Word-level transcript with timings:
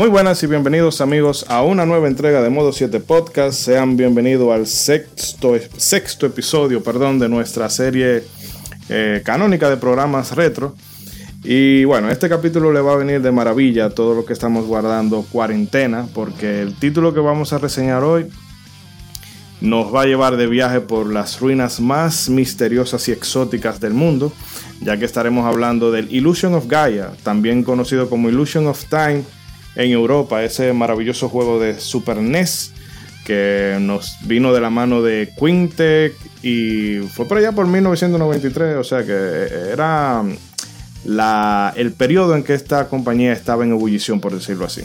Muy 0.00 0.08
buenas 0.08 0.42
y 0.42 0.46
bienvenidos 0.46 1.02
amigos 1.02 1.44
a 1.50 1.60
una 1.60 1.84
nueva 1.84 2.08
entrega 2.08 2.40
de 2.40 2.48
Modo 2.48 2.72
7 2.72 3.00
Podcast. 3.00 3.60
Sean 3.60 3.98
bienvenidos 3.98 4.50
al 4.50 4.66
sexto, 4.66 5.52
sexto 5.76 6.24
episodio 6.24 6.82
perdón, 6.82 7.18
de 7.18 7.28
nuestra 7.28 7.68
serie 7.68 8.24
eh, 8.88 9.20
canónica 9.22 9.68
de 9.68 9.76
programas 9.76 10.34
retro. 10.34 10.74
Y 11.44 11.84
bueno, 11.84 12.08
este 12.08 12.30
capítulo 12.30 12.72
le 12.72 12.80
va 12.80 12.94
a 12.94 12.96
venir 12.96 13.20
de 13.20 13.30
maravilla 13.30 13.84
a 13.84 13.90
todo 13.90 14.14
lo 14.14 14.24
que 14.24 14.32
estamos 14.32 14.64
guardando 14.64 15.22
cuarentena, 15.30 16.06
porque 16.14 16.62
el 16.62 16.76
título 16.76 17.12
que 17.12 17.20
vamos 17.20 17.52
a 17.52 17.58
reseñar 17.58 18.02
hoy 18.02 18.26
nos 19.60 19.94
va 19.94 20.04
a 20.04 20.06
llevar 20.06 20.38
de 20.38 20.46
viaje 20.46 20.80
por 20.80 21.12
las 21.12 21.40
ruinas 21.40 21.78
más 21.78 22.30
misteriosas 22.30 23.06
y 23.10 23.12
exóticas 23.12 23.80
del 23.80 23.92
mundo, 23.92 24.32
ya 24.80 24.96
que 24.96 25.04
estaremos 25.04 25.44
hablando 25.44 25.92
del 25.92 26.10
Illusion 26.10 26.54
of 26.54 26.68
Gaia, 26.68 27.10
también 27.22 27.62
conocido 27.62 28.08
como 28.08 28.30
Illusion 28.30 28.66
of 28.66 28.86
Time 28.86 29.24
en 29.76 29.90
Europa, 29.90 30.42
ese 30.42 30.72
maravilloso 30.72 31.28
juego 31.28 31.60
de 31.60 31.78
Super 31.80 32.18
NES 32.18 32.72
que 33.24 33.76
nos 33.80 34.16
vino 34.22 34.52
de 34.52 34.60
la 34.60 34.70
mano 34.70 35.02
de 35.02 35.32
Quintec 35.38 36.14
y 36.42 36.98
fue 37.14 37.26
por 37.26 37.38
allá 37.38 37.52
por 37.52 37.66
1993, 37.66 38.76
o 38.76 38.84
sea 38.84 39.04
que 39.04 39.70
era 39.72 40.24
la, 41.04 41.72
el 41.76 41.92
periodo 41.92 42.34
en 42.34 42.42
que 42.42 42.54
esta 42.54 42.88
compañía 42.88 43.32
estaba 43.32 43.64
en 43.64 43.70
ebullición, 43.70 44.20
por 44.20 44.34
decirlo 44.34 44.64
así. 44.64 44.82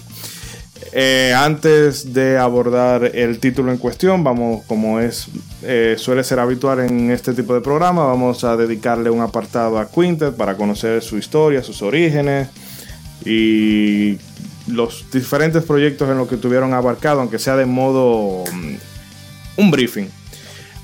Eh, 0.91 1.33
antes 1.35 2.13
de 2.13 2.37
abordar 2.37 3.11
el 3.15 3.39
título 3.39 3.71
en 3.71 3.77
cuestión, 3.77 4.23
vamos, 4.23 4.63
como 4.65 4.99
es 4.99 5.27
eh, 5.61 5.95
suele 5.97 6.23
ser 6.23 6.39
habitual 6.39 6.81
en 6.81 7.11
este 7.11 7.33
tipo 7.33 7.53
de 7.53 7.61
programa, 7.61 8.05
vamos 8.05 8.43
a 8.43 8.55
dedicarle 8.55 9.09
un 9.09 9.21
apartado 9.21 9.79
a 9.79 9.89
Quintet 9.89 10.35
para 10.35 10.55
conocer 10.55 11.01
su 11.01 11.17
historia, 11.17 11.63
sus 11.63 11.81
orígenes 11.81 12.49
y 13.25 14.17
los 14.67 15.05
diferentes 15.11 15.63
proyectos 15.63 16.09
en 16.09 16.17
los 16.17 16.27
que 16.27 16.37
tuvieron 16.37 16.73
abarcado, 16.73 17.21
aunque 17.21 17.39
sea 17.39 17.55
de 17.55 17.65
modo 17.65 18.43
mm, 18.51 18.75
un 19.57 19.71
briefing. 19.71 20.07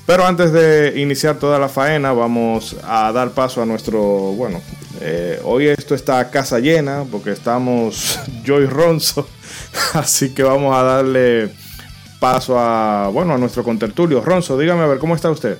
Pero 0.06 0.26
antes 0.26 0.52
de 0.52 1.00
iniciar 1.00 1.38
toda 1.38 1.58
la 1.58 1.68
faena, 1.68 2.12
vamos 2.12 2.76
a 2.82 3.12
dar 3.12 3.30
paso 3.30 3.62
a 3.62 3.66
nuestro, 3.66 4.00
bueno, 4.00 4.60
eh, 5.00 5.40
hoy 5.44 5.68
esto 5.68 5.94
está 5.94 6.18
a 6.18 6.30
casa 6.30 6.58
llena 6.58 7.04
porque 7.10 7.30
estamos 7.30 8.18
Joy 8.44 8.66
Ronzo, 8.66 9.28
así 9.94 10.34
que 10.34 10.42
vamos 10.42 10.74
a 10.76 10.82
darle 10.82 11.50
paso 12.18 12.58
a, 12.58 13.08
bueno, 13.12 13.34
a 13.34 13.38
nuestro 13.38 13.62
contertulio. 13.62 14.20
Ronzo, 14.20 14.58
dígame 14.58 14.82
a 14.82 14.86
ver, 14.86 14.98
¿cómo 14.98 15.14
está 15.14 15.30
usted? 15.30 15.58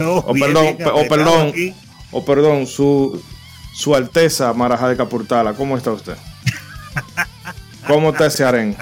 o 0.00 0.32
perdón, 0.32 0.76
o 0.92 1.08
perdón, 1.08 1.52
o 2.10 2.24
perdón, 2.24 2.66
su, 2.66 3.22
su 3.74 3.94
Alteza 3.94 4.52
Maraja 4.52 4.88
de 4.88 4.96
Capurtala, 4.96 5.54
¿cómo 5.54 5.76
está 5.76 5.92
usted? 5.92 6.16
¿Cómo 7.86 8.10
está 8.10 8.26
ese 8.26 8.44
aren? 8.44 8.76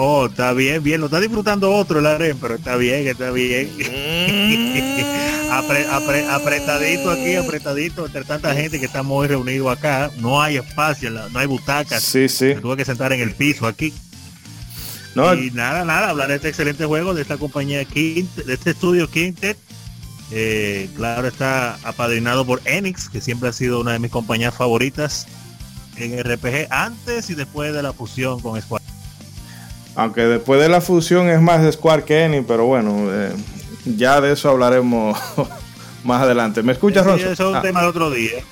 Oh, 0.00 0.26
está 0.26 0.52
bien, 0.52 0.80
bien. 0.80 1.00
Lo 1.00 1.06
está 1.06 1.18
disfrutando 1.18 1.74
otro 1.74 1.98
el 1.98 2.06
aren, 2.06 2.38
pero 2.38 2.54
está 2.54 2.76
bien, 2.76 3.08
está 3.08 3.32
bien. 3.32 3.68
Mm. 3.76 5.50
apretadito 6.30 7.10
aquí, 7.10 7.34
apretadito 7.34 8.06
entre 8.06 8.22
tanta 8.22 8.54
gente 8.54 8.78
que 8.78 8.86
estamos 8.86 9.18
hoy 9.18 9.26
reunidos 9.26 9.76
acá. 9.76 10.10
No 10.18 10.40
hay 10.40 10.56
espacio, 10.58 11.10
no 11.10 11.36
hay 11.38 11.46
butacas. 11.48 12.00
Sí, 12.00 12.28
sí. 12.28 12.54
Me 12.54 12.60
tuve 12.60 12.76
que 12.76 12.84
sentar 12.84 13.12
en 13.12 13.20
el 13.20 13.34
piso 13.34 13.66
aquí. 13.66 13.92
No. 15.16 15.34
Y 15.34 15.50
nada, 15.50 15.84
nada, 15.84 16.10
hablar 16.10 16.28
de 16.28 16.36
este 16.36 16.50
excelente 16.50 16.84
juego, 16.84 17.12
de 17.12 17.22
esta 17.22 17.36
compañía 17.36 17.84
Quint, 17.84 18.32
de 18.36 18.54
este 18.54 18.70
estudio 18.70 19.10
Quintet. 19.10 19.58
Eh, 20.30 20.88
claro, 20.94 21.26
está 21.26 21.74
apadrinado 21.82 22.46
por 22.46 22.60
Enix, 22.66 23.08
que 23.08 23.20
siempre 23.20 23.48
ha 23.48 23.52
sido 23.52 23.80
una 23.80 23.94
de 23.94 23.98
mis 23.98 24.12
compañías 24.12 24.54
favoritas 24.54 25.26
en 26.00 26.22
RPG 26.22 26.68
antes 26.70 27.30
y 27.30 27.34
después 27.34 27.72
de 27.72 27.82
la 27.82 27.92
fusión 27.92 28.40
con 28.40 28.60
Square. 28.60 28.84
Aunque 29.98 30.20
después 30.22 30.60
de 30.60 30.68
la 30.68 30.80
fusión 30.80 31.28
es 31.28 31.40
más 31.40 31.74
Square 31.74 32.04
que 32.04 32.24
Enix, 32.24 32.44
pero 32.46 32.66
bueno, 32.66 33.08
eh, 33.10 33.32
ya 33.84 34.20
de 34.20 34.32
eso 34.32 34.48
hablaremos 34.48 35.18
más 36.04 36.22
adelante. 36.22 36.62
¿Me 36.62 36.72
escuchas, 36.72 37.04
Ronzo? 37.04 37.32
eso 37.32 37.32
es 37.32 37.50
un 37.50 37.56
ah. 37.56 37.62
tema 37.62 37.82
de 37.82 37.88
otro 37.88 38.08
día. 38.08 38.44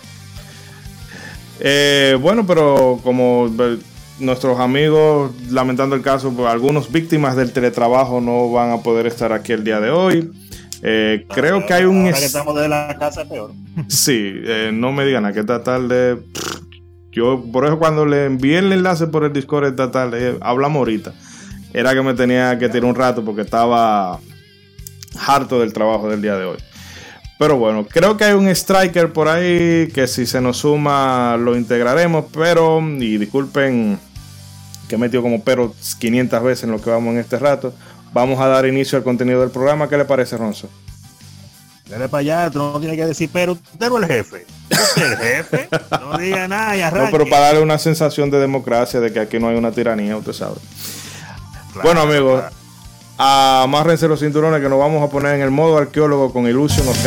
Eh, 1.60 2.18
bueno, 2.20 2.44
pero 2.44 2.98
como 3.04 3.48
eh, 3.60 3.78
nuestros 4.18 4.58
amigos, 4.58 5.30
lamentando 5.48 5.94
el 5.94 6.02
caso, 6.02 6.32
pues, 6.32 6.48
algunos 6.48 6.90
víctimas 6.90 7.36
del 7.36 7.52
teletrabajo 7.52 8.20
no 8.20 8.50
van 8.50 8.72
a 8.72 8.78
poder 8.78 9.06
estar 9.06 9.32
aquí 9.32 9.52
el 9.52 9.62
día 9.62 9.78
de 9.78 9.90
hoy. 9.90 10.32
creo 10.80 11.64
que 11.64 11.74
hay 11.74 11.84
un. 11.84 12.06
Ahora 12.06 12.18
que 12.18 12.24
estamos 12.24 12.56
de 12.60 12.68
la 12.68 12.96
casa 12.98 13.24
peor. 13.24 13.52
Sí, 13.86 14.34
no 14.72 14.90
me 14.90 15.04
digan 15.04 15.24
a 15.24 15.32
qué 15.32 15.44
tratar 15.44 15.82
de. 15.82 16.18
Yo, 17.16 17.42
por 17.50 17.64
eso 17.64 17.78
cuando 17.78 18.04
le 18.04 18.26
envié 18.26 18.58
el 18.58 18.70
enlace 18.70 19.06
por 19.06 19.24
el 19.24 19.32
Discord 19.32 19.68
esta 19.68 19.90
tarde, 19.90 20.36
hablamos 20.42 20.80
ahorita. 20.80 21.14
Era 21.72 21.94
que 21.94 22.02
me 22.02 22.12
tenía 22.12 22.58
que 22.58 22.68
tirar 22.68 22.84
un 22.84 22.94
rato 22.94 23.24
porque 23.24 23.40
estaba 23.40 24.20
harto 25.26 25.60
del 25.60 25.72
trabajo 25.72 26.10
del 26.10 26.20
día 26.20 26.36
de 26.36 26.44
hoy. 26.44 26.58
Pero 27.38 27.56
bueno, 27.56 27.86
creo 27.88 28.18
que 28.18 28.24
hay 28.24 28.34
un 28.34 28.48
striker 28.48 29.14
por 29.14 29.28
ahí 29.28 29.88
que 29.94 30.06
si 30.06 30.26
se 30.26 30.42
nos 30.42 30.58
suma 30.58 31.38
lo 31.38 31.56
integraremos. 31.56 32.26
Pero, 32.34 32.82
y 32.82 33.16
disculpen 33.16 33.98
que 34.86 34.96
he 34.96 34.98
metido 34.98 35.22
como 35.22 35.42
pero 35.42 35.74
500 35.98 36.42
veces 36.42 36.64
en 36.64 36.72
lo 36.72 36.82
que 36.82 36.90
vamos 36.90 37.14
en 37.14 37.20
este 37.20 37.38
rato. 37.38 37.72
Vamos 38.12 38.38
a 38.40 38.46
dar 38.46 38.66
inicio 38.66 38.98
al 38.98 39.04
contenido 39.04 39.40
del 39.40 39.50
programa. 39.50 39.88
¿Qué 39.88 39.96
le 39.96 40.04
parece, 40.04 40.36
Ronzo? 40.36 40.68
Dale 41.88 42.08
para 42.08 42.20
allá, 42.20 42.50
tú 42.50 42.58
no 42.58 42.80
tienes 42.80 42.96
que 42.96 43.06
decir, 43.06 43.30
pero 43.32 43.52
usted 43.52 43.88
no 43.88 43.98
es 43.98 44.02
el 44.02 44.16
jefe. 44.16 44.46
Usted 44.70 45.12
es 45.12 45.12
el 45.12 45.16
jefe. 45.18 45.68
No 46.00 46.18
diga 46.18 46.48
nada 46.48 46.76
y 46.76 46.80
arranque. 46.80 47.12
No, 47.12 47.18
pero 47.18 47.30
para 47.30 47.46
darle 47.46 47.62
una 47.62 47.78
sensación 47.78 48.30
de 48.30 48.38
democracia, 48.40 48.98
de 48.98 49.12
que 49.12 49.20
aquí 49.20 49.38
no 49.38 49.48
hay 49.48 49.56
una 49.56 49.70
tiranía, 49.70 50.16
usted 50.16 50.32
sabe. 50.32 50.56
bueno, 51.82 52.00
amigos, 52.00 52.42
amárrense 53.16 54.08
los 54.08 54.18
cinturones 54.18 54.60
que 54.60 54.68
nos 54.68 54.78
vamos 54.78 55.02
a 55.02 55.10
poner 55.10 55.36
en 55.36 55.42
el 55.42 55.50
modo 55.50 55.78
arqueólogo 55.78 56.32
con 56.32 56.48
Illusion 56.48 56.88
of 56.88 57.02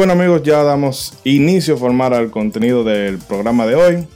bueno 0.00 0.14
amigos, 0.14 0.42
ya 0.42 0.62
damos 0.62 1.12
inicio 1.24 1.74
a 1.74 1.76
formar 1.76 2.14
al 2.14 2.30
contenido 2.30 2.84
del 2.84 3.18
programa 3.18 3.66
de 3.66 3.74
hoy, 3.74 4.08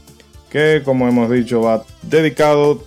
que 0.48 0.80
como 0.82 1.06
hemos 1.06 1.30
dicho 1.30 1.60
va 1.60 1.84
dedicado 2.00 2.82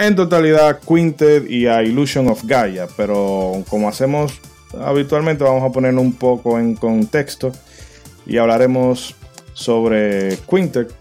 en 0.00 0.16
totalidad 0.16 0.70
a 0.70 0.80
Quintet 0.80 1.48
y 1.48 1.68
a 1.68 1.84
Illusion 1.84 2.26
of 2.26 2.42
Gaia, 2.46 2.88
pero 2.96 3.62
como 3.68 3.88
hacemos 3.88 4.40
habitualmente 4.84 5.44
vamos 5.44 5.62
a 5.62 5.70
poner 5.70 5.94
un 5.94 6.12
poco 6.14 6.58
en 6.58 6.74
contexto 6.74 7.52
y 8.26 8.38
hablaremos 8.38 9.14
sobre 9.52 10.36
Quintet, 10.50 10.92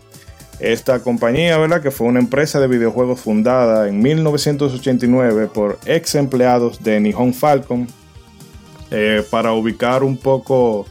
esta 0.60 1.00
compañía, 1.00 1.57
¿verdad? 1.57 1.81
Que 1.81 1.89
fue 1.89 2.06
una 2.06 2.19
empresa 2.19 2.60
de 2.60 2.68
videojuegos 2.68 3.19
fundada 3.19 3.89
en 3.89 4.00
1989 4.00 5.50
por 5.51 5.80
ex 5.88 6.13
empleados 6.13 6.84
de 6.84 7.00
Nihon 7.00 7.34
Falcon, 7.34 7.88
eh, 8.94 9.25
para 9.30 9.54
ubicar 9.54 10.04
un 10.04 10.18
poco 10.18 10.86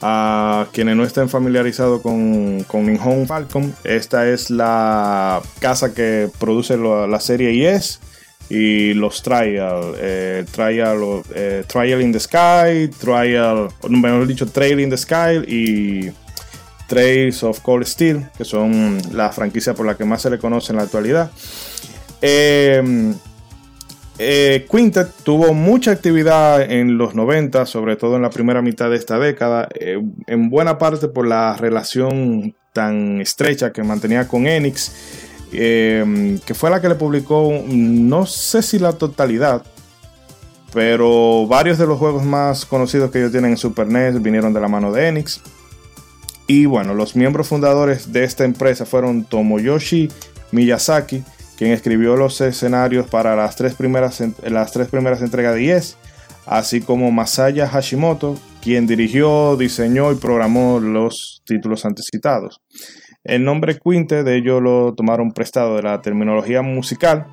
a 0.00 0.66
quienes 0.72 0.96
no 0.96 1.04
estén 1.04 1.28
familiarizados 1.28 2.00
con, 2.00 2.64
con 2.64 2.86
Nihon 2.86 3.26
Falcon, 3.26 3.74
esta 3.84 4.28
es 4.28 4.50
la 4.50 5.40
casa 5.60 5.94
que 5.94 6.30
produce 6.38 6.76
la 6.76 7.20
serie 7.20 7.54
Yes 7.54 8.00
y 8.48 8.94
los 8.94 9.22
Trial, 9.22 9.94
eh, 9.98 10.44
Trial, 10.50 11.22
eh, 11.34 11.64
Trial 11.66 12.02
in 12.02 12.12
the 12.12 12.20
Sky, 12.20 12.88
Trial, 12.98 13.68
mejor 13.88 14.26
dicho, 14.26 14.46
Trail 14.46 14.80
in 14.80 14.90
the 14.90 14.96
Sky 14.96 15.42
y 15.46 16.10
Trails 16.86 17.42
of 17.42 17.60
Cold 17.60 17.86
Steel, 17.86 18.28
que 18.36 18.44
son 18.44 18.98
la 19.12 19.30
franquicia 19.32 19.74
por 19.74 19.86
la 19.86 19.96
que 19.96 20.04
más 20.04 20.22
se 20.22 20.30
le 20.30 20.38
conoce 20.38 20.72
en 20.72 20.76
la 20.76 20.84
actualidad. 20.84 21.30
Eh, 22.20 23.14
eh, 24.18 24.66
Quintet 24.70 25.10
tuvo 25.24 25.54
mucha 25.54 25.90
actividad 25.90 26.62
en 26.70 26.98
los 26.98 27.14
90, 27.14 27.66
sobre 27.66 27.96
todo 27.96 28.16
en 28.16 28.22
la 28.22 28.30
primera 28.30 28.62
mitad 28.62 28.90
de 28.90 28.96
esta 28.96 29.18
década, 29.18 29.68
eh, 29.78 30.00
en 30.26 30.50
buena 30.50 30.78
parte 30.78 31.08
por 31.08 31.26
la 31.26 31.56
relación 31.56 32.54
tan 32.72 33.20
estrecha 33.20 33.72
que 33.72 33.82
mantenía 33.82 34.28
con 34.28 34.46
Enix, 34.46 34.92
eh, 35.52 36.38
que 36.44 36.54
fue 36.54 36.70
la 36.70 36.80
que 36.80 36.88
le 36.88 36.94
publicó, 36.94 37.52
no 37.66 38.26
sé 38.26 38.62
si 38.62 38.78
la 38.78 38.92
totalidad, 38.92 39.62
Pero 40.72 41.46
varios 41.46 41.78
de 41.78 41.86
los 41.86 42.00
juegos 42.00 42.24
más 42.24 42.66
conocidos 42.66 43.12
que 43.12 43.20
ellos 43.20 43.30
tienen 43.30 43.52
en 43.52 43.56
Super 43.56 43.86
NES 43.86 44.20
vinieron 44.20 44.52
de 44.52 44.60
la 44.60 44.66
mano 44.66 44.90
de 44.90 45.06
Enix. 45.06 45.40
Y 46.48 46.66
bueno, 46.66 46.94
los 46.94 47.14
miembros 47.14 47.46
fundadores 47.46 48.12
de 48.12 48.24
esta 48.24 48.44
empresa 48.44 48.84
fueron 48.84 49.24
Tomoyoshi 49.24 50.10
Miyazaki, 50.50 51.22
quien 51.56 51.72
escribió 51.72 52.16
los 52.16 52.40
escenarios 52.40 53.06
para 53.06 53.36
las 53.36 53.56
tres 53.56 53.74
primeras, 53.74 54.22
las 54.42 54.72
tres 54.72 54.88
primeras 54.88 55.22
entregas 55.22 55.54
de 55.54 55.64
Yes, 55.64 55.96
así 56.46 56.80
como 56.80 57.10
Masaya 57.10 57.68
Hashimoto, 57.68 58.36
quien 58.62 58.86
dirigió, 58.86 59.56
diseñó 59.56 60.12
y 60.12 60.16
programó 60.16 60.80
los 60.80 61.42
títulos 61.46 61.84
antecitados. 61.84 62.60
El 63.22 63.44
nombre 63.44 63.78
Quinte 63.78 64.22
de 64.22 64.36
ellos 64.36 64.60
lo 64.60 64.94
tomaron 64.94 65.32
prestado 65.32 65.76
de 65.76 65.82
la 65.82 66.02
terminología 66.02 66.62
musical, 66.62 67.26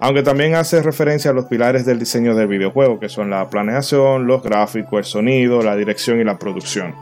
aunque 0.00 0.22
también 0.24 0.56
hace 0.56 0.82
referencia 0.82 1.30
a 1.30 1.34
los 1.34 1.44
pilares 1.44 1.86
del 1.86 2.00
diseño 2.00 2.34
del 2.34 2.48
videojuego, 2.48 2.98
que 2.98 3.08
son 3.08 3.30
la 3.30 3.48
planeación, 3.48 4.26
los 4.26 4.42
gráficos, 4.42 4.98
el 4.98 5.04
sonido, 5.04 5.62
la 5.62 5.76
dirección 5.76 6.20
y 6.20 6.24
la 6.24 6.38
producción. 6.38 6.94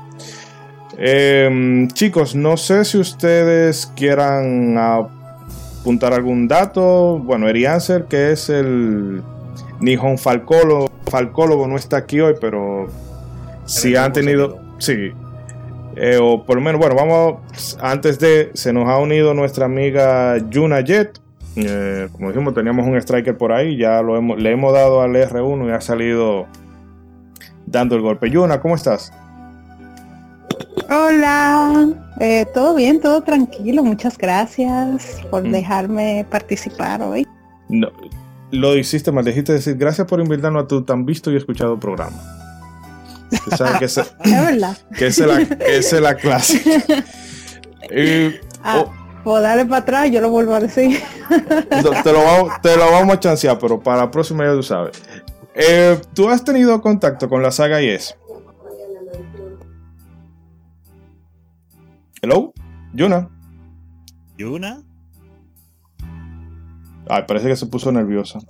Em, 0.99 1.89
chicos, 1.89 2.35
no 2.35 2.59
sé 2.59 2.85
si 2.85 2.99
ustedes 2.99 3.91
quieran 3.97 4.77
apuntar 5.81 6.13
algún 6.13 6.49
dato. 6.49 7.19
Bueno, 7.19 7.49
Erianser, 7.49 8.05
que 8.05 8.33
es 8.33 8.49
el 8.51 9.23
Nihon 9.81 10.19
Falcólogo, 10.19 10.91
Falcólogo, 11.11 11.67
no 11.67 11.77
está 11.77 11.99
aquí 11.99 12.21
hoy, 12.21 12.35
pero 12.41 12.89
si 13.65 13.97
han 13.97 14.13
tenido. 14.13 14.59
Sí. 14.79 15.13
Eh, 15.97 16.19
o 16.23 16.45
por 16.45 16.57
lo 16.57 16.63
menos, 16.63 16.81
bueno, 16.81 16.95
vamos. 16.95 17.79
Antes 17.81 18.19
de. 18.19 18.51
Se 18.55 18.73
nos 18.73 18.89
ha 18.89 18.99
unido 18.99 19.35
nuestra 19.35 19.67
amiga 19.67 20.37
Yuna 20.51 20.81
Jet. 20.81 21.19
Eh, 21.57 22.09
como 22.13 22.29
dijimos, 22.29 22.55
teníamos 22.55 22.87
un 22.87 22.97
striker 22.97 23.37
por 23.37 23.53
ahí. 23.53 23.77
Ya 23.77 24.03
lo 24.03 24.17
hemos, 24.17 24.41
le 24.41 24.53
hemos 24.53 24.73
dado 24.73 25.03
al 25.03 25.15
R1 25.15 25.69
y 25.69 25.73
ha 25.73 25.81
salido 25.81 26.47
dando 27.67 27.97
el 27.97 28.03
golpe. 28.03 28.31
Yuna, 28.31 28.61
¿cómo 28.61 28.75
estás? 28.75 29.13
Hola, 30.89 31.89
eh, 32.21 32.47
todo 32.53 32.75
bien, 32.75 33.01
todo 33.01 33.23
tranquilo. 33.23 33.83
Muchas 33.83 34.19
gracias 34.19 35.21
por 35.31 35.47
mm. 35.47 35.53
dejarme 35.53 36.27
participar 36.31 37.03
hoy. 37.03 37.27
No, 37.69 37.91
lo 38.51 38.77
hiciste 38.77 39.13
mal, 39.13 39.25
dijiste 39.25 39.53
decir 39.53 39.77
gracias 39.77 40.07
por 40.07 40.21
invitarnos 40.21 40.65
a 40.65 40.67
tu 40.67 40.83
tan 40.83 41.07
visto 41.07 41.31
y 41.31 41.37
escuchado 41.37 41.79
programa. 41.79 42.17
que, 43.79 43.85
es, 43.85 43.97
verdad. 44.25 44.77
Que 44.97 45.07
es 45.07 45.19
la, 45.19 45.41
es 45.41 45.93
la 45.93 46.15
clase. 46.17 46.63
ah, 48.65 48.85
o 49.25 49.41
darle 49.41 49.67
para 49.67 49.83
atrás, 49.83 50.11
yo 50.11 50.21
lo 50.21 50.31
vuelvo 50.31 50.55
a 50.55 50.61
decir. 50.61 51.01
te, 51.29 52.13
lo 52.13 52.25
vamos, 52.25 52.53
te 52.63 52.77
lo 52.77 52.91
vamos 52.91 53.17
a 53.17 53.21
chancear, 53.21 53.59
pero 53.59 53.81
para 53.81 53.99
la 53.99 54.11
próxima 54.11 54.45
ya 54.45 54.53
tú 54.53 54.63
sabes. 54.63 55.01
Eh, 55.55 56.01
¿Tú 56.15 56.29
has 56.29 56.43
tenido 56.45 56.81
contacto 56.81 57.29
con 57.29 57.43
la 57.43 57.51
saga 57.51 57.81
Yes? 57.81 58.17
Hello, 62.23 62.53
Yuna. 62.93 63.31
Yuna. 64.37 64.83
Ay, 67.09 67.25
parece 67.27 67.49
que 67.49 67.57
se 67.57 67.65
puso 67.65 67.91
nerviosa. 67.91 68.41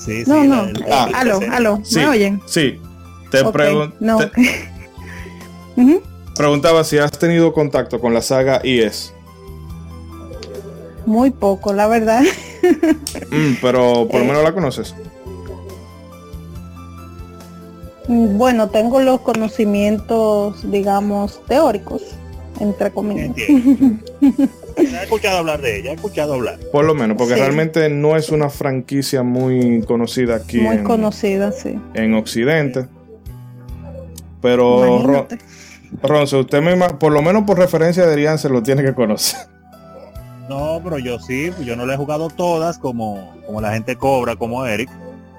Sí, 0.00 0.24
sí. 0.24 0.30
No, 0.30 0.42
no. 0.44 0.66
Ah, 0.90 1.08
aló, 1.14 1.38
aló. 1.52 1.80
¿Me 1.94 2.08
oyen? 2.08 2.42
Sí. 2.46 2.80
Te, 3.30 3.44
preguntaba 6.34 6.82
si 6.82 6.98
has 6.98 7.12
tenido 7.12 7.52
contacto 7.52 8.00
con 8.00 8.12
la 8.12 8.20
saga 8.20 8.60
IS. 8.64 9.14
Muy 11.06 11.30
poco, 11.30 11.72
la 11.72 11.86
verdad. 11.86 12.24
Mm, 13.30 13.54
pero 13.62 14.08
por 14.08 14.20
lo 14.20 14.26
menos 14.26 14.42
la 14.42 14.52
conoces. 14.52 14.94
Bueno, 18.08 18.70
tengo 18.70 19.00
los 19.00 19.20
conocimientos, 19.20 20.70
digamos, 20.70 21.40
teóricos, 21.46 22.02
entre 22.58 22.90
comillas. 22.90 23.36
he 24.76 25.02
escuchado 25.02 25.38
hablar 25.38 25.60
de 25.60 25.78
ella, 25.78 25.90
he 25.90 25.94
escuchado 25.94 26.34
hablar. 26.34 26.58
Por 26.72 26.86
lo 26.86 26.94
menos, 26.94 27.18
porque 27.18 27.34
realmente 27.34 27.88
no 27.90 28.16
es 28.16 28.30
una 28.30 28.48
franquicia 28.48 29.22
muy 29.22 29.82
conocida 29.82 30.36
aquí. 30.36 30.58
Muy 30.58 30.78
conocida, 30.78 31.52
sí. 31.52 31.78
En 31.94 32.14
Occidente. 32.14 32.86
Pero 34.40 35.26
Ronzo, 36.02 36.40
usted 36.40 36.62
misma, 36.62 36.98
por 36.98 37.12
lo 37.12 37.20
menos 37.22 37.44
por 37.44 37.58
referencia 37.58 38.06
de 38.06 38.38
se 38.38 38.48
lo 38.48 38.62
tiene 38.62 38.82
que 38.82 38.94
conocer. 38.94 39.40
No, 40.48 40.80
pero 40.82 40.98
yo 40.98 41.18
sí, 41.18 41.52
yo 41.62 41.76
no 41.76 41.84
le 41.84 41.92
he 41.92 41.96
jugado 41.96 42.30
todas 42.30 42.78
como, 42.78 43.34
como 43.46 43.60
la 43.60 43.74
gente 43.74 43.96
cobra, 43.96 44.36
como 44.36 44.64
Eric, 44.64 44.88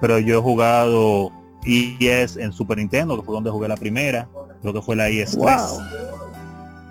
pero 0.01 0.19
yo 0.19 0.37
he 0.37 0.41
jugado 0.41 1.31
IS 1.65 2.37
en 2.37 2.51
Super 2.51 2.77
Nintendo, 2.77 3.17
que 3.17 3.23
fue 3.23 3.35
donde 3.35 3.49
jugué 3.49 3.67
la 3.67 3.77
primera, 3.77 4.27
creo 4.61 4.73
que 4.73 4.81
fue 4.81 4.95
la 4.95 5.09
IS 5.09 5.37
3. 5.37 5.61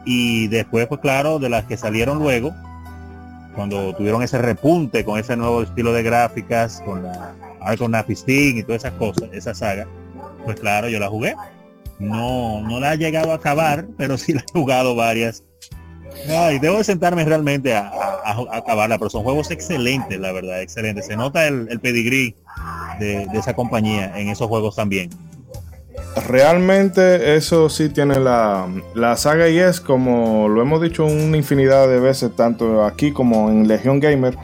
Y 0.04 0.48
después, 0.48 0.86
pues 0.86 1.00
claro, 1.00 1.38
de 1.38 1.48
las 1.48 1.64
que 1.64 1.76
salieron 1.76 2.18
luego, 2.18 2.54
cuando 3.54 3.94
tuvieron 3.94 4.22
ese 4.22 4.38
repunte 4.38 5.04
con 5.04 5.18
ese 5.18 5.36
nuevo 5.36 5.62
estilo 5.62 5.92
de 5.92 6.02
gráficas, 6.02 6.80
con 6.84 7.02
la 7.02 7.34
con 7.76 7.92
y 7.92 8.62
todas 8.62 8.84
esas 8.84 8.92
cosas, 8.92 9.28
esa 9.32 9.54
saga, 9.54 9.86
pues 10.44 10.58
claro, 10.58 10.88
yo 10.88 10.98
la 10.98 11.08
jugué. 11.08 11.34
No, 11.98 12.62
no 12.62 12.78
la 12.80 12.94
he 12.94 12.98
llegado 12.98 13.32
a 13.32 13.34
acabar, 13.34 13.86
pero 13.96 14.16
sí 14.16 14.32
la 14.32 14.40
he 14.40 14.52
jugado 14.52 14.94
varias. 14.94 15.42
Ay, 16.30 16.58
debo 16.58 16.78
de 16.78 16.84
sentarme 16.84 17.24
realmente 17.24 17.74
a, 17.74 17.90
acabarla, 18.52 18.98
pero 18.98 19.10
son 19.10 19.24
juegos 19.24 19.50
excelentes, 19.50 20.18
la 20.18 20.32
verdad, 20.32 20.62
excelentes. 20.62 21.06
Se 21.06 21.16
nota 21.16 21.46
el, 21.46 21.66
el 21.70 21.80
pedigrí 21.80 22.34
de, 22.98 23.26
esa 23.34 23.54
compañía 23.54 24.18
en 24.18 24.28
esos 24.28 24.48
juegos 24.48 24.76
también. 24.76 25.10
Realmente 26.26 27.36
eso 27.36 27.68
sí 27.68 27.88
tiene 27.88 28.18
la, 28.18 28.68
la 28.94 29.16
saga 29.16 29.48
y 29.48 29.58
es 29.58 29.80
como 29.80 30.48
lo 30.48 30.62
hemos 30.62 30.80
dicho 30.80 31.04
una 31.04 31.36
infinidad 31.36 31.88
de 31.88 32.00
veces, 32.00 32.34
tanto 32.34 32.84
aquí 32.84 33.12
como 33.12 33.50
en 33.50 33.68
Legion 33.68 34.00
Gamer, 34.00 34.36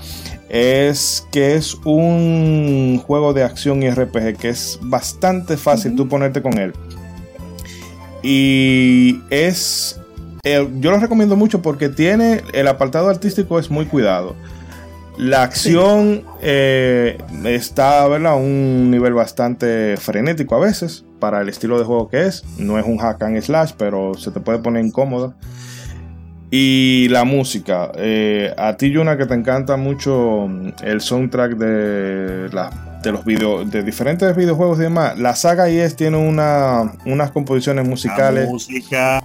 es 0.49 1.27
que 1.33 1.57
es 1.57 1.75
un 1.85 3.03
juego 3.05 3.33
de 3.33 3.43
acción 3.43 3.83
y 3.83 3.91
RPG 3.91 4.37
que 4.37 4.49
es 4.51 4.79
bastante 4.83 5.57
fácil 5.57 5.97
tú 5.97 6.09
ponerte 6.09 6.43
con 6.43 6.59
él. 6.59 6.73
Y 8.25 9.21
es. 9.29 10.01
yo 10.45 10.91
lo 10.91 10.99
recomiendo 10.99 11.37
mucho 11.37 11.61
porque 11.61 11.91
tiene. 11.91 12.43
El 12.53 12.69
apartado 12.69 13.11
artístico 13.11 13.59
es 13.59 13.71
muy 13.71 13.85
cuidado. 13.85 14.35
La 15.17 15.43
acción 15.43 16.25
eh, 16.43 17.19
está 17.45 18.03
a 18.03 18.35
un 18.35 18.91
nivel 18.91 19.15
bastante 19.15 19.97
frenético 19.97 20.57
a 20.57 20.59
veces 20.59 21.05
para 21.21 21.41
el 21.41 21.49
estilo 21.49 21.79
de 21.79 21.85
juego 21.85 22.09
que 22.09 22.27
es. 22.27 22.45
No 22.59 22.79
es 22.79 22.87
un 22.87 22.99
hack 22.99 23.23
and 23.23 23.41
slash, 23.41 23.73
pero 23.79 24.15
se 24.15 24.31
te 24.31 24.41
puede 24.41 24.59
poner 24.59 24.85
incómoda. 24.85 25.37
Y 26.51 27.09
la 27.11 27.25
música. 27.25 27.93
Eh, 27.97 28.55
a 28.57 28.77
ti, 28.77 28.91
Yuna, 28.91 29.17
que 29.17 29.27
te 29.27 29.35
encanta 29.35 29.77
mucho 29.77 30.49
el 30.83 31.01
soundtrack 31.01 31.57
de 31.57 32.49
la 32.53 32.95
de 33.05 33.13
los 33.13 33.25
videos, 33.25 33.71
de 33.71 33.83
diferentes 33.83 34.35
videojuegos 34.35 34.79
y 34.79 34.83
demás, 34.83 35.19
la 35.19 35.37
saga 35.37 35.69
IS 35.69 35.95
tiene 35.95 36.17
una, 36.17 36.95
unas 37.05 37.31
composiciones 37.31 37.87
musicales 37.87 38.49
música. 38.49 39.23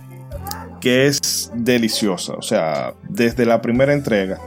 que 0.79 1.08
es 1.08 1.50
deliciosa, 1.55 2.34
o 2.34 2.41
sea, 2.41 2.93
desde 3.08 3.46
la 3.46 3.62
primera 3.62 3.93
entrega. 3.93 4.38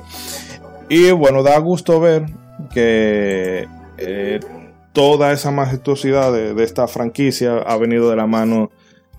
Y 0.95 1.11
bueno, 1.11 1.43
da 1.43 1.59
gusto 1.59 2.01
ver 2.01 2.27
que 2.71 3.67
eh, 3.97 4.41
toda 4.93 5.33
esa 5.33 5.51
majestuosidad 5.51 6.31
de, 6.35 6.63
esta 6.63 6.87
franquicia 6.87 7.61
ha 7.61 7.79
venido 7.79 8.11
de 8.11 8.17
la 8.17 8.27
mano 8.27 8.71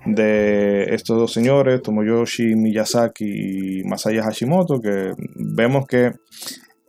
de 0.06 0.94
estos 0.94 1.18
dos 1.18 1.34
señores, 1.34 1.82
Tomoyoshi 1.82 2.53
Miyazaki 2.56 3.80
y 3.80 3.84
Masaya 3.86 4.22
Hashimoto, 4.22 4.80
que 4.82 5.13
vemos 5.34 5.88
que 5.88 6.12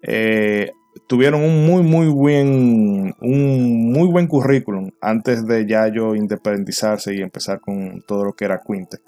eh, 0.02 0.70
tuvieron 1.08 1.42
un 1.42 1.64
muy 1.64 1.82
muy 1.82 2.08
buen 2.08 3.14
un 3.22 3.90
muy 3.90 4.08
buen 4.08 4.26
currículum 4.26 4.90
antes 5.00 5.46
de 5.46 5.66
ya 5.66 5.88
yo 5.88 6.14
independizarse 6.14 7.14
y 7.14 7.22
empezar 7.22 7.58
con 7.58 8.02
todo 8.06 8.22
lo 8.26 8.34
que 8.34 8.44
era 8.44 8.60
Quinte. 8.60 8.98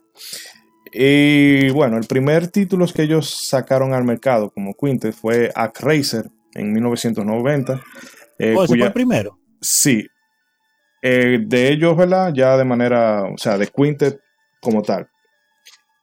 Y 0.92 1.70
bueno, 1.70 1.96
el 1.98 2.06
primer 2.06 2.48
título 2.48 2.86
que 2.86 3.02
ellos 3.02 3.48
sacaron 3.48 3.92
al 3.92 4.04
mercado 4.04 4.50
como 4.50 4.74
Quinte 4.74 5.12
fue 5.12 5.50
Act 5.54 5.80
Racer 5.80 6.30
en 6.54 6.72
1990. 6.72 7.80
Eh, 8.38 8.54
oh, 8.56 8.66
fue 8.66 8.78
el 8.78 8.92
primero? 8.92 9.38
Sí. 9.60 10.06
Eh, 11.02 11.38
de 11.46 11.68
ellos, 11.68 11.96
¿verdad? 11.96 12.32
Ya 12.34 12.56
de 12.56 12.64
manera, 12.64 13.24
o 13.24 13.38
sea, 13.38 13.58
de 13.58 13.66
Quinte 13.66 14.18
como 14.60 14.82
tal. 14.82 15.08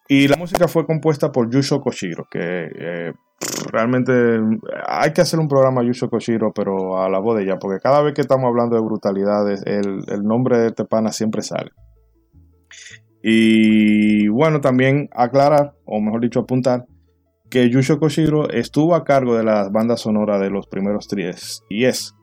Y 0.07 0.27
la 0.27 0.35
música 0.35 0.67
fue 0.67 0.85
compuesta 0.85 1.31
por 1.31 1.49
Yusho 1.49 1.81
Koshiro, 1.81 2.27
que 2.29 2.39
eh, 2.39 3.13
realmente 3.71 4.13
hay 4.85 5.13
que 5.13 5.21
hacer 5.21 5.39
un 5.39 5.47
programa 5.47 5.83
Yusho 5.83 6.09
Koshiro, 6.09 6.51
pero 6.53 7.01
a 7.01 7.09
la 7.09 7.19
voz 7.19 7.37
de 7.37 7.43
ella, 7.43 7.57
porque 7.57 7.79
cada 7.81 8.01
vez 8.01 8.13
que 8.13 8.21
estamos 8.21 8.47
hablando 8.47 8.75
de 8.75 8.81
brutalidades, 8.81 9.63
el, 9.65 10.23
nombre 10.23 10.59
de 10.59 10.67
este 10.67 10.85
pana 10.85 11.11
siempre 11.11 11.41
sale. 11.41 11.71
Y 13.25 14.27
bueno, 14.27 14.59
también 14.59 15.09
aclarar, 15.13 15.73
o 15.85 16.01
mejor 16.01 16.19
dicho, 16.19 16.41
apuntar, 16.41 16.85
que 17.49 17.69
Yusho 17.69 17.97
Koshiro 17.97 18.49
estuvo 18.49 18.95
a 18.95 19.05
cargo 19.05 19.37
de 19.37 19.45
las 19.45 19.71
bandas 19.71 20.01
sonoras 20.01 20.41
de 20.41 20.49
los 20.49 20.67
primeros 20.67 21.07
tres 21.07 21.63
y 21.69 21.85
es. 21.85 22.13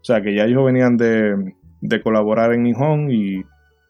O 0.00 0.04
sea 0.04 0.20
que 0.20 0.34
ya 0.34 0.44
ellos 0.44 0.64
venían 0.64 0.98
de, 0.98 1.54
de 1.80 2.02
colaborar 2.02 2.52
en 2.52 2.64
Nihon 2.64 3.10
y 3.10 3.42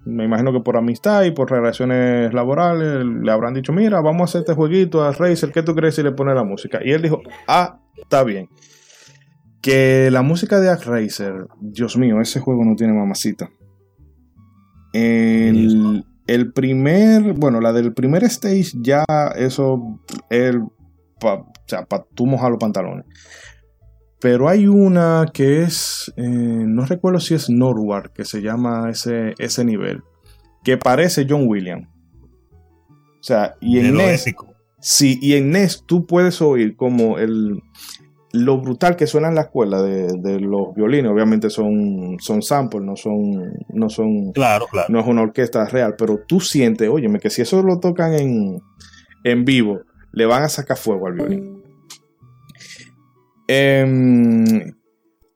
me 0.04 0.24
imagino 0.24 0.52
que 0.52 0.60
por 0.60 0.76
amistad 0.76 1.24
y 1.24 1.32
por 1.32 1.50
relaciones 1.50 2.32
laborales 2.32 3.04
le 3.04 3.32
habrán 3.32 3.54
dicho, 3.54 3.72
mira, 3.72 4.00
vamos 4.00 4.20
a 4.20 4.24
hacer 4.24 4.40
este 4.40 4.54
jueguito 4.54 5.02
a 5.02 5.12
Razer, 5.12 5.50
¿qué 5.52 5.62
tú 5.62 5.74
crees 5.74 5.96
si 5.96 6.02
le 6.02 6.12
pone 6.12 6.34
la 6.34 6.44
música? 6.44 6.80
Y 6.84 6.92
él 6.92 7.02
dijo, 7.02 7.20
ah, 7.48 7.80
está 7.96 8.22
bien. 8.22 8.48
Que 9.60 10.08
la 10.10 10.22
música 10.22 10.60
de 10.60 10.74
Razer, 10.74 11.46
Dios 11.60 11.96
mío, 11.96 12.20
ese 12.20 12.40
juego 12.40 12.64
no 12.64 12.76
tiene 12.76 12.92
mamacita. 12.92 13.50
El, 14.92 16.04
el 16.34 16.52
primer, 16.52 17.32
bueno, 17.32 17.60
la 17.60 17.72
del 17.72 17.92
primer 17.92 18.22
stage 18.24 18.70
ya 18.80 19.04
eso, 19.34 20.00
el, 20.30 20.60
o 20.60 21.52
sea, 21.66 21.86
tú 22.14 22.26
mojar 22.26 22.50
los 22.50 22.60
pantalones. 22.60 23.04
Pero 24.20 24.48
hay 24.48 24.68
una 24.68 25.26
que 25.32 25.62
es, 25.62 26.12
eh, 26.16 26.22
no 26.22 26.84
recuerdo 26.84 27.18
si 27.18 27.34
es 27.34 27.50
Norward, 27.50 28.12
que 28.12 28.24
se 28.24 28.42
llama 28.42 28.90
ese, 28.90 29.34
ese 29.38 29.64
nivel, 29.64 30.02
que 30.62 30.76
parece 30.76 31.26
John 31.28 31.48
Williams. 31.48 31.88
O 32.18 33.22
sea, 33.22 33.56
y 33.60 33.80
en 33.80 33.96
NES, 33.96 34.26
sí, 34.78 35.18
y 35.20 35.34
en 35.34 35.50
NES 35.50 35.82
tú 35.84 36.06
puedes 36.06 36.40
oír 36.40 36.76
como 36.76 37.18
el, 37.18 37.60
lo 38.32 38.60
brutal 38.60 38.96
que 38.96 39.06
suena 39.06 39.28
en 39.28 39.34
la 39.34 39.42
escuela 39.42 39.82
de, 39.82 40.40
los 40.40 40.74
violines, 40.74 41.10
obviamente 41.10 41.50
son, 41.50 42.16
son 42.20 42.42
samples, 42.42 42.82
no 42.82 42.96
son, 42.96 43.54
no 43.70 43.88
son, 43.88 44.32
claro, 44.32 44.66
claro. 44.70 44.86
no 44.88 45.00
es 45.00 45.06
una 45.06 45.22
orquesta 45.22 45.64
real, 45.66 45.94
pero 45.98 46.20
tú 46.26 46.40
sientes, 46.40 46.88
óyeme, 46.88 47.18
que 47.18 47.30
si 47.30 47.42
eso 47.42 47.62
lo 47.62 47.80
tocan 47.80 48.14
en, 48.14 48.60
en 49.24 49.44
vivo, 49.44 49.80
le 50.12 50.26
van 50.26 50.42
a 50.42 50.48
sacar 50.48 50.76
fuego 50.76 51.08
al 51.08 51.14
violín. 51.14 51.62
Em, 53.48 54.74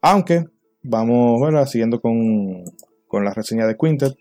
aunque, 0.01 0.45
vamos, 0.81 1.39
bueno, 1.39 1.65
siguiendo 1.65 1.99
con, 1.99 2.63
la 3.11 3.33
reseña 3.33 3.65
de 3.65 3.75
Quintet, 3.77 4.13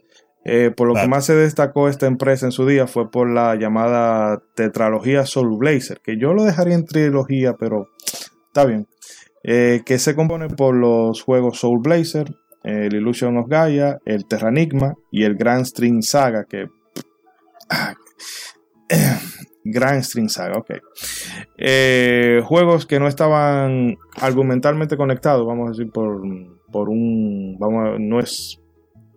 eh, 0.44 0.70
por 0.76 0.86
lo 0.86 0.94
que 0.94 1.08
más 1.08 1.24
se 1.24 1.34
destacó 1.34 1.88
esta 1.88 2.06
empresa 2.06 2.46
en 2.46 2.52
su 2.52 2.66
día 2.66 2.86
fue 2.86 3.10
por 3.10 3.28
la 3.28 3.56
llamada 3.56 4.42
tetralogía 4.54 5.26
Soul 5.26 5.56
Blazer, 5.58 6.00
que 6.00 6.16
yo 6.16 6.32
lo 6.32 6.44
dejaría 6.44 6.74
en 6.74 6.84
trilogía, 6.84 7.54
pero 7.58 7.88
está 8.54 8.64
bien. 8.66 8.86
Eh, 9.42 9.82
que 9.84 9.98
se 9.98 10.14
compone 10.14 10.48
por 10.48 10.76
los 10.76 11.22
juegos 11.22 11.58
Soul 11.58 11.80
Blazer, 11.82 12.36
el 12.62 12.94
Illusion 12.94 13.36
of 13.36 13.48
Gaia, 13.48 13.98
el 14.06 14.26
Terranigma 14.26 14.94
y 15.10 15.24
el 15.24 15.34
Grand 15.34 15.64
String 15.64 16.02
Saga, 16.02 16.44
que 16.44 16.68
ah, 17.70 17.94
Grand 19.64 20.02
String 20.02 20.28
Saga, 20.28 20.58
ok. 20.58 20.70
Eh, 21.58 22.42
juegos 22.44 22.86
que 22.86 23.00
no 23.00 23.08
estaban 23.08 23.96
argumentalmente 24.20 24.96
conectados, 24.96 25.44
vamos 25.44 25.66
a 25.66 25.70
decir, 25.72 25.90
por, 25.90 26.22
por 26.70 26.88
un. 26.88 27.58
Vamos 27.58 27.98
no 27.98 28.20
es 28.20 28.60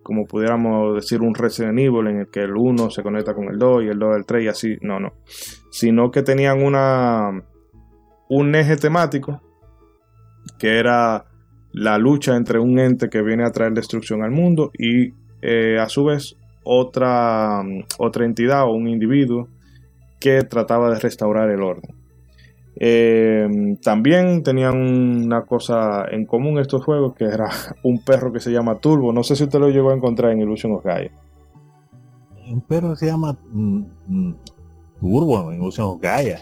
como 0.02 0.24
pudiéramos 0.24 0.94
decir 0.94 1.20
un 1.20 1.34
Resident 1.34 1.78
Evil 1.78 2.06
en 2.06 2.20
el 2.20 2.30
que 2.30 2.40
el 2.40 2.56
1 2.56 2.88
se 2.88 3.02
conecta 3.02 3.34
con 3.34 3.44
el 3.44 3.58
2 3.58 3.84
y 3.84 3.88
el 3.88 3.98
2 3.98 4.16
el 4.16 4.24
3 4.24 4.42
y 4.42 4.48
así. 4.48 4.78
No, 4.80 4.98
no. 4.98 5.12
Sino 5.70 6.10
que 6.10 6.22
tenían 6.22 6.62
una. 6.62 7.44
Un 8.28 8.54
eje 8.54 8.76
temático 8.76 9.40
que 10.58 10.78
era 10.78 11.26
la 11.72 11.98
lucha 11.98 12.36
entre 12.36 12.58
un 12.58 12.78
ente 12.78 13.08
que 13.08 13.22
viene 13.22 13.44
a 13.44 13.52
traer 13.52 13.72
destrucción 13.72 14.22
al 14.22 14.30
mundo 14.30 14.70
y 14.76 15.12
eh, 15.42 15.78
a 15.78 15.88
su 15.88 16.04
vez 16.04 16.36
otra, 16.64 17.62
otra 17.98 18.24
entidad 18.24 18.64
o 18.64 18.72
un 18.72 18.88
individuo 18.88 19.48
que 20.20 20.42
trataba 20.42 20.90
de 20.90 20.98
restaurar 20.98 21.50
el 21.50 21.62
orden. 21.62 21.94
Eh, 22.80 23.76
también 23.82 24.42
tenían 24.44 24.76
una 24.76 25.42
cosa 25.42 26.04
en 26.10 26.26
común 26.26 26.58
estos 26.58 26.84
juegos 26.84 27.14
que 27.14 27.24
era 27.24 27.48
un 27.82 28.02
perro 28.04 28.32
que 28.32 28.40
se 28.40 28.52
llama 28.52 28.78
Turbo. 28.78 29.12
No 29.12 29.22
sé 29.22 29.36
si 29.36 29.44
usted 29.44 29.58
lo 29.58 29.68
llegó 29.68 29.90
a 29.90 29.94
encontrar 29.94 30.32
en 30.32 30.40
Illusion 30.40 30.72
of 30.72 30.84
Gaia. 30.84 31.10
Un 32.50 32.60
perro 32.62 32.90
que 32.90 32.96
se 32.96 33.06
llama 33.06 33.36
mm, 33.50 33.82
mm, 34.06 34.34
Turbo 35.00 35.50
en 35.50 35.60
Illusion 35.60 35.86
of 35.86 36.00
Gaia. 36.00 36.40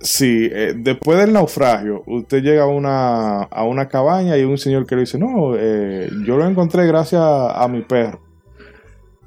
Sí, 0.00 0.48
eh, 0.50 0.74
después 0.76 1.18
del 1.18 1.32
naufragio, 1.32 2.02
usted 2.06 2.42
llega 2.42 2.62
a 2.62 2.66
una, 2.66 3.42
a 3.42 3.64
una 3.64 3.88
cabaña 3.88 4.36
y 4.38 4.44
un 4.44 4.56
señor 4.56 4.86
que 4.86 4.94
le 4.94 5.02
dice, 5.02 5.18
no, 5.18 5.54
eh, 5.56 6.08
yo 6.24 6.36
lo 6.36 6.46
encontré 6.46 6.86
gracias 6.86 7.22
a 7.22 7.68
mi 7.68 7.82
perro. 7.82 8.20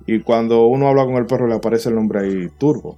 Y 0.06 0.20
cuando 0.22 0.66
uno 0.66 0.88
habla 0.88 1.06
con 1.06 1.16
el 1.16 1.26
perro 1.26 1.48
le 1.48 1.56
aparece 1.56 1.90
el 1.90 1.96
nombre 1.96 2.22
ahí, 2.22 2.50
Turbo 2.58 2.98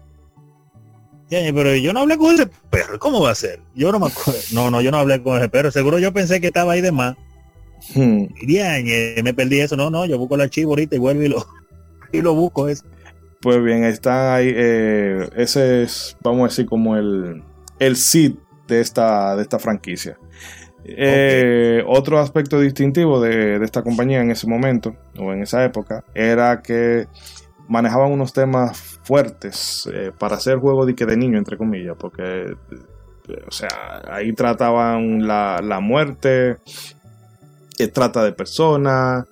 pero 1.30 1.76
yo 1.76 1.94
no 1.94 2.02
hablé 2.02 2.18
con 2.18 2.34
ese 2.34 2.48
perro, 2.70 3.00
¿cómo 3.00 3.22
va 3.22 3.32
a 3.32 3.36
ser? 3.36 3.60
Yo 3.74 3.92
no 3.92 4.00
me 4.00 4.08
acuerdo. 4.08 4.40
No, 4.54 4.70
no, 4.70 4.82
yo 4.82 4.92
no 4.92 4.98
hablé 4.98 5.22
con 5.22 5.38
ese 5.38 5.50
perro. 5.50 5.72
Seguro 5.72 6.00
yo 6.00 6.14
pensé 6.14 6.40
que 6.40 6.48
estaba 6.48 6.74
ahí 6.74 6.82
de 6.82 6.92
más. 6.92 7.16
Hmm. 7.94 8.26
Me 9.24 9.34
perdí 9.34 9.60
eso. 9.60 9.76
No, 9.76 9.90
no, 9.90 10.06
yo 10.06 10.18
busco 10.18 10.36
el 10.36 10.42
archivo 10.42 10.72
ahorita 10.72 10.96
y 10.96 11.00
vuelvo 11.00 11.24
y 11.24 11.30
lo, 11.30 11.46
y 12.12 12.22
lo 12.22 12.34
busco 12.34 12.68
eso. 12.68 12.86
Pues 13.42 13.62
bien, 13.64 13.84
está 13.84 14.36
ahí. 14.36 14.52
Eh, 14.56 15.30
ese 15.36 15.84
es, 15.84 16.16
vamos 16.22 16.42
a 16.42 16.48
decir, 16.48 16.66
como 16.66 16.96
el, 16.96 17.44
el 17.80 17.96
seed 17.96 18.36
de 18.68 18.82
esta, 18.82 19.36
de 19.36 19.42
esta 19.42 19.60
franquicia. 19.60 20.18
Eh, 20.84 21.84
otro 21.88 22.20
aspecto 22.20 22.60
distintivo 22.60 23.20
de, 23.20 23.58
de, 23.58 23.66
esta 23.66 23.82
compañía 23.82 24.22
en 24.22 24.30
ese 24.30 24.48
momento 24.48 24.96
o 25.18 25.34
en 25.34 25.42
esa 25.42 25.66
época 25.66 26.04
era 26.14 26.62
que 26.62 27.08
manejaban 27.68 28.12
unos 28.12 28.34
temas 28.34 29.00
fuertes 29.04 29.90
eh, 29.94 30.12
para 30.18 30.36
hacer 30.36 30.58
juego 30.58 30.86
de, 30.86 30.94
de 30.94 31.18
niño, 31.18 31.38
entre 31.38 31.58
comillas, 31.58 31.96
porque, 32.00 32.24
eh, 32.24 33.44
o 33.48 33.52
sea, 33.52 33.70
ahí 34.08 34.34
trataban 34.34 35.26
la, 35.26 35.62
la 35.64 35.80
muerte, 35.80 36.58
eh, 37.80 37.88
trata 37.88 38.24
de 38.24 38.32
personas, 38.34 39.26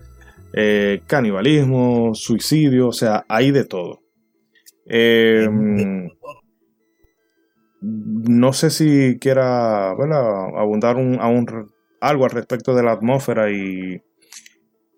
canibalismo, 1.07 2.13
suicidio, 2.13 2.89
o 2.89 2.93
sea, 2.93 3.25
hay 3.27 3.51
de 3.51 3.65
todo. 3.65 4.01
No 7.83 8.53
sé 8.53 8.69
si 8.69 9.17
quiera 9.19 9.89
abundar 9.91 10.95
un, 10.95 11.19
a 11.19 11.27
un, 11.27 11.69
algo 11.99 12.25
al 12.25 12.31
respecto 12.31 12.73
de 12.73 12.83
la 12.83 12.93
atmósfera 12.93 13.51
y 13.51 14.01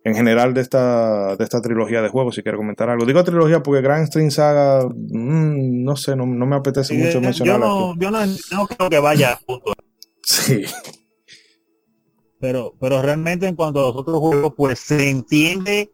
en 0.04 0.14
general 0.14 0.54
de 0.54 0.62
esta, 0.62 1.36
de 1.36 1.44
esta 1.44 1.62
trilogía 1.62 2.04
de 2.04 2.10
juegos, 2.10 2.36
si 2.36 2.44
quiero 2.44 2.60
comentar 2.60 2.88
algo. 2.90 3.06
Digo 3.06 3.24
trilogía 3.24 3.64
porque 3.64 3.82
Grand 3.82 4.06
String 4.06 4.30
Saga, 4.30 4.86
mm, 4.88 5.84
no 5.84 5.96
sé, 5.96 6.16
no, 6.16 6.28
me 6.28 6.56
apetece 6.56 6.94
mucho 6.94 7.20
mencionarlo. 7.20 7.96
Yo, 7.98 8.12
no, 8.12 8.24
yo 8.24 8.58
no, 8.58 8.68
creo 8.68 8.90
que 8.90 9.00
vaya 9.00 9.34
a 9.34 9.38
punto. 9.40 9.74
Sí. 10.22 10.64
Pero, 12.40 12.76
pero 12.80 13.02
realmente 13.02 13.48
en 13.48 13.56
cuanto 13.56 13.80
a 13.80 13.88
los 13.88 13.96
otros 13.96 14.20
juegos, 14.20 14.54
pues 14.56 14.78
se 14.78 15.10
entiende 15.10 15.92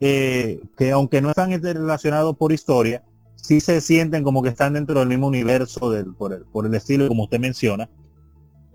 eh, 0.00 0.60
que 0.78 0.90
aunque 0.92 1.20
no 1.20 1.28
están 1.28 1.50
relacionados 1.62 2.34
por 2.38 2.50
historia, 2.52 3.04
sí 3.42 3.60
se 3.60 3.80
sienten 3.80 4.24
como 4.24 4.42
que 4.42 4.48
están 4.48 4.72
dentro 4.72 4.98
del 5.00 5.08
mismo 5.08 5.26
universo 5.26 5.90
del, 5.90 6.14
por, 6.14 6.32
el, 6.32 6.44
por 6.44 6.64
el 6.64 6.74
estilo 6.74 7.08
como 7.08 7.24
usted 7.24 7.38
menciona, 7.38 7.90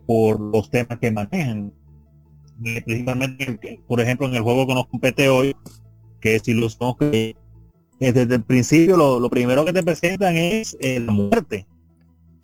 por 0.05 0.39
los 0.39 0.69
temas 0.69 0.99
que 0.99 1.11
manejan 1.11 1.73
principalmente, 2.61 3.79
por 3.87 4.01
ejemplo, 4.01 4.27
en 4.27 4.35
el 4.35 4.41
juego 4.41 4.67
que 4.67 4.73
nos 4.73 4.87
compete 4.87 5.29
hoy, 5.29 5.55
que 6.19 6.35
es 6.35 6.47
Ilusión, 6.47 6.95
que 6.99 7.35
desde 7.99 8.35
el 8.35 8.43
principio 8.43 8.97
lo, 8.97 9.29
primero 9.29 9.65
que 9.65 9.73
te 9.73 9.83
presentan 9.83 10.35
es 10.35 10.77
eh, 10.79 10.99
la 10.99 11.11
muerte. 11.11 11.67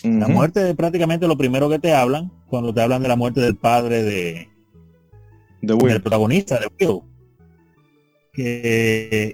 La 0.04 0.28
muerte 0.28 0.70
es 0.70 0.76
prácticamente 0.76 1.28
lo 1.28 1.38
primero 1.38 1.70
que 1.70 1.80
te 1.80 1.94
hablan 1.94 2.30
cuando 2.48 2.74
te 2.74 2.82
hablan 2.82 3.02
de 3.02 3.08
la 3.08 3.16
muerte 3.16 3.40
del 3.40 3.56
padre 3.56 4.04
de, 4.04 4.50
de 5.62 5.76
del 5.76 6.02
protagonista 6.02 6.60
de 6.60 6.68
Will. 6.80 7.02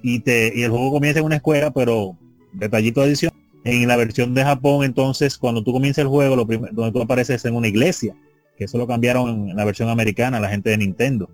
y, 0.04 0.20
te, 0.20 0.54
y 0.56 0.62
el 0.62 0.70
juego 0.70 0.92
comienza 0.92 1.20
en 1.20 1.26
una 1.26 1.38
escuela, 1.38 1.72
pero 1.72 2.16
detallito 2.54 3.02
de 3.02 3.08
edición. 3.08 3.32
En 3.66 3.88
la 3.88 3.98
versión 3.98 4.34
de 4.34 4.44
Japón, 4.44 4.86
entonces, 4.86 5.38
cuando 5.38 5.64
tú 5.64 5.74
comienzas 5.74 6.04
el 6.04 6.08
juego, 6.08 6.36
lo 6.36 6.46
donde 6.46 6.92
tú 6.92 7.02
apareces 7.02 7.44
en 7.44 7.56
una 7.56 7.68
iglesia 7.68 8.16
que 8.60 8.66
eso 8.66 8.78
lo 8.78 8.86
cambiaron 8.86 9.50
en 9.50 9.56
la 9.56 9.64
versión 9.64 9.88
americana, 9.88 10.38
la 10.38 10.50
gente 10.50 10.70
de 10.70 10.78
Nintendo. 10.78 11.30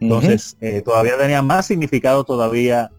Entonces, 0.00 0.56
eh, 0.60 0.80
todavía 0.80 1.18
tenía 1.18 1.42
más 1.42 1.66
significado 1.66 2.22
todavía. 2.22 2.90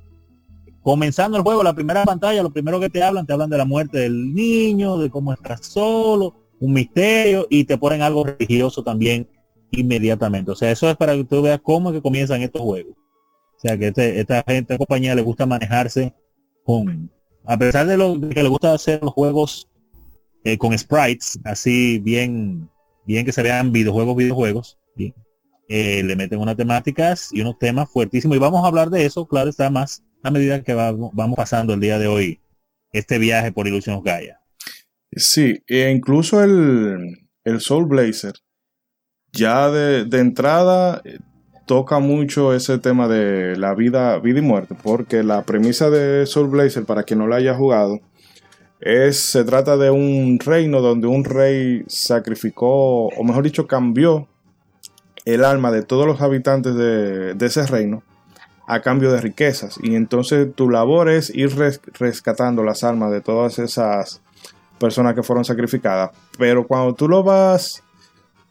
Comenzando 0.81 1.38
el 1.38 1.43
juego, 1.43 1.63
la 1.63 1.74
primera 1.74 2.03
pantalla, 2.03 2.43
lo 2.43 2.51
primero 2.51 2.77
que 2.81 2.89
te 2.89 3.01
hablan, 3.01 3.25
te 3.25 3.31
hablan 3.31 3.50
de 3.50 3.57
la 3.57 3.63
muerte 3.63 4.00
del 4.00 4.33
niño, 4.33 4.98
de 4.98 5.10
cómo 5.10 5.31
estás 5.31 5.65
solo, 5.65 6.36
un 6.60 6.74
misterio, 6.74 7.48
y 7.50 7.63
te 7.63 7.77
ponen 7.77 8.01
algo 8.01 8.25
religioso 8.25 8.83
también 8.83 9.29
inmediatamente. 9.72 10.51
O 10.51 10.55
sea, 10.55 10.69
eso 10.69 10.89
es 10.89 10.98
para 10.98 11.13
que 11.15 11.24
tú 11.24 11.41
veas 11.41 11.62
cómo 11.63 11.89
es 11.89 11.95
que 11.95 12.01
comienzan 12.01 12.41
estos 12.41 12.62
juegos. 12.62 12.95
O 13.55 13.60
sea, 13.62 13.77
que 13.77 13.88
este, 13.88 14.19
esta 14.19 14.43
gente, 14.45 14.74
esta 14.74 14.77
compañía 14.77 15.15
le 15.15 15.22
gusta 15.22 15.45
manejarse 15.45 16.13
con, 16.65 17.10
a 17.46 17.58
pesar 17.58 17.88
de, 17.88 17.98
lo, 17.98 18.20
que 18.20 18.44
le 18.44 18.50
gusta 18.50 18.74
hacer 18.74 19.02
los 19.02 19.14
juegos 19.14 19.70
eh, 20.44 20.58
con 20.58 20.78
sprites, 20.78 21.40
así 21.44 22.00
bien 22.00 22.70
bien 23.06 23.26
que 23.26 23.32
se 23.32 23.44
vean 23.44 23.72
videojuegos, 23.72 24.16
videojuegos, 24.16 24.78
eh, 25.70 26.04
le 26.04 26.16
meten 26.16 26.40
unas 26.40 26.58
temáticas 26.58 27.30
y 27.32 27.42
unos 27.42 27.58
temas 27.58 27.90
fuertísimos. 27.90 28.36
Y 28.38 28.40
vamos 28.40 28.64
a 28.64 28.68
hablar 28.68 28.90
de 28.90 29.06
eso, 29.06 29.26
claro, 29.28 29.50
está 29.50 29.70
más 29.70 30.04
a 30.22 30.32
medida 30.32 30.64
que 30.64 30.74
vamos, 30.74 31.12
pasando 31.36 31.74
el 31.74 31.80
día 31.80 32.00
de 32.00 32.08
hoy 32.08 32.40
este 32.92 33.18
viaje 33.18 33.52
por 33.52 33.68
Illusion 33.68 34.02
Gaia. 34.04 34.40
Sí, 35.16 35.62
e 35.68 35.90
incluso 35.92 36.44
el, 36.44 37.28
el 37.44 37.60
Soul 37.60 37.86
Blazer 37.86 38.34
ya 39.32 39.70
de, 39.70 40.06
de 40.06 40.20
entrada 40.20 41.02
eh, 41.04 41.18
toca 41.65 42.00
mucho 42.00 42.53
ese 42.53 42.77
tema 42.77 43.08
de 43.08 43.55
la 43.58 43.74
vida, 43.74 44.17
vida 44.20 44.39
y 44.39 44.41
muerte, 44.41 44.75
porque 44.82 45.24
la 45.24 45.43
premisa 45.43 45.89
de 45.89 46.25
Soul 46.25 46.50
Blazer, 46.50 46.86
para 46.86 47.03
quien 47.03 47.20
no 47.20 47.27
la 47.27 47.38
haya 47.38 47.55
jugado, 47.55 48.00
es, 48.79 49.20
se 49.20 49.43
trata 49.46 49.77
de 49.77 49.89
un 49.89 50.39
reino 50.39 50.82
donde 50.82 51.08
un 51.08 51.24
rey 51.24 51.84
sacrificó, 51.88 53.08
o 53.08 53.24
mejor 53.24 53.43
dicho, 53.43 53.65
cambió 53.65 54.27
el 55.25 55.46
alma 55.46 55.72
de 55.72 55.84
todos 55.84 56.05
los 56.05 56.22
habitantes 56.22 56.75
de, 56.75 57.34
de 57.34 57.46
ese 57.46 57.65
reino 57.65 58.03
a 58.67 58.82
cambio 58.82 59.12
de 59.12 59.22
riquezas. 59.22 59.77
Y 59.82 59.96
entonces 59.96 60.53
tu 60.53 60.70
labor 60.70 61.10
es 61.10 61.34
ir 61.34 61.55
rescatando 61.93 62.63
las 62.63 62.84
almas 62.84 63.12
de 63.12 63.22
todas 63.22 63.60
esas 63.60 64.22
personas 64.79 65.15
que 65.15 65.24
fueron 65.24 65.46
sacrificadas. 65.46 66.12
Pero 66.38 66.67
cuando 66.67 66.93
tú 66.93 67.08
lo 67.08 67.24
vas 67.24 67.84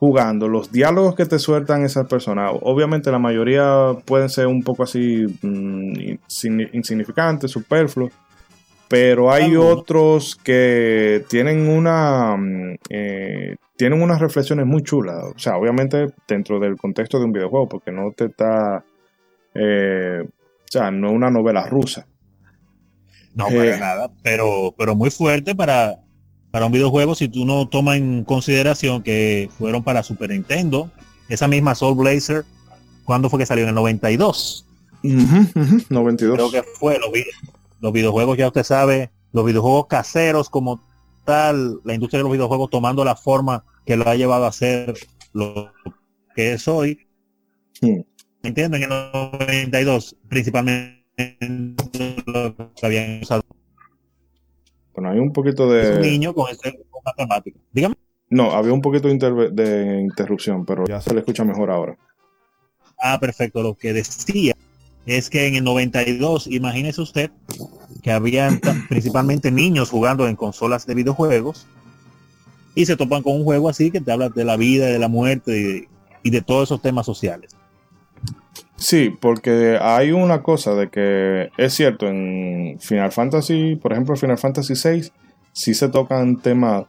jugando, 0.02 0.48
los 0.48 0.72
diálogos 0.72 1.14
que 1.14 1.26
te 1.26 1.38
sueltan 1.38 1.84
esas 1.84 2.08
personas, 2.08 2.50
obviamente 2.62 3.12
la 3.12 3.20
mayoría 3.20 3.92
pueden 4.04 4.28
ser 4.28 4.48
un 4.48 4.64
poco 4.64 4.82
así 4.82 5.26
mm, 5.42 6.16
insignificantes, 6.72 7.52
superfluos. 7.52 8.10
Pero 8.88 9.30
hay 9.30 9.54
otros 9.54 10.34
que 10.34 11.24
tienen 11.28 11.68
una 11.68 12.36
mm, 12.36 12.74
eh, 12.90 13.54
tienen 13.76 14.02
unas 14.02 14.20
reflexiones 14.20 14.66
muy 14.66 14.82
chulas. 14.82 15.22
O 15.36 15.38
sea, 15.38 15.56
obviamente 15.56 16.08
dentro 16.26 16.58
del 16.58 16.76
contexto 16.76 17.20
de 17.20 17.26
un 17.26 17.32
videojuego, 17.32 17.68
porque 17.68 17.92
no 17.92 18.10
te 18.10 18.24
está 18.24 18.84
eh, 19.54 20.24
o 20.24 20.66
sea, 20.68 20.90
no 20.90 21.10
es 21.10 21.14
una 21.14 21.30
novela 21.30 21.64
rusa. 21.68 22.08
No, 23.36 23.44
para 23.44 23.76
eh, 23.76 23.78
nada, 23.78 24.10
pero, 24.24 24.74
pero 24.76 24.96
muy 24.96 25.10
fuerte 25.10 25.54
para, 25.54 26.00
para 26.52 26.66
un 26.66 26.72
videojuego 26.72 27.16
si 27.16 27.28
tú 27.28 27.44
no 27.44 27.66
tomas 27.66 27.96
en 27.96 28.22
consideración 28.22 29.02
que 29.02 29.50
fueron 29.58 29.82
para 29.82 30.04
Super 30.04 30.30
Nintendo. 30.30 30.90
Esa 31.28 31.48
misma 31.48 31.74
Soul 31.74 31.96
Blazer, 31.96 32.44
¿cuándo 33.04 33.28
fue 33.28 33.40
que 33.40 33.46
salió? 33.46 33.64
En 33.64 33.70
el 33.70 33.74
92. 33.74 34.66
92. 35.02 36.36
Creo 36.36 36.50
que 36.52 36.62
fue 36.62 36.98
los, 37.00 37.10
los 37.80 37.92
videojuegos, 37.92 38.38
ya 38.38 38.46
usted 38.46 38.62
sabe, 38.62 39.10
los 39.32 39.44
videojuegos 39.44 39.86
caseros 39.88 40.48
como 40.48 40.80
tal, 41.24 41.80
la 41.82 41.94
industria 41.94 42.18
de 42.18 42.24
los 42.24 42.32
videojuegos 42.32 42.70
tomando 42.70 43.04
la 43.04 43.16
forma 43.16 43.64
que 43.84 43.96
lo 43.96 44.08
ha 44.08 44.14
llevado 44.14 44.44
a 44.44 44.52
ser 44.52 44.94
lo 45.32 45.72
que 46.36 46.52
es 46.52 46.68
hoy. 46.68 47.08
Hmm 47.80 48.02
entiendo 48.42 48.76
en 48.76 48.84
el 48.84 48.88
92 48.88 50.16
principalmente 50.28 51.36
lo 52.26 52.56
que 52.74 52.86
habían 52.86 53.22
usado 53.22 53.42
bueno 54.94 55.10
hay 55.10 55.18
un 55.18 55.32
poquito 55.32 55.70
de 55.70 55.96
un 55.96 56.00
niño 56.00 56.34
con 56.34 56.50
ese 56.50 56.78
matemático 57.04 57.58
dígame. 57.72 57.94
No 58.30 58.52
había 58.52 58.72
un 58.72 58.80
poquito 58.80 59.08
de, 59.08 60.00
interrupción 60.00 60.64
pero 60.64 60.84
ya 60.86 61.00
se 61.00 61.12
le 61.12 61.20
escucha 61.20 61.44
mejor 61.44 61.70
ahora. 61.70 61.98
Ah 62.98 63.18
perfecto. 63.20 63.62
Lo 63.62 63.74
que 63.74 63.92
decía 63.92 64.54
es 65.04 65.28
que 65.28 65.46
en 65.46 65.56
el 65.56 65.64
92 65.64 66.46
imagínese 66.46 67.02
usted 67.02 67.30
que 68.02 68.10
había 68.10 68.48
principalmente 68.88 69.50
niños 69.50 69.90
jugando 69.90 70.28
en 70.28 70.36
consolas 70.36 70.86
de 70.86 70.94
videojuegos 70.94 71.66
y 72.74 72.86
se 72.86 72.96
topan 72.96 73.22
con 73.22 73.34
un 73.34 73.44
juego 73.44 73.68
así 73.68 73.90
que 73.90 74.00
te 74.00 74.12
habla 74.12 74.30
de 74.30 74.44
la 74.44 74.56
vida 74.56 74.86
de 74.86 74.98
la 74.98 75.08
muerte 75.08 75.88
y 76.22 76.30
de 76.30 76.40
todos 76.40 76.68
esos 76.68 76.80
temas 76.80 77.04
sociales 77.04 77.54
Sí, 78.82 79.16
porque 79.20 79.78
hay 79.80 80.10
una 80.10 80.42
cosa 80.42 80.74
de 80.74 80.90
que 80.90 81.50
es 81.56 81.72
cierto, 81.72 82.08
en 82.08 82.78
Final 82.80 83.12
Fantasy, 83.12 83.76
por 83.76 83.92
ejemplo, 83.92 84.16
Final 84.16 84.38
Fantasy 84.38 84.74
VI, 84.74 85.12
sí 85.52 85.72
se 85.72 85.88
tocan 85.88 86.42
temas, 86.42 86.86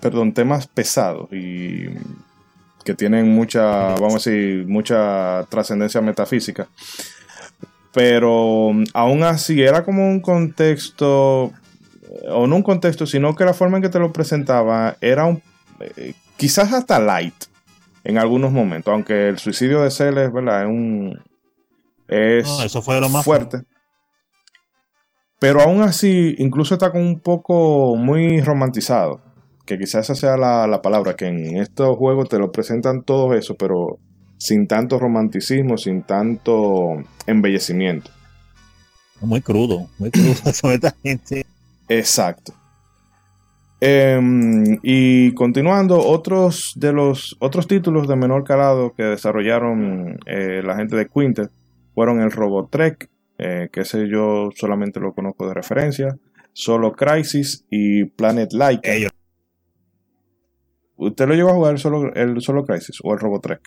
perdón, 0.00 0.32
temas 0.32 0.68
pesados 0.68 1.28
y 1.32 1.86
que 2.84 2.94
tienen 2.94 3.34
mucha, 3.34 3.96
vamos 3.96 4.14
a 4.14 4.30
decir, 4.30 4.64
mucha 4.68 5.44
trascendencia 5.48 6.00
metafísica. 6.00 6.68
Pero 7.92 8.70
aún 8.94 9.24
así 9.24 9.60
era 9.60 9.84
como 9.84 10.08
un 10.08 10.20
contexto, 10.20 11.52
o 12.28 12.46
no 12.46 12.54
un 12.54 12.62
contexto, 12.62 13.06
sino 13.06 13.34
que 13.34 13.44
la 13.44 13.54
forma 13.54 13.78
en 13.78 13.82
que 13.82 13.88
te 13.88 13.98
lo 13.98 14.12
presentaba 14.12 14.96
era 15.00 15.24
un, 15.24 15.42
eh, 15.80 16.14
quizás 16.36 16.72
hasta 16.72 17.00
light 17.00 17.34
en 18.08 18.16
algunos 18.16 18.50
momentos, 18.52 18.90
aunque 18.90 19.28
el 19.28 19.38
suicidio 19.38 19.82
de 19.82 19.90
Cell 19.90 20.16
es, 20.16 20.32
¿verdad? 20.32 20.62
Es 20.62 20.68
un... 20.68 21.22
Es 22.08 22.48
eso 22.64 22.80
fue 22.80 22.98
lo 23.02 23.10
más 23.10 23.22
fuerte. 23.22 23.64
Pero 25.38 25.60
aún 25.60 25.82
así, 25.82 26.34
incluso 26.38 26.74
está 26.74 26.90
con 26.90 27.02
un 27.02 27.20
poco 27.20 27.96
muy 27.96 28.40
romantizado. 28.40 29.20
Que 29.66 29.78
quizás 29.78 30.08
esa 30.08 30.14
sea 30.14 30.36
la, 30.38 30.80
palabra, 30.80 31.16
que 31.16 31.26
en 31.26 31.58
estos 31.58 31.98
juegos 31.98 32.30
te 32.30 32.38
lo 32.38 32.50
presentan 32.50 33.02
todo 33.02 33.34
eso, 33.34 33.56
pero 33.56 33.98
sin 34.38 34.66
tanto 34.66 34.98
romanticismo, 34.98 35.76
sin 35.76 36.02
tanto 36.02 36.94
embellecimiento. 37.26 38.10
Muy 39.20 39.42
crudo, 39.42 39.86
muy 39.98 40.10
crudo 40.10 40.34
sobre 40.54 40.76
esta 40.76 40.96
gente. 41.02 41.44
Exacto. 41.90 42.54
Em, 43.80 44.78
y 44.82 45.32
continuando, 45.34 45.98
otros 45.98 46.72
de 46.76 46.92
los 46.92 47.36
otros 47.38 47.68
títulos 47.68 48.08
de 48.08 48.16
menor 48.16 48.42
calado 48.42 48.92
que 48.92 49.04
desarrollaron 49.04 50.18
eh, 50.26 50.62
la 50.64 50.76
gente 50.76 50.96
de 50.96 51.06
Quintet 51.06 51.50
fueron 51.94 52.20
el 52.20 52.32
Robotrek, 52.32 53.08
eh, 53.38 53.68
que 53.72 53.82
ese 53.82 54.08
yo 54.08 54.50
solamente 54.56 54.98
lo 54.98 55.14
conozco 55.14 55.46
de 55.46 55.54
referencia, 55.54 56.18
Solo 56.52 56.92
Crisis 56.92 57.64
y 57.70 58.04
Planet 58.04 58.52
Laika. 58.52 58.90
¿Usted 60.96 61.28
lo 61.28 61.34
llegó 61.34 61.50
a 61.50 61.54
jugar 61.54 61.72
el 61.74 61.78
Solo, 61.78 62.12
el 62.14 62.40
Solo 62.40 62.64
Crisis 62.64 62.98
o 63.04 63.12
el 63.12 63.20
Robotrek? 63.20 63.60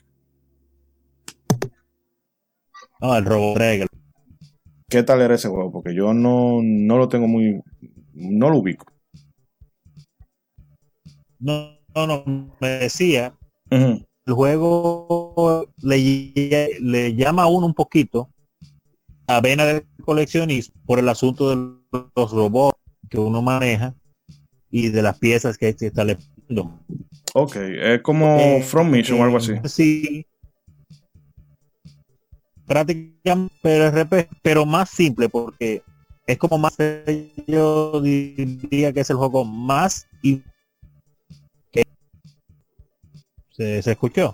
No, 2.99 3.15
el 3.15 3.23
Robotrek. 3.23 3.87
¿Qué 4.89 5.03
tal 5.03 5.21
era 5.21 5.35
ese 5.35 5.47
juego? 5.47 5.71
Porque 5.71 5.95
yo 5.95 6.13
no, 6.13 6.59
no 6.61 6.97
lo 6.97 7.07
tengo 7.07 7.27
muy. 7.29 7.61
No 8.13 8.49
lo 8.49 8.57
ubico. 8.57 8.90
No, 11.41 11.75
no, 11.95 12.07
no, 12.07 12.23
me 12.59 12.67
decía, 12.67 13.35
el 13.71 14.05
juego 14.27 15.67
le, 15.81 16.77
le, 16.79 17.15
llama 17.15 17.43
a 17.43 17.47
uno 17.47 17.65
un 17.65 17.73
poquito 17.73 18.29
a 19.25 19.41
vena 19.41 19.65
de 19.65 19.85
coleccionismo 20.05 20.75
por 20.85 20.99
el 20.99 21.09
asunto 21.09 21.49
de 21.49 21.55
los 22.15 22.31
robots 22.31 22.77
que 23.09 23.17
uno 23.17 23.41
maneja 23.41 23.95
y 24.69 24.89
de 24.89 25.01
las 25.01 25.17
piezas 25.17 25.57
que 25.57 25.69
está 25.69 26.03
leyendo. 26.03 26.79
Ok, 27.33 27.55
es 27.55 28.01
como 28.01 28.37
eh, 28.39 28.61
From 28.61 28.91
Mission 28.91 29.19
o 29.19 29.23
algo 29.23 29.37
así. 29.37 29.53
Sí. 29.65 30.27
Prácticamente, 32.67 33.55
pero, 33.63 34.07
pero 34.43 34.65
más 34.65 34.91
simple 34.91 35.27
porque 35.27 35.81
es 36.27 36.37
como 36.37 36.59
más, 36.59 36.77
yo 37.47 37.99
diría 37.99 38.93
que 38.93 38.99
es 38.99 39.09
el 39.09 39.17
juego 39.17 39.43
más 39.43 40.07
se, 43.81 43.91
escuchó. 43.91 44.33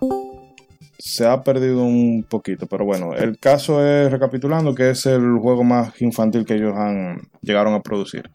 Se 0.98 1.26
ha 1.26 1.44
perdido 1.44 1.84
un 1.84 2.26
poquito, 2.28 2.68
pero 2.68 2.86
bueno, 2.86 3.14
el 3.14 3.38
caso 3.38 3.86
es, 3.86 4.12
recapitulando, 4.12 4.74
que 4.74 4.92
es 4.92 5.06
el 5.06 5.38
juego 5.38 5.64
más 5.64 6.02
infantil 6.02 6.46
que 6.46 6.56
ellos 6.56 6.74
han 6.76 7.22
llegaron 7.42 7.74
a 7.74 7.82
producir. 7.82 8.30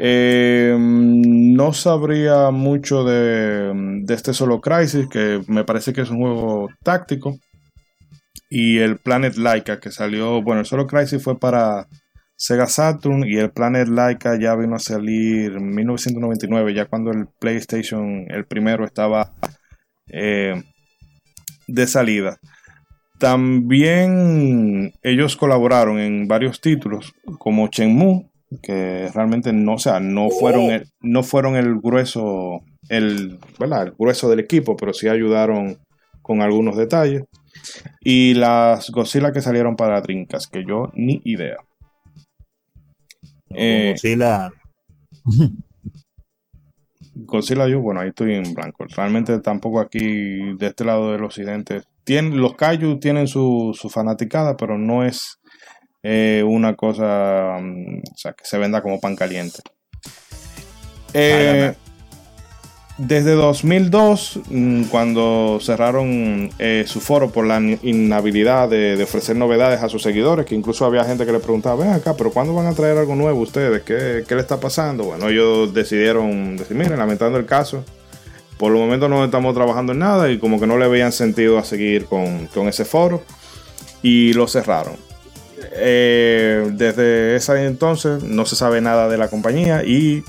Eh, 0.00 0.76
no 0.78 1.72
sabría 1.72 2.50
mucho 2.50 3.04
de, 3.04 3.72
de, 4.04 4.14
este 4.14 4.32
Solo 4.32 4.60
Crisis, 4.60 5.08
que 5.08 5.40
me 5.48 5.64
parece 5.64 5.92
que 5.92 6.02
es 6.02 6.10
un 6.10 6.18
juego 6.18 6.68
táctico. 6.82 7.36
Y 8.50 8.78
el 8.78 8.98
Planet 8.98 9.36
Laika, 9.36 9.78
que 9.78 9.90
salió, 9.90 10.40
bueno, 10.42 10.60
el 10.60 10.66
Solo 10.66 10.86
Crisis 10.86 11.22
fue 11.22 11.38
para 11.38 11.86
Sega 12.40 12.68
Saturn 12.68 13.24
y 13.26 13.36
el 13.36 13.50
Planet 13.50 13.88
Laika 13.88 14.38
ya 14.38 14.54
vino 14.54 14.76
a 14.76 14.78
salir 14.78 15.54
en 15.56 15.70
1999, 15.70 16.72
ya 16.72 16.86
cuando 16.86 17.10
el 17.10 17.26
PlayStation, 17.40 18.26
el 18.28 18.46
primero, 18.46 18.84
estaba 18.84 19.34
eh, 20.10 20.62
de 21.66 21.86
salida. 21.86 22.38
También 23.18 24.92
ellos 25.02 25.36
colaboraron 25.36 25.98
en 25.98 26.28
varios 26.28 26.60
títulos 26.60 27.14
como 27.38 27.68
Shenmue, 27.68 28.30
que 28.62 29.10
realmente 29.12 29.52
no, 29.52 29.78
sea, 29.78 30.00
no 30.00 30.30
fueron 30.30 30.70
el, 30.70 30.88
no 31.00 31.22
fueron 31.22 31.56
el 31.56 31.78
grueso, 31.80 32.60
el, 32.88 33.38
el 33.58 33.92
grueso 33.98 34.30
del 34.30 34.40
equipo, 34.40 34.76
pero 34.76 34.92
sí 34.92 35.08
ayudaron 35.08 35.78
con 36.22 36.42
algunos 36.42 36.76
detalles. 36.76 37.24
Y 38.00 38.34
las 38.34 38.90
Godzilla 38.90 39.32
que 39.32 39.42
salieron 39.42 39.74
para 39.74 40.00
Trincas, 40.00 40.46
que 40.46 40.64
yo 40.64 40.92
ni 40.94 41.20
idea. 41.24 41.56
Eh, 43.50 43.92
Godzilla. 43.94 44.52
Godzilla 47.26 47.66
yo, 47.68 47.80
bueno, 47.80 48.00
ahí 48.00 48.08
estoy 48.08 48.34
en 48.34 48.54
blanco. 48.54 48.84
Realmente 48.96 49.38
tampoco 49.40 49.80
aquí, 49.80 50.54
de 50.56 50.66
este 50.66 50.84
lado 50.84 51.12
del 51.12 51.24
occidente, 51.24 51.82
tienen, 52.04 52.40
los 52.40 52.54
Kaiju 52.54 52.98
tienen 53.00 53.26
su, 53.26 53.76
su 53.78 53.88
fanaticada, 53.88 54.56
pero 54.56 54.78
no 54.78 55.04
es 55.04 55.38
eh, 56.02 56.44
una 56.46 56.74
cosa 56.74 57.58
mm, 57.60 57.98
o 58.14 58.16
sea, 58.16 58.32
que 58.32 58.44
se 58.44 58.58
venda 58.58 58.82
como 58.82 59.00
pan 59.00 59.16
caliente. 59.16 59.58
Eh, 61.12 61.74
desde 62.98 63.32
2002, 63.32 64.40
mm, 64.50 64.82
cuando 64.84 65.58
cerraron 65.62 66.50
eh, 66.58 66.84
su 66.86 67.00
foro 67.00 67.30
por 67.30 67.46
la 67.46 67.60
inhabilidad 67.60 68.68
de, 68.68 69.00
ofrecer 69.02 69.36
novedades 69.36 69.82
a 69.82 69.88
sus 69.88 70.02
seguidores, 70.02 70.44
que 70.44 70.54
incluso 70.54 70.84
había 70.84 71.04
gente 71.04 71.24
que 71.24 71.32
le 71.32 71.38
preguntaba, 71.38 71.84
ven 71.84 71.92
acá, 71.92 72.14
pero 72.16 72.30
¿cuándo 72.32 72.54
van 72.54 72.66
a 72.66 72.74
traer 72.74 72.98
algo 72.98 73.14
nuevo 73.14 73.40
ustedes? 73.40 73.82
¿Qué, 73.82 74.24
qué 74.26 74.34
le 74.34 74.40
está 74.40 74.58
pasando? 74.58 75.04
Bueno, 75.04 75.28
ellos 75.28 75.72
decidieron 75.72 76.56
decir, 76.56 76.76
miren, 76.76 76.98
lamentando 76.98 77.38
el 77.38 77.46
caso, 77.46 77.84
por 78.58 78.72
el 78.72 78.78
momento 78.78 79.08
no 79.08 79.24
estamos 79.24 79.54
trabajando 79.54 79.92
en 79.92 80.00
nada 80.00 80.30
y 80.30 80.38
como 80.38 80.58
que 80.58 80.66
no 80.66 80.76
le 80.76 80.88
veían 80.88 81.12
sentido 81.12 81.58
a 81.58 81.64
seguir 81.64 82.06
con, 82.06 82.48
ese 82.68 82.84
foro 82.84 83.22
y 84.02 84.32
lo 84.32 84.48
cerraron. 84.48 84.96
Eh, 85.72 86.68
desde 86.72 87.36
ese 87.36 87.64
entonces 87.64 88.24
no 88.24 88.44
se 88.46 88.56
sabe 88.56 88.80
nada 88.80 89.08
de 89.08 89.16
la 89.16 89.28
compañía 89.28 89.84
y 89.84 90.24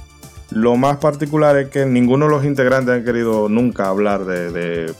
lo 0.52 0.76
más 0.78 0.98
particular 0.98 1.58
es 1.58 1.70
que 1.70 1.86
ninguno 1.86 2.26
de 2.26 2.32
los 2.32 2.46
integrantes 2.46 2.96
han 2.96 3.06
querido 3.06 3.50
nunca 3.50 3.90
hablar 3.90 4.26
de, 4.26 4.94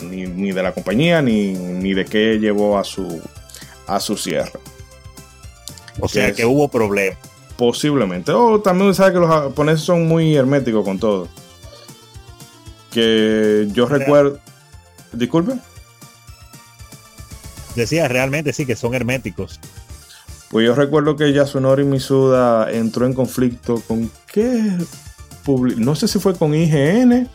ni, 0.00 0.52
de 0.52 0.62
la 0.62 0.72
compañía 0.72 1.22
ni, 1.22 1.94
de 1.94 2.04
qué 2.04 2.38
llevó 2.38 2.78
a 2.78 2.84
su, 2.84 3.20
a 3.86 4.00
su 4.00 4.16
cierre. 4.16 4.58
O 6.00 6.08
sea 6.08 6.32
que, 6.32 6.44
hubo 6.44 6.68
problemas. 6.68 7.18
Posiblemente. 7.56 8.32
O 8.32 8.60
también 8.60 8.94
sabe 8.94 9.14
que 9.14 9.18
los 9.18 9.28
japoneses 9.28 9.84
son 9.84 10.06
muy 10.06 10.36
herméticos 10.36 10.84
con 10.84 10.98
todo. 10.98 11.28
Que 12.92 13.68
yo 13.72 13.86
recuerdo. 13.86 14.38
Disculpe. 15.12 15.54
Decía 17.74 18.08
realmente 18.08 18.52
sí 18.52 18.64
que 18.64 18.76
son 18.76 18.94
herméticos. 18.94 19.60
Pues 20.50 20.66
yo 20.66 20.74
recuerdo 20.74 21.16
que 21.16 21.32
Yasunori 21.32 21.84
Misuda 21.84 22.70
entró 22.72 23.04
en 23.04 23.12
conflicto 23.12 23.82
con 23.86 24.10
qué 24.32 24.78
no 25.76 25.94
sé 25.94 26.08
si 26.08 26.18
fue 26.18 26.36
con 26.36 26.54
IGN 26.54 27.28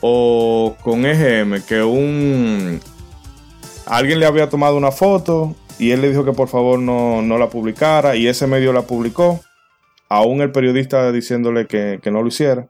o 0.00 0.76
con 0.82 1.06
EGM, 1.06 1.62
que 1.62 1.82
un 1.82 2.80
alguien 3.86 4.20
le 4.20 4.26
había 4.26 4.48
tomado 4.48 4.76
una 4.76 4.90
foto 4.90 5.56
y 5.78 5.90
él 5.90 6.02
le 6.02 6.10
dijo 6.10 6.24
que 6.24 6.32
por 6.32 6.48
favor 6.48 6.78
no, 6.78 7.22
la 7.38 7.48
publicara 7.48 8.16
y 8.16 8.26
ese 8.26 8.46
medio 8.46 8.72
la 8.72 8.82
publicó, 8.82 9.40
aún 10.08 10.42
el 10.42 10.52
periodista 10.52 11.10
diciéndole 11.12 11.66
que, 11.66 12.00
que 12.02 12.10
no 12.10 12.22
lo 12.22 12.28
hiciera. 12.28 12.68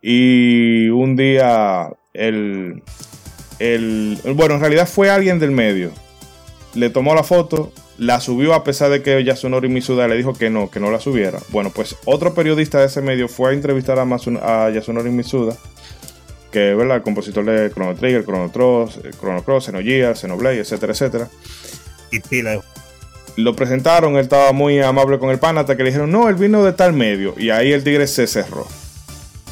Y 0.00 0.88
un 0.88 1.16
día 1.16 1.90
el, 2.12 2.82
el, 3.58 4.18
bueno, 4.34 4.54
en 4.54 4.60
realidad 4.60 4.88
fue 4.88 5.10
alguien 5.10 5.38
del 5.38 5.50
medio 5.50 5.92
le 6.74 6.90
tomó 6.90 7.14
la 7.14 7.22
foto, 7.22 7.72
la 7.98 8.20
subió 8.20 8.54
a 8.54 8.64
pesar 8.64 8.90
de 8.90 9.02
que 9.02 9.22
Yasunori 9.22 9.68
Misuda 9.68 10.08
le 10.08 10.16
dijo 10.16 10.32
que 10.32 10.50
no, 10.50 10.70
que 10.70 10.80
no 10.80 10.90
la 10.90 11.00
subiera. 11.00 11.38
Bueno, 11.50 11.70
pues 11.74 11.96
otro 12.04 12.34
periodista 12.34 12.80
de 12.80 12.86
ese 12.86 13.02
medio 13.02 13.28
fue 13.28 13.50
a 13.50 13.52
entrevistar 13.52 13.98
a, 13.98 14.70
Yasunori 14.70 15.10
Misuda, 15.10 15.56
que 16.50 16.72
es 16.72 16.78
el 16.78 17.02
compositor 17.02 17.44
de 17.44 17.70
Chrono 17.70 17.94
Trigger, 17.94 18.24
Chrono 18.24 18.50
Cross, 18.50 19.00
eh, 19.04 19.10
Chrono 19.18 19.42
Cross, 19.42 19.66
Xenogears, 19.66 20.20
Xenoblade, 20.20 20.60
etcétera, 20.60 20.92
etcétera. 20.92 21.28
Y 22.10 22.20
pila. 22.20 22.60
Lo 23.36 23.56
presentaron, 23.56 24.14
él 24.14 24.20
estaba 24.20 24.52
muy 24.52 24.80
amable 24.80 25.18
con 25.18 25.30
el 25.30 25.38
pan 25.38 25.58
hasta 25.58 25.76
que 25.76 25.82
le 25.82 25.90
dijeron, 25.90 26.10
no, 26.10 26.28
él 26.28 26.36
vino 26.36 26.64
de 26.64 26.72
tal 26.72 26.92
medio. 26.92 27.34
Y 27.36 27.50
ahí 27.50 27.72
el 27.72 27.82
tigre 27.82 28.06
se 28.06 28.26
cerró. 28.26 28.66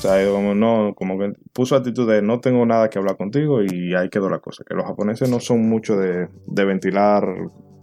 O 0.03 0.09
sea, 0.09 0.29
como, 0.33 0.53
no, 0.53 0.95
como 0.97 1.17
que 1.17 1.33
puso 1.53 1.77
actitud 1.77 2.11
de 2.11 2.23
no 2.23 2.41
tengo 2.41 2.67
nada 2.67 2.91
que 2.91 2.99
hablar 2.99 3.17
contigo 3.17 3.63
y 3.63 3.95
ahí 3.95 4.09
quedó 4.09 4.29
la 4.29 4.41
cosa. 4.41 4.65
Que 4.69 4.75
los 4.75 4.85
japoneses 4.85 5.31
no 5.31 5.39
son 5.39 5.69
mucho 5.69 5.97
de, 5.97 6.29
ventilar 6.49 7.25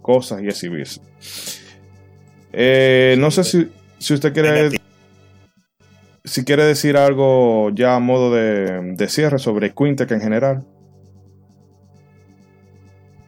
cosas 0.02 0.42
y 0.42 0.48
exhibirse. 0.48 1.00
Eh, 2.52 3.16
no 3.18 3.30
sé 3.30 3.44
si, 3.44 3.70
si 3.98 4.12
usted 4.12 4.34
quiere 4.34 4.68
si 6.22 6.44
quiere 6.44 6.64
decir 6.64 6.98
algo 6.98 7.70
ya 7.70 7.96
a 7.96 8.00
modo 8.00 8.34
de, 8.34 9.08
cierre 9.08 9.38
sobre 9.38 9.72
Quintec 9.72 10.10
en 10.10 10.20
general. 10.20 10.66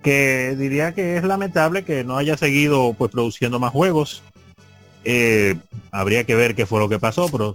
Que 0.03 0.55
diría 0.59 0.93
que 0.93 1.17
es 1.17 1.25
lamentable 1.25 1.83
que 1.85 2.05
no 2.05 2.19
haya 2.19 2.37
seguido 2.37 2.93
pues 2.93 3.11
produciendo 3.11 3.59
más 3.59 3.73
juegos. 3.73 4.23
Eh, 5.05 5.57
habría 5.91 6.25
que 6.25 6.35
ver 6.35 6.55
qué 6.55 6.67
fue 6.67 6.79
lo 6.79 6.91
que 6.91 6.99
pasó, 6.99 7.31
pero 7.33 7.55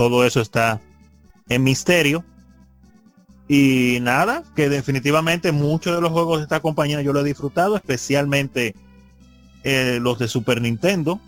todo 0.00 0.24
eso 0.24 0.40
está 0.40 0.80
en 1.50 1.62
misterio. 1.62 2.24
Y 3.48 3.98
nada, 4.00 4.44
que 4.56 4.70
definitivamente 4.70 5.52
muchos 5.52 5.94
de 5.94 6.00
los 6.00 6.10
juegos 6.10 6.38
de 6.38 6.44
esta 6.44 6.60
compañía 6.60 7.02
yo 7.02 7.12
lo 7.12 7.20
he 7.20 7.24
disfrutado, 7.24 7.76
especialmente 7.76 8.74
eh, 9.62 9.98
los 10.00 10.18
de 10.18 10.26
Super 10.26 10.62
Nintendo. 10.62 11.20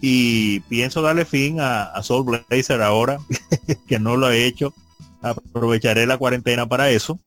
Y 0.00 0.60
pienso 0.60 1.02
darle 1.02 1.26
fin 1.26 1.58
a, 1.60 2.02
Soul 2.02 2.40
Blazer 2.48 2.80
ahora, 2.80 3.18
que 3.86 3.98
no 3.98 4.16
lo 4.16 4.30
he 4.30 4.46
hecho. 4.46 4.72
Aprovecharé 5.20 6.06
la 6.06 6.16
cuarentena 6.16 6.66
para 6.66 6.88
eso. 6.88 7.20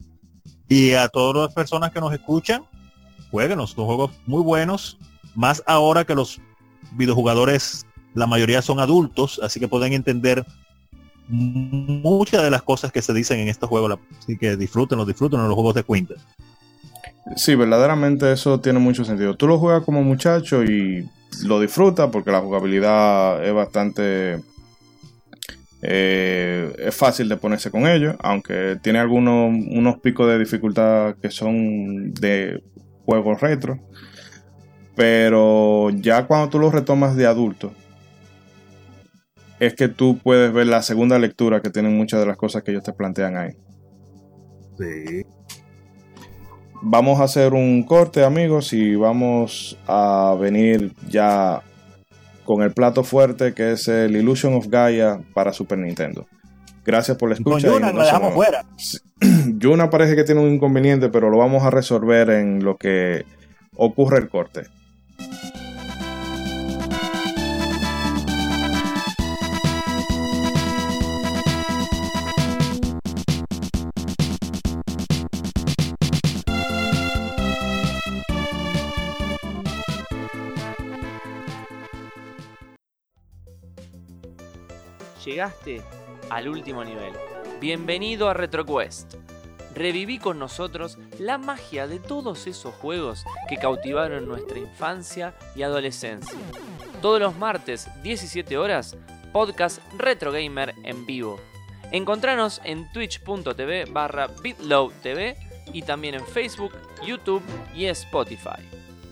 Y 0.68 0.94
a 0.94 1.10
todas 1.10 1.44
las 1.44 1.54
personas 1.54 1.92
que 1.92 2.00
nos 2.00 2.12
escuchan, 2.12 2.64
jueguen, 3.30 3.60
son 3.68 3.86
juegos 3.86 4.10
muy 4.26 4.42
buenos. 4.42 4.98
Más 5.36 5.62
ahora 5.68 6.06
que 6.06 6.16
los 6.16 6.42
videojugadores 6.94 7.86
la 8.14 8.28
mayoría 8.28 8.62
son 8.62 8.80
adultos, 8.80 9.40
así 9.44 9.60
que 9.60 9.68
pueden 9.68 9.94
entender 9.94 10.46
muchas 11.28 12.44
de 12.44 12.52
las 12.52 12.64
cosas 12.64 12.92
que 12.92 13.02
se 13.02 13.14
dicen 13.14 13.40
en 13.40 13.48
estos 13.48 13.70
juegos, 13.70 13.98
así 14.20 14.38
que 14.38 14.58
disfruten, 14.58 15.04
disfruten 15.06 15.42
los 15.44 15.54
juegos 15.54 15.76
de 15.76 15.84
Quintet. 15.84 16.20
Sí, 17.36 17.56
verdaderamente 17.56 18.32
eso 18.32 18.60
tiene 18.60 18.80
mucho 18.80 19.06
sentido. 19.06 19.36
Tú 19.36 19.48
lo 19.48 19.58
juegas 19.58 19.84
como 19.84 20.04
muchacho 20.04 20.64
y 20.64 21.10
lo 21.44 21.60
disfrutas 21.60 22.10
porque 22.12 22.32
la 22.32 22.42
jugabilidad 22.42 23.44
es 23.46 23.54
bastante... 23.54 24.42
Eh, 25.86 26.74
es 26.80 26.96
fácil 26.96 27.28
de 27.28 27.36
ponerse 27.36 27.70
con 27.70 27.88
ellos, 27.88 28.16
aunque 28.20 28.78
tiene 28.82 29.00
algunos 29.00 29.50
unos 29.50 30.00
picos 30.00 30.30
de 30.30 30.40
dificultad 30.40 31.16
que 31.22 31.30
son 31.30 32.14
de 32.14 32.64
juegos 33.06 33.42
retro. 33.42 33.80
Pero 34.96 35.90
ya 35.90 36.26
cuando 36.26 36.50
tú 36.50 36.60
lo 36.60 36.72
retomas 36.72 37.18
de 37.18 37.26
adulto, 37.26 37.74
es 39.60 39.76
que 39.76 39.88
tú 39.88 40.18
puedes 40.18 40.52
ver 40.52 40.68
la 40.68 40.82
segunda 40.82 41.20
lectura 41.20 41.62
que 41.62 41.70
tienen 41.70 41.96
muchas 41.96 42.20
de 42.20 42.26
las 42.26 42.38
cosas 42.38 42.64
que 42.64 42.72
ellos 42.72 42.84
te 42.84 42.94
plantean 42.94 43.38
ahí. 43.38 43.52
Sí. 44.78 45.24
Vamos 46.82 47.22
a 47.22 47.24
hacer 47.24 47.54
un 47.54 47.84
corte, 47.84 48.24
amigos, 48.24 48.74
y 48.74 48.96
vamos 48.96 49.78
a 49.88 50.36
venir 50.40 50.94
ya 51.08 51.62
con 52.44 52.62
el 52.62 52.74
plato 52.74 53.04
fuerte 53.04 53.54
que 53.54 53.72
es 53.72 53.88
el 53.88 54.18
Illusion 54.18 54.54
of 54.56 54.68
Gaia 54.68 55.22
para 55.34 55.54
Super 55.54 55.78
Nintendo. 55.78 56.26
Gracias 56.86 57.18
por 57.18 57.30
la 57.30 57.36
escucha. 57.36 57.70
Con 57.70 57.80
Yuna, 57.80 57.92
dejamos 57.94 58.34
fuera. 58.34 58.66
Yuna 59.58 59.90
parece 59.90 60.16
que 60.16 60.26
tiene 60.26 60.42
un 60.42 60.54
inconveniente, 60.54 61.10
pero 61.10 61.30
lo 61.30 61.38
vamos 61.38 61.64
a 61.64 61.70
resolver 61.70 62.30
en 62.30 62.64
lo 62.64 62.76
que 62.76 63.26
ocurre 63.76 64.18
el 64.18 64.28
corte. 64.28 64.64
Llegaste 85.34 85.82
al 86.30 86.48
último 86.48 86.84
nivel. 86.84 87.12
Bienvenido 87.60 88.30
a 88.30 88.36
RetroQuest. 88.36 89.16
Reviví 89.74 90.20
con 90.20 90.38
nosotros 90.38 91.00
la 91.18 91.40
magia 91.40 91.88
de 91.88 91.98
todos 91.98 92.46
esos 92.46 92.76
juegos 92.76 93.26
que 93.50 93.58
cautivaron 93.58 94.28
nuestra 94.28 94.60
infancia 94.60 95.34
y 95.56 95.64
adolescencia. 95.64 96.38
Todos 97.02 97.20
los 97.20 97.36
martes, 97.36 97.90
17 98.04 98.60
horas, 98.60 98.96
podcast 99.32 99.80
Retro 99.98 100.32
Gamer 100.32 100.76
en 100.84 101.04
vivo. 101.08 101.40
Encontranos 101.92 102.62
en 102.64 102.92
twitch.tv 102.92 103.86
barra 103.86 104.28
bitlowtv 104.28 105.36
y 105.74 105.82
también 105.82 106.14
en 106.14 106.28
Facebook, 106.28 106.74
YouTube 107.04 107.42
y 107.74 107.86
Spotify. 107.86 108.62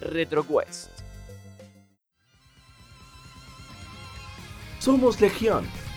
RetroQuest. 0.01 0.91
Somos 4.77 5.19
Legión 5.19 5.80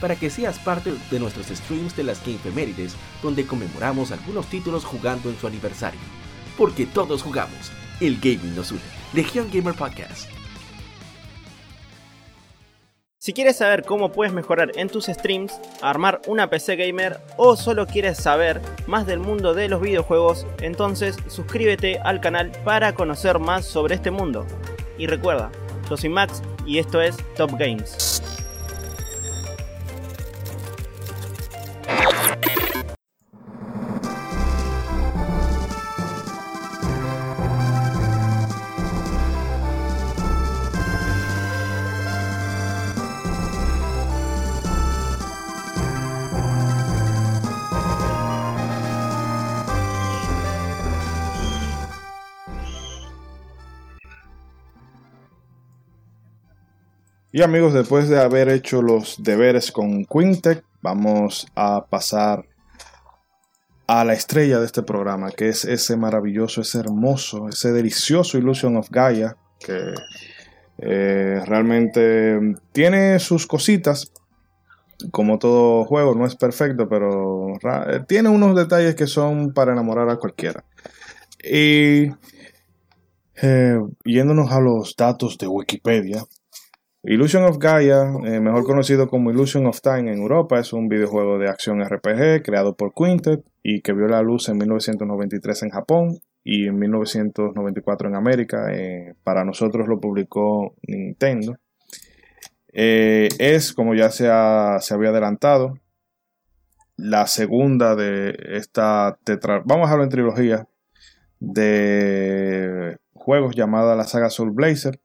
para 0.00 0.16
que 0.16 0.30
seas 0.30 0.58
parte 0.58 0.94
de 1.10 1.20
nuestros 1.20 1.46
streams 1.46 1.96
de 1.96 2.04
las 2.04 2.24
Gamefemérides, 2.24 2.94
donde 3.22 3.46
conmemoramos 3.46 4.12
algunos 4.12 4.46
títulos 4.46 4.84
jugando 4.84 5.30
en 5.30 5.38
su 5.38 5.46
aniversario. 5.46 6.00
Porque 6.56 6.86
todos 6.86 7.22
jugamos, 7.22 7.70
el 8.00 8.16
gaming 8.18 8.54
nos 8.54 8.70
une. 8.70 8.80
Legion 9.12 9.48
Gamer 9.52 9.74
Podcast. 9.74 10.28
Si 13.26 13.32
quieres 13.32 13.56
saber 13.56 13.82
cómo 13.82 14.12
puedes 14.12 14.32
mejorar 14.32 14.70
en 14.76 14.88
tus 14.88 15.06
streams, 15.06 15.60
armar 15.82 16.20
una 16.28 16.48
PC 16.48 16.76
gamer 16.76 17.18
o 17.36 17.56
solo 17.56 17.84
quieres 17.88 18.18
saber 18.18 18.62
más 18.86 19.04
del 19.04 19.18
mundo 19.18 19.52
de 19.52 19.68
los 19.68 19.80
videojuegos, 19.80 20.46
entonces 20.60 21.16
suscríbete 21.26 21.98
al 21.98 22.20
canal 22.20 22.52
para 22.64 22.94
conocer 22.94 23.40
más 23.40 23.64
sobre 23.64 23.96
este 23.96 24.12
mundo. 24.12 24.46
Y 24.96 25.08
recuerda, 25.08 25.50
yo 25.90 25.96
soy 25.96 26.08
Max 26.08 26.40
y 26.64 26.78
esto 26.78 27.00
es 27.00 27.16
Top 27.34 27.50
Games. 27.58 28.15
Y 57.36 57.42
amigos, 57.42 57.74
después 57.74 58.08
de 58.08 58.18
haber 58.18 58.48
hecho 58.48 58.80
los 58.80 59.22
deberes 59.22 59.70
con 59.70 60.06
Quintec, 60.06 60.64
vamos 60.80 61.46
a 61.54 61.84
pasar 61.84 62.46
a 63.86 64.06
la 64.06 64.14
estrella 64.14 64.58
de 64.58 64.64
este 64.64 64.82
programa, 64.82 65.30
que 65.30 65.50
es 65.50 65.66
ese 65.66 65.98
maravilloso, 65.98 66.62
ese 66.62 66.78
hermoso, 66.78 67.50
ese 67.50 67.72
delicioso 67.72 68.38
Illusion 68.38 68.78
of 68.78 68.88
Gaia, 68.88 69.36
que 69.60 69.92
eh, 70.78 71.42
realmente 71.44 72.40
tiene 72.72 73.18
sus 73.18 73.46
cositas, 73.46 74.10
como 75.10 75.38
todo 75.38 75.84
juego, 75.84 76.14
no 76.14 76.24
es 76.24 76.36
perfecto, 76.36 76.88
pero 76.88 77.48
eh, 77.56 78.00
tiene 78.08 78.30
unos 78.30 78.56
detalles 78.56 78.94
que 78.94 79.06
son 79.06 79.52
para 79.52 79.72
enamorar 79.72 80.08
a 80.08 80.16
cualquiera. 80.16 80.64
Y 81.44 82.08
eh, 83.42 83.78
yéndonos 84.06 84.50
a 84.52 84.60
los 84.60 84.96
datos 84.96 85.36
de 85.36 85.46
Wikipedia, 85.46 86.24
Illusion 87.08 87.44
of 87.44 87.58
Gaia, 87.58 88.02
eh, 88.24 88.40
mejor 88.40 88.64
conocido 88.64 89.06
como 89.06 89.30
Illusion 89.30 89.64
of 89.66 89.80
Time 89.80 90.12
en 90.12 90.18
Europa, 90.18 90.58
es 90.58 90.72
un 90.72 90.88
videojuego 90.88 91.38
de 91.38 91.48
acción 91.48 91.80
RPG 91.80 92.42
creado 92.42 92.74
por 92.74 92.94
Quintet 92.94 93.44
y 93.62 93.80
que 93.80 93.92
vio 93.92 94.08
la 94.08 94.22
luz 94.22 94.48
en 94.48 94.58
1993 94.58 95.62
en 95.62 95.70
Japón 95.70 96.18
y 96.42 96.66
en 96.66 96.76
1994 96.76 98.08
en 98.08 98.16
América. 98.16 98.72
Eh, 98.72 99.14
para 99.22 99.44
nosotros 99.44 99.86
lo 99.86 100.00
publicó 100.00 100.74
Nintendo. 100.82 101.56
Eh, 102.72 103.28
es, 103.38 103.72
como 103.72 103.94
ya 103.94 104.10
se, 104.10 104.24
se 104.24 104.94
había 104.94 105.10
adelantado, 105.10 105.78
la 106.96 107.28
segunda 107.28 107.94
de 107.94 108.36
esta 108.48 109.16
tetra... 109.22 109.62
Vamos 109.64 109.88
a 109.88 109.92
hablar 109.92 110.06
en 110.06 110.10
trilogía 110.10 110.66
de 111.38 112.96
juegos 113.12 113.54
llamada 113.54 113.94
la 113.94 114.04
saga 114.04 114.28
Soul 114.28 114.50
Blazer 114.50 114.98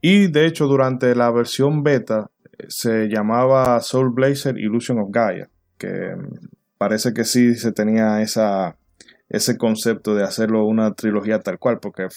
y 0.00 0.28
de 0.28 0.46
hecho, 0.46 0.66
durante 0.66 1.14
la 1.14 1.30
versión 1.30 1.82
beta 1.82 2.30
eh, 2.58 2.66
se 2.68 3.08
llamaba 3.08 3.80
Soul 3.80 4.10
Blazer 4.10 4.58
Illusion 4.58 4.98
of 4.98 5.08
Gaia, 5.10 5.48
que 5.78 5.88
mm, 5.88 6.48
parece 6.78 7.12
que 7.12 7.24
sí 7.24 7.54
se 7.54 7.72
tenía 7.72 8.22
esa, 8.22 8.76
ese 9.28 9.58
concepto 9.58 10.14
de 10.14 10.24
hacerlo 10.24 10.64
una 10.64 10.94
trilogía 10.94 11.40
tal 11.40 11.58
cual, 11.58 11.78
porque 11.78 12.08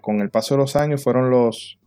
con 0.00 0.20
el 0.20 0.30
paso 0.30 0.54
de 0.54 0.60
los 0.62 0.76
años 0.76 1.02
fueron 1.02 1.30
los, 1.30 1.78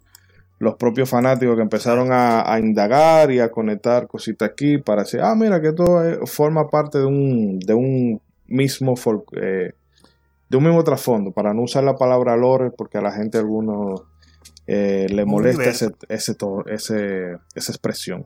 los 0.59 0.75
propios 0.75 1.09
fanáticos 1.09 1.55
que 1.55 1.61
empezaron 1.61 2.09
a, 2.11 2.57
indagar 2.59 3.31
y 3.31 3.39
a 3.39 3.51
conectar 3.51 4.07
cositas 4.07 4.49
aquí 4.49 4.77
para 4.77 5.03
decir, 5.03 5.21
ah, 5.21 5.35
mira, 5.35 5.61
que 5.61 5.73
todo 5.73 6.03
eh, 6.03 6.19
forma 6.25 6.69
parte 6.69 6.99
de 6.99 7.05
un, 7.05 7.59
de 7.59 7.73
un 7.73 8.21
mismo 8.47 8.95
eh, 9.41 9.73
de 10.47 10.57
un 10.57 10.63
mismo 10.63 10.83
trasfondo, 10.83 11.31
para 11.31 11.53
no 11.53 11.63
usar 11.63 11.83
la 11.83 11.95
palabra 11.95 12.37
lore, 12.37 12.69
porque 12.69 12.99
a 12.99 13.01
la 13.01 13.11
gente 13.11 13.39
algunos 13.39 14.03
eh, 14.67 15.07
le 15.09 15.25
molesta 15.25 15.63
ese, 15.63 15.91
ese, 16.09 17.37
esa 17.55 17.71
expresión. 17.71 18.25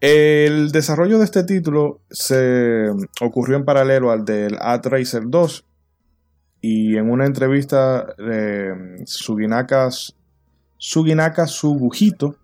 El 0.00 0.72
desarrollo 0.72 1.18
de 1.18 1.24
este 1.24 1.44
título 1.44 2.00
se 2.10 2.90
ocurrió 3.20 3.56
en 3.56 3.66
paralelo 3.66 4.10
al 4.10 4.24
del 4.24 4.56
A-Tracer 4.58 5.24
2 5.26 5.66
y 6.62 6.96
en 6.96 7.10
una 7.10 7.26
entrevista 7.26 8.14
eh, 8.18 8.72
Suginaka, 9.04 9.90
Suginaka 10.78 11.46
Sugujito, 11.46 12.36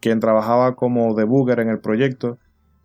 quien 0.00 0.18
trabajaba 0.18 0.74
como 0.74 1.14
debugger 1.14 1.60
en 1.60 1.68
el 1.68 1.78
proyecto, 1.78 2.38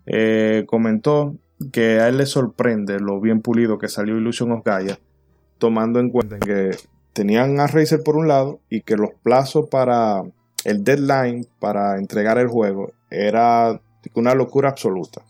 eh, 0.06 0.66
comentó 0.68 1.36
que 1.72 2.00
a 2.00 2.08
él 2.08 2.18
le 2.18 2.26
sorprende 2.26 3.00
lo 3.00 3.20
bien 3.20 3.42
pulido 3.42 3.78
que 3.78 3.88
salió 3.88 4.18
Illusion 4.18 4.52
of 4.52 4.64
Gaia, 4.64 5.00
tomando 5.58 6.00
en 6.00 6.10
cuenta 6.10 6.40
que 6.40 6.72
tenían 7.14 7.60
a 7.60 7.68
Razer 7.68 8.02
por 8.04 8.16
un 8.16 8.28
lado 8.28 8.60
y 8.70 8.82
que 8.82 8.96
los 8.96 9.12
plazos 9.24 9.70
para 9.70 10.22
el 10.64 10.84
deadline 10.84 11.48
para 11.60 11.98
entregar 11.98 12.38
el 12.38 12.48
juego 12.48 12.94
era 13.10 13.82
una 14.14 14.36
locura 14.36 14.70
absoluta. 14.70 15.22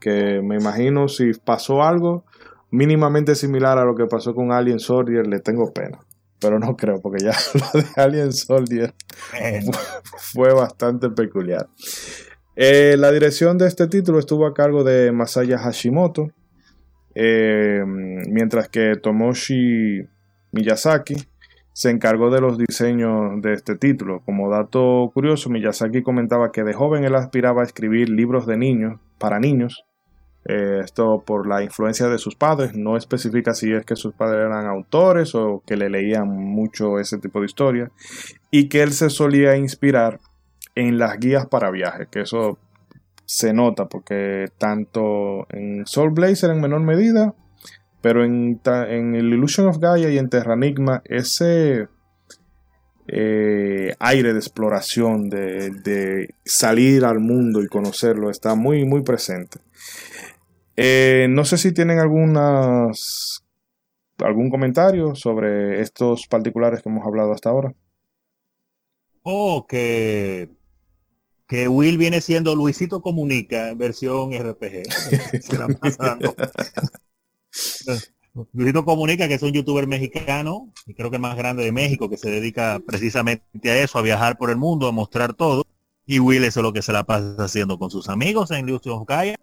Que 0.00 0.40
me 0.42 0.56
imagino 0.56 1.08
si 1.08 1.32
pasó 1.32 1.82
algo 1.82 2.24
mínimamente 2.70 3.34
similar 3.34 3.78
a 3.78 3.84
lo 3.84 3.94
que 3.94 4.06
pasó 4.06 4.34
con 4.34 4.52
Alien 4.52 4.78
Soldier, 4.78 5.26
le 5.26 5.40
tengo 5.40 5.72
pena. 5.72 5.98
Pero 6.40 6.58
no 6.58 6.74
creo, 6.76 7.00
porque 7.00 7.24
ya 7.24 7.32
lo 7.54 7.80
de 7.80 7.86
Alien 7.96 8.32
Soldier 8.32 8.94
fue 10.16 10.54
bastante 10.54 11.10
peculiar. 11.10 11.68
Eh, 12.56 12.96
la 12.98 13.12
dirección 13.12 13.58
de 13.58 13.66
este 13.66 13.86
título 13.88 14.18
estuvo 14.18 14.46
a 14.46 14.54
cargo 14.54 14.84
de 14.84 15.12
Masaya 15.12 15.58
Hashimoto, 15.58 16.28
eh, 17.14 17.82
mientras 17.86 18.68
que 18.68 18.96
Tomoshi 18.96 20.06
Miyazaki 20.52 21.16
se 21.72 21.90
encargó 21.90 22.30
de 22.30 22.40
los 22.40 22.58
diseños 22.58 23.40
de 23.40 23.52
este 23.52 23.76
título. 23.76 24.20
Como 24.24 24.50
dato 24.50 25.10
curioso, 25.14 25.50
Miyazaki 25.50 26.02
comentaba 26.02 26.52
que 26.52 26.64
de 26.64 26.74
joven 26.74 27.04
él 27.04 27.14
aspiraba 27.14 27.62
a 27.62 27.64
escribir 27.64 28.08
libros 28.08 28.46
de 28.46 28.56
niños, 28.56 29.00
para 29.18 29.38
niños. 29.38 29.84
Eh, 30.46 30.80
esto 30.82 31.22
por 31.24 31.46
la 31.46 31.62
influencia 31.62 32.08
de 32.08 32.18
sus 32.18 32.34
padres. 32.34 32.74
No 32.74 32.96
especifica 32.96 33.54
si 33.54 33.72
es 33.72 33.84
que 33.84 33.96
sus 33.96 34.14
padres 34.14 34.46
eran 34.46 34.66
autores 34.66 35.34
o 35.34 35.62
que 35.66 35.76
le 35.76 35.90
leían 35.90 36.28
mucho 36.28 36.98
ese 36.98 37.18
tipo 37.18 37.40
de 37.40 37.46
historias. 37.46 37.90
Y 38.50 38.68
que 38.68 38.82
él 38.82 38.92
se 38.92 39.10
solía 39.10 39.56
inspirar 39.56 40.18
en 40.74 40.98
las 40.98 41.18
guías 41.18 41.46
para 41.46 41.70
viajes, 41.70 42.08
que 42.08 42.22
eso 42.22 42.58
se 43.24 43.52
nota 43.52 43.86
porque 43.86 44.46
tanto 44.58 45.46
en 45.50 45.86
Soul 45.86 46.10
Blazer 46.10 46.50
en 46.50 46.60
menor 46.60 46.80
medida 46.80 47.34
pero 48.00 48.24
en, 48.24 48.60
el 48.64 49.32
Illusion 49.32 49.68
of 49.68 49.78
Gaia 49.78 50.10
y 50.10 50.18
en 50.18 50.30
Terranigma, 50.30 51.02
ese 51.04 51.88
eh, 53.08 53.94
aire 53.98 54.32
de 54.32 54.38
exploración, 54.38 55.28
de, 55.28 56.34
salir 56.44 57.04
al 57.04 57.20
mundo 57.20 57.62
y 57.62 57.68
conocerlo, 57.68 58.30
está 58.30 58.54
muy, 58.54 58.84
muy 58.84 59.02
presente. 59.02 59.58
Eh, 60.76 61.26
no 61.28 61.44
sé 61.44 61.58
si 61.58 61.72
tienen 61.72 61.98
algunas, 61.98 63.42
algún 64.18 64.48
comentario 64.48 65.14
sobre 65.14 65.82
estos 65.82 66.26
particulares 66.26 66.82
que 66.82 66.88
hemos 66.88 67.06
hablado 67.06 67.32
hasta 67.32 67.50
ahora. 67.50 67.74
Oh, 69.22 69.66
que, 69.68 70.48
que 71.46 71.68
Will 71.68 71.98
viene 71.98 72.22
siendo 72.22 72.54
Luisito 72.54 73.02
Comunica, 73.02 73.74
versión 73.74 74.32
RPG. 74.32 74.84
Luisito 78.52 78.84
Comunica, 78.84 79.28
que 79.28 79.34
es 79.34 79.42
un 79.42 79.52
youtuber 79.52 79.86
mexicano, 79.86 80.72
y 80.86 80.94
creo 80.94 81.10
que 81.10 81.16
el 81.16 81.22
más 81.22 81.36
grande 81.36 81.64
de 81.64 81.72
México, 81.72 82.08
que 82.08 82.16
se 82.16 82.30
dedica 82.30 82.80
precisamente 82.86 83.70
a 83.70 83.82
eso, 83.82 83.98
a 83.98 84.02
viajar 84.02 84.38
por 84.38 84.50
el 84.50 84.56
mundo, 84.56 84.86
a 84.86 84.92
mostrar 84.92 85.34
todo. 85.34 85.64
Y 86.06 86.18
Will 86.18 86.44
eso 86.44 86.60
es 86.60 86.64
lo 86.64 86.72
que 86.72 86.82
se 86.82 86.92
la 86.92 87.04
pasa 87.04 87.36
haciendo 87.38 87.78
con 87.78 87.90
sus 87.90 88.08
amigos 88.08 88.50
en 88.50 88.66
Lucio 88.66 89.04
Gaia, 89.04 89.36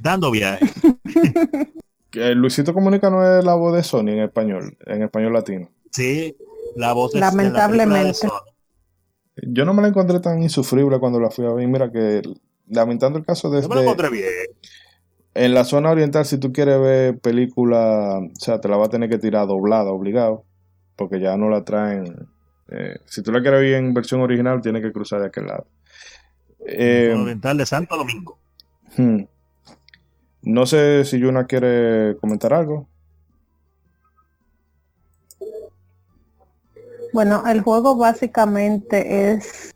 dando 0.00 0.30
viajes. 0.30 0.70
Luisito 2.12 2.72
Comunica 2.72 3.10
no 3.10 3.38
es 3.38 3.44
la 3.44 3.54
voz 3.54 3.74
de 3.74 3.82
Sony 3.82 4.10
en 4.10 4.20
español, 4.20 4.76
en 4.86 5.02
español 5.02 5.32
latino. 5.32 5.68
Sí, 5.90 6.36
la 6.76 6.92
voz 6.92 7.14
es 7.14 7.20
Lamentablemente. 7.20 8.28
Yo 9.36 9.64
no 9.64 9.74
me 9.74 9.82
la 9.82 9.88
encontré 9.88 10.20
tan 10.20 10.42
insufrible 10.42 11.00
cuando 11.00 11.18
la 11.18 11.30
fui 11.30 11.44
a 11.44 11.52
ver. 11.52 11.66
Mira 11.66 11.90
que 11.90 12.22
lamentando 12.68 13.18
el 13.18 13.24
caso 13.24 13.50
de... 13.50 13.62
Yo 13.62 13.68
me 13.68 13.74
la 13.76 13.82
encontré 13.82 14.10
bien 14.10 14.26
en 15.34 15.54
la 15.54 15.64
zona 15.64 15.90
oriental, 15.90 16.24
si 16.24 16.38
tú 16.38 16.52
quieres 16.52 16.80
ver 16.80 17.18
película, 17.18 18.18
o 18.18 18.30
sea, 18.40 18.60
te 18.60 18.68
la 18.68 18.76
va 18.76 18.86
a 18.86 18.90
tener 18.90 19.10
que 19.10 19.18
tirar 19.18 19.46
doblada, 19.46 19.90
obligado, 19.90 20.44
porque 20.96 21.20
ya 21.20 21.36
no 21.36 21.50
la 21.50 21.64
traen. 21.64 22.28
Eh, 22.70 22.98
si 23.06 23.22
tú 23.22 23.32
la 23.32 23.42
quieres 23.42 23.60
ver 23.60 23.74
en 23.74 23.92
versión 23.92 24.20
original, 24.20 24.62
tienes 24.62 24.82
que 24.82 24.92
cruzar 24.92 25.20
de 25.20 25.26
aquel 25.26 25.46
lado. 25.46 25.66
Eh, 26.66 27.14
Oriental 27.16 27.58
de 27.58 27.66
Santo 27.66 27.96
Domingo. 27.96 28.38
Hmm. 28.96 29.24
No 30.42 30.66
sé 30.66 31.04
si 31.04 31.18
Yuna 31.18 31.46
quiere 31.46 32.16
comentar 32.20 32.52
algo. 32.52 32.86
Bueno, 37.12 37.44
el 37.46 37.60
juego 37.60 37.96
básicamente 37.96 39.32
es 39.32 39.74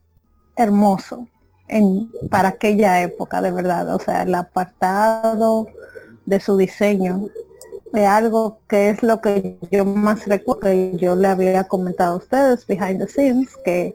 hermoso 0.56 1.28
en, 1.68 2.10
para 2.30 2.50
aquella 2.50 3.02
época, 3.02 3.40
de 3.40 3.50
verdad. 3.50 3.94
O 3.94 3.98
sea, 3.98 4.22
el 4.22 4.34
apartado 4.34 5.66
de 6.26 6.40
su 6.40 6.56
diseño 6.56 7.28
es 7.94 8.06
algo 8.06 8.58
que 8.68 8.90
es 8.90 9.02
lo 9.02 9.20
que 9.20 9.58
yo 9.70 9.84
más 9.84 10.26
recuerdo. 10.26 10.62
Que 10.62 10.96
yo 10.96 11.16
le 11.16 11.28
había 11.28 11.64
comentado 11.64 12.14
a 12.14 12.18
ustedes, 12.18 12.66
behind 12.66 12.98
the 12.98 13.08
scenes, 13.08 13.56
que 13.64 13.92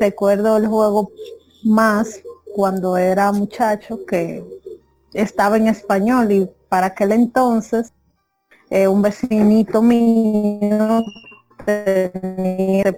recuerdo 0.00 0.56
el 0.56 0.66
juego 0.66 1.10
más 1.64 2.20
cuando 2.54 2.96
era 2.96 3.32
muchacho 3.32 4.04
que 4.06 4.44
estaba 5.12 5.56
en 5.56 5.68
español 5.68 6.32
y 6.32 6.50
para 6.68 6.86
aquel 6.86 7.12
entonces 7.12 7.92
eh, 8.70 8.88
un 8.88 9.02
vecinito 9.02 9.82
mío 9.82 11.04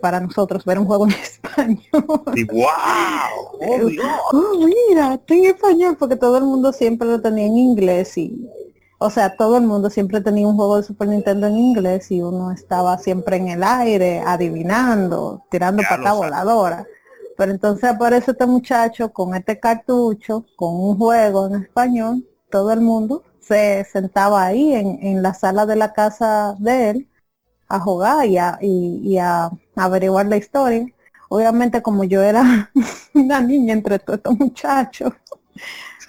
para 0.00 0.20
nosotros 0.20 0.64
ver 0.64 0.78
un 0.78 0.86
juego 0.86 1.06
en 1.06 1.12
español. 1.22 1.80
Y 2.34 2.44
wow, 2.44 2.66
oh, 3.60 3.90
oh, 4.32 4.66
mira, 4.88 5.14
estoy 5.14 5.38
en 5.40 5.54
español 5.54 5.96
porque 5.98 6.16
todo 6.16 6.38
el 6.38 6.44
mundo 6.44 6.72
siempre 6.72 7.08
lo 7.08 7.20
tenía 7.20 7.46
en 7.46 7.56
inglés 7.56 8.16
y 8.18 8.48
o 9.00 9.10
sea, 9.10 9.36
todo 9.36 9.58
el 9.58 9.64
mundo 9.64 9.90
siempre 9.90 10.20
tenía 10.20 10.48
un 10.48 10.56
juego 10.56 10.76
de 10.76 10.82
Super 10.82 11.06
Nintendo 11.06 11.46
en 11.46 11.56
inglés 11.56 12.10
y 12.10 12.20
uno 12.20 12.50
estaba 12.50 12.98
siempre 12.98 13.36
en 13.36 13.48
el 13.48 13.62
aire, 13.62 14.20
adivinando, 14.26 15.44
tirando 15.50 15.84
pata 15.88 16.12
voladora. 16.14 16.84
Pero 17.36 17.52
entonces 17.52 17.84
aparece 17.84 18.32
este 18.32 18.46
muchacho 18.46 19.12
con 19.12 19.36
este 19.36 19.60
cartucho, 19.60 20.44
con 20.56 20.74
un 20.74 20.98
juego 20.98 21.46
en 21.46 21.62
español, 21.62 22.26
todo 22.50 22.72
el 22.72 22.80
mundo 22.80 23.22
se 23.38 23.84
sentaba 23.84 24.44
ahí 24.44 24.74
en, 24.74 24.98
en 25.00 25.22
la 25.22 25.32
sala 25.32 25.64
de 25.64 25.76
la 25.76 25.92
casa 25.92 26.56
de 26.58 26.90
él 26.90 27.08
a 27.68 27.80
jugar 27.80 28.26
y 28.26 28.38
a, 28.38 28.58
y, 28.60 29.18
a 29.18 29.50
averiguar 29.76 30.26
la 30.26 30.36
historia. 30.36 30.86
Obviamente 31.28 31.82
como 31.82 32.04
yo 32.04 32.22
era 32.22 32.70
una 33.14 33.40
niña 33.40 33.74
entre 33.74 33.98
todos 33.98 34.18
estos 34.18 34.38
muchachos, 34.38 35.12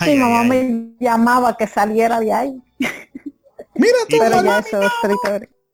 mi 0.05 0.15
mamá 0.15 0.43
me 0.43 0.95
llamaba 0.99 1.57
que 1.57 1.67
saliera 1.67 2.19
de 2.19 2.31
ahí. 2.33 2.63
Mira 3.75 3.97
tú, 4.07 4.15
Pero 4.19 4.43
ya 4.43 4.59
eso 4.59 4.81
es 4.81 4.91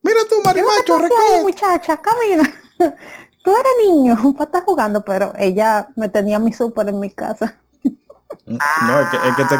Mira 0.01 0.19
tú, 0.29 0.35
marimacho, 0.43 0.99
recuerda. 0.99 1.41
muchacha, 1.41 1.97
camina. 1.97 2.43
Tú 3.43 3.51
eres 3.51 3.71
niño 3.87 4.15
para 4.37 4.45
estar 4.45 4.63
jugando, 4.63 5.05
pero 5.05 5.33
ella 5.37 5.87
me 5.95 6.09
tenía 6.09 6.39
mi 6.39 6.51
súper 6.51 6.89
en 6.89 6.99
mi 6.99 7.11
casa. 7.11 7.59
No, 8.45 9.01
es 9.01 9.09
que, 9.09 9.17
es 9.17 9.35
que 9.35 9.45
te 9.45 9.55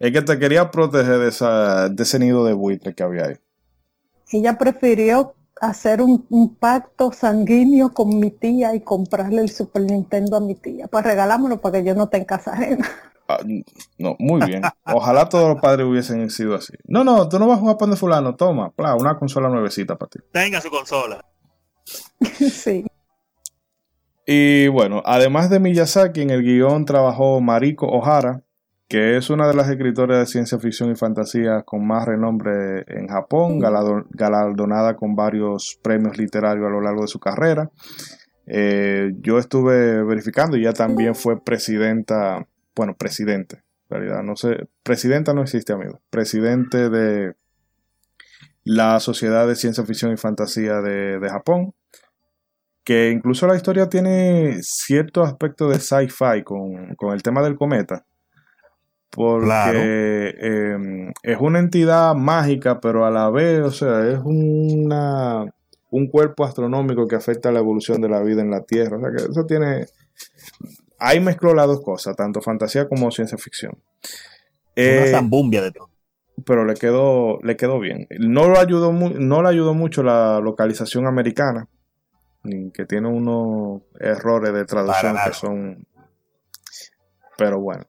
es 0.00 0.12
que 0.12 0.22
te 0.22 0.38
quería 0.38 0.70
proteger 0.70 1.18
de, 1.18 1.28
esa, 1.28 1.88
de 1.88 2.02
ese 2.02 2.18
nido 2.20 2.44
de 2.44 2.52
buitre 2.52 2.94
que 2.94 3.02
había 3.02 3.26
ahí 3.26 3.36
ella 4.36 4.58
prefirió 4.58 5.34
hacer 5.60 6.00
un, 6.02 6.56
pacto 6.58 7.12
sanguíneo 7.12 7.92
con 7.92 8.18
mi 8.18 8.30
tía 8.30 8.74
y 8.74 8.80
comprarle 8.80 9.42
el 9.42 9.50
Super 9.50 9.82
Nintendo 9.82 10.36
a 10.36 10.40
mi 10.40 10.54
tía. 10.54 10.86
Pues 10.88 11.04
regalámoslo 11.04 11.60
para 11.60 11.78
que 11.78 11.88
yo 11.88 11.94
no 11.94 12.08
tenga 12.08 12.26
casa 12.26 12.56
ah, 13.28 13.38
no, 13.98 14.16
muy 14.18 14.44
bien. 14.46 14.62
Ojalá 14.84 15.28
todos 15.28 15.48
los 15.48 15.60
padres 15.60 15.86
hubiesen 15.86 16.30
sido 16.30 16.54
así. 16.54 16.74
No, 16.84 17.04
no, 17.04 17.28
tú 17.28 17.38
no 17.38 17.46
vas 17.46 17.58
a 17.58 17.60
jugar 17.60 17.78
pan 17.78 17.90
de 17.90 17.96
fulano. 17.96 18.36
Toma, 18.36 18.72
una 18.76 19.18
consola 19.18 19.48
nuevecita 19.48 19.96
para 19.96 20.10
ti. 20.10 20.18
Tenga 20.32 20.60
su 20.60 20.70
consola. 20.70 21.24
sí. 22.34 22.84
Y 24.26 24.68
bueno, 24.68 25.02
además 25.06 25.48
de 25.48 25.58
Miyazaki, 25.58 26.20
en 26.20 26.30
el 26.30 26.42
guion 26.42 26.84
trabajó 26.84 27.40
Mariko 27.40 27.86
Ohara, 27.86 28.42
que 28.88 29.18
es 29.18 29.28
una 29.28 29.46
de 29.46 29.54
las 29.54 29.68
escritoras 29.68 30.18
de 30.18 30.26
ciencia 30.26 30.58
ficción 30.58 30.90
y 30.90 30.96
fantasía 30.96 31.62
con 31.62 31.86
más 31.86 32.06
renombre 32.06 32.84
en 32.88 33.06
Japón, 33.06 33.58
galardonada 33.60 34.96
con 34.96 35.14
varios 35.14 35.78
premios 35.82 36.16
literarios 36.16 36.66
a 36.66 36.70
lo 36.70 36.80
largo 36.80 37.02
de 37.02 37.08
su 37.08 37.20
carrera. 37.20 37.70
Eh, 38.46 39.12
yo 39.20 39.38
estuve 39.38 40.02
verificando 40.04 40.56
y 40.56 40.60
ella 40.62 40.72
también 40.72 41.14
fue 41.14 41.44
presidenta, 41.44 42.46
bueno, 42.74 42.96
presidente, 42.96 43.56
en 43.90 43.96
realidad, 43.98 44.22
no 44.22 44.36
sé, 44.36 44.68
presidenta 44.82 45.34
no 45.34 45.42
existe, 45.42 45.74
amigo, 45.74 46.00
presidente 46.08 46.88
de 46.88 47.34
la 48.64 49.00
Sociedad 49.00 49.46
de 49.46 49.54
Ciencia 49.54 49.84
Ficción 49.84 50.12
y 50.12 50.16
Fantasía 50.16 50.80
de, 50.80 51.28
Japón, 51.28 51.74
que 52.84 53.10
incluso 53.10 53.46
la 53.46 53.56
historia 53.56 53.90
tiene 53.90 54.60
cierto 54.62 55.22
aspecto 55.22 55.68
de 55.68 55.78
sci-fi 55.78 56.42
con, 56.42 56.94
con 56.96 57.12
el 57.12 57.22
tema 57.22 57.42
del 57.42 57.56
cometa 57.56 58.07
porque 59.10 60.34
em, 60.38 61.12
es 61.22 61.38
una 61.40 61.58
entidad 61.58 62.14
mágica, 62.14 62.80
pero 62.80 63.04
a 63.06 63.10
la 63.10 63.30
vez, 63.30 63.60
o 63.62 63.70
sea, 63.70 64.06
es 64.08 64.20
una, 64.22 65.46
un 65.90 66.08
cuerpo 66.08 66.44
astronómico 66.44 67.06
que 67.06 67.16
afecta 67.16 67.50
la 67.50 67.60
evolución 67.60 68.00
de 68.00 68.08
la 68.08 68.20
vida 68.22 68.42
en 68.42 68.50
la 68.50 68.62
Tierra. 68.62 68.98
O 68.98 69.00
sea, 69.00 69.10
que 69.10 69.30
eso 69.30 69.46
tiene... 69.46 69.86
Ahí 70.98 71.20
mezcló 71.20 71.54
las 71.54 71.66
dos 71.66 71.80
cosas, 71.80 72.16
tanto 72.16 72.40
fantasía 72.40 72.88
como 72.88 73.10
ciencia 73.10 73.38
ficción. 73.38 73.72
una 73.72 74.84
eh, 74.84 75.10
zambumbia 75.10 75.62
de 75.62 75.72
todo. 75.72 75.90
Pero 76.44 76.64
le 76.64 76.74
quedó, 76.74 77.38
le 77.42 77.56
quedó 77.56 77.80
bien. 77.80 78.06
No, 78.18 78.48
lo 78.48 78.58
ayudó, 78.58 78.92
no 78.92 79.42
le 79.42 79.48
ayudó 79.48 79.74
mucho 79.74 80.02
la 80.02 80.40
localización 80.40 81.06
americana, 81.06 81.68
que 82.72 82.84
tiene 82.84 83.08
unos 83.08 83.82
errores 83.98 84.52
de 84.52 84.64
traducción 84.64 85.16
que 85.24 85.32
son... 85.32 85.86
Pero 87.36 87.60
bueno. 87.60 87.84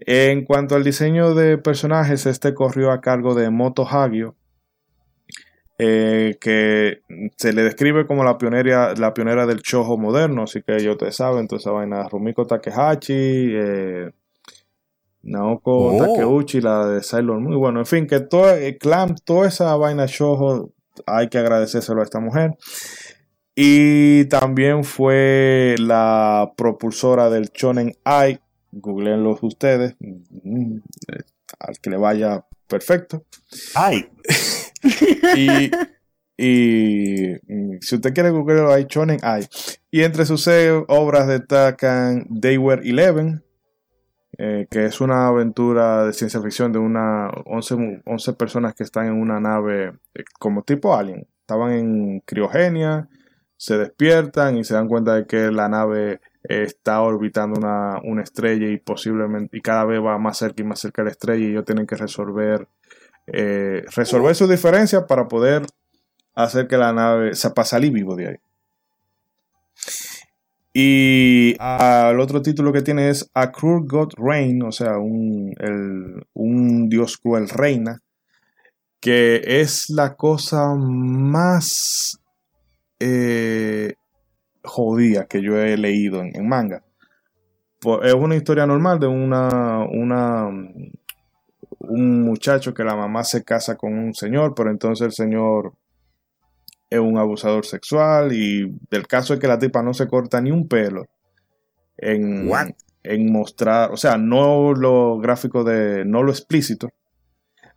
En 0.00 0.44
cuanto 0.44 0.76
al 0.76 0.84
diseño 0.84 1.34
de 1.34 1.58
personajes, 1.58 2.26
este 2.26 2.54
corrió 2.54 2.92
a 2.92 3.00
cargo 3.00 3.34
de 3.34 3.50
Moto 3.50 3.86
Hagio, 3.86 4.36
eh, 5.78 6.36
que 6.40 7.02
se 7.36 7.52
le 7.52 7.62
describe 7.62 8.06
como 8.06 8.24
la 8.24 8.38
pionera, 8.38 8.94
la 8.94 9.14
pionera 9.14 9.46
del 9.46 9.62
chojo 9.62 9.96
moderno, 9.96 10.44
así 10.44 10.62
que 10.62 10.82
yo 10.82 10.96
te 10.96 11.10
saben, 11.12 11.48
toda 11.48 11.58
esa 11.60 11.72
vaina, 11.72 12.08
Rumiko 12.08 12.46
Takehachi, 12.46 13.12
eh, 13.14 14.10
Naoko 15.22 15.96
oh. 15.96 15.98
Takeuchi, 15.98 16.60
la 16.60 16.86
de 16.86 17.02
Sailor 17.02 17.40
muy 17.40 17.56
bueno, 17.56 17.80
en 17.80 17.86
fin, 17.86 18.06
que 18.06 18.20
todo, 18.20 18.54
eh, 18.54 18.78
Clamp, 18.78 19.18
toda 19.24 19.48
esa 19.48 19.74
vaina 19.76 20.06
chojo, 20.06 20.72
hay 21.06 21.28
que 21.28 21.38
agradecérselo 21.38 22.00
a 22.00 22.04
esta 22.04 22.20
mujer. 22.20 22.56
Y 23.54 24.26
también 24.26 24.84
fue 24.84 25.74
la 25.78 26.52
propulsora 26.56 27.28
del 27.28 27.50
Shonen 27.52 27.94
Ai, 28.04 28.40
googleenlos 28.72 29.42
ustedes, 29.42 29.96
mm, 30.00 30.76
eh, 31.08 31.22
al 31.58 31.78
que 31.80 31.90
le 31.90 31.96
vaya 31.96 32.44
perfecto. 32.66 33.24
¡Ay! 33.74 34.08
y, 35.36 35.70
y 36.36 37.34
mm, 37.46 37.78
si 37.80 37.96
usted 37.96 38.14
quiere 38.14 38.30
googlearlo, 38.30 38.72
hay 38.72 38.86
Chonen 38.86 39.18
hay. 39.22 39.46
Y 39.90 40.02
entre 40.02 40.26
sus 40.26 40.48
obras 40.88 41.26
destacan 41.26 42.26
They 42.40 42.58
Were 42.58 42.88
Eleven, 42.88 43.42
eh, 44.40 44.68
que 44.70 44.84
es 44.84 45.00
una 45.00 45.26
aventura 45.26 46.04
de 46.04 46.12
ciencia 46.12 46.40
ficción 46.40 46.72
de 46.72 46.78
una 46.78 47.28
11, 47.46 48.02
11 48.06 48.32
personas 48.34 48.72
que 48.74 48.84
están 48.84 49.06
en 49.06 49.14
una 49.14 49.40
nave 49.40 49.94
eh, 50.14 50.24
como 50.38 50.62
tipo 50.62 50.94
alien. 50.94 51.26
Estaban 51.40 51.72
en 51.72 52.20
criogenia, 52.20 53.08
se 53.56 53.76
despiertan 53.78 54.56
y 54.56 54.62
se 54.62 54.74
dan 54.74 54.86
cuenta 54.86 55.16
de 55.16 55.26
que 55.26 55.50
la 55.50 55.68
nave 55.68 56.20
está 56.48 57.02
orbitando 57.02 57.58
una, 57.58 58.22
estrella 58.22 58.68
y 58.68 58.78
posiblemente 58.78 59.56
y 59.56 59.60
cada 59.60 59.84
vez 59.84 60.00
va 60.00 60.18
más 60.18 60.38
cerca 60.38 60.62
y 60.62 60.64
más 60.64 60.80
cerca 60.80 61.02
de 61.02 61.06
la 61.06 61.12
estrella 61.12 61.44
y 61.44 61.50
ellos 61.50 61.64
tienen 61.64 61.86
que 61.86 61.96
resolver 61.96 62.66
eh, 63.26 63.84
resolver 63.94 64.34
su 64.34 64.48
diferencia 64.48 65.06
para 65.06 65.28
poder 65.28 65.66
hacer 66.34 66.66
que 66.66 66.78
la 66.78 66.92
nave 66.92 67.34
se 67.34 67.50
pase 67.50 67.70
salir 67.70 67.92
vivo 67.92 68.16
de 68.16 68.28
ahí. 68.28 68.36
Y 70.72 71.56
el 71.60 72.20
otro 72.20 72.40
título 72.40 72.72
que 72.72 72.82
tiene 72.82 73.10
es 73.10 73.28
A 73.34 73.50
Cruel 73.50 73.84
God 73.86 74.12
Reign, 74.16 74.62
o 74.62 74.72
sea, 74.72 74.98
un, 74.98 75.52
un 76.34 76.88
dios 76.88 77.18
cruel 77.18 77.48
reina, 77.48 78.00
que 79.00 79.42
es 79.44 79.90
la 79.90 80.14
cosa 80.14 80.74
más 80.76 82.20
eh, 83.00 83.94
jodida 84.64 85.26
que 85.26 85.42
yo 85.42 85.58
he 85.58 85.76
leído 85.76 86.22
en, 86.22 86.48
manga. 86.48 86.82
Pues, 87.80 88.00
es 88.04 88.14
una 88.14 88.36
historia 88.36 88.66
normal 88.66 88.98
de 88.98 89.06
una, 89.06 89.84
una, 89.84 90.48
un 91.78 92.22
muchacho 92.22 92.74
que 92.74 92.84
la 92.84 92.96
mamá 92.96 93.24
se 93.24 93.44
casa 93.44 93.76
con 93.76 93.98
un 93.98 94.14
señor, 94.14 94.54
pero 94.54 94.70
entonces 94.70 95.06
el 95.06 95.12
señor 95.12 95.72
es 96.90 96.98
un 96.98 97.18
abusador 97.18 97.66
sexual 97.66 98.32
y 98.32 98.78
del 98.90 99.06
caso 99.06 99.34
es 99.34 99.40
que 99.40 99.48
la 99.48 99.58
tipa 99.58 99.82
no 99.82 99.92
se 99.92 100.08
corta 100.08 100.40
ni 100.40 100.50
un 100.50 100.68
pelo 100.68 101.04
en, 101.98 102.50
en 103.02 103.32
mostrar, 103.32 103.90
o 103.92 103.96
sea, 103.96 104.16
no 104.16 104.72
lo 104.72 105.18
gráfico 105.18 105.64
de, 105.64 106.04
no 106.04 106.22
lo 106.22 106.30
explícito, 106.30 106.88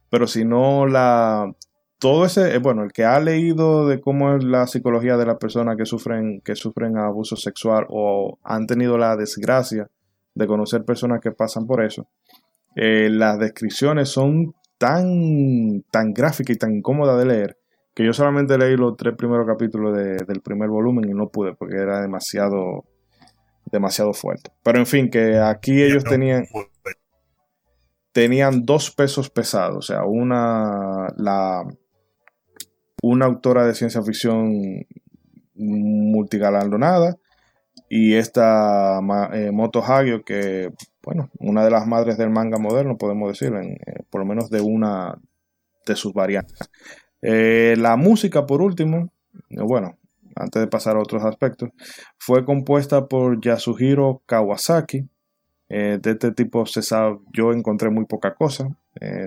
pero 0.09 0.27
sino 0.27 0.85
la 0.87 1.53
todo 2.01 2.25
ese, 2.25 2.55
eh, 2.55 2.57
bueno, 2.57 2.83
el 2.83 2.91
que 2.91 3.05
ha 3.05 3.19
leído 3.19 3.87
de 3.87 4.01
cómo 4.01 4.35
es 4.35 4.43
la 4.43 4.65
psicología 4.65 5.17
de 5.17 5.25
las 5.27 5.37
personas 5.37 5.77
que 5.77 5.85
sufren, 5.85 6.41
que 6.41 6.55
sufren 6.55 6.97
abuso 6.97 7.35
sexual 7.35 7.85
o 7.89 8.39
han 8.43 8.65
tenido 8.65 8.97
la 8.97 9.15
desgracia 9.15 9.87
de 10.33 10.47
conocer 10.47 10.83
personas 10.83 11.21
que 11.21 11.31
pasan 11.31 11.67
por 11.67 11.83
eso. 11.83 12.07
Eh, 12.75 13.07
las 13.11 13.37
descripciones 13.37 14.09
son 14.09 14.55
tan, 14.79 15.83
tan 15.91 16.11
gráficas 16.11 16.55
y 16.55 16.57
tan 16.57 16.75
incómodas 16.75 17.19
de 17.19 17.25
leer 17.25 17.57
que 17.93 18.03
yo 18.03 18.13
solamente 18.13 18.57
leí 18.57 18.75
los 18.75 18.97
tres 18.97 19.15
primeros 19.15 19.45
capítulos 19.45 19.95
del 19.95 20.41
primer 20.41 20.69
volumen 20.69 21.07
y 21.07 21.13
no 21.13 21.29
pude 21.29 21.53
porque 21.53 21.75
era 21.75 22.01
demasiado, 22.01 22.85
demasiado 23.71 24.13
fuerte. 24.13 24.49
Pero 24.63 24.79
en 24.79 24.87
fin, 24.87 25.11
que 25.11 25.37
aquí 25.37 25.83
ellos 25.83 26.03
tenían, 26.03 26.47
tenían 28.11 28.65
dos 28.65 28.89
pesos 28.89 29.29
pesados, 29.29 29.77
o 29.77 29.81
sea, 29.81 30.03
una, 30.05 31.09
la, 31.17 31.63
una 33.01 33.25
autora 33.25 33.65
de 33.65 33.75
ciencia 33.75 34.01
ficción 34.01 34.85
multigalardonada 35.55 37.17
y 37.89 38.13
esta 38.13 38.99
eh, 39.33 39.51
Moto 39.51 39.83
Hagio 39.83 40.23
que, 40.23 40.71
bueno, 41.03 41.29
una 41.39 41.65
de 41.65 41.71
las 41.71 41.87
madres 41.87 42.17
del 42.17 42.29
manga 42.29 42.57
moderno, 42.57 42.97
podemos 42.97 43.27
decir, 43.29 43.53
eh, 43.53 44.03
por 44.09 44.21
lo 44.21 44.25
menos 44.25 44.49
de 44.49 44.61
una 44.61 45.19
de 45.85 45.95
sus 45.95 46.13
variantes. 46.13 46.69
Eh, 47.21 47.75
la 47.77 47.97
música, 47.97 48.45
por 48.45 48.61
último, 48.61 49.11
bueno, 49.49 49.97
antes 50.35 50.61
de 50.61 50.67
pasar 50.67 50.95
a 50.95 51.01
otros 51.01 51.25
aspectos, 51.25 51.69
fue 52.17 52.45
compuesta 52.45 53.07
por 53.07 53.41
Yasuhiro 53.41 54.21
Kawasaki. 54.25 55.09
de 55.67 55.99
este 56.03 56.31
tipo 56.31 56.65
se 56.65 56.81
sabe, 56.81 57.19
yo 57.33 57.51
encontré 57.51 57.89
muy 57.89 58.05
poca 58.05 58.35
cosa, 58.35 58.69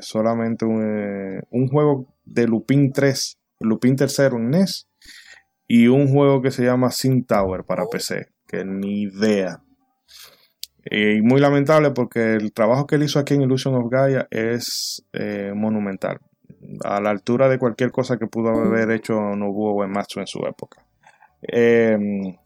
solamente 0.00 0.64
un, 0.64 1.42
un, 1.50 1.68
juego 1.68 2.06
de 2.24 2.46
Lupin 2.46 2.92
3, 2.92 3.38
Lupin 3.64 3.96
3 3.96 4.18
en 4.18 4.50
NES, 4.50 4.88
y 5.66 5.88
un 5.88 6.08
juego 6.08 6.42
que 6.42 6.50
se 6.50 6.64
llama 6.64 6.90
Sin 6.90 7.24
Tower 7.24 7.64
para 7.64 7.86
PC, 7.86 8.28
que 8.46 8.64
ni 8.64 9.02
idea. 9.02 9.60
Y 10.90 11.22
muy 11.22 11.40
lamentable 11.40 11.90
porque 11.92 12.34
el 12.34 12.52
trabajo 12.52 12.86
que 12.86 12.96
él 12.96 13.04
hizo 13.04 13.18
aquí 13.18 13.34
en 13.34 13.42
Illusion 13.42 13.74
of 13.74 13.90
Gaia 13.90 14.28
es 14.30 15.04
eh, 15.12 15.52
monumental. 15.54 16.20
A 16.84 17.00
la 17.00 17.10
altura 17.10 17.48
de 17.48 17.58
cualquier 17.58 17.90
cosa 17.90 18.18
que 18.18 18.26
pudo 18.26 18.50
haber 18.50 18.90
hecho 18.90 19.14
Nobuo 19.14 19.74
Uematsu 19.74 20.20
en 20.20 20.26
su 20.26 20.40
época. 20.46 20.84
Em, 21.42 22.36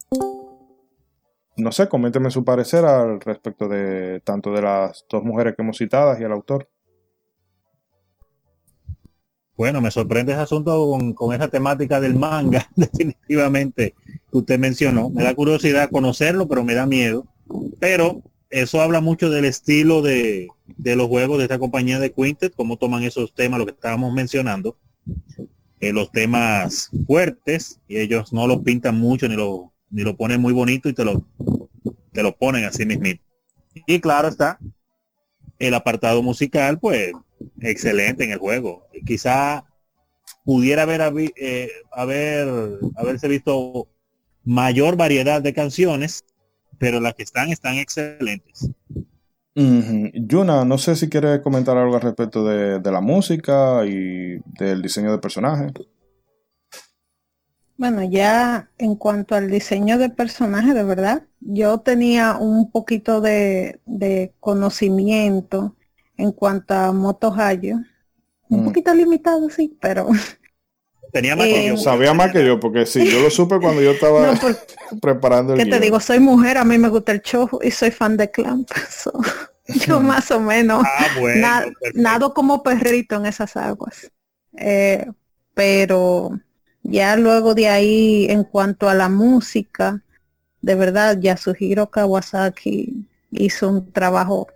no 1.57 1.73
sé, 1.73 1.89
coménteme 1.89 2.31
su 2.31 2.45
parecer 2.45 2.85
al 2.85 3.21
respecto 3.21 3.69
de 3.69 4.21
tanto 4.21 4.53
de 4.53 4.63
las 4.63 5.05
dos 5.11 5.25
mujeres 5.25 5.55
que 5.57 5.63
hemos 5.63 5.79
citado 5.79 6.17
y 6.19 6.23
el 6.23 6.33
autor. 6.33 6.69
Bueno, 9.59 9.81
me 9.81 9.91
sorprende 9.91 10.31
ese 10.31 10.43
asunto 10.43 11.15
con, 11.17 11.35
esa 11.35 11.49
temática 11.49 12.01
del 12.01 12.15
manga, 12.15 12.71
definitivamente, 12.77 13.97
que 14.31 14.39
usted 14.39 14.57
mencionó. 14.57 15.11
Me 15.11 15.25
da 15.25 15.35
curiosidad 15.35 15.91
conocerlo, 15.91 16.47
pero 16.47 16.63
me 16.63 16.75
da 16.75 16.87
miedo. 16.87 17.27
Pero 17.81 18.23
eso 18.51 18.81
habla 18.81 19.01
mucho 19.01 19.31
del 19.31 19.45
estilo 19.45 20.01
de, 20.01 20.47
los 20.77 21.09
juegos 21.09 21.39
de 21.39 21.45
esta 21.45 21.59
compañía 21.59 21.99
de 21.99 22.13
Quintet, 22.13 22.55
cómo 22.55 22.77
toman 22.77 23.03
esos 23.03 23.35
temas, 23.35 23.59
lo 23.59 23.67
que 23.67 23.73
estábamos 23.73 24.13
mencionando, 24.13 24.79
eh, 25.81 25.93
los 25.93 26.13
temas 26.13 26.93
fuertes, 27.09 27.81
y 27.89 27.99
ellos 27.99 28.33
no 28.33 28.47
los 28.47 28.61
pintan 28.61 28.97
mucho, 28.97 29.29
ni 29.29 29.35
lo, 29.35 29.73
ni 29.91 30.03
lo 30.03 30.17
ponen 30.17 30.41
muy 30.41 30.53
bonito 30.53 30.89
y 30.89 30.93
te 30.93 31.05
lo, 31.05 31.27
te 32.13 32.23
lo 32.23 32.37
ponen 32.37 32.65
así 32.65 32.87
mismo. 32.87 33.07
Y 33.89 33.99
claro 33.99 34.29
está, 34.29 34.61
el 35.59 35.75
apartado 35.75 36.23
musical, 36.23 36.79
pues 36.79 37.13
excelente 37.61 38.23
en 38.23 38.31
el 38.31 38.39
juego. 38.39 38.88
Quizá 39.09 39.65
pudiera 40.45 40.83
haber, 40.83 41.01
eh, 41.37 41.71
haber 41.93 42.79
haberse 42.95 43.27
visto 43.27 43.89
mayor 44.45 44.97
variedad 44.97 45.41
de 45.41 45.55
canciones, 45.55 46.27
pero 46.79 47.01
las 47.01 47.15
que 47.15 47.23
están 47.23 47.49
están 47.49 47.77
excelentes. 47.77 48.71
Yuna, 49.55 50.67
no 50.67 50.77
sé 50.77 50.95
si 50.95 51.09
quiere 51.09 51.43
comentar 51.43 51.77
algo 51.79 51.97
al 51.97 52.03
respecto 52.03 52.45
de, 52.45 52.81
de 52.81 52.93
la 52.93 53.01
música 53.01 53.85
y 53.87 54.39
del 54.59 54.83
diseño 54.83 55.11
de 55.11 55.19
personajes. 55.19 55.73
Bueno, 57.79 58.03
ya 58.05 58.71
en 58.77 58.95
cuanto 58.95 59.35
al 59.35 59.51
diseño 59.51 59.97
de 59.97 60.11
personaje, 60.11 60.75
de 60.75 60.85
verdad, 60.85 61.23
yo 61.41 61.79
tenía 61.79 62.37
un 62.37 62.71
poquito 62.71 63.23
de, 63.23 63.81
de 63.87 64.35
conocimiento 64.39 65.77
en 66.19 66.33
cuanto 66.33 66.75
a 66.75 66.93
Moto 66.93 67.31
Un 68.49 68.63
mm. 68.63 68.65
poquito 68.65 68.95
limitado, 68.95 69.49
sí, 69.51 69.77
pero... 69.81 70.09
Tenía 71.13 71.37
más 71.37 71.47
que 71.47 71.69
yo. 71.69 71.75
Eh, 71.75 71.79
Sabía 71.79 72.13
más 72.13 72.33
que 72.33 72.45
yo, 72.45 72.61
porque 72.61 72.85
sí, 72.85 73.11
yo 73.11 73.21
lo 73.21 73.31
supe 73.31 73.59
cuando 73.61 73.81
yo 73.81 73.91
estaba 73.93 74.35
preparando 75.01 75.55
el 75.55 75.59
¿Qué 75.59 75.67
te 75.67 75.81
digo? 75.81 76.01
Soy 76.01 76.21
mujer, 76.21 76.59
a 76.59 76.65
mí 76.65 76.77
me 76.77 76.89
gusta 76.89 77.13
el 77.13 77.23
show 77.23 77.49
y 77.63 77.71
soy 77.71 77.91
fan 77.91 78.17
de 78.17 78.31
Clamp. 78.31 78.69
yo 79.87 80.01
más 80.01 80.31
o 80.31 80.41
menos 80.41 80.85
ah, 80.85 81.65
nado 81.95 82.35
como 82.35 82.63
perrito 82.63 83.17
en 83.17 83.27
esas 83.27 83.57
aguas. 83.57 84.11
Eh, 84.57 85.07
pero 85.55 86.39
ya 86.83 87.17
luego 87.17 87.55
de 87.55 87.69
ahí, 87.69 88.27
en 88.31 88.45
cuanto 88.45 88.89
a 88.89 88.95
la 88.95 89.09
música, 89.09 90.03
de 90.61 90.75
verdad, 90.75 91.19
Yasuhiro 91.21 91.91
Kawasaki 91.91 93.07
hizo 93.31 93.69
un 93.69 93.93
trabajo 93.93 94.49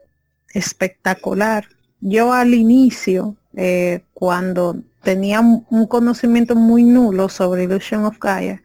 espectacular. 0.53 1.66
Yo 2.01 2.32
al 2.32 2.55
inicio, 2.55 3.36
eh, 3.55 4.05
cuando 4.14 4.76
tenía 5.03 5.40
un 5.40 5.86
conocimiento 5.86 6.55
muy 6.55 6.84
nulo 6.84 7.28
sobre 7.28 7.64
Illusion 7.64 8.05
of 8.05 8.18
Gaia, 8.18 8.62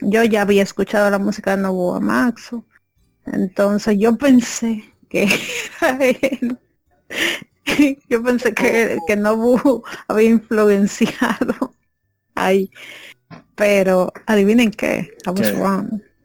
yo 0.00 0.24
ya 0.24 0.42
había 0.42 0.62
escuchado 0.62 1.10
la 1.10 1.18
música 1.18 1.56
de 1.56 1.62
Nobuo 1.62 2.00
Maxo. 2.00 2.64
Entonces 3.26 3.96
yo 3.98 4.16
pensé 4.16 4.84
que 5.08 5.24
era 5.80 5.98
él. 6.04 6.58
yo 8.08 8.22
pensé 8.22 8.54
que, 8.54 8.98
que 9.06 9.16
Nobu 9.16 9.82
había 10.08 10.30
influenciado 10.30 11.74
ahí. 12.34 12.70
Pero 13.54 14.12
adivinen 14.26 14.70
qué, 14.70 15.16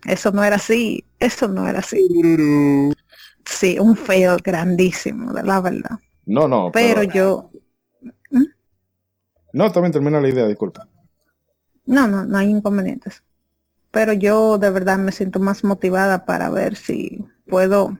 Eso 0.05 0.31
no 0.31 0.43
era 0.43 0.57
así, 0.57 1.03
eso 1.19 1.47
no 1.47 1.67
era 1.67 1.79
así. 1.79 2.07
Sí, 3.45 3.79
un 3.79 3.95
feo 3.95 4.37
grandísimo, 4.43 5.33
de 5.33 5.43
la 5.43 5.61
verdad. 5.61 5.99
No, 6.25 6.47
no. 6.47 6.71
Pero, 6.71 7.03
yo. 7.03 7.49
No, 9.53 9.71
también 9.71 9.91
termina 9.91 10.21
la 10.21 10.29
idea, 10.29 10.47
disculpa. 10.47 10.87
No, 11.85 12.07
no, 12.07 12.25
no 12.25 12.37
hay 12.37 12.49
inconvenientes. 12.49 13.23
Pero 13.91 14.13
yo 14.13 14.57
de 14.57 14.69
verdad 14.69 14.97
me 14.97 15.11
siento 15.11 15.39
más 15.39 15.63
motivada 15.63 16.25
para 16.25 16.49
ver 16.49 16.75
si 16.75 17.25
puedo 17.47 17.97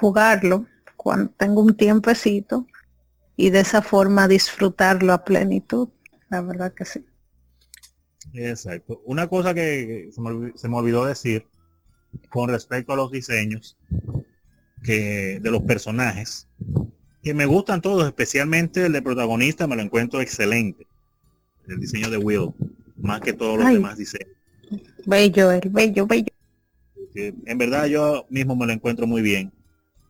jugarlo 0.00 0.66
cuando 0.96 1.30
tengo 1.36 1.60
un 1.60 1.76
tiempecito 1.76 2.66
y 3.36 3.50
de 3.50 3.60
esa 3.60 3.82
forma 3.82 4.26
disfrutarlo 4.26 5.12
a 5.12 5.24
plenitud. 5.24 5.88
La 6.28 6.42
verdad 6.42 6.74
que 6.74 6.84
sí. 6.84 7.06
Exacto. 8.32 9.00
Una 9.04 9.28
cosa 9.28 9.54
que 9.54 10.10
se 10.12 10.68
me 10.68 10.76
olvidó 10.76 11.04
decir 11.04 11.46
con 12.30 12.48
respecto 12.48 12.92
a 12.92 12.96
los 12.96 13.10
diseños 13.10 13.76
que 14.82 15.38
de 15.40 15.50
los 15.50 15.62
personajes, 15.62 16.48
que 17.26 17.34
me 17.34 17.44
gustan 17.44 17.82
todos, 17.82 18.06
especialmente 18.06 18.86
el 18.86 18.92
de 18.92 19.02
protagonista, 19.02 19.66
me 19.66 19.74
lo 19.74 19.82
encuentro 19.82 20.20
excelente. 20.20 20.86
El 21.66 21.80
diseño 21.80 22.08
de 22.08 22.18
Will, 22.18 22.50
más 22.96 23.20
que 23.20 23.32
todos 23.32 23.58
los 23.58 23.68
demás 23.68 23.98
diseños. 23.98 24.28
Bello, 25.04 25.50
el 25.50 25.68
bello, 25.68 26.06
bello. 26.06 26.28
En 27.16 27.58
verdad 27.58 27.86
yo 27.86 28.26
mismo 28.30 28.54
me 28.54 28.64
lo 28.66 28.72
encuentro 28.72 29.08
muy 29.08 29.22
bien. 29.22 29.50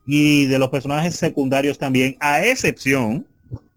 Y 0.05 0.45
de 0.45 0.59
los 0.59 0.69
personajes 0.69 1.15
secundarios 1.15 1.79
también, 1.79 2.17
a 2.19 2.45
excepción, 2.45 3.25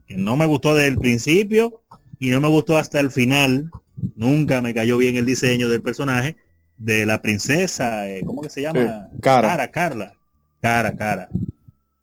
que 0.07 0.19
no 0.19 0.37
me 0.37 0.45
gustó 0.45 0.75
desde 0.75 0.89
el 0.89 0.99
principio 0.99 1.81
y 2.19 2.29
no 2.29 2.43
me 2.43 2.49
gustó 2.49 2.77
hasta 2.77 3.01
el 3.01 3.11
final, 3.11 3.71
nunca 4.17 4.61
me 4.61 4.75
cayó 4.75 4.99
bien 4.99 5.17
el 5.17 5.25
diseño 5.25 5.71
del 5.71 5.81
personaje, 5.81 6.37
de 6.77 7.07
la 7.07 7.23
princesa, 7.23 8.07
eh, 8.07 8.21
¿cómo 8.23 8.43
que 8.43 8.51
se 8.51 8.61
llama? 8.61 9.09
Cara. 9.23 9.71
Carla 9.71 10.13
cara 10.61 10.95
cara. 10.95 11.29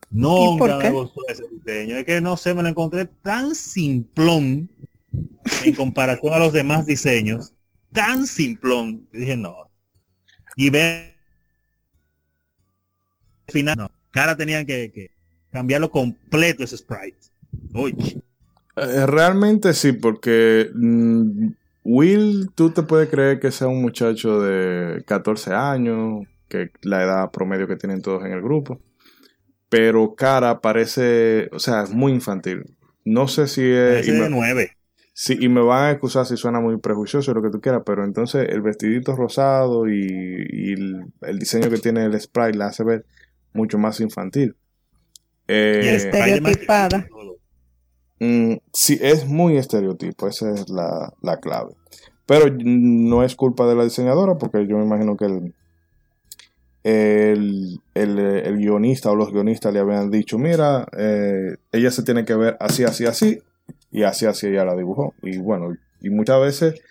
Nunca 0.09 0.77
me 0.77 0.89
gustó 0.91 1.21
ese 1.27 1.43
diseño. 1.51 1.97
Es 1.97 2.05
que 2.05 2.21
no 2.21 2.37
sé, 2.37 2.53
me 2.53 2.63
lo 2.63 2.69
encontré 2.69 3.05
tan 3.05 3.53
simplón 3.55 4.69
en 5.63 5.75
comparación 5.75 6.33
a 6.33 6.39
los 6.39 6.53
demás 6.53 6.85
diseños. 6.85 7.53
Tan 7.91 8.25
simplón. 8.27 9.07
dije, 9.11 9.35
no. 9.35 9.69
Y 10.55 10.69
ve 10.69 11.13
final, 13.47 13.77
no. 13.77 13.91
Cara 14.11 14.35
tenían 14.35 14.65
que, 14.65 15.11
cambiarlo 15.51 15.89
completo 15.91 16.63
ese 16.63 16.77
sprite. 16.77 17.17
Eh, 18.75 19.05
realmente 19.05 19.73
sí, 19.73 19.91
porque 19.91 20.69
mm, 20.73 21.49
Will, 21.83 22.49
tú 22.55 22.71
te 22.71 22.83
puedes 22.83 23.09
creer 23.09 23.39
que 23.39 23.51
sea 23.51 23.67
un 23.67 23.81
muchacho 23.81 24.41
de 24.41 25.03
14 25.05 25.53
años, 25.53 26.25
que 26.47 26.71
la 26.81 27.03
edad 27.03 27.31
promedio 27.31 27.67
que 27.67 27.75
tienen 27.75 28.01
todos 28.01 28.25
en 28.25 28.33
el 28.33 28.41
grupo. 28.41 28.79
Pero 29.69 30.15
Cara 30.15 30.61
parece, 30.61 31.49
o 31.51 31.59
sea, 31.59 31.83
es 31.83 31.91
muy 31.91 32.11
infantil. 32.13 32.63
No 33.03 33.27
sé 33.27 33.47
si 33.47 33.63
es... 33.63 34.05
de 34.05 34.29
nueve. 34.29 34.77
Sí, 35.19 35.35
y 35.39 35.49
me 35.49 35.61
van 35.61 35.85
a 35.85 35.91
excusar 35.91 36.27
si 36.27 36.37
suena 36.37 36.59
muy 36.59 36.77
prejuicioso 36.77 37.33
lo 37.33 37.41
que 37.41 37.49
tú 37.49 37.59
quieras, 37.59 37.81
pero 37.83 38.05
entonces 38.05 38.47
el 38.49 38.61
vestidito 38.61 39.15
rosado 39.15 39.89
y, 39.89 40.73
el, 40.73 41.39
diseño 41.39 41.71
que 41.71 41.79
tiene 41.79 42.05
el 42.05 42.21
sprite 42.21 42.55
la 42.55 42.67
hace 42.67 42.83
ver 42.83 43.03
mucho 43.51 43.79
más 43.79 43.99
infantil. 43.99 44.55
Eh, 45.47 45.95
estereotipada. 45.95 47.07
Mm, 48.19 48.57
sí, 48.71 48.99
es 49.01 49.25
muy 49.25 49.57
estereotipo, 49.57 50.27
esa 50.27 50.53
es 50.53 50.69
la, 50.69 51.39
clave. 51.41 51.73
Pero 52.27 52.55
no 52.59 53.23
es 53.23 53.35
culpa 53.35 53.65
de 53.67 53.73
la 53.73 53.85
diseñadora, 53.85 54.35
porque 54.37 54.67
yo 54.67 54.77
me 54.77 54.83
imagino 54.83 55.17
que 55.17 55.25
el, 55.25 55.55
el, 56.87 57.81
el, 57.93 58.57
guionista 58.57 59.11
o 59.11 59.15
los 59.15 59.33
guionistas 59.33 59.73
le 59.73 59.79
habían 59.79 60.09
dicho, 60.09 60.37
mira, 60.37 60.87
eh, 60.97 61.57
ella 61.73 61.91
se 61.91 62.01
tiene 62.03 62.23
que 62.23 62.33
ver 62.33 62.55
así, 62.61 62.85
así, 62.85 63.05
así, 63.05 63.41
y 63.91 64.03
así, 64.03 64.25
así 64.25 64.47
ella 64.47 64.63
la 64.63 64.73
dibujó. 64.73 65.13
Y 65.21 65.37
bueno, 65.37 65.75
y 66.01 66.09
muchas 66.09 66.39
veces 66.39 66.81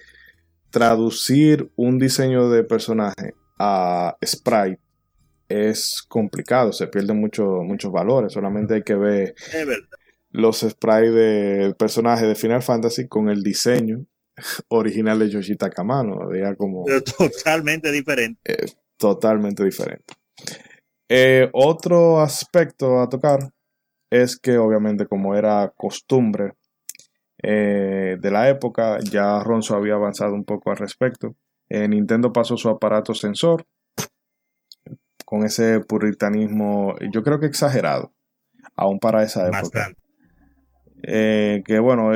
traducir 0.69 1.71
un 1.77 1.99
diseño 1.99 2.51
de 2.51 2.63
personaje 2.63 3.33
a 3.59 4.17
sprite 4.23 4.81
es 5.49 6.05
complicado, 6.07 6.75
se 6.75 6.89
pierden 6.89 7.19
mucho, 7.19 7.63
muchos 7.63 7.91
valores, 7.91 8.35
solamente 8.35 8.75
hay 8.75 8.83
que 8.83 8.97
ver 8.97 9.35
los 10.31 10.59
sprites 10.61 11.15
del 11.15 11.75
personaje 11.75 12.27
de 12.27 12.35
Final 12.35 12.63
Fantasy 12.63 13.09
con 13.09 13.31
el 13.31 13.43
diseño 13.43 14.05
original 14.69 15.19
de 15.21 15.31
Yoshita 15.31 15.71
Kamano, 15.71 16.29
como... 16.59 16.85
totalmente 17.17 17.91
diferente. 17.91 18.41
Eh, 18.45 18.67
totalmente 18.97 19.65
diferente. 19.65 20.15
Eh, 21.09 21.49
otro 21.53 22.21
aspecto 22.21 23.01
a 23.01 23.09
tocar 23.09 23.41
es 24.11 24.39
que 24.39 24.59
obviamente 24.59 25.07
como 25.07 25.35
era 25.35 25.73
costumbre 25.77 26.55
eh, 27.43 28.17
de 28.21 28.31
la 28.31 28.49
época, 28.49 28.99
ya 29.01 29.41
Ronzo 29.41 29.77
había 29.77 29.95
avanzado 29.95 30.35
un 30.35 30.45
poco 30.45 30.71
al 30.71 30.77
respecto. 30.77 31.35
Nintendo 31.69 32.33
pasó 32.33 32.57
su 32.57 32.69
aparato 32.69 33.13
sensor 33.13 33.67
con 35.27 35.45
ese 35.45 35.81
puritanismo, 35.81 36.95
yo 37.13 37.23
creo 37.25 37.41
que 37.41 37.47
exagerado, 37.47 38.13
aún 38.77 39.01
para 39.01 39.25
esa 39.25 39.49
época. 39.49 39.91
Eh, 41.03 41.63
que 41.67 41.81
bueno, 41.81 42.13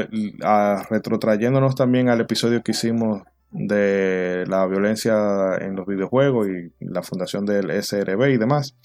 retrotrayéndonos 0.88 1.74
también 1.74 2.08
al 2.08 2.20
episodio 2.20 2.62
que 2.62 2.70
hicimos 2.70 3.22
de 3.50 4.44
la 4.46 4.66
violencia 4.66 5.56
en 5.60 5.76
los 5.76 5.86
videojuegos 5.86 6.48
y 6.48 6.72
la 6.80 7.02
fundación 7.02 7.44
del 7.44 7.70
SRB 7.82 8.30
y 8.30 8.36
demás, 8.38 8.76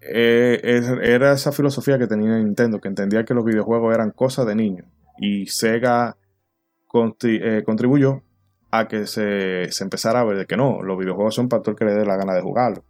eh, 0.00 0.80
era 1.02 1.32
esa 1.32 1.52
filosofía 1.52 1.98
que 1.98 2.06
tenía 2.06 2.36
Nintendo, 2.36 2.80
que 2.80 2.88
entendía 2.88 3.24
que 3.24 3.34
los 3.34 3.44
videojuegos 3.44 3.94
eran 3.94 4.10
cosas 4.10 4.46
de 4.46 4.54
niños 4.54 4.86
y 5.18 5.46
Sega 5.46 6.16
eh, 7.22 7.62
contribuyó 7.64 8.22
a 8.70 8.88
que 8.88 9.06
se, 9.06 9.70
se, 9.70 9.84
empezara 9.84 10.20
a 10.20 10.24
ver 10.24 10.46
que 10.46 10.56
no, 10.56 10.82
los 10.82 10.98
videojuegos 10.98 11.34
son 11.34 11.48
para 11.48 11.62
todo 11.62 11.72
el 11.72 11.78
que 11.78 11.84
le 11.84 11.94
dé 11.94 12.04
la 12.04 12.16
gana 12.16 12.34
de 12.34 12.42
jugarlo. 12.42 12.84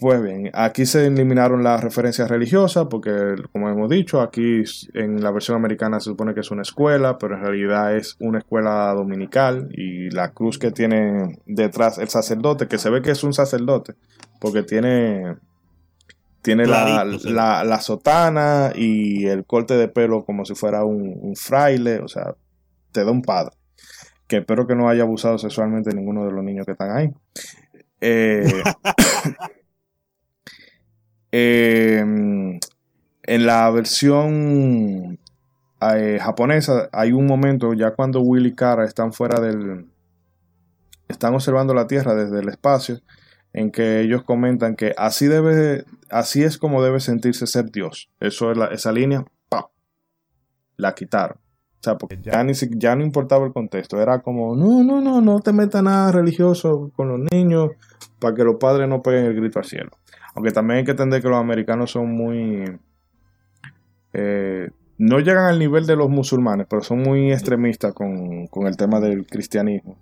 Pues 0.00 0.22
bien, 0.22 0.50
aquí 0.54 0.86
se 0.86 1.06
eliminaron 1.06 1.62
las 1.62 1.84
referencias 1.84 2.30
religiosas 2.30 2.86
porque, 2.88 3.34
como 3.52 3.68
hemos 3.68 3.90
dicho, 3.90 4.22
aquí 4.22 4.62
en 4.94 5.22
la 5.22 5.30
versión 5.30 5.58
americana 5.58 6.00
se 6.00 6.04
supone 6.04 6.32
que 6.32 6.40
es 6.40 6.50
una 6.50 6.62
escuela, 6.62 7.18
pero 7.18 7.34
en 7.34 7.42
realidad 7.42 7.94
es 7.94 8.16
una 8.18 8.38
escuela 8.38 8.94
dominical 8.94 9.68
y 9.72 10.08
la 10.08 10.32
cruz 10.32 10.58
que 10.58 10.70
tiene 10.70 11.38
detrás 11.44 11.98
el 11.98 12.08
sacerdote, 12.08 12.66
que 12.66 12.78
se 12.78 12.88
ve 12.88 13.02
que 13.02 13.10
es 13.10 13.22
un 13.22 13.34
sacerdote, 13.34 13.94
porque 14.40 14.62
tiene, 14.62 15.36
tiene 16.40 16.64
la, 16.64 17.78
sotana 17.82 18.72
y 18.74 19.26
el 19.26 19.44
corte 19.44 19.74
de 19.74 19.88
pelo 19.88 20.24
como 20.24 20.46
si 20.46 20.54
fuera 20.54 20.82
un, 20.82 21.36
fraile, 21.36 21.98
o 21.98 22.08
sea, 22.08 22.34
te 22.90 23.04
da 23.04 23.10
un 23.10 23.20
padre. 23.20 23.54
Que 24.26 24.38
espero 24.38 24.66
que 24.66 24.76
no 24.76 24.88
haya 24.88 25.02
abusado 25.02 25.36
sexualmente 25.36 25.94
ninguno 25.94 26.24
de 26.24 26.32
los 26.32 26.42
niños 26.42 26.64
que 26.64 26.72
están 26.72 26.96
ahí. 26.96 27.10
Eh, 28.00 28.62
Em, 31.32 32.58
en 33.22 33.46
la 33.46 33.70
versión 33.70 35.18
eh, 35.80 36.18
japonesa 36.20 36.88
hay 36.92 37.12
un 37.12 37.26
momento 37.26 37.72
ya 37.74 37.92
cuando 37.92 38.20
Will 38.20 38.46
y 38.46 38.54
Kara 38.54 38.84
están 38.84 39.12
fuera 39.12 39.40
del... 39.40 39.86
están 41.08 41.34
observando 41.34 41.72
la 41.74 41.86
Tierra 41.86 42.14
desde 42.14 42.40
el 42.40 42.48
espacio 42.48 43.00
en 43.52 43.70
que 43.70 44.00
ellos 44.00 44.22
comentan 44.24 44.76
que 44.76 44.94
así 44.96 45.26
debe 45.26 45.84
así 46.08 46.42
es 46.42 46.58
como 46.58 46.82
debe 46.82 47.00
sentirse 47.00 47.46
ser 47.46 47.70
Dios. 47.70 48.10
Eso 48.20 48.52
es 48.52 48.58
esa 48.72 48.92
línea 48.92 49.24
la 50.80 50.94
quitaron. 50.94 51.36
O 51.36 51.82
sea, 51.82 51.96
porque 51.96 52.18
ya, 52.20 52.42
ni, 52.44 52.52
ya 52.76 52.94
no 52.94 53.04
importaba 53.04 53.46
el 53.46 53.52
contexto. 53.52 54.00
Era 54.00 54.20
como, 54.20 54.54
no, 54.54 54.82
no, 54.82 55.00
no, 55.00 55.20
no 55.20 55.40
te 55.40 55.52
metas 55.52 55.82
nada 55.82 56.12
religioso 56.12 56.90
con 56.94 57.08
los 57.08 57.20
niños 57.32 57.70
para 58.18 58.34
que 58.34 58.44
los 58.44 58.56
padres 58.56 58.88
no 58.88 59.02
peguen 59.02 59.24
el 59.26 59.34
grito 59.34 59.60
al 59.60 59.64
cielo. 59.64 59.90
Aunque 60.40 60.52
también 60.52 60.78
hay 60.78 60.84
que 60.84 60.92
entender 60.92 61.20
que 61.20 61.28
los 61.28 61.38
americanos 61.38 61.90
son 61.90 62.12
muy... 62.12 62.64
Eh, 64.14 64.70
no 64.96 65.20
llegan 65.20 65.44
al 65.44 65.58
nivel 65.58 65.84
de 65.84 65.96
los 65.96 66.08
musulmanes, 66.08 66.66
pero 66.66 66.82
son 66.82 67.02
muy 67.02 67.30
extremistas 67.30 67.92
con, 67.92 68.48
el 68.66 68.76
tema 68.78 69.00
del 69.00 69.26
cristianismo. 69.26 69.98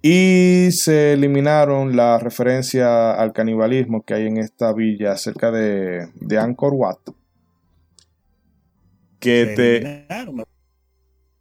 Y 0.00 0.68
se 0.70 1.14
eliminaron 1.14 1.96
la 1.96 2.20
referencia 2.20 3.14
al 3.14 3.32
canibalismo 3.32 4.04
que 4.04 4.14
hay 4.14 4.28
en 4.28 4.36
esta 4.36 4.72
villa 4.72 5.16
cerca 5.16 5.50
de, 5.50 6.08
de 6.20 6.38
Angkor 6.38 6.74
Wat. 6.74 6.98
Que 9.18 9.54
te... 9.56 10.06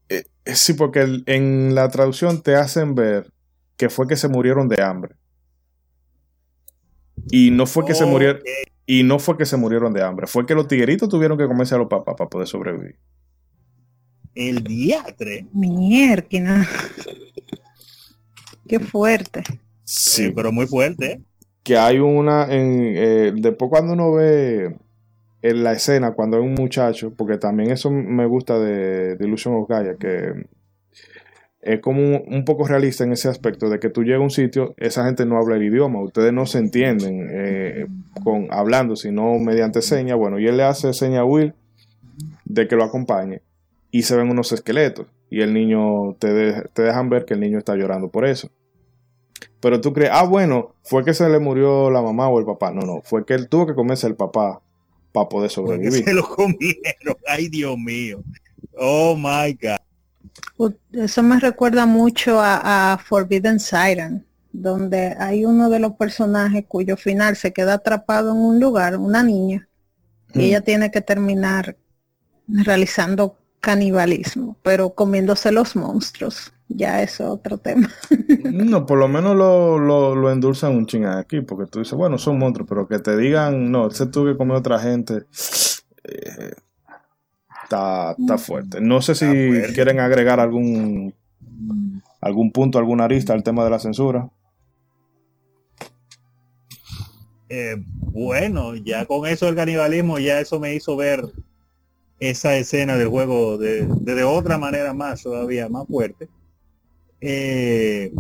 Eh, 0.10 0.24
sí, 0.56 0.74
porque 0.74 1.22
en 1.28 1.76
la 1.76 1.90
traducción 1.90 2.42
te 2.42 2.56
hacen 2.56 2.96
ver 2.96 3.32
que 3.78 3.92
fue 3.92 4.08
que 4.08 4.16
se 4.16 4.28
murieron 4.28 4.68
de 4.70 4.82
hambre. 4.82 5.18
Y 7.32 7.52
no 7.52 7.66
fue 7.66 7.86
que 7.86 7.96
se 7.96 8.06
murieron. 8.06 8.42
Y 8.86 9.04
no 9.04 9.18
fue 9.20 9.38
que 9.38 9.46
se 9.46 9.58
murieron 9.58 9.94
de 9.94 10.04
hambre, 10.04 10.28
fue 10.28 10.46
que 10.46 10.54
los 10.54 10.68
tigueritos 10.68 11.10
tuvieron 11.10 11.38
que 11.38 11.48
comerse 11.48 11.74
a 11.74 11.80
los 11.80 11.88
papás 11.88 12.16
para 12.16 12.30
poder 12.30 12.48
sobrevivir. 12.48 12.98
El 14.36 14.64
diatre. 14.64 15.48
Mierda. 15.54 16.68
Qué 18.68 18.80
fuerte. 18.80 19.44
Sí, 19.84 20.32
pero 20.36 20.52
muy 20.52 20.68
fuerte. 20.68 21.22
Que 21.64 21.78
hay 21.78 22.00
una. 22.00 22.44
En, 22.44 22.94
eh, 22.96 23.34
después, 23.36 23.70
cuando 23.70 23.94
uno 23.94 24.14
ve 24.14 24.76
en 25.42 25.64
la 25.64 25.74
escena, 25.74 26.12
cuando 26.12 26.38
hay 26.38 26.44
un 26.44 26.54
muchacho, 26.54 27.14
porque 27.16 27.38
también 27.38 27.72
eso 27.72 27.90
me 27.90 28.26
gusta 28.26 28.60
de, 28.60 29.16
de 29.16 29.28
Illusion 29.28 29.56
of 29.56 29.70
Gaia, 29.70 29.96
que 29.96 30.48
es 31.66 31.82
como 31.82 32.20
un, 32.20 32.46
poco 32.46 32.68
realista 32.68 33.04
en 33.04 33.12
ese 33.12 33.28
aspecto 33.28 33.70
de 33.70 33.80
que 33.80 33.90
tú 33.90 34.04
llegas 34.04 34.20
a 34.20 34.24
un 34.24 34.30
sitio, 34.30 34.76
esa 34.78 35.04
gente 35.06 35.26
no 35.26 35.38
habla 35.38 35.56
el 35.56 35.64
idioma, 35.64 36.00
ustedes 36.00 36.32
no 36.32 36.46
se 36.46 36.60
entienden 36.60 37.28
eh, 37.32 37.88
con 38.24 38.48
hablando, 38.52 38.96
sino 38.96 39.40
mediante 39.40 39.82
señas. 39.82 40.18
Bueno, 40.18 40.40
y 40.40 40.48
él 40.48 40.58
le 40.58 40.64
hace 40.64 40.94
seña 40.94 41.22
a 41.22 41.26
Will 41.26 41.54
de 42.46 42.68
que 42.68 42.76
lo 42.76 42.84
acompañe 42.84 43.42
y 43.90 44.04
se 44.04 44.16
ven 44.16 44.30
unos 44.30 44.52
esqueletos 44.52 45.08
y 45.32 45.42
el 45.42 45.54
niño 45.56 46.14
te, 46.20 46.62
te 46.74 46.84
dejan 46.84 47.10
ver 47.10 47.26
que 47.26 47.34
el 47.34 47.40
niño 47.40 47.58
está 47.58 47.76
llorando 47.76 48.10
por 48.10 48.26
eso. 48.26 48.52
Pero 49.60 49.82
tú 49.82 49.92
crees, 49.92 50.12
ah, 50.14 50.26
bueno, 50.26 50.76
fue 50.84 51.04
que 51.04 51.16
se 51.16 51.28
le 51.28 51.40
murió 51.40 51.90
la 51.90 52.04
mamá 52.04 52.30
o 52.30 52.40
el 52.40 52.46
papá. 52.46 52.72
No, 52.72 52.82
no, 52.82 53.02
fue 53.04 53.26
que 53.26 53.34
él 53.34 53.50
tuvo 53.50 53.66
que 53.66 53.74
comerse 53.74 54.06
el 54.06 54.16
papá 54.16 54.62
para 55.12 55.28
poder 55.28 55.50
sobrevivir. 55.50 56.04
se 56.04 56.14
lo 56.14 56.28
comieron, 56.28 57.16
ay 57.28 57.50
Dios 57.50 57.76
mío. 57.76 58.22
Oh 58.78 59.16
my 59.16 59.58
God. 59.60 59.80
Eso 60.92 61.24
me 61.24 61.40
recuerda 61.40 61.86
mucho 61.86 62.40
a, 62.40 63.00
Forbidden 63.04 63.60
Siren, 63.60 64.26
donde 64.52 65.16
hay 65.20 65.46
uno 65.46 65.70
de 65.70 65.80
los 65.80 65.94
personajes 65.94 66.66
cuyo 66.68 66.98
final 66.98 67.36
se 67.36 67.54
queda 67.54 67.76
atrapado 67.76 68.32
en 68.32 68.38
un 68.38 68.60
lugar, 68.60 68.98
una 68.98 69.24
niña, 69.24 69.68
y 70.34 70.46
ella 70.46 70.62
mm. 70.62 70.64
tiene 70.64 70.92
que 70.92 71.02
terminar 71.02 71.78
realizando 72.48 73.38
canibalismo, 73.60 74.58
pero 74.62 74.92
comiéndose 74.92 75.52
los 75.52 75.76
monstruos. 75.76 76.52
Ya 76.68 77.04
es 77.04 77.22
otro 77.22 77.60
tema. 77.60 77.90
no, 78.44 78.86
por 78.86 78.98
lo 78.98 79.08
menos 79.08 79.36
lo, 79.36 79.78
lo, 79.78 80.32
endulzan 80.32 80.76
un 80.76 80.88
ching 80.88 81.06
aquí, 81.06 81.42
porque 81.42 81.70
tú 81.70 81.80
dices, 81.80 81.94
bueno, 81.94 82.18
son 82.18 82.40
monstruos, 82.40 82.68
pero 82.68 82.88
que 82.88 83.00
te 83.00 83.16
digan, 83.16 83.72
no, 83.72 83.92
se 83.92 84.08
tuvo 84.08 84.26
que 84.26 84.38
comer 84.38 84.58
otra 84.58 84.80
gente. 84.80 85.26
Eh, 86.04 86.54
Está, 87.66 88.16
fuerte. 88.38 88.80
No 88.80 89.02
sé 89.02 89.16
si 89.16 89.26
quieren 89.74 90.00
agregar 90.00 90.40
algún 90.40 91.14
algún 92.22 92.52
punto, 92.52 92.80
alguna 92.80 93.06
arista 93.06 93.34
al 93.34 93.44
tema 93.44 93.64
de 93.64 93.70
la 93.70 93.80
censura. 93.80 94.30
Eh, 97.50 97.76
bueno, 98.00 98.76
ya 98.76 99.06
con 99.06 99.28
eso 99.28 99.46
del 99.46 99.56
canibalismo, 99.56 100.18
ya 100.18 100.40
eso 100.40 100.60
me 100.60 100.74
hizo 100.74 100.96
ver 100.96 101.24
esa 102.20 102.58
escena 102.58 102.98
del 102.98 103.10
juego 103.10 103.58
de, 103.58 103.86
de, 103.88 104.24
otra 104.24 104.58
manera 104.58 104.94
más, 104.94 105.22
todavía 105.22 105.70
más 105.70 105.88
fuerte. 105.88 106.28
Eh, 107.22 108.12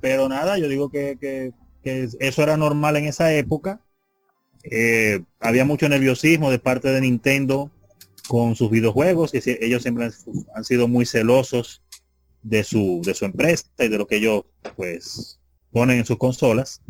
pero 0.00 0.28
nada, 0.28 0.58
yo 0.58 0.68
digo 0.68 0.90
que, 0.90 1.52
eso 1.82 2.42
era 2.42 2.56
normal 2.56 2.96
en 2.96 3.06
esa 3.06 3.32
época. 3.34 3.80
Eh, 4.62 5.22
había 5.40 5.64
mucho 5.64 5.88
nerviosismo 5.88 6.50
de 6.50 6.58
parte 6.58 6.88
de 6.88 7.02
Nintendo 7.02 7.70
con 8.28 8.56
sus 8.56 8.70
videojuegos 8.70 9.34
y 9.34 9.40
ellos 9.60 9.82
siempre 9.82 10.10
han, 10.54 10.64
sido 10.64 10.88
muy 10.88 11.06
celosos 11.06 11.82
de 12.42 12.64
su, 12.64 13.02
de 13.04 13.14
su 13.14 13.24
empresa 13.24 13.66
y 13.78 13.88
de 13.88 13.98
lo 13.98 14.06
que 14.06 14.16
ellos 14.16 14.44
pues 14.76 15.40
ponen 15.70 15.98
en 15.98 16.06
sus 16.06 16.18
consolas. 16.18 16.82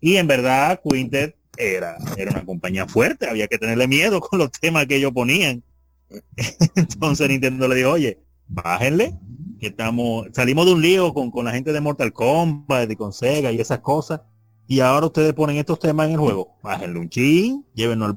Y 0.00 0.16
en 0.16 0.26
verdad, 0.26 0.80
Quintet 0.82 1.36
era, 1.56 1.96
era 2.16 2.32
una 2.32 2.44
compañía 2.44 2.86
fuerte, 2.86 3.28
había 3.28 3.48
que 3.48 3.58
tenerle 3.58 3.88
miedo 3.88 4.20
con 4.28 4.38
los 4.38 4.50
temas 4.50 4.86
que 4.86 4.96
ellos 4.96 5.12
ponían. 5.12 5.62
Entonces 6.76 7.28
Nintendo 7.28 7.68
le 7.68 7.76
dijo, 7.76 7.90
oye, 7.92 8.20
bájenle, 8.46 9.18
que 9.58 9.68
estamos, 9.68 10.28
salimos 10.32 10.66
de 10.66 10.72
un 10.72 10.82
lío 10.82 11.14
con, 11.14 11.30
con 11.30 11.46
la 11.46 11.52
gente 11.52 11.72
de 11.72 11.80
Mortal 11.80 12.12
Kombat 12.12 12.90
y 12.90 12.96
con 12.96 13.12
Sega 13.12 13.50
y 13.50 13.60
esas 13.60 13.80
cosas. 13.80 14.20
Y 14.68 14.80
ahora 14.80 15.06
ustedes 15.06 15.32
ponen 15.32 15.56
estos 15.56 15.78
temas 15.78 16.06
en 16.06 16.14
el 16.14 16.18
juego. 16.18 16.56
Bájenle 16.62 16.98
un 16.98 17.08
chin, 17.08 17.64
llévenlo 17.74 18.04
al 18.04 18.16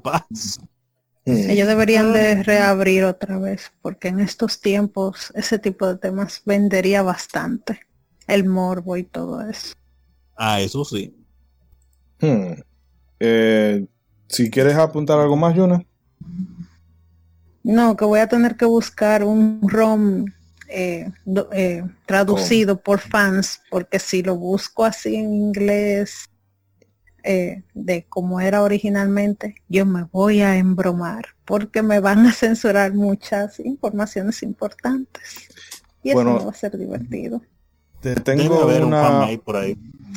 paz. 1.24 1.36
Ellos 1.36 1.68
deberían 1.68 2.12
de 2.12 2.42
reabrir 2.42 3.04
otra 3.04 3.38
vez, 3.38 3.72
porque 3.82 4.08
en 4.08 4.20
estos 4.20 4.60
tiempos 4.60 5.32
ese 5.34 5.58
tipo 5.58 5.86
de 5.86 5.96
temas 5.96 6.42
vendería 6.44 7.02
bastante. 7.02 7.80
El 8.26 8.44
morbo 8.44 8.96
y 8.96 9.04
todo 9.04 9.40
eso. 9.42 9.74
Ah, 10.36 10.60
eso 10.60 10.84
sí. 10.84 11.14
Hmm. 12.20 12.52
Eh, 13.18 13.86
si 14.28 14.50
quieres 14.50 14.76
apuntar 14.76 15.18
algo 15.18 15.36
más, 15.36 15.54
Yuna. 15.54 15.84
No, 17.62 17.96
que 17.96 18.04
voy 18.04 18.20
a 18.20 18.28
tener 18.28 18.56
que 18.56 18.64
buscar 18.64 19.22
un 19.24 19.60
ROM 19.62 20.24
eh, 20.68 21.10
eh, 21.52 21.84
traducido 22.06 22.80
por 22.80 23.00
fans, 23.00 23.60
porque 23.70 23.98
si 23.98 24.22
lo 24.22 24.36
busco 24.36 24.84
así 24.84 25.16
en 25.16 25.34
inglés 25.34 26.29
de 27.22 28.06
como 28.08 28.40
era 28.40 28.62
originalmente, 28.62 29.56
yo 29.68 29.86
me 29.86 30.04
voy 30.04 30.40
a 30.40 30.56
embromar, 30.56 31.26
porque 31.44 31.82
me 31.82 32.00
van 32.00 32.26
a 32.26 32.32
censurar 32.32 32.94
muchas 32.94 33.60
informaciones 33.60 34.42
importantes. 34.42 35.48
Y 36.02 36.10
eso 36.10 36.24
no 36.24 36.44
va 36.44 36.50
a 36.50 36.54
ser 36.54 36.78
divertido. 36.78 37.42
tengo 38.24 38.66
una, 38.66 39.28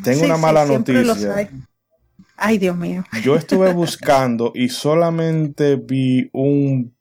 Tengo 0.03 0.25
una 0.25 0.37
mala 0.37 0.65
noticia. 0.65 1.49
Ay, 2.35 2.57
Dios 2.57 2.75
mío. 2.75 3.03
Yo 3.21 3.35
estuve 3.35 3.73
buscando 3.73 4.51
y 4.55 4.69
solamente 4.69 5.75
vi 5.75 6.29
un 6.33 6.93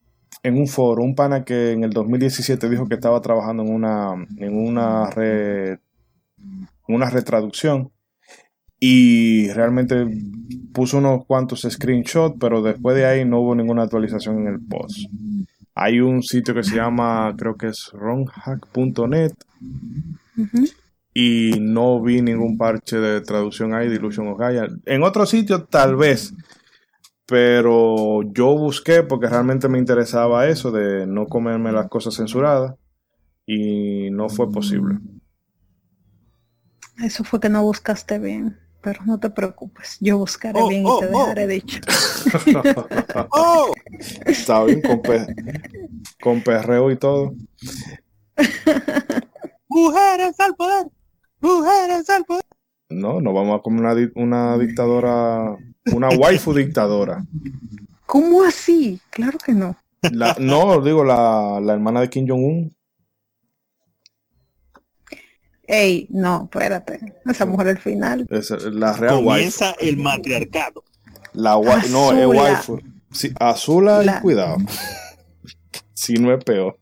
en 0.45 0.59
un 0.59 0.67
foro, 0.67 1.03
un 1.03 1.15
pana 1.15 1.45
que 1.45 1.71
en 1.71 1.85
el 1.85 1.91
2017 1.91 2.69
dijo 2.69 2.89
que 2.89 2.97
estaba 2.97 3.21
trabajando 3.21 3.63
en 3.63 3.73
una 3.73 4.27
en 4.39 4.57
una 4.57 5.09
una 6.89 7.11
retraducción 7.11 7.93
y 8.85 9.49
realmente 9.53 10.09
puso 10.73 10.99
unos 10.99 11.25
cuantos 11.25 11.65
screenshots, 11.71 12.35
pero 12.41 12.63
después 12.63 12.97
de 12.97 13.07
ahí 13.07 13.25
no 13.25 13.39
hubo 13.39 13.55
ninguna 13.55 13.85
actualización 13.85 14.41
en 14.41 14.55
el 14.55 14.61
post. 14.61 15.07
Hay 15.77 16.01
un 16.01 16.25
sitio 16.25 16.53
que 16.53 16.65
se 16.65 16.75
llama, 16.75 17.33
creo 17.39 17.57
que 17.57 17.69
es 17.69 17.91
ronhack.net 17.93 19.35
y 21.15 21.61
no 21.61 22.03
vi 22.03 22.23
ningún 22.23 22.59
parche 22.59 22.99
de 22.99 23.21
traducción 23.21 23.73
ahí 23.73 23.89
de 23.89 23.95
Illusion 23.95 24.27
of 24.27 24.39
Gaia. 24.41 24.67
En 24.87 25.05
otro 25.05 25.27
sitio 25.27 25.63
tal 25.63 25.95
vez, 25.95 26.35
pero 27.25 28.23
yo 28.33 28.59
busqué 28.59 29.05
porque 29.05 29.29
realmente 29.29 29.69
me 29.69 29.79
interesaba 29.79 30.49
eso 30.49 30.73
de 30.73 31.07
no 31.07 31.27
comerme 31.27 31.71
las 31.71 31.89
cosas 31.89 32.17
censuradas 32.17 32.75
y 33.47 34.11
no 34.11 34.29
fue 34.29 34.51
posible. 34.51 34.99
Eso 37.01 37.23
fue 37.23 37.39
que 37.39 37.49
no 37.49 37.63
buscaste 37.63 38.19
bien, 38.19 38.59
pero 38.83 39.05
no 39.05 39.19
te 39.19 39.31
preocupes, 39.31 39.97
yo 40.01 40.19
buscaré 40.19 40.61
oh, 40.61 40.69
bien 40.69 40.83
y 40.83 40.87
oh, 40.87 40.99
te 40.99 41.07
oh. 41.07 41.19
dejaré 41.21 41.47
dicho. 41.47 41.81
Está 44.27 44.65
bien 44.65 44.83
con, 44.83 45.01
con 46.21 46.43
perreo 46.43 46.91
y 46.91 46.97
todo. 46.97 47.35
Mujeres 49.69 50.39
al 50.41 50.55
poder. 50.55 50.87
Mujeres 51.41 52.11
al 52.11 52.25
poder. 52.25 52.43
No, 52.91 53.21
no 53.21 53.33
vamos 53.33 53.59
a 53.59 53.63
comer 53.63 54.13
una, 54.17 54.59
dictadora, 54.59 55.57
una 55.93 56.09
waifu 56.11 56.53
dictadora. 56.53 57.25
¿Cómo 58.07 58.43
así? 58.43 59.01
Claro 59.11 59.39
que 59.39 59.53
no. 59.53 59.77
no, 60.39 60.81
digo 60.83 61.05
la, 61.05 61.61
hermana 61.73 62.01
de 62.01 62.11
Kim 62.11 62.27
Jong-un. 62.29 62.75
Ey, 65.73 66.07
no, 66.11 66.45
espérate. 66.45 67.01
Esa 67.25 67.47
mujer 67.47 67.69
al 67.69 67.79
final. 67.79 68.27
Es 68.31 68.51
la 68.51 68.93
real 68.93 69.25
Comienza 69.25 69.75
el 69.81 69.97
matriarcado. 69.97 70.85
La 71.33 71.53
no, 71.91 72.13
es 72.13 72.27
waifu. 72.27 72.79
Sí, 73.11 73.33
azula 73.41 74.05
y 74.05 74.21
cuidado. 74.21 74.57
si 75.95 76.15
no 76.15 76.33
es 76.33 76.45
peor 76.45 76.79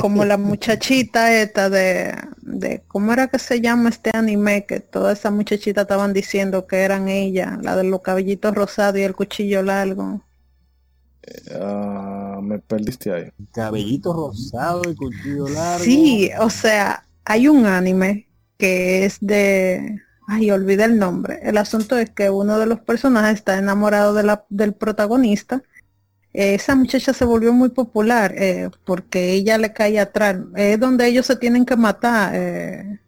como 0.00 0.24
la 0.24 0.36
muchachita 0.38 1.34
esta 1.40 1.70
de, 1.70 2.14
de, 2.42 2.82
¿cómo 2.88 3.12
era 3.12 3.28
que 3.28 3.38
se 3.38 3.60
llama 3.60 3.90
este 3.90 4.10
anime? 4.14 4.66
Que 4.66 4.80
toda 4.80 5.12
esa 5.12 5.30
muchachita 5.30 5.82
estaban 5.82 6.12
diciendo 6.12 6.66
que 6.66 6.78
eran 6.78 7.08
ella, 7.08 7.58
la 7.62 7.76
de 7.76 7.84
los 7.84 8.02
cabellitos 8.02 8.54
rosados 8.54 8.98
y 8.98 9.02
el 9.02 9.14
cuchillo 9.14 9.62
largo. 9.62 10.22
Ah, 11.54 12.40
me 12.42 12.58
perdiste 12.58 13.12
ahí. 13.12 13.30
Cabellito 13.52 14.12
rosado 14.12 14.82
y 14.90 14.94
cuchillo 14.94 15.48
largo. 15.48 15.84
Sí, 15.84 16.30
o 16.40 16.50
sea, 16.50 17.04
hay 17.24 17.48
un 17.48 17.66
anime 17.66 18.28
que 18.56 19.04
es 19.04 19.18
de... 19.20 20.00
Ay, 20.26 20.50
olvidé 20.50 20.84
el 20.84 20.98
nombre. 20.98 21.40
El 21.42 21.56
asunto 21.56 21.96
es 21.96 22.10
que 22.10 22.28
uno 22.28 22.58
de 22.58 22.66
los 22.66 22.80
personajes 22.80 23.36
está 23.36 23.56
enamorado 23.58 24.12
de 24.12 24.22
la, 24.24 24.44
del 24.50 24.74
protagonista 24.74 25.62
esa 26.32 26.76
muchacha 26.76 27.12
se 27.12 27.24
volvió 27.24 27.52
muy 27.52 27.70
popular 27.70 28.34
eh, 28.36 28.70
porque 28.84 29.32
ella 29.32 29.58
le 29.58 29.72
cae 29.72 29.98
atrás. 29.98 30.36
Es 30.54 30.78
donde 30.78 31.08
ellos 31.08 31.26
se 31.26 31.36
tienen 31.36 31.64
que 31.64 31.76
matar. 31.76 32.32
Eh. 32.34 33.00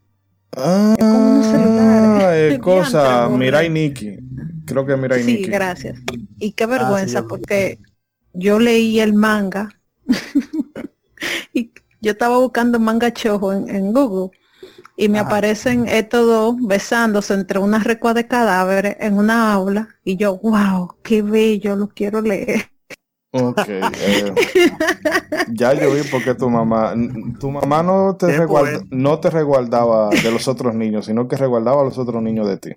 Ah, 0.57 0.95
es 0.99 1.05
como 1.05 1.37
un 1.37 1.45
celular. 1.45 2.35
Eh, 2.35 2.59
cosa, 2.63 3.29
Mirai 3.29 3.69
Nikki. 3.69 4.19
Creo 4.67 4.87
que 4.87 4.97
Mirai 4.97 5.23
sí, 5.23 5.45
gracias. 5.45 5.99
Y 6.39 6.53
qué 6.53 6.67
vergüenza 6.67 7.25
porque 7.27 7.79
yo 8.33 8.59
leí 8.59 9.01
el 9.01 9.14
manga 9.14 9.70
y 11.53 11.72
yo 12.01 12.12
estaba 12.12 12.39
buscando 12.39 12.78
manga 12.78 13.12
chojo 13.12 13.53
en, 13.53 13.93
Google 13.93 14.37
y 14.97 15.09
me 15.09 15.18
aparecen 15.18 15.89
estos 15.89 16.26
dos 16.26 16.57
besándose 16.61 17.35
entre 17.35 17.59
una 17.59 17.78
recua 17.78 18.14
de 18.14 18.26
cadáveres 18.26 18.97
en 19.01 19.18
una 19.18 19.53
aula 19.53 19.89
y 20.05 20.16
yo, 20.16 20.37
wow, 20.39 20.97
qué 21.03 21.22
bello, 21.22 21.76
lo 21.76 21.89
quiero 21.89 22.20
leer. 22.20 22.70
Ok. 23.33 23.61
Eh, 24.03 24.35
ya 25.53 25.72
yo 25.74 25.93
vi 25.93 26.03
porque 26.11 26.35
tu 26.35 26.51
mamá, 26.51 26.95
tu 27.39 27.51
mamá 27.51 27.83
no 27.83 28.16
te, 28.16 28.26
no 28.91 29.20
te 29.20 29.31
resguardaba 29.31 30.11
de 30.11 30.31
los 30.31 30.49
otros 30.49 30.74
niños, 30.74 31.07
sino 31.07 31.28
que 31.28 31.37
resguardaba 31.37 31.83
a 31.83 31.85
los 31.85 31.99
otros 31.99 32.22
niños 32.22 32.49
de 32.49 32.57
ti. 32.57 32.70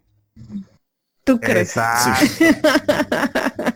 ¿Tú 1.24 1.40
crees? 1.40 1.74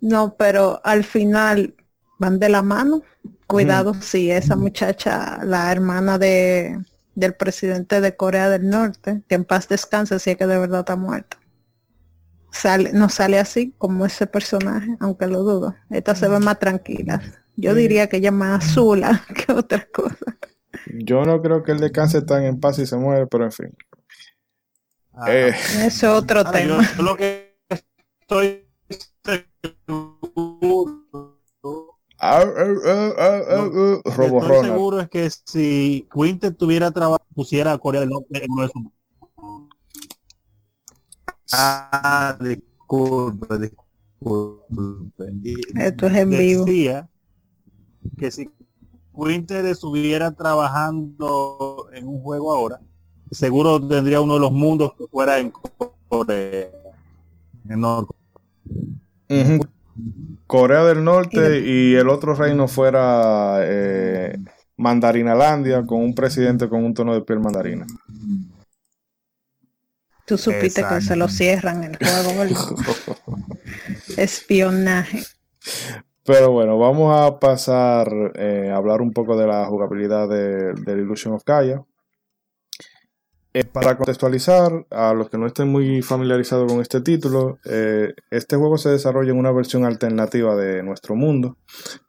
no, 0.00 0.34
pero 0.36 0.80
al 0.84 1.04
final 1.04 1.74
van 2.18 2.38
de 2.38 2.48
la 2.48 2.62
mano. 2.62 3.02
Cuidado 3.46 3.94
si 4.00 4.30
esa 4.30 4.56
muchacha, 4.56 5.40
la 5.44 5.70
hermana 5.70 6.18
de, 6.18 6.78
del 7.14 7.34
presidente 7.34 8.00
de 8.00 8.16
Corea 8.16 8.48
del 8.48 8.68
Norte, 8.68 9.22
que 9.28 9.34
en 9.34 9.44
paz 9.44 9.68
descanse 9.68 10.18
si 10.18 10.30
es 10.30 10.36
que 10.36 10.46
de 10.46 10.58
verdad 10.58 10.80
está 10.80 10.96
muerta 10.96 11.38
sale, 12.54 12.92
no 12.92 13.08
sale 13.08 13.38
así 13.38 13.74
como 13.78 14.06
ese 14.06 14.26
personaje, 14.26 14.96
aunque 15.00 15.26
lo 15.26 15.42
dudo. 15.42 15.74
Esta 15.90 16.14
se 16.14 16.28
ve 16.28 16.38
más 16.38 16.58
tranquila. 16.58 17.20
Yo 17.56 17.74
diría 17.74 18.08
que 18.08 18.18
ella 18.18 18.30
más 18.30 18.64
azula 18.64 19.22
que 19.46 19.52
otra 19.52 19.86
cosa. 19.92 20.38
Yo 20.86 21.24
no 21.24 21.40
creo 21.42 21.62
que 21.62 21.72
el 21.72 21.78
descanse 21.78 22.22
tan 22.22 22.44
en 22.44 22.60
paz 22.60 22.78
y 22.78 22.86
se 22.86 22.96
muere, 22.96 23.26
pero 23.26 23.44
en 23.44 23.52
fin. 23.52 23.74
Ah, 25.16 25.32
eh, 25.32 25.54
es 25.86 26.02
otro 26.02 26.44
tema. 26.44 26.82
lo 26.98 27.16
que 27.16 27.56
estoy 28.20 28.66
seguro 34.62 35.00
es 35.00 35.08
que 35.08 35.30
si 35.30 36.08
Quintet 36.12 36.56
tuviera 36.56 36.90
trabajo, 36.90 37.24
pusiera 37.34 37.72
a 37.72 37.78
Corea 37.78 38.00
del 38.00 38.10
Norte 38.10 38.44
en 38.44 38.50
uno 38.50 38.62
de 38.62 38.68
sus 38.68 38.82
Ah, 41.52 42.36
disculpe, 42.40 43.58
disculpe. 43.58 43.84
Esto 45.76 46.06
es 46.06 46.16
en 46.16 46.30
vivo. 46.30 46.64
Decía 46.64 47.08
que 48.18 48.30
si 48.30 48.50
Quinter 49.14 49.64
estuviera 49.66 50.32
trabajando 50.32 51.88
en 51.92 52.08
un 52.08 52.20
juego 52.20 52.52
ahora, 52.52 52.80
seguro 53.34 53.86
tendría 53.86 54.20
uno 54.20 54.34
de 54.34 54.40
los 54.40 54.52
mundos 54.52 54.94
que 54.96 55.06
fuera 55.06 55.38
en 55.38 55.52
Corea. 56.08 56.68
Corea 60.46 60.84
del 60.84 61.04
Norte 61.04 61.60
y, 61.60 61.94
el 61.94 62.08
otro 62.08 62.34
reino 62.34 62.68
fuera 62.68 63.58
eh, 63.62 64.38
Mandarinalandia 64.76 65.84
con 65.86 66.00
un 66.00 66.14
presidente 66.14 66.68
con 66.68 66.84
un 66.84 66.94
tono 66.94 67.14
de 67.14 67.22
piel 67.22 67.40
mandarina. 67.40 67.86
Tú 70.26 70.38
supiste 70.38 70.84
que 70.88 71.00
se 71.00 71.16
lo 71.16 71.28
cierran 71.28 71.84
el 71.84 71.96
juego, 71.96 72.44
Espionaje. 74.16 75.22
Pero 76.24 76.52
bueno, 76.52 76.78
vamos 76.78 77.14
a 77.14 77.38
pasar 77.38 78.08
eh, 78.34 78.70
a 78.72 78.76
hablar 78.76 79.02
un 79.02 79.12
poco 79.12 79.36
de 79.36 79.46
la 79.46 79.66
jugabilidad 79.66 80.28
de, 80.28 80.74
Illusion 80.86 81.34
of 81.34 81.44
Gaia. 81.44 81.84
Eh, 83.56 83.64
para 83.64 83.96
contextualizar, 83.96 84.84
a 84.90 85.14
los 85.14 85.30
que 85.30 85.38
no 85.38 85.46
estén 85.46 85.68
muy 85.68 86.02
familiarizados 86.02 86.72
con 86.72 86.80
este 86.80 87.00
título, 87.00 87.60
eh, 87.64 88.12
este 88.32 88.56
juego 88.56 88.78
se 88.78 88.88
desarrolla 88.88 89.30
en 89.30 89.38
una 89.38 89.52
versión 89.52 89.84
alternativa 89.84 90.56
de 90.56 90.82
nuestro 90.82 91.14
mundo, 91.14 91.56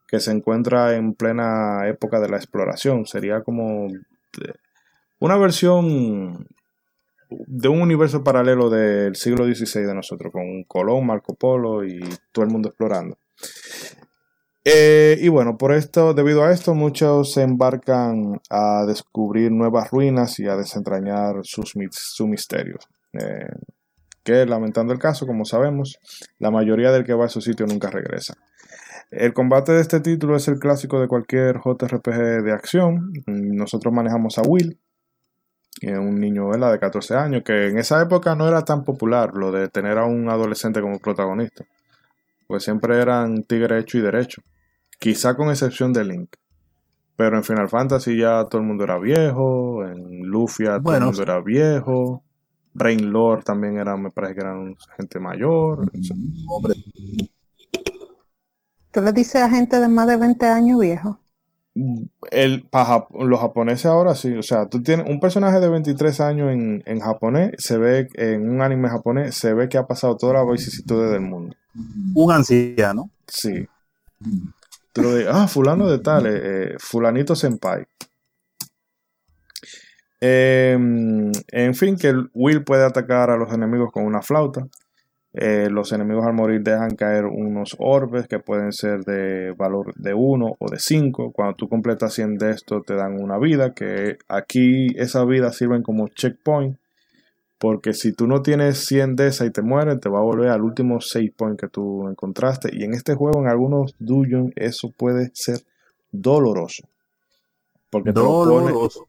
que 0.08 0.20
se 0.20 0.32
encuentra 0.32 0.96
en 0.96 1.14
plena 1.14 1.88
época 1.88 2.20
de 2.20 2.30
la 2.30 2.38
exploración. 2.38 3.06
Sería 3.06 3.44
como 3.44 3.88
una 5.20 5.38
versión 5.38 6.48
de 7.30 7.68
un 7.68 7.82
universo 7.82 8.24
paralelo 8.24 8.72
del 8.72 9.16
siglo 9.16 9.46
XVI 9.46 9.82
de 9.82 9.94
nosotros, 9.94 10.34
con 10.34 10.64
Colón, 10.64 11.06
Marco 11.06 11.36
Polo 11.36 11.86
y 11.86 12.00
todo 12.32 12.44
el 12.44 12.52
mundo 12.52 12.70
explorando. 12.70 13.20
Eh, 14.68 15.20
y 15.22 15.30
bueno, 15.30 15.58
por 15.58 15.72
esto, 15.72 16.16
debido 16.16 16.44
a 16.44 16.52
esto, 16.52 16.74
muchos 16.74 17.34
se 17.34 17.44
embarcan 17.44 18.42
a 18.50 18.84
descubrir 18.88 19.52
nuevas 19.52 19.92
ruinas 19.92 20.40
y 20.40 20.48
a 20.48 20.56
desentrañar 20.56 21.36
sus, 21.44 21.74
sus 21.92 22.28
misterios. 22.28 22.88
Eh, 23.14 23.48
que 24.24 24.44
lamentando 24.48 24.92
el 24.92 24.98
caso, 24.98 25.28
como 25.28 25.46
sabemos, 25.46 26.00
la 26.40 26.50
mayoría 26.50 26.92
del 26.92 27.04
que 27.04 27.14
va 27.14 27.26
a 27.26 27.28
esos 27.28 27.44
sitios 27.44 27.72
nunca 27.72 27.92
regresa. 27.92 28.34
El 29.12 29.34
combate 29.34 29.72
de 29.72 29.82
este 29.82 30.00
título 30.00 30.36
es 30.36 30.48
el 30.48 30.58
clásico 30.58 31.00
de 31.00 31.08
cualquier 31.08 31.58
JRPG 31.64 32.44
de 32.44 32.52
acción. 32.52 33.14
Nosotros 33.28 33.94
manejamos 33.94 34.40
a 34.40 34.42
Will, 34.42 34.80
un 35.84 36.20
niño 36.20 36.50
de 36.50 36.80
14 36.80 37.16
años, 37.16 37.44
que 37.46 37.68
en 37.68 37.78
esa 37.78 38.02
época 38.02 38.34
no 38.34 38.48
era 38.48 38.64
tan 38.64 38.84
popular 38.84 39.36
lo 39.36 39.52
de 39.52 39.70
tener 39.70 40.00
a 40.00 40.06
un 40.06 40.28
adolescente 40.28 40.82
como 40.82 40.98
protagonista. 40.98 41.66
Pues 42.48 42.64
siempre 42.64 43.00
eran 43.00 43.44
tigre 43.44 43.78
hecho 43.78 44.00
y 44.00 44.02
derecho. 44.02 44.42
Quizá 45.00 45.36
con 45.36 45.50
excepción 45.50 45.94
de 45.94 46.06
Link. 46.06 46.36
Pero 47.16 47.38
en 47.38 47.44
Final 47.44 47.70
Fantasy 47.70 48.18
ya 48.18 48.46
todo 48.46 48.62
el 48.62 48.68
mundo 48.68 48.84
era 48.84 48.98
viejo, 49.00 49.86
en 49.86 50.24
Lufia 50.24 50.82
todo 50.82 50.96
el 50.96 51.04
mundo 51.04 51.22
era 51.22 51.40
viejo, 51.40 52.24
Rain 52.74 53.12
Lord 53.12 53.44
también 53.46 53.78
era, 53.78 53.96
me 53.96 54.12
parece 54.12 54.36
que 54.36 54.42
eran 54.42 54.76
gente 54.98 55.20
mayor. 55.20 55.90
Hombre. 56.50 56.76
¿Tú 58.92 59.02
le 59.02 59.14
dices 59.14 59.42
a 59.42 59.50
gente 59.50 59.80
de 59.80 59.88
más 59.88 60.08
de 60.08 60.18
20 60.18 60.46
años 60.46 60.80
viejo? 60.80 61.20
El, 62.32 62.64
para 62.64 63.08
los 63.20 63.40
japoneses 63.40 63.86
ahora 63.86 64.16
sí, 64.16 64.34
o 64.34 64.44
sea, 64.44 64.68
tú 64.68 64.82
tienes 64.82 65.10
un 65.10 65.20
personaje 65.20 65.60
de 65.60 65.68
23 65.68 66.22
años 66.22 66.52
en, 66.52 66.84
en 66.86 67.00
japonés, 67.02 67.52
se 67.58 67.78
ve 67.78 68.08
en 68.14 68.50
un 68.50 68.62
anime 68.62 68.88
japonés, 68.88 69.36
se 69.36 69.54
ve 69.54 69.68
que 69.68 69.78
ha 69.78 69.86
pasado 69.86 70.16
todas 70.16 70.36
las 70.36 70.50
vicisitudes 70.50 71.12
del 71.12 71.22
mundo. 71.22 71.56
Un 72.14 72.32
anciano. 72.32 73.10
Sí. 73.28 73.68
Ah, 75.30 75.48
fulano 75.48 75.88
de 75.90 76.00
tal, 76.00 76.26
eh, 76.26 76.40
eh, 76.44 76.76
fulanito 76.80 77.36
senpai. 77.36 77.86
Em, 80.22 81.32
en 81.52 81.76
fin, 81.76 81.98
que 81.98 82.14
Will 82.34 82.64
puede 82.64 82.86
atacar 82.86 83.30
a 83.30 83.38
los 83.38 83.54
enemigos 83.54 83.92
con 83.92 84.06
una 84.06 84.22
flauta. 84.22 84.66
Eh, 85.34 85.68
los 85.70 85.92
enemigos 85.92 86.26
al 86.26 86.34
morir 86.34 86.62
dejan 86.64 86.96
caer 86.96 87.26
unos 87.26 87.76
orbes 87.78 88.26
que 88.28 88.40
pueden 88.40 88.72
ser 88.72 89.04
de 89.04 89.52
valor 89.52 89.94
de 89.96 90.14
1 90.14 90.56
o 90.58 90.70
de 90.70 90.80
5. 90.80 91.34
Cuando 91.34 91.56
tú 91.56 91.68
completas 91.68 92.14
100 92.14 92.38
de 92.38 92.52
estos 92.52 92.86
te 92.86 92.96
dan 92.96 93.22
una 93.22 93.38
vida, 93.38 93.74
que 93.74 94.18
aquí 94.30 94.88
esas 94.96 95.28
vidas 95.28 95.58
sirven 95.58 95.84
como 95.84 96.08
checkpoint. 96.08 96.78
Porque 97.58 97.94
si 97.94 98.12
tú 98.12 98.28
no 98.28 98.42
tienes 98.42 98.86
100 98.86 99.16
de 99.16 99.28
esas 99.28 99.48
y 99.48 99.52
te 99.52 99.62
mueres, 99.62 100.00
te 100.00 100.10
va 100.10 100.20
a 100.20 100.24
volver 100.24 100.50
al 100.50 100.62
último 100.62 101.00
save 101.02 101.34
point 101.36 101.60
que 101.60 101.68
tú 101.68 102.08
encontraste. 102.10 102.70
Y 102.74 102.84
en 102.84 102.94
este 102.94 103.16
juego, 103.16 103.40
en 103.40 103.48
algunos 103.48 103.96
dungeons, 104.00 104.52
eso 104.56 104.92
puede 104.92 105.32
ser 105.34 105.62
doloroso. 106.12 106.84
Porque 107.90 108.12
doloroso. 108.12 109.08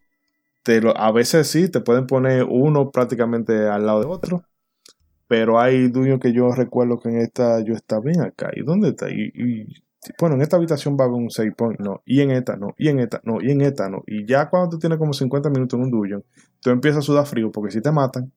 Te 0.62 0.80
a 0.96 1.12
veces 1.12 1.48
sí, 1.48 1.68
te 1.68 1.80
pueden 1.80 2.06
poner 2.06 2.44
uno 2.44 2.90
prácticamente 2.90 3.68
al 3.68 3.86
lado 3.86 4.00
de 4.00 4.06
otro 4.06 4.44
pero 5.28 5.60
hay 5.60 5.88
dueños 5.88 6.20
que 6.20 6.32
yo 6.32 6.52
recuerdo 6.52 7.00
que 7.00 7.08
en 7.08 7.18
esta 7.18 7.60
yo 7.60 7.74
estaba 7.74 8.02
bien 8.02 8.20
acá. 8.20 8.50
¿Y 8.54 8.62
dónde 8.62 8.90
está? 8.90 9.10
Y, 9.10 9.82
bueno, 10.18 10.36
en 10.36 10.42
esta 10.42 10.56
habitación 10.56 10.96
va 10.98 11.04
a 11.04 11.08
haber 11.08 11.20
un 11.20 11.30
6 11.30 11.52
point, 11.56 11.80
no. 11.80 12.02
Y 12.04 12.20
en 12.20 12.30
esta 12.30 12.56
no. 12.56 12.74
Y 12.78 12.88
en 12.88 13.00
esta 13.00 13.20
no. 13.24 13.40
Y 13.40 13.50
en 13.50 13.60
esta 13.60 13.88
no. 13.88 14.02
Y 14.06 14.26
ya 14.26 14.48
cuando 14.48 14.70
tú 14.70 14.78
tienes 14.78 14.98
como 14.98 15.12
50 15.12 15.50
minutos 15.50 15.78
en 15.78 15.84
un 15.84 15.90
dungeon, 15.90 16.24
tú 16.60 16.70
empiezas 16.70 16.98
a 16.98 17.02
sudar 17.02 17.26
frío 17.26 17.50
porque 17.52 17.72
si 17.72 17.80
te 17.80 17.90
matan, 17.90 18.32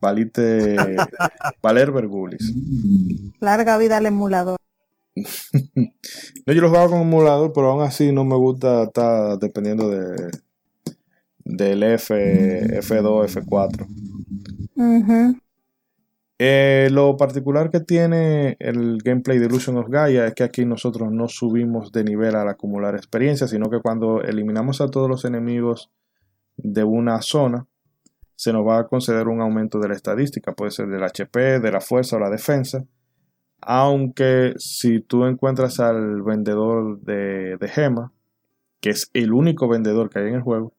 valiste 0.00 0.76
valer 1.62 1.92
vergulis. 1.92 2.52
Larga 3.40 3.78
vida 3.78 3.96
al 3.96 4.06
emulador. 4.06 4.58
no, 5.14 6.52
yo 6.52 6.62
lo 6.62 6.70
juego 6.70 6.90
con 6.90 7.02
emulador, 7.02 7.52
pero 7.52 7.70
aún 7.70 7.82
así 7.82 8.12
no 8.12 8.24
me 8.24 8.36
gusta 8.36 8.84
estar 8.84 9.38
dependiendo 9.38 9.90
de 9.90 10.30
del 11.44 11.82
F, 11.82 12.80
F2, 12.80 13.44
F4. 13.44 13.86
Uh 14.76 15.41
eh, 16.44 16.88
lo 16.90 17.16
particular 17.16 17.70
que 17.70 17.78
tiene 17.78 18.56
el 18.58 18.98
gameplay 18.98 19.38
de 19.38 19.46
Illusion 19.46 19.76
of 19.76 19.88
Gaia 19.88 20.26
es 20.26 20.34
que 20.34 20.42
aquí 20.42 20.64
nosotros 20.64 21.12
no 21.12 21.28
subimos 21.28 21.92
de 21.92 22.02
nivel 22.02 22.34
al 22.34 22.48
acumular 22.48 22.96
experiencia, 22.96 23.46
sino 23.46 23.70
que 23.70 23.78
cuando 23.78 24.20
eliminamos 24.22 24.80
a 24.80 24.90
todos 24.90 25.08
los 25.08 25.24
enemigos 25.24 25.92
de 26.56 26.82
una 26.82 27.22
zona, 27.22 27.68
se 28.34 28.52
nos 28.52 28.66
va 28.66 28.80
a 28.80 28.88
conceder 28.88 29.28
un 29.28 29.40
aumento 29.40 29.78
de 29.78 29.86
la 29.86 29.94
estadística, 29.94 30.52
puede 30.52 30.72
ser 30.72 30.88
del 30.88 31.04
HP, 31.04 31.60
de 31.60 31.70
la 31.70 31.80
fuerza 31.80 32.16
o 32.16 32.18
la 32.18 32.28
defensa. 32.28 32.84
Aunque 33.60 34.54
si 34.56 34.98
tú 34.98 35.26
encuentras 35.26 35.78
al 35.78 36.22
vendedor 36.22 37.00
de, 37.02 37.56
de 37.56 37.68
gema, 37.68 38.12
que 38.80 38.90
es 38.90 39.10
el 39.14 39.32
único 39.32 39.68
vendedor 39.68 40.10
que 40.10 40.18
hay 40.18 40.26
en 40.26 40.34
el 40.34 40.42
juego, 40.42 40.74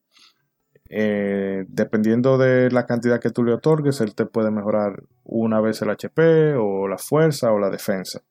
eh, 0.96 1.66
dependiendo 1.70 2.38
de 2.38 2.70
la 2.70 2.86
cantidad 2.86 3.20
que 3.20 3.32
tú 3.32 3.44
le 3.44 3.54
otorgues, 3.54 4.00
él 4.02 4.14
te 4.14 4.28
puede 4.28 4.52
mejorar 4.52 5.04
una 5.24 5.60
vez 5.60 5.82
el 5.82 5.90
HP 5.90 6.54
o 6.54 6.88
la 6.88 7.00
fuerza 7.00 7.52
o 7.52 7.58
la 7.58 7.72
defensa. 7.72 8.22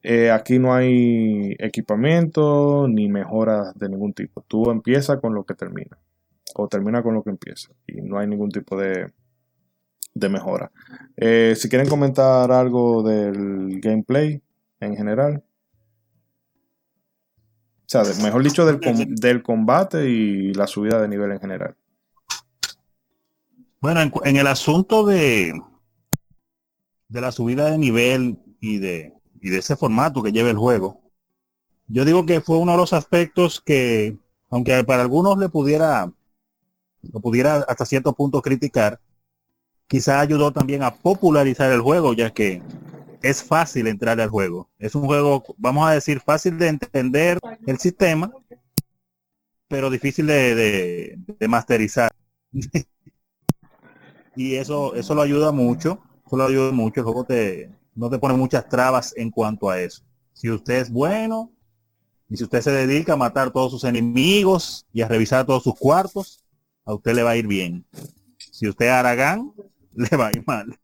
Eh, 0.00 0.30
aquí 0.30 0.60
no 0.60 0.72
hay 0.72 1.56
equipamiento 1.58 2.86
ni 2.88 3.08
mejoras 3.08 3.74
de 3.76 3.88
ningún 3.88 4.12
tipo. 4.12 4.42
Tú 4.46 4.70
empiezas 4.70 5.18
con 5.20 5.34
lo 5.34 5.44
que 5.44 5.54
termina. 5.54 5.98
O 6.54 6.68
termina 6.68 7.02
con 7.02 7.14
lo 7.14 7.24
que 7.24 7.30
empieza. 7.30 7.72
Y 7.88 8.00
no 8.02 8.20
hay 8.20 8.28
ningún 8.28 8.50
tipo 8.50 8.78
de, 8.78 9.12
de 10.14 10.28
mejora. 10.28 10.70
Eh, 11.16 11.54
si 11.56 11.68
quieren 11.68 11.88
comentar 11.88 12.52
algo 12.52 13.02
del 13.02 13.80
gameplay 13.80 14.40
en 14.78 14.96
general. 14.96 15.42
O 17.80 17.92
sea, 17.92 18.04
mejor 18.22 18.44
dicho, 18.44 18.64
del, 18.64 18.78
del 19.16 19.42
combate 19.42 20.08
y 20.08 20.54
la 20.54 20.68
subida 20.68 21.00
de 21.00 21.08
nivel 21.08 21.32
en 21.32 21.40
general. 21.40 21.74
Bueno, 23.80 24.00
en, 24.24 24.36
el 24.36 24.46
asunto 24.46 25.06
de, 25.06 25.58
de 27.08 27.20
la 27.20 27.32
subida 27.32 27.70
de 27.70 27.78
nivel 27.78 28.38
y 28.60 28.78
de, 28.78 29.14
y 29.40 29.48
de 29.48 29.58
ese 29.58 29.74
formato 29.74 30.22
que 30.22 30.32
lleva 30.32 30.50
el 30.50 30.58
juego, 30.58 31.00
yo 31.86 32.04
digo 32.04 32.26
que 32.26 32.42
fue 32.42 32.58
uno 32.58 32.72
de 32.72 32.78
los 32.78 32.92
aspectos 32.92 33.62
que, 33.62 34.18
aunque 34.50 34.84
para 34.84 35.00
algunos 35.00 35.38
le 35.38 35.48
pudiera, 35.48 36.12
lo 37.02 37.20
pudiera 37.20 37.64
hasta 37.68 37.86
cierto 37.86 38.12
punto 38.12 38.42
criticar, 38.42 39.00
quizá 39.86 40.20
ayudó 40.20 40.52
también 40.52 40.82
a 40.82 40.94
popularizar 40.94 41.72
el 41.72 41.80
juego, 41.80 42.12
ya 42.12 42.34
que 42.34 42.62
es 43.22 43.42
fácil 43.42 43.86
entrar 43.86 44.20
al 44.20 44.28
juego. 44.28 44.68
Es 44.78 44.94
un 44.94 45.06
juego, 45.06 45.42
vamos 45.56 45.88
a 45.88 45.92
decir, 45.92 46.20
fácil 46.20 46.58
de 46.58 46.68
entender 46.68 47.38
el 47.66 47.78
sistema, 47.78 48.30
pero 49.68 49.88
difícil 49.88 50.26
de, 50.26 51.16
de 51.16 51.48
masterizar. 51.48 52.10
y 54.40 54.56
eso 54.56 54.94
eso 54.94 55.14
lo 55.14 55.20
ayuda 55.20 55.52
mucho 55.52 56.00
eso 56.26 56.36
lo 56.36 56.46
ayuda 56.46 56.72
mucho 56.72 57.00
el 57.00 57.04
juego 57.04 57.24
te 57.24 57.70
no 57.94 58.08
te 58.08 58.18
pone 58.18 58.34
muchas 58.34 58.66
trabas 58.68 59.12
en 59.16 59.30
cuanto 59.30 59.68
a 59.68 59.78
eso. 59.78 60.02
Si 60.32 60.48
usted 60.48 60.76
es 60.80 60.90
bueno 60.90 61.52
y 62.30 62.36
si 62.38 62.44
usted 62.44 62.62
se 62.62 62.70
dedica 62.70 63.12
a 63.12 63.16
matar 63.16 63.50
todos 63.50 63.70
sus 63.70 63.84
enemigos 63.84 64.86
y 64.92 65.02
a 65.02 65.08
revisar 65.08 65.44
todos 65.44 65.62
sus 65.62 65.74
cuartos 65.78 66.42
a 66.86 66.94
usted 66.94 67.14
le 67.14 67.22
va 67.22 67.30
a 67.30 67.36
ir 67.36 67.46
bien. 67.46 67.84
Si 68.38 68.66
usted 68.66 68.86
es 68.86 68.92
Aragán 68.92 69.52
le 69.94 70.16
va 70.16 70.28
a 70.28 70.30
ir 70.30 70.42
mal. 70.46 70.74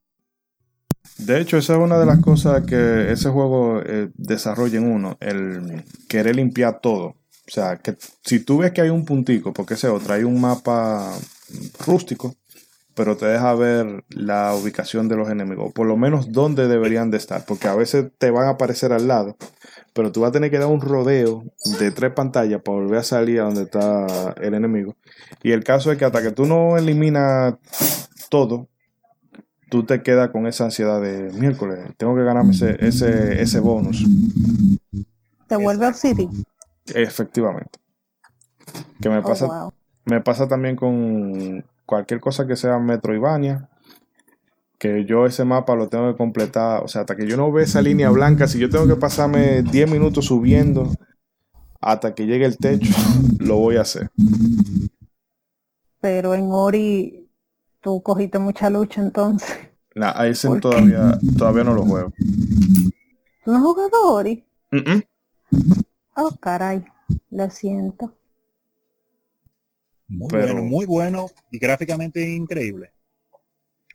De 1.16 1.40
hecho, 1.40 1.57
esa 1.57 1.74
es 1.74 1.78
una 1.78 1.98
de 1.98 2.04
las 2.04 2.18
cosas 2.18 2.66
que 2.66 3.11
ese 3.11 3.30
juego 3.30 3.80
eh, 3.80 4.11
desarrolla 4.16 4.76
en 4.76 4.92
uno, 4.92 5.16
el 5.20 5.84
querer 6.09 6.36
limpiar 6.36 6.80
todo. 6.80 7.07
O 7.07 7.50
sea, 7.50 7.78
que 7.78 7.96
si 8.22 8.40
tú 8.40 8.59
ves 8.59 8.72
que 8.72 8.82
hay 8.82 8.90
un 8.90 9.07
puntico, 9.07 9.54
porque 9.54 9.74
ese 9.74 9.88
otro, 9.88 10.12
hay 10.12 10.24
un 10.24 10.38
mapa 10.38 11.16
rústico, 11.86 12.34
pero 12.97 13.14
te 13.18 13.26
deja 13.26 13.55
ver 13.55 14.05
la 14.09 14.55
ubicación 14.55 15.07
de 15.07 15.16
los 15.16 15.28
enemigos, 15.28 15.70
por 15.74 15.86
lo 15.86 15.99
menos 15.99 16.32
dónde 16.32 16.66
deberían 16.66 17.11
de 17.11 17.18
estar, 17.18 17.44
porque 17.44 17.68
a 17.68 17.74
veces 17.74 18.07
te 18.16 18.30
van 18.30 18.47
a 18.47 18.53
aparecer 18.53 18.94
al 18.94 19.07
lado, 19.07 19.36
pero 19.92 20.11
tú 20.11 20.22
vas 20.22 20.30
a 20.30 20.32
tener 20.32 20.51
que 20.51 20.59
dar 20.59 20.68
un 20.68 20.80
rodeo 20.80 21.44
de 21.78 21.90
tres 21.90 22.12
pantallas 22.14 22.62
para 22.62 22.78
volver 22.78 22.99
a 22.99 23.03
salir 23.03 23.40
a 23.40 23.44
donde 23.44 23.64
está 23.64 24.34
el 24.40 24.55
enemigo. 24.55 24.97
Y 25.42 25.53
el 25.53 25.62
caso 25.62 25.92
es 25.92 25.99
que 25.99 26.07
hasta 26.07 26.22
que 26.22 26.32
tú 26.32 26.47
no 26.47 26.78
eliminas 26.78 27.57
todo, 28.30 28.66
tú 29.68 29.84
te 29.84 30.03
quedas 30.03 30.30
con 30.30 30.47
esa 30.47 30.64
ansiedad 30.64 30.99
de 30.99 31.30
miércoles, 31.34 31.78
tengo 31.99 32.16
que 32.16 32.24
ganarme 32.24 32.53
ese, 32.53 32.76
ese, 32.80 33.42
ese 33.42 33.61
bonus. 33.61 34.07
¿Te 35.47 35.57
vuelve 35.57 35.84
al 35.84 35.94
City? 35.94 36.30
Efectivamente. 36.86 37.78
Que 39.03 39.11
me 39.11 39.18
oh, 39.18 39.22
pasa, 39.22 39.68
me 40.07 40.22
pasa 40.22 40.49
también 40.49 40.76
con 40.76 41.62
cualquier 41.87 42.20
cosa 42.20 42.47
que 42.47 42.57
sea 42.57 42.78
Metroidvania, 42.78 43.68
que 44.78 45.05
yo 45.07 45.24
ese 45.24 45.45
mapa 45.45 45.74
lo 45.74 45.89
tengo 45.89 46.11
que 46.11 46.18
completar, 46.18 46.82
o 46.82 46.89
sea, 46.89 47.03
hasta 47.03 47.16
que 47.16 47.26
yo 47.26 47.37
no 47.37 47.51
vea 47.51 47.64
esa 47.64 47.80
línea 47.80 48.11
blanca, 48.11 48.47
si 48.47 48.59
yo 48.59 48.68
tengo 48.68 48.87
que 48.87 48.97
pasarme 48.97 49.62
10 49.62 49.91
minutos 49.91 50.26
subiendo 50.26 50.93
hasta 51.80 52.14
que 52.14 52.26
llegue 52.26 52.45
el 52.45 52.59
techo, 52.59 52.93
lo 53.39 53.57
voy 53.57 53.76
a 53.76 53.82
hacer. 53.82 54.11
Pero 56.01 56.34
en 56.34 56.49
Ori 56.51 57.30
tú 57.80 58.03
cogiste 58.03 58.39
mucha 58.39 58.68
lucha 58.68 59.01
entonces. 59.01 59.57
Nah, 59.95 60.12
a 60.14 60.26
ese 60.26 60.49
todavía, 60.61 61.18
todavía 61.39 61.64
no 61.64 61.72
lo 61.72 61.84
juego. 61.84 62.12
¿Tú 63.45 63.51
no 63.53 63.57
has 63.57 63.62
jugado 63.62 64.12
Ori? 64.12 64.45
Oh, 66.16 66.30
caray, 66.41 66.84
lo 67.30 67.49
siento. 67.49 68.16
Muy 70.09 70.28
bueno, 70.30 70.62
muy 70.62 70.86
bueno 70.86 71.26
y 71.50 71.59
gráficamente 71.59 72.28
increíble. 72.28 72.92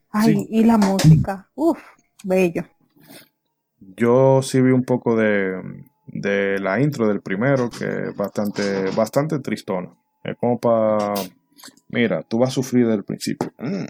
Ay, 0.09 0.45
y 0.49 0.63
la 0.63 0.77
música, 0.77 1.49
uff, 1.55 1.79
bello. 2.23 2.65
Yo 3.79 4.41
sí 4.41 4.61
vi 4.61 4.71
un 4.71 4.83
poco 4.83 5.15
de, 5.15 5.61
de 6.07 6.59
la 6.59 6.81
intro 6.81 7.07
del 7.07 7.21
primero, 7.21 7.69
que 7.69 8.09
es 8.09 8.15
bastante, 8.15 8.91
bastante 8.91 9.39
tristona. 9.39 9.93
Es 10.23 10.35
como 10.37 10.59
para, 10.59 11.13
mira, 11.89 12.21
tú 12.23 12.39
vas 12.39 12.49
a 12.49 12.53
sufrir 12.53 12.87
del 12.87 13.03
principio. 13.03 13.51
Mm. 13.57 13.85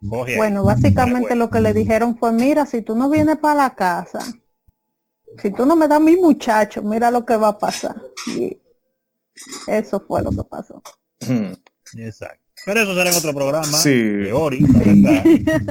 Bueno, 0.00 0.62
básicamente 0.64 1.34
lo 1.34 1.50
que 1.50 1.60
le 1.60 1.74
dijeron 1.74 2.16
fue, 2.16 2.32
mira, 2.32 2.66
si 2.66 2.82
tú 2.82 2.94
no 2.94 3.10
vienes 3.10 3.38
para 3.38 3.54
la 3.56 3.74
casa, 3.74 4.20
si 5.42 5.50
tú 5.50 5.66
no 5.66 5.74
me 5.74 5.88
das 5.88 6.00
mi 6.00 6.16
muchacho, 6.16 6.82
mira 6.82 7.10
lo 7.10 7.26
que 7.26 7.36
va 7.36 7.48
a 7.48 7.58
pasar. 7.58 7.96
Y 8.28 8.60
eso 9.66 10.04
fue 10.06 10.22
lo 10.22 10.30
que 10.30 10.44
pasó. 10.48 10.82
Exacto. 11.96 12.46
Pero 12.64 12.80
eso 12.80 12.94
será 12.94 13.10
en 13.10 13.16
otro 13.16 13.34
programa 13.34 13.64
sí. 13.66 13.94
de 13.94 14.32
Ori. 14.32 14.64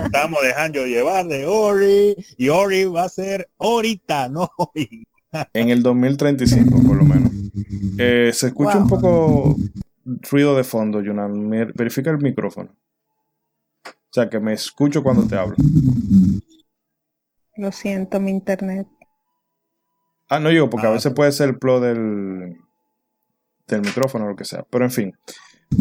Estamos 0.06 0.40
dejando 0.44 0.86
llevar 0.86 1.26
de 1.28 1.46
Ori 1.46 2.16
y 2.38 2.50
Ori 2.50 2.86
va 2.86 3.04
a 3.04 3.10
ser 3.10 3.50
ahorita, 3.58 4.30
no 4.30 4.50
hoy. 4.58 5.06
en 5.54 5.70
el 5.70 5.82
2035, 5.82 6.84
por 6.84 6.98
lo 6.98 7.04
menos. 7.04 7.32
Eh, 7.98 8.32
se 8.34 8.48
escucha 8.48 8.78
un 8.78 8.88
poco 8.88 9.56
ruido 10.30 10.56
de 10.56 10.64
fondo, 10.64 11.02
Yunan. 11.02 11.50
Verifica 11.50 12.12
el 12.12 12.20
micrófono. 12.20 12.72
O 13.86 14.14
sea, 14.16 14.30
que 14.30 14.40
me 14.40 14.54
escucho 14.54 15.04
cuando 15.04 15.28
te 15.28 15.36
hablo. 15.36 15.56
Lo 17.58 17.72
siento, 17.72 18.20
mi 18.20 18.32
internet. 18.32 18.88
Ah, 20.30 20.40
no 20.40 20.52
yo, 20.52 20.70
porque 20.70 20.88
a 20.88 20.90
ah. 20.92 20.94
veces 20.94 21.14
puede 21.14 21.32
ser 21.32 21.50
el 21.50 21.60
plot 21.60 21.84
del, 21.84 22.58
del 23.68 23.82
micrófono 23.82 24.26
o 24.26 24.30
lo 24.30 24.36
que 24.36 24.46
sea. 24.46 24.66
Pero 24.70 24.86
en 24.86 24.92
fin. 24.92 25.14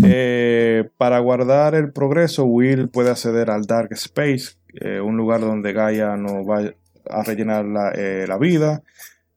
Eh, 0.03 0.89
para 0.97 1.19
guardar 1.19 1.75
el 1.75 1.93
progreso, 1.93 2.45
Will 2.45 2.89
puede 2.89 3.11
acceder 3.11 3.51
al 3.51 3.63
Dark 3.67 3.93
Space, 3.93 4.57
eh, 4.81 5.01
un 5.01 5.17
lugar 5.17 5.41
donde 5.41 5.73
Gaia 5.73 6.17
nos 6.17 6.47
va 6.49 6.73
a 7.11 7.23
rellenar 7.23 7.65
la, 7.65 7.93
eh, 7.95 8.27
vida. 8.41 8.83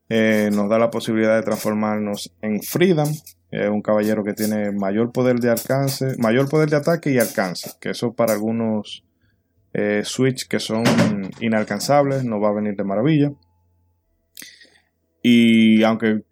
nos 0.10 0.70
da 0.70 0.80
la 0.80 0.90
posibilidad 0.90 1.36
de 1.36 1.44
transformarnos 1.44 2.34
en 2.42 2.62
Freedom, 2.62 3.10
un 3.52 3.82
caballero 3.82 4.24
que 4.24 4.34
tiene 4.34 4.72
mayor 4.72 5.12
poder 5.12 5.40
de 5.40 5.50
alcance, 5.50 6.16
mayor 6.18 6.50
poder 6.50 6.70
de 6.70 6.78
ataque 6.78 7.12
y 7.12 7.20
alcance, 7.20 7.72
que 7.80 7.90
eso 7.92 8.14
para 8.14 8.34
algunos 8.34 9.04
Switch 10.04 10.48
que 10.48 10.60
son 10.60 10.84
inalcanzables 11.40 12.24
nos 12.24 12.42
va 12.42 12.50
a 12.50 12.54
venir 12.54 12.76
de 12.76 12.84
maravilla. 12.84 13.32
Y 15.22 15.84
aunque 15.84 16.24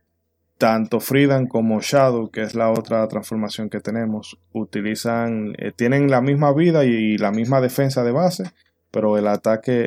tanto 0.57 0.99
Freedom 0.99 1.47
como 1.47 1.81
Shadow, 1.81 2.29
que 2.31 2.41
es 2.41 2.55
la 2.55 2.71
otra 2.71 3.07
transformación 3.07 3.69
que 3.69 3.81
tenemos, 3.81 4.39
utilizan, 4.53 5.53
eh, 5.57 5.71
tienen 5.75 6.09
la 6.09 6.21
misma 6.21 6.53
vida 6.53 6.85
y, 6.85 7.17
la 7.17 7.31
misma 7.31 7.61
defensa 7.61 8.03
de 8.03 8.11
base, 8.11 8.43
pero 8.91 9.17
el 9.17 9.27
ataque, 9.27 9.83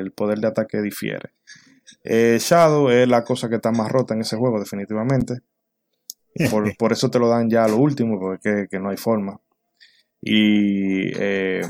el 0.00 0.12
poder 0.12 0.38
de 0.38 0.48
ataque 0.48 0.82
difiere. 0.82 1.30
Eh, 2.04 2.38
Shadow 2.40 2.90
es 2.90 3.08
la 3.08 3.24
cosa 3.24 3.48
que 3.48 3.56
está 3.56 3.72
más 3.72 3.90
rota 3.90 4.14
en 4.14 4.20
ese 4.20 4.36
juego, 4.36 4.58
definitivamente. 4.58 5.40
Por, 6.50 6.92
eso 6.92 7.10
te 7.10 7.18
lo 7.18 7.28
dan 7.28 7.48
ya 7.48 7.64
a 7.64 7.68
lo 7.68 7.78
último, 7.78 8.18
porque 8.18 8.66
que 8.70 8.78
no 8.78 8.90
hay 8.90 8.96
forma. 8.96 9.40
Y 10.20 11.12
eh, 11.18 11.62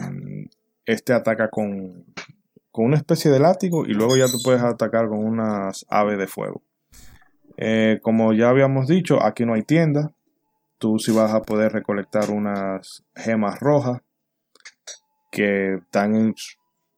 este 0.85 1.13
ataca 1.13 1.49
con, 1.49 2.05
con 2.73 2.87
una 2.87 2.97
especie 2.97 3.31
de 3.31 3.39
látigo 3.39 3.87
y 3.87 3.95
luego 3.95 4.17
ya 4.17 4.27
tú 4.27 4.39
puedes 4.43 4.63
atacar 4.63 5.09
con 5.09 5.25
unas 5.25 5.87
aves 5.89 6.19
de 6.19 6.27
fuego. 6.27 6.63
Eh, 7.63 8.01
como 8.03 8.33
ya 8.33 8.49
habíamos 8.49 8.89
dicho, 8.89 9.23
aquí 9.23 9.45
no 9.45 9.53
hay 9.53 9.63
tienda. 9.63 10.13
Tú 10.79 10.99
sí 10.99 11.13
vas 11.13 11.33
a 11.33 11.43
poder 11.43 11.73
recolectar 11.73 12.31
unas 12.31 13.05
gemas 13.15 13.61
rojas 13.61 14.01
que 15.31 15.75
están 15.75 16.35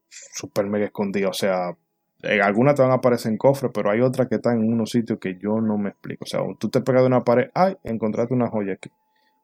super 0.09 0.67
mega 0.67 0.87
escondidas. 0.87 1.31
O 1.31 1.35
sea, 1.35 1.77
en 2.23 2.41
algunas 2.43 2.77
te 2.77 2.83
van 2.83 2.93
a 2.93 2.95
aparecer 2.95 3.33
en 3.33 3.39
cofre, 3.39 3.71
pero 3.71 3.91
hay 3.91 4.03
otras 4.03 4.29
que 4.29 4.37
están 4.37 4.61
en 4.61 4.73
unos 4.73 4.91
sitios 4.91 5.19
que 5.19 5.37
yo 5.37 5.61
no 5.61 5.79
me 5.79 5.91
explico. 5.91 6.25
O 6.25 6.29
sea, 6.29 6.41
tú 6.61 6.71
te 6.71 6.81
pegas 6.81 7.03
de 7.03 7.09
una 7.09 7.25
pared, 7.25 7.51
ay, 7.55 7.77
encontraste 7.83 8.33
una 8.33 8.49
joya 8.49 8.75
aquí. 8.75 8.91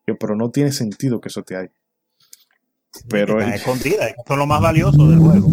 Yo, 0.07 0.17
pero 0.17 0.37
no 0.37 0.53
tiene 0.53 0.71
sentido 0.71 1.21
que 1.21 1.31
eso 1.31 1.43
te 1.43 1.57
hay. 1.57 1.69
Pero 3.09 3.41
es 3.41 3.57
escondida, 3.57 4.07
son 4.25 4.39
lo 4.39 4.47
más 4.47 4.61
valioso 4.61 5.09
del 5.09 5.19
juego. 5.19 5.49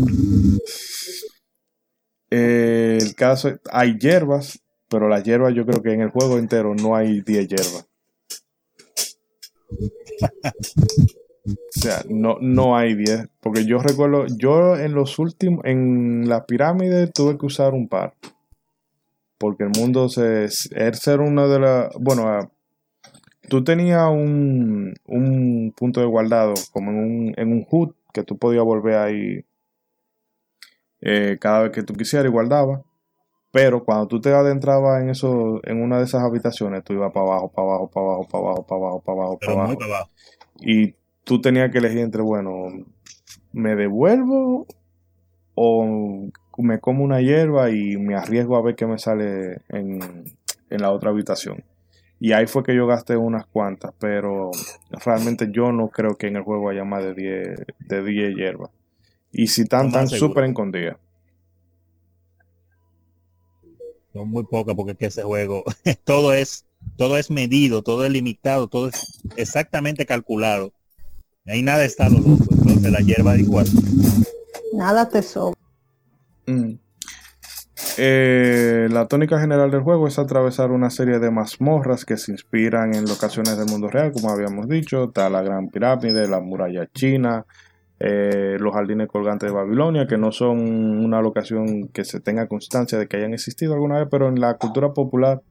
Eh, 2.30 2.99
el 3.01 3.16
caso, 3.16 3.59
hay 3.72 3.97
hierbas 3.97 4.61
pero 4.89 5.09
la 5.09 5.21
hierba 5.21 5.51
yo 5.51 5.65
creo 5.65 5.81
que 5.81 5.93
en 5.93 6.01
el 6.01 6.09
juego 6.09 6.38
entero 6.38 6.75
no 6.75 6.95
hay 6.95 7.21
10 7.21 7.47
hierbas. 7.47 7.88
o 11.45 11.79
sea, 11.79 12.03
no, 12.09 12.38
no 12.41 12.77
hay 12.77 12.95
10. 12.95 13.27
Porque 13.39 13.65
yo 13.65 13.79
recuerdo, 13.79 14.25
yo 14.27 14.77
en 14.77 14.93
los 14.93 15.19
últimos, 15.19 15.65
en 15.65 16.27
la 16.27 16.45
pirámide 16.45 17.07
tuve 17.07 17.38
que 17.38 17.45
usar 17.45 17.73
un 17.73 17.88
par. 17.88 18.13
Porque 19.38 19.63
el 19.63 19.71
mundo 19.77 20.07
se, 20.09 20.45
es 20.45 20.99
ser 20.99 21.19
una 21.19 21.47
de 21.47 21.59
las, 21.59 21.93
bueno, 21.99 22.27
ah, 22.27 22.49
tú 23.49 23.63
tenías 23.63 24.07
un, 24.09 24.93
un 25.05 25.73
punto 25.75 25.99
de 25.99 26.05
guardado 26.05 26.53
como 26.71 26.91
en 26.91 26.97
un, 26.97 27.33
en 27.38 27.51
un 27.51 27.65
HUD 27.69 27.91
que 28.13 28.23
tú 28.23 28.38
podías 28.38 28.63
volver 28.63 28.95
ahí 28.95 29.45
eh, 31.01 31.38
cada 31.39 31.63
vez 31.63 31.71
que 31.71 31.83
tú 31.83 31.93
quisieras 31.93 32.27
y 32.27 32.31
guardabas. 32.31 32.81
Pero 33.56 33.86
cuando 33.86 34.06
tú 34.06 34.20
te 34.20 34.34
adentrabas 34.34 35.01
en 35.01 35.12
eso, 35.12 35.62
en 35.64 35.82
una 35.82 35.99
de 35.99 36.03
esas 36.03 36.22
habitaciones, 36.22 36.84
tú 36.84 36.91
ibas 36.91 37.14
para 37.14 37.26
abajo, 37.26 37.53
para 37.53 37.66
abajo, 37.66 37.89
para 37.89 38.06
abajo, 38.06 38.28
para 38.28 38.43
abajo, 38.43 38.66
para 38.66 38.78
abajo, 38.82 39.01
para 39.01 39.14
abajo, 39.14 39.39
para 39.39 39.53
abajo. 39.53 39.78
para 39.78 39.95
abajo. 39.95 40.12
Y 40.60 40.95
tú 41.24 41.39
tenías 41.39 41.72
que 41.72 41.78
elegir 41.78 41.99
entre, 41.99 42.22
bueno, 42.22 42.68
¿me 43.53 43.78
devuelvo 43.78 44.68
o 45.53 46.28
me 46.58 46.80
como 46.82 47.06
una 47.06 47.22
hierba 47.22 47.70
y 47.70 47.95
me 47.95 48.16
arriesgo 48.16 48.58
a 48.58 48.62
ver 48.62 48.76
qué 48.76 48.88
me 48.88 48.97
sale 48.97 49.62
en, 49.70 50.01
en 50.70 50.82
la 50.82 50.91
otra 50.91 51.12
habitación? 51.12 51.64
Y 52.20 52.34
ahí 52.34 52.47
fue 52.47 52.62
que 52.62 52.76
yo 52.76 52.88
gasté 52.88 53.16
unas 53.16 53.45
cuantas, 53.45 53.93
pero 53.97 54.51
realmente 55.06 55.47
yo 55.49 55.72
no 55.72 55.88
creo 55.88 56.18
que 56.18 56.28
en 56.28 56.36
el 56.36 56.43
juego 56.43 56.72
haya 56.72 56.84
más 56.84 57.06
de 57.06 57.14
10 57.14 57.66
de 57.88 58.03
10 58.03 58.36
hierbas. 58.36 58.72
Y 59.32 59.47
si 59.47 59.62
están 59.62 59.93
tan 59.93 60.10
súper 60.10 60.43
escondidas. 60.43 60.97
Son 64.16 64.30
muy 64.30 64.45
pocas 64.45 64.76
porque 64.76 64.93
es 64.93 64.97
que 64.97 65.05
ese 65.07 65.24
juego 65.24 65.66
todo 66.05 66.34
es 66.34 66.63
todo 66.95 67.18
es 67.18 67.30
medido, 67.30 67.82
todo 67.84 68.05
es 68.05 68.11
limitado, 68.13 68.70
todo 68.70 68.88
es 68.88 69.22
exactamente 69.36 70.05
calculado. 70.05 70.72
Ahí 71.45 71.61
nada 71.61 71.84
está 71.84 72.07
lo 72.07 72.20
loco, 72.20 72.45
entonces 72.49 72.91
la 72.93 72.99
hierba 72.99 73.36
igual. 73.36 73.68
Nada 74.74 75.09
te 75.09 75.22
sobra. 75.22 75.59
Mm. 76.47 76.76
Eh, 77.97 78.88
la 78.89 79.05
tónica 79.09 79.38
general 79.38 79.70
del 79.70 79.82
juego 79.82 80.07
es 80.07 80.18
atravesar 80.18 80.72
una 80.72 80.91
serie 80.91 81.20
de 81.20 81.30
mazmorras 81.30 82.05
que 82.05 82.16
se 82.16 82.32
inspiran 82.32 82.95
en 82.95 83.03
locaciones 83.03 83.57
del 83.57 83.68
mundo 83.68 83.89
real, 83.89 84.13
como 84.13 84.30
habíamos 84.30 84.70
dicho, 84.70 85.05
está 85.09 85.30
la 85.30 85.41
Gran 85.41 85.68
Pirámide, 85.68 86.30
la 86.30 86.39
muralla 86.39 86.88
china, 86.93 87.45
eh, 87.99 88.57
los 88.59 88.73
jardines 88.73 89.07
colgantes 89.07 89.49
de 89.49 89.55
Babilonia, 89.55 90.07
que 90.07 90.17
no 90.17 90.31
son 90.31 90.59
una 90.59 91.21
locación 91.21 91.87
que 91.89 92.03
se 92.03 92.19
tenga 92.19 92.47
constancia 92.47 92.97
de 92.97 93.07
que 93.07 93.17
hayan 93.17 93.33
existido 93.33 93.73
alguna 93.73 93.99
vez, 93.99 94.07
pero 94.11 94.27
en 94.27 94.39
la 94.39 94.55
cultura 94.55 94.93
popular 94.93 95.41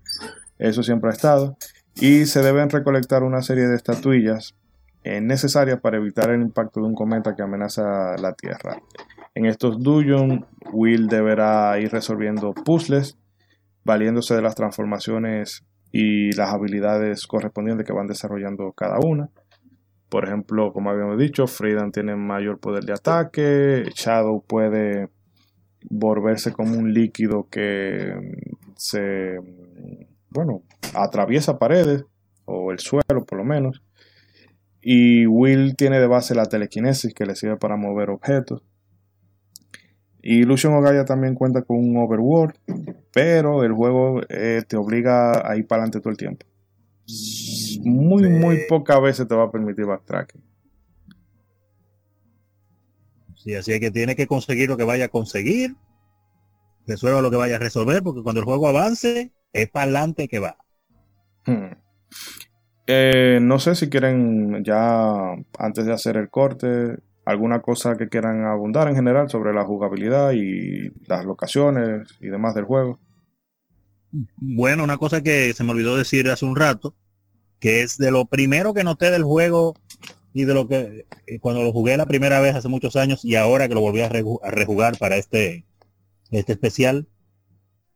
eso 0.58 0.82
siempre 0.82 1.10
ha 1.10 1.12
estado. 1.12 1.56
Y 1.96 2.26
se 2.26 2.42
deben 2.42 2.70
recolectar 2.70 3.22
una 3.22 3.42
serie 3.42 3.66
de 3.66 3.76
estatuillas 3.76 4.54
eh, 5.04 5.20
necesarias 5.20 5.80
para 5.80 5.98
evitar 5.98 6.30
el 6.30 6.42
impacto 6.42 6.80
de 6.80 6.86
un 6.86 6.94
cometa 6.94 7.34
que 7.34 7.42
amenaza 7.42 8.16
la 8.16 8.32
Tierra. 8.32 8.80
En 9.34 9.46
estos 9.46 9.82
dungeons, 9.82 10.44
Will 10.72 11.08
deberá 11.08 11.78
ir 11.78 11.90
resolviendo 11.92 12.54
puzzles, 12.54 13.18
valiéndose 13.84 14.34
de 14.34 14.42
las 14.42 14.54
transformaciones 14.54 15.64
y 15.92 16.32
las 16.32 16.52
habilidades 16.52 17.26
correspondientes 17.26 17.86
que 17.86 17.92
van 17.92 18.06
desarrollando 18.06 18.72
cada 18.72 18.98
una. 18.98 19.28
Por 20.14 20.26
ejemplo, 20.26 20.72
como 20.72 20.90
habíamos 20.90 21.18
dicho, 21.18 21.48
Freedom 21.48 21.90
tiene 21.90 22.14
mayor 22.14 22.60
poder 22.60 22.84
de 22.84 22.92
ataque, 22.92 23.90
Shadow 23.96 24.44
puede 24.46 25.08
volverse 25.90 26.52
como 26.52 26.78
un 26.78 26.94
líquido 26.94 27.48
que 27.50 28.14
se, 28.76 29.40
bueno, 30.30 30.62
atraviesa 30.94 31.58
paredes 31.58 32.04
o 32.44 32.70
el 32.70 32.78
suelo 32.78 33.26
por 33.26 33.38
lo 33.38 33.44
menos. 33.44 33.82
Y 34.80 35.26
Will 35.26 35.74
tiene 35.74 35.98
de 35.98 36.06
base 36.06 36.36
la 36.36 36.46
telequinesis 36.46 37.12
que 37.12 37.26
le 37.26 37.34
sirve 37.34 37.56
para 37.56 37.74
mover 37.74 38.10
objetos. 38.10 38.62
Y 40.22 40.42
Illusion 40.42 40.74
of 40.74 40.84
Gaia 40.84 41.04
también 41.04 41.34
cuenta 41.34 41.62
con 41.62 41.78
un 41.78 41.96
overworld, 41.96 42.54
pero 43.12 43.64
el 43.64 43.72
juego 43.72 44.20
eh, 44.28 44.62
te 44.64 44.76
obliga 44.76 45.50
a 45.50 45.56
ir 45.56 45.66
para 45.66 45.82
adelante 45.82 45.98
todo 45.98 46.12
el 46.12 46.18
tiempo. 46.18 46.46
Muy, 47.82 48.28
muy 48.28 48.60
pocas 48.68 49.00
veces 49.00 49.28
te 49.28 49.34
va 49.34 49.44
a 49.44 49.50
permitir 49.50 49.84
backtracking. 49.84 50.42
Sí, 53.36 53.54
así 53.54 53.78
que 53.78 53.90
tiene 53.90 54.16
que 54.16 54.26
conseguir 54.26 54.70
lo 54.70 54.76
que 54.76 54.84
vaya 54.84 55.06
a 55.06 55.08
conseguir, 55.08 55.76
resuelva 56.86 57.20
lo 57.20 57.30
que 57.30 57.36
vaya 57.36 57.56
a 57.56 57.58
resolver, 57.58 58.02
porque 58.02 58.22
cuando 58.22 58.40
el 58.40 58.46
juego 58.46 58.68
avance, 58.68 59.32
es 59.52 59.70
para 59.70 59.84
adelante 59.84 60.28
que 60.28 60.38
va. 60.38 60.56
Hmm. 61.44 61.76
Eh, 62.86 63.38
no 63.42 63.58
sé 63.58 63.74
si 63.74 63.90
quieren 63.90 64.64
ya, 64.64 65.34
antes 65.58 65.84
de 65.84 65.92
hacer 65.92 66.16
el 66.16 66.30
corte, 66.30 66.96
alguna 67.24 67.60
cosa 67.60 67.96
que 67.96 68.08
quieran 68.08 68.44
abundar 68.44 68.88
en 68.88 68.96
general 68.96 69.28
sobre 69.28 69.54
la 69.54 69.64
jugabilidad 69.64 70.32
y 70.32 70.90
las 71.06 71.24
locaciones 71.24 72.16
y 72.20 72.28
demás 72.28 72.54
del 72.54 72.64
juego. 72.64 72.98
Bueno, 74.36 74.84
una 74.84 74.96
cosa 74.96 75.22
que 75.22 75.52
se 75.54 75.64
me 75.64 75.72
olvidó 75.72 75.96
decir 75.96 76.30
hace 76.30 76.44
un 76.44 76.54
rato, 76.54 76.94
que 77.58 77.82
es 77.82 77.98
de 77.98 78.10
lo 78.10 78.26
primero 78.26 78.72
que 78.72 78.84
noté 78.84 79.10
del 79.10 79.24
juego 79.24 79.74
y 80.32 80.44
de 80.44 80.54
lo 80.54 80.68
que 80.68 81.06
eh, 81.26 81.38
cuando 81.40 81.62
lo 81.62 81.72
jugué 81.72 81.96
la 81.96 82.06
primera 82.06 82.38
vez 82.40 82.54
hace 82.54 82.68
muchos 82.68 82.94
años 82.96 83.24
y 83.24 83.34
ahora 83.34 83.68
que 83.68 83.74
lo 83.74 83.80
volví 83.80 84.02
a, 84.02 84.08
rejugar 84.08 84.98
para 84.98 85.16
este, 85.16 85.64
este 86.30 86.52
especial, 86.52 87.08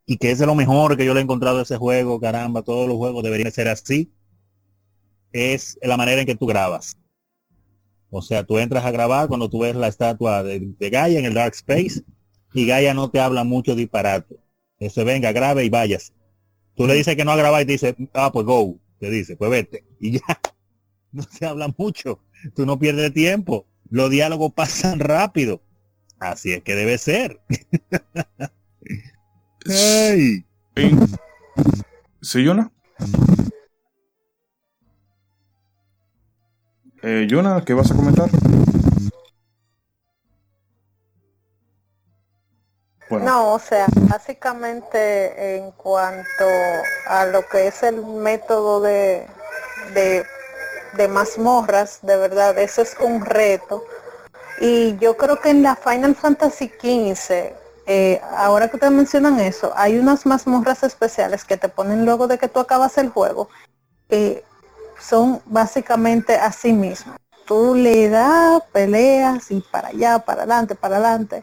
y 0.06 0.16
que 0.16 0.30
es 0.30 0.38
de 0.38 0.46
lo 0.46 0.54
mejor 0.54 0.96
que 0.96 1.04
yo 1.04 1.14
le 1.14 1.20
he 1.20 1.22
encontrado 1.22 1.60
ese 1.60 1.76
juego, 1.76 2.18
caramba, 2.18 2.62
todos 2.62 2.88
los 2.88 2.96
juegos 2.96 3.22
deberían 3.22 3.52
ser 3.52 3.68
así, 3.68 4.12
es 5.32 5.78
la 5.82 5.96
manera 5.96 6.22
en 6.22 6.26
que 6.26 6.34
tú 6.34 6.46
grabas. 6.46 6.96
O 8.10 8.22
sea, 8.22 8.44
tú 8.44 8.58
entras 8.58 8.84
a 8.84 8.90
grabar 8.90 9.28
cuando 9.28 9.50
tú 9.50 9.60
ves 9.60 9.76
la 9.76 9.88
estatua 9.88 10.42
de, 10.42 10.74
Gaia 10.80 11.18
en 11.18 11.26
el 11.26 11.34
Dark 11.34 11.54
Space 11.54 12.02
y 12.54 12.66
Gaia 12.66 12.94
no 12.94 13.10
te 13.10 13.20
habla 13.20 13.44
mucho 13.44 13.74
disparate. 13.74 14.40
Eso 14.78 15.04
venga, 15.04 15.32
grabe 15.32 15.64
y 15.64 15.70
vayas. 15.70 16.12
Tú 16.76 16.86
le 16.86 16.94
dices 16.94 17.16
que 17.16 17.24
no 17.24 17.32
a 17.32 17.36
grabar 17.36 17.62
y 17.62 17.66
te 17.66 17.72
dice, 17.72 17.96
ah, 18.14 18.30
pues 18.32 18.46
go. 18.46 18.78
Te 19.00 19.10
dice, 19.10 19.36
pues 19.36 19.50
vete. 19.50 19.84
Y 20.00 20.12
ya. 20.12 20.20
No 21.10 21.22
se 21.22 21.46
habla 21.46 21.74
mucho. 21.78 22.20
Tú 22.54 22.66
no 22.66 22.78
pierdes 22.78 23.14
tiempo. 23.14 23.66
Los 23.88 24.10
diálogos 24.10 24.52
pasan 24.52 25.00
rápido. 25.00 25.62
Así 26.18 26.52
es 26.52 26.62
que 26.62 26.74
debe 26.74 26.98
ser. 26.98 27.40
hey. 29.64 30.44
¿Sí, 32.20 32.44
Yuna? 32.44 32.70
Eh, 37.02 37.26
Yuna, 37.26 37.64
¿qué 37.64 37.72
vas 37.72 37.90
a 37.90 37.94
comentar? 37.94 38.28
No, 43.10 43.54
o 43.54 43.58
sea, 43.58 43.86
básicamente 44.02 45.56
en 45.56 45.70
cuanto 45.72 46.44
a 47.06 47.24
lo 47.26 47.46
que 47.48 47.68
es 47.68 47.82
el 47.82 48.04
método 48.04 48.80
de, 48.80 49.26
de, 49.94 50.24
de 50.94 51.08
mazmorras, 51.08 52.00
de 52.02 52.16
verdad, 52.16 52.58
eso 52.58 52.82
es 52.82 52.96
un 53.00 53.24
reto. 53.24 53.82
Y 54.60 54.96
yo 54.98 55.16
creo 55.16 55.40
que 55.40 55.50
en 55.50 55.62
la 55.62 55.76
Final 55.76 56.14
Fantasy 56.14 56.68
XV, 56.68 57.54
eh, 57.86 58.20
ahora 58.36 58.68
que 58.68 58.76
te 58.76 58.90
mencionan 58.90 59.40
eso, 59.40 59.72
hay 59.74 59.98
unas 59.98 60.26
mazmorras 60.26 60.82
especiales 60.82 61.44
que 61.44 61.56
te 61.56 61.68
ponen 61.68 62.04
luego 62.04 62.26
de 62.26 62.36
que 62.36 62.48
tú 62.48 62.60
acabas 62.60 62.98
el 62.98 63.08
juego, 63.08 63.48
que 64.10 64.44
son 65.00 65.40
básicamente 65.46 66.34
así 66.34 66.74
mismo. 66.74 67.14
Tú 67.46 67.74
le 67.74 68.10
das, 68.10 68.62
peleas 68.72 69.50
y 69.50 69.60
para 69.60 69.88
allá, 69.88 70.18
para 70.18 70.42
adelante, 70.42 70.74
para 70.74 70.96
adelante 70.96 71.42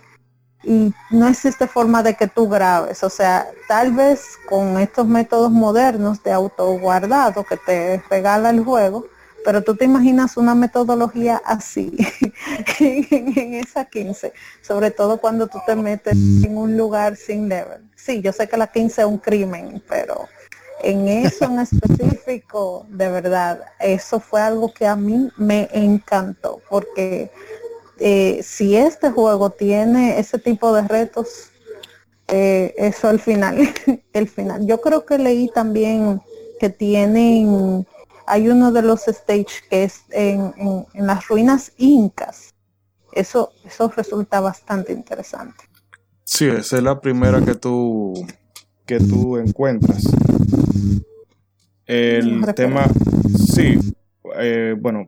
y 0.65 0.93
no 1.11 1.27
existe 1.27 1.67
forma 1.67 2.01
de 2.01 2.15
que 2.15 2.27
tú 2.27 2.49
grabes. 2.49 3.03
O 3.03 3.09
sea, 3.09 3.47
tal 3.67 3.91
vez 3.91 4.37
con 4.49 4.79
estos 4.79 5.07
métodos 5.07 5.51
modernos 5.51 6.23
de 6.23 6.31
autoguardado 6.31 7.43
que 7.43 7.57
te 7.57 8.03
regala 8.09 8.49
el 8.49 8.63
juego, 8.63 9.05
pero 9.45 9.63
tú 9.63 9.75
te 9.75 9.85
imaginas 9.85 10.37
una 10.37 10.55
metodología 10.55 11.39
así 11.45 11.95
en, 12.79 13.53
esa 13.53 13.85
15, 13.85 14.33
sobre 14.61 14.89
todo 14.89 15.17
cuando 15.17 15.47
tú 15.47 15.59
te 15.67 15.75
metes 15.75 16.13
en 16.13 16.57
un 16.57 16.75
lugar 16.75 17.15
sin 17.15 17.47
level. 17.47 17.87
Sí, 17.95 18.21
yo 18.21 18.33
sé 18.33 18.47
que 18.47 18.57
la 18.57 18.67
15 18.67 19.01
es 19.01 19.07
un 19.07 19.19
crimen, 19.19 19.83
pero 19.87 20.27
en 20.83 21.07
eso 21.07 21.45
en 21.45 21.59
específico, 21.59 22.87
de 22.89 23.09
verdad, 23.09 23.61
eso 23.79 24.19
fue 24.19 24.41
algo 24.41 24.73
que 24.73 24.87
a 24.87 24.95
mí 24.95 25.29
me 25.37 25.69
encantó, 25.71 26.59
porque 26.67 27.31
eh, 27.99 28.41
si 28.43 28.75
este 28.75 29.11
juego 29.11 29.49
tiene 29.49 30.19
ese 30.19 30.39
tipo 30.39 30.73
de 30.73 30.87
retos, 30.87 31.51
eh, 32.27 32.73
eso 32.77 33.07
al 33.07 33.19
final, 33.19 33.57
el 34.13 34.27
final. 34.27 34.65
Yo 34.65 34.81
creo 34.81 35.05
que 35.05 35.17
leí 35.17 35.49
también 35.53 36.21
que 36.59 36.69
tienen, 36.69 37.85
hay 38.25 38.49
uno 38.49 38.71
de 38.71 38.81
los 38.81 39.07
stage 39.07 39.63
que 39.69 39.83
es 39.83 40.03
en, 40.11 40.53
las 40.93 41.27
ruinas 41.27 41.71
incas. 41.77 42.53
Eso, 43.13 43.53
eso 43.63 43.89
resulta 43.95 44.41
bastante 44.41 44.91
interesante. 44.91 45.63
Sí, 46.25 46.47
esa 46.47 46.77
es 46.77 46.83
la 46.83 46.99
primera 46.99 47.39
que 47.45 47.55
tú, 47.55 48.13
que 48.85 48.99
tú 48.99 49.37
encuentras. 49.37 50.03
El 51.85 52.43
tema, 52.55 52.87
sí, 53.53 53.77
eh, 54.37 54.75
bueno, 54.77 55.07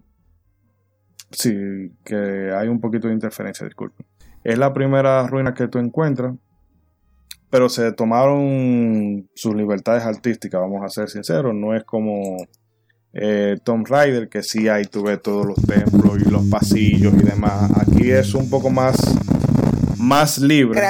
Sí, 1.31 1.91
que 2.03 2.51
hay 2.51 2.67
un 2.67 2.79
poquito 2.79 3.07
de 3.07 3.13
interferencia, 3.13 3.65
disculpe. 3.65 4.05
Es 4.43 4.57
la 4.57 4.73
primera 4.73 5.25
ruina 5.27 5.53
que 5.53 5.67
tú 5.67 5.77
encuentras, 5.77 6.35
pero 7.49 7.69
se 7.69 7.91
tomaron 7.91 9.29
sus 9.35 9.55
libertades 9.55 10.03
artísticas, 10.03 10.61
vamos 10.61 10.83
a 10.83 10.89
ser 10.89 11.09
sinceros. 11.09 11.53
No 11.53 11.75
es 11.75 11.83
como 11.83 12.37
eh, 13.13 13.57
Tom 13.63 13.83
Raider, 13.85 14.29
que 14.29 14.43
sí 14.43 14.67
hay, 14.67 14.85
tú 14.85 15.03
ves 15.03 15.21
todos 15.21 15.45
los 15.45 15.57
templos 15.65 16.17
y 16.25 16.29
los 16.29 16.45
pasillos 16.47 17.13
y 17.13 17.25
demás. 17.25 17.71
Aquí 17.81 18.11
es 18.11 18.33
un 18.33 18.49
poco 18.49 18.69
más, 18.69 18.95
más 19.97 20.37
libre. 20.39 20.81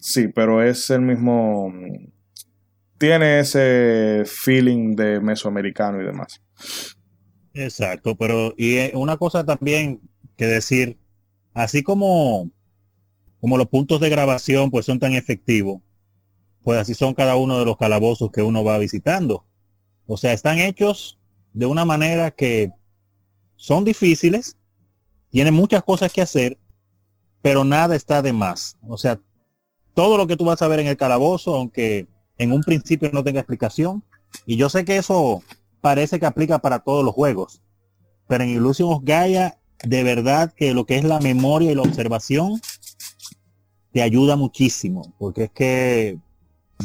Sí, 0.00 0.28
pero 0.28 0.62
es 0.62 0.90
el 0.90 1.02
mismo. 1.02 1.72
Tiene 2.98 3.40
ese 3.40 4.22
feeling 4.24 4.96
de 4.96 5.20
mesoamericano 5.20 6.00
y 6.00 6.06
demás. 6.06 6.40
Exacto, 7.56 8.16
pero 8.16 8.52
y 8.58 8.76
eh, 8.76 8.92
una 8.94 9.16
cosa 9.16 9.42
también 9.44 10.02
que 10.36 10.44
decir, 10.44 10.98
así 11.54 11.82
como, 11.82 12.50
como 13.40 13.56
los 13.56 13.68
puntos 13.68 13.98
de 13.98 14.10
grabación 14.10 14.70
pues 14.70 14.84
son 14.84 14.98
tan 14.98 15.14
efectivos, 15.14 15.80
pues 16.62 16.78
así 16.78 16.92
son 16.92 17.14
cada 17.14 17.36
uno 17.36 17.58
de 17.58 17.64
los 17.64 17.78
calabozos 17.78 18.30
que 18.30 18.42
uno 18.42 18.62
va 18.62 18.76
visitando. 18.76 19.46
O 20.06 20.18
sea, 20.18 20.34
están 20.34 20.58
hechos 20.58 21.18
de 21.54 21.64
una 21.64 21.86
manera 21.86 22.30
que 22.30 22.72
son 23.56 23.86
difíciles, 23.86 24.58
tienen 25.30 25.54
muchas 25.54 25.82
cosas 25.82 26.12
que 26.12 26.20
hacer, 26.20 26.58
pero 27.40 27.64
nada 27.64 27.96
está 27.96 28.20
de 28.20 28.34
más. 28.34 28.76
O 28.86 28.98
sea, 28.98 29.18
todo 29.94 30.18
lo 30.18 30.26
que 30.26 30.36
tú 30.36 30.44
vas 30.44 30.60
a 30.60 30.68
ver 30.68 30.80
en 30.80 30.88
el 30.88 30.98
calabozo, 30.98 31.54
aunque 31.56 32.06
en 32.36 32.52
un 32.52 32.62
principio 32.62 33.10
no 33.14 33.24
tenga 33.24 33.40
explicación, 33.40 34.04
y 34.44 34.56
yo 34.56 34.68
sé 34.68 34.84
que 34.84 34.98
eso 34.98 35.42
parece 35.80 36.18
que 36.18 36.26
aplica 36.26 36.58
para 36.58 36.80
todos 36.80 37.04
los 37.04 37.14
juegos. 37.14 37.62
Pero 38.28 38.44
en 38.44 38.50
Illusion 38.50 38.92
of 38.92 39.02
Gaia, 39.04 39.58
de 39.84 40.02
verdad 40.02 40.52
que 40.54 40.74
lo 40.74 40.84
que 40.86 40.96
es 40.96 41.04
la 41.04 41.20
memoria 41.20 41.72
y 41.72 41.74
la 41.74 41.82
observación 41.82 42.60
te 43.92 44.02
ayuda 44.02 44.36
muchísimo, 44.36 45.14
porque 45.18 45.44
es 45.44 45.50
que 45.50 46.18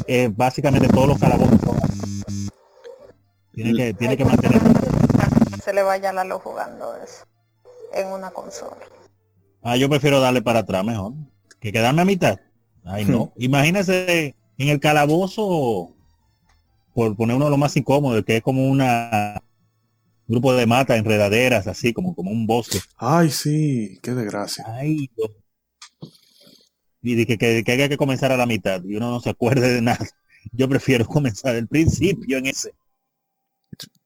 eh, 0.06 0.30
básicamente 0.34 0.88
todos 0.88 1.08
los 1.08 1.18
calabozos 1.18 1.58
tiene 3.52 3.74
que, 3.74 3.94
tiene 3.94 4.16
que 4.16 4.24
mantener. 4.24 4.60
Se 5.62 5.72
le 5.72 5.82
vaya 5.82 6.12
la 6.12 6.24
luz 6.24 6.40
jugando 6.42 6.96
eso 6.96 7.24
en 7.92 8.08
una 8.08 8.30
consola. 8.30 8.76
Ah, 9.62 9.76
yo 9.76 9.88
prefiero 9.88 10.20
darle 10.20 10.42
para 10.42 10.60
atrás 10.60 10.84
mejor 10.84 11.12
que 11.60 11.72
quedarme 11.72 12.02
a 12.02 12.04
mitad. 12.04 12.40
Ay, 12.84 13.04
no. 13.04 13.32
Imagínese 13.36 14.34
en 14.58 14.68
el 14.68 14.80
calabozo 14.80 15.94
por 16.94 17.16
poner 17.16 17.36
uno 17.36 17.46
de 17.46 17.50
los 17.50 17.58
más 17.58 17.76
incómodos, 17.76 18.24
que 18.24 18.36
es 18.36 18.42
como 18.42 18.68
una 18.68 19.42
grupo 20.26 20.54
de 20.54 20.66
mata, 20.66 20.96
enredaderas, 20.96 21.66
así 21.66 21.92
como, 21.92 22.14
como 22.14 22.30
un 22.30 22.46
bosque. 22.46 22.78
Ay, 22.96 23.30
sí, 23.30 23.98
qué 24.02 24.12
desgracia. 24.12 24.64
Ay, 24.66 25.10
Y 27.02 27.26
que, 27.26 27.36
que, 27.36 27.62
que, 27.64 27.72
haya 27.72 27.88
que 27.88 27.96
comenzar 27.96 28.32
a 28.32 28.36
la 28.36 28.46
mitad 28.46 28.82
y 28.84 28.96
uno 28.96 29.10
no 29.10 29.20
se 29.20 29.30
acuerde 29.30 29.68
de 29.74 29.82
nada. 29.82 30.06
Yo 30.52 30.68
prefiero 30.68 31.06
comenzar 31.06 31.54
el 31.54 31.68
principio 31.68 32.38
en 32.38 32.46
ese. 32.46 32.72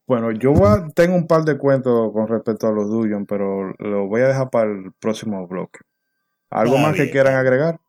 Bueno, 0.07 0.31
yo 0.31 0.53
tengo 0.95 1.17
un 1.17 1.27
par 1.27 1.45
de 1.45 1.59
cuentos 1.59 2.13
con 2.13 2.29
respecto 2.29 2.69
a 2.69 2.73
los 2.73 2.89
Dungeon, 2.89 3.27
pero 3.27 3.73
lo 3.79 4.07
voy 4.07 4.21
a 4.21 4.29
dejar 4.29 4.51
para 4.51 4.71
el 4.71 4.93
próximo 5.01 5.47
bloque. 5.49 5.81
¿Algo 6.49 6.79
más 6.79 6.95
que 6.95 7.11
quieran 7.11 7.35
agregar? 7.35 7.81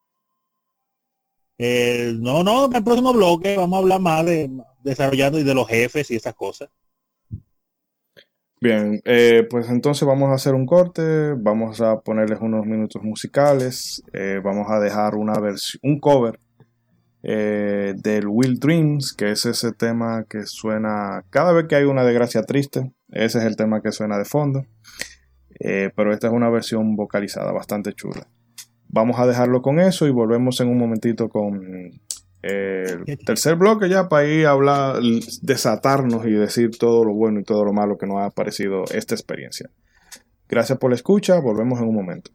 Eh, 1.59 2.13
no, 2.19 2.43
no, 2.43 2.65
en 2.65 2.75
el 2.75 2.83
próximo 2.83 3.13
bloque 3.13 3.55
vamos 3.55 3.77
a 3.77 3.81
hablar 3.81 3.99
más 3.99 4.25
de 4.25 4.49
desarrollando 4.87 5.39
y 5.39 5.43
de 5.43 5.53
los 5.53 5.67
jefes 5.67 6.09
y 6.11 6.15
esas 6.15 6.33
cosas. 6.33 6.69
Bien, 8.59 9.01
eh, 9.05 9.45
pues 9.47 9.69
entonces 9.69 10.07
vamos 10.07 10.29
a 10.29 10.33
hacer 10.33 10.55
un 10.55 10.65
corte, 10.65 11.33
vamos 11.37 11.79
a 11.79 11.99
ponerles 11.99 12.39
unos 12.41 12.65
minutos 12.65 13.03
musicales, 13.03 14.01
eh, 14.13 14.41
vamos 14.43 14.65
a 14.71 14.79
dejar 14.79 15.13
una 15.13 15.39
versión, 15.39 15.79
un 15.83 15.99
cover 15.99 16.39
eh, 17.21 17.93
del 17.95 18.25
Will 18.27 18.57
Dreams, 18.57 19.13
que 19.13 19.29
es 19.29 19.45
ese 19.45 19.73
tema 19.73 20.25
que 20.27 20.47
suena 20.47 21.23
cada 21.29 21.53
vez 21.53 21.67
que 21.67 21.75
hay 21.75 21.83
una 21.83 22.03
desgracia 22.03 22.41
triste, 22.41 22.91
ese 23.09 23.37
es 23.37 23.45
el 23.45 23.55
tema 23.57 23.81
que 23.81 23.91
suena 23.91 24.17
de 24.17 24.25
fondo, 24.25 24.65
pero 25.59 26.11
esta 26.11 26.27
es 26.27 26.33
una 26.33 26.49
versión 26.49 26.95
vocalizada 26.95 27.51
bastante 27.51 27.93
chula. 27.93 28.27
Vamos 28.89 29.19
a 29.19 29.27
dejarlo 29.27 29.61
con 29.61 29.79
eso 29.79 30.07
y 30.07 30.11
volvemos 30.11 30.59
en 30.61 30.69
un 30.69 30.77
momentito 30.79 31.29
con 31.29 31.91
el 33.05 33.17
tercer 33.25 33.55
bloque 33.55 33.89
ya 33.89 34.07
para 34.09 34.27
ir 34.27 34.45
a 34.45 34.51
hablar, 34.51 35.01
desatarnos 35.41 36.25
y 36.25 36.31
decir 36.31 36.77
todo 36.77 37.03
lo 37.03 37.13
bueno 37.13 37.39
y 37.39 37.43
todo 37.43 37.63
lo 37.65 37.73
malo 37.73 37.97
que 37.97 38.07
nos 38.07 38.21
ha 38.21 38.29
parecido 38.29 38.83
esta 38.93 39.15
experiencia. 39.15 39.69
Gracias 40.49 40.77
por 40.77 40.91
la 40.91 40.95
escucha, 40.95 41.39
volvemos 41.39 41.79
en 41.79 41.87
un 41.89 41.95
momento. 41.95 42.31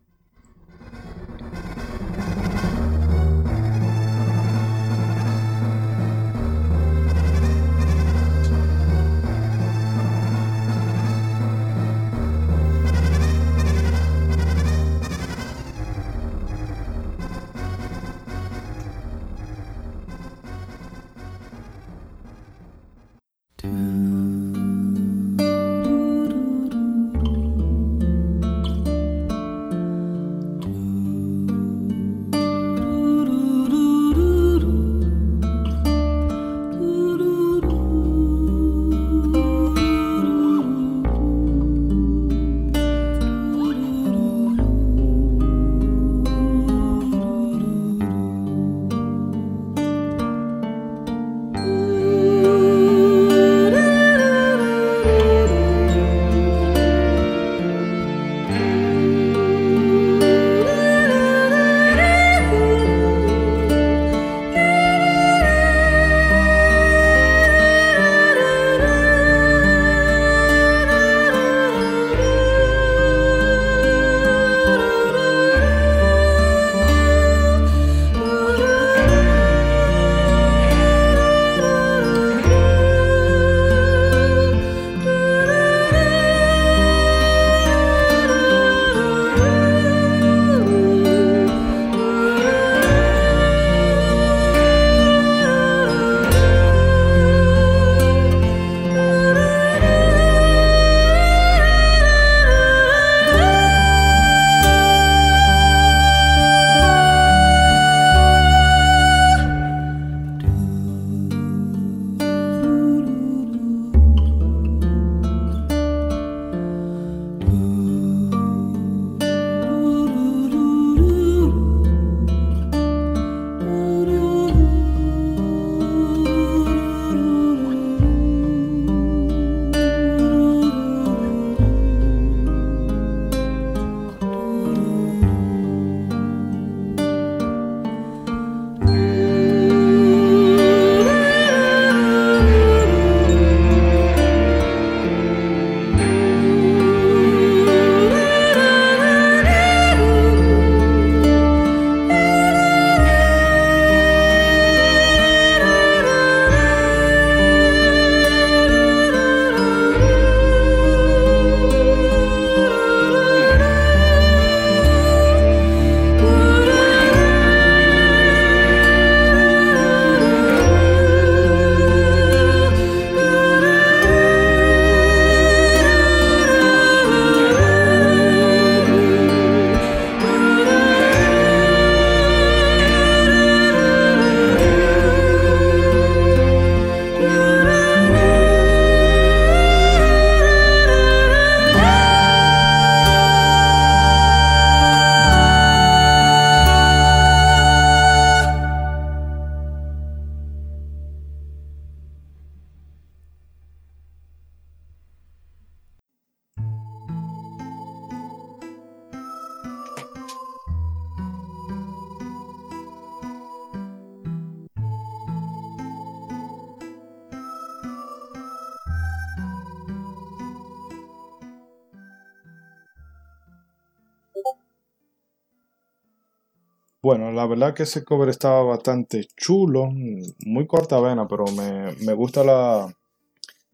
Verdad 227.52 227.74
que 227.74 227.82
ese 227.82 228.02
cover 228.02 228.30
estaba 228.30 228.62
bastante 228.62 229.28
chulo, 229.36 229.90
muy 229.90 230.66
corta 230.66 230.98
vena, 231.00 231.28
pero 231.28 231.44
me, 231.46 232.14
gusta 232.14 232.42
la, 232.42 232.90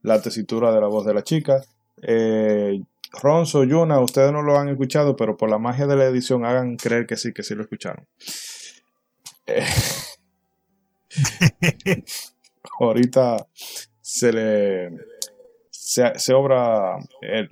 la, 0.03 0.21
tesitura 0.21 0.73
de 0.73 0.81
la 0.81 0.89
voz 0.89 1.07
de 1.07 1.15
la 1.15 1.23
chica. 1.23 1.63
Eh, 2.03 2.83
Ronzo, 3.23 3.63
Yuna, 3.63 4.01
ustedes 4.01 4.33
no 4.33 4.43
lo 4.43 4.59
han 4.59 4.69
escuchado, 4.69 5.15
pero 5.15 5.37
por 5.37 5.49
la 5.49 5.59
magia 5.59 5.87
de 5.87 5.95
la 5.95 6.07
edición 6.07 6.45
hagan 6.45 6.77
creer 6.77 7.07
que 7.07 7.17
sí, 7.17 7.33
que 7.33 7.45
sí 7.45 7.55
lo 7.55 7.63
escucharon. 7.63 8.05
Eh, 9.47 9.65
ahorita 12.81 13.47
se 14.01 14.33
le 14.33 14.91
se, 15.71 16.35
obra 16.35 16.99
el, 17.23 17.49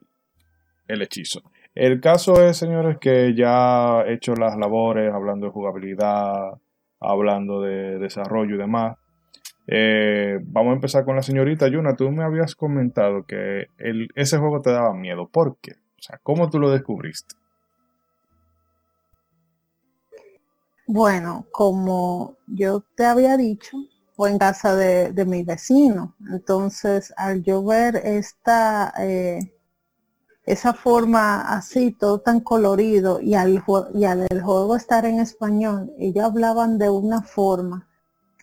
el 0.89 1.03
hechizo. 1.03 1.40
El 1.77 2.01
caso 2.01 2.43
es, 2.43 2.57
señores, 2.57 2.97
que 2.98 3.35
ya 3.35 4.01
he 4.07 4.15
hecho 4.15 4.35
las 4.35 4.57
labores 4.57 5.12
hablando 5.12 5.47
de 5.47 5.53
jugabilidad, 5.53 6.59
hablando 6.98 7.61
de 7.61 7.98
desarrollo 7.98 8.55
y 8.55 8.59
demás. 8.59 8.97
Eh, 9.66 10.39
vamos 10.43 10.70
a 10.70 10.77
empezar 10.77 11.05
con 11.05 11.16
la 11.16 11.23
señorita 11.23 11.69
Yuna. 11.69 11.94
Tú 11.94 12.11
me 12.11 12.24
habías 12.24 12.55
comentado 12.55 13.27
que 13.27 13.66
el, 13.77 14.09
ese 14.15 14.39
juego 14.39 14.62
te 14.62 14.70
daba 14.70 14.94
miedo. 14.94 15.28
¿Por 15.28 15.59
qué? 15.59 15.73
O 15.73 16.03
sea, 16.03 16.19
¿cómo 16.23 16.48
tú 16.48 16.59
lo 16.59 16.70
descubriste? 16.70 17.35
Bueno, 20.86 21.44
como 21.53 22.36
yo 22.47 22.85
te 22.94 23.05
había 23.05 23.36
dicho, 23.36 23.77
fue 24.15 24.31
en 24.31 24.39
casa 24.39 24.74
de, 24.74 25.27
mi 25.27 25.43
vecino. 25.43 26.15
Entonces, 26.32 27.12
al 27.19 27.43
yo 27.43 27.62
ver 27.62 27.97
esta, 27.97 28.94
eh, 28.98 29.55
esa 30.47 30.73
forma 30.74 31.43
así, 31.56 31.93
todo 31.93 32.20
tan 32.20 32.40
colorido, 32.40 33.20
y 33.20 33.35
al, 33.35 33.62
y 33.94 34.05
al 34.05 34.27
juego 34.43 34.77
estar 34.77 35.05
en 35.05 35.20
español, 35.20 35.93
ellos 35.98 36.24
hablaban 36.24 36.78
de 36.78 36.89
una 36.89 37.23
forma, 37.23 37.89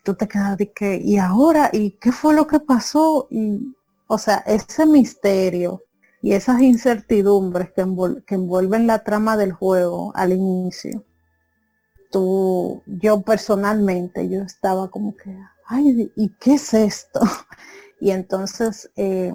tú 0.03 0.13
te 0.15 0.27
quedas 0.27 0.57
de 0.57 0.71
que, 0.71 0.97
¿y 0.97 1.17
ahora? 1.17 1.69
¿Y 1.73 1.91
qué 1.91 2.11
fue 2.11 2.33
lo 2.33 2.45
que 2.47 2.59
pasó? 2.59 3.27
Y, 3.31 3.75
o 4.07 4.17
sea, 4.17 4.37
ese 4.45 4.85
misterio 4.85 5.83
y 6.21 6.33
esas 6.33 6.61
incertidumbres 6.61 7.71
que, 7.71 7.85
que 8.27 8.35
envuelven 8.35 8.87
la 8.87 9.03
trama 9.03 9.37
del 9.37 9.53
juego 9.53 10.11
al 10.15 10.33
inicio 10.33 11.03
tú, 12.13 12.83
yo 12.85 13.21
personalmente, 13.21 14.29
yo 14.29 14.43
estaba 14.43 14.89
como 14.89 15.17
que, 15.17 15.35
ay, 15.65 16.11
¿y 16.15 16.29
qué 16.39 16.53
es 16.53 16.73
esto? 16.73 17.19
Y 17.99 18.11
entonces 18.11 18.91
eh, 18.97 19.33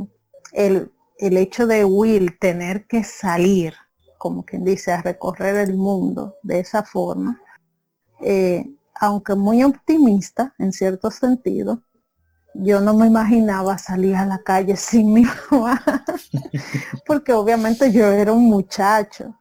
el, 0.53 0.93
hecho 1.19 1.67
de 1.67 1.85
Will 1.85 2.39
tener 2.39 2.87
que 2.87 3.05
salir, 3.05 3.75
como 4.19 4.45
quien 4.45 4.65
dice, 4.65 4.93
a 4.93 5.03
recorrer 5.03 5.57
el 5.57 5.75
mundo 5.75 6.37
de 6.43 6.61
esa 6.61 6.83
forma, 6.83 7.41
eh, 8.21 8.65
aunque 8.95 9.35
muy 9.35 9.63
optimista 9.63 10.55
en 10.59 10.73
cierto 10.73 11.11
sentido, 11.11 11.83
yo 12.55 12.81
no 12.81 12.95
me 12.95 13.07
imaginaba 13.07 13.79
salir 13.79 14.17
a 14.17 14.27
la 14.27 14.39
calle 14.43 14.77
sin 14.77 15.13
mi 15.13 15.25
mamá, 15.51 15.83
porque 17.07 17.33
obviamente 17.33 17.93
yo 17.93 18.07
era 18.07 18.33
un 18.33 18.47
muchacho. 18.47 19.35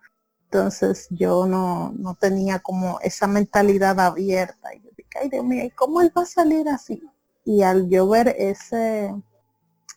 Entonces 0.45 1.07
yo 1.09 1.45
no, 1.45 1.93
no 1.97 2.15
tenía 2.15 2.59
como 2.59 2.99
esa 3.01 3.27
mentalidad 3.27 3.99
abierta. 3.99 4.73
Y 4.73 4.81
yo 4.81 4.89
dije, 4.95 5.09
ay 5.21 5.29
Dios 5.29 5.43
mío, 5.43 5.65
¿y 5.65 5.71
cómo 5.71 6.01
él 6.01 6.11
va 6.17 6.21
a 6.21 6.25
salir 6.25 6.69
así? 6.69 7.03
Y 7.43 7.63
al 7.63 7.89
yo 7.89 8.07
ver 8.07 8.33
ese, 8.37 9.13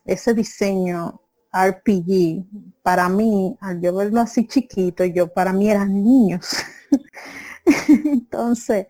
ese 0.04 0.34
diseño 0.34 1.20
RPG, 1.52 2.44
para 2.82 3.08
mí, 3.08 3.56
al 3.60 3.80
yo 3.80 3.94
verlo 3.94 4.20
así 4.20 4.46
chiquito, 4.46 5.04
yo 5.04 5.32
para 5.32 5.52
mí 5.52 5.70
eran 5.70 6.02
niños. 6.02 6.56
Entonces, 7.88 8.86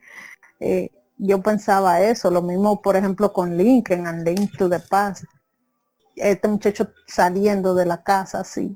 eh, 0.59 0.91
yo 1.19 1.43
pensaba 1.43 2.01
eso, 2.01 2.31
lo 2.31 2.43
mismo 2.43 2.81
por 2.81 2.97
ejemplo 2.97 3.33
con 3.33 3.57
Lincoln 3.57 4.07
and 4.07 4.27
Link 4.27 4.57
to 4.57 4.69
the 4.69 4.81
Past. 4.81 5.25
Este 6.17 6.49
muchacho 6.49 6.93
saliendo 7.07 7.75
de 7.75 7.87
la 7.87 8.03
casa 8.03 8.41
así, 8.41 8.75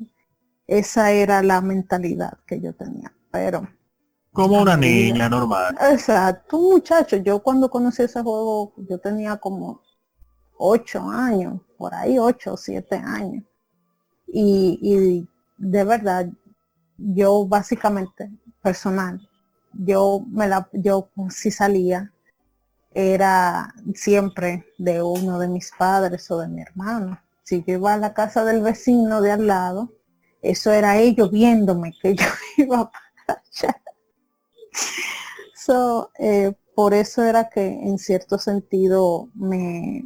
esa 0.66 1.11
era 1.11 1.43
la 1.43 1.61
mentalidad 1.61 2.39
que 2.47 2.61
yo 2.61 2.74
tenía. 2.74 3.12
Pero 3.31 3.69
como 4.35 4.61
una 4.61 4.77
niña 4.77 5.28
normal. 5.28 5.77
Exacto, 5.93 6.59
un 6.59 6.73
muchacho. 6.73 7.16
Yo 7.19 7.40
cuando 7.40 7.70
conocí 7.70 8.02
ese 8.02 8.20
juego, 8.20 8.74
yo 8.89 8.98
tenía 8.98 9.36
como 9.36 9.81
ocho 10.59 11.09
años, 11.09 11.61
por 11.78 11.94
ahí 11.94 12.19
ocho 12.19 12.55
o 12.55 12.56
siete 12.56 12.97
años. 12.97 13.44
Y, 14.36 14.81
y 14.82 15.28
de 15.59 15.85
verdad, 15.85 16.28
yo 16.98 17.47
básicamente, 17.47 18.31
personal, 18.61 19.28
yo 19.73 20.24
me 20.28 20.48
la, 20.48 20.69
yo 20.73 21.09
si 21.31 21.52
salía, 21.52 22.12
era 22.94 23.74
siempre 23.94 24.66
de 24.78 25.02
uno 25.02 25.39
de 25.39 25.48
mis 25.48 25.70
padres 25.78 26.31
o 26.32 26.39
de 26.39 26.48
mi 26.48 26.62
hermano. 26.62 27.20
Si 27.44 27.62
yo 27.65 27.74
iba 27.74 27.94
a 27.94 27.98
la 27.98 28.12
casa 28.15 28.44
del 28.44 28.62
vecino 28.62 29.20
de 29.23 29.32
al 29.32 29.47
lado, 29.47 29.93
eso 30.43 30.73
era 30.73 30.98
ellos 30.98 31.31
viéndome 31.31 31.94
que 32.02 32.16
yo 32.16 32.27
iba 32.56 32.90
para 32.90 33.40
allá. 33.40 33.82
So, 35.55 36.11
eh, 36.19 36.52
por 36.74 36.94
eso 36.94 37.23
era 37.23 37.48
que 37.48 37.66
en 37.66 37.98
cierto 37.98 38.39
sentido 38.39 39.28
me, 39.35 40.05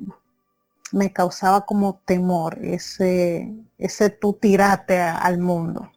me 0.93 1.13
causaba 1.13 1.67
como 1.67 2.01
temor 2.05 2.59
ese, 2.65 3.55
ese 3.79 4.11
tú 4.11 4.35
tirate 4.35 5.01
al 5.01 5.39
mundo. 5.39 5.91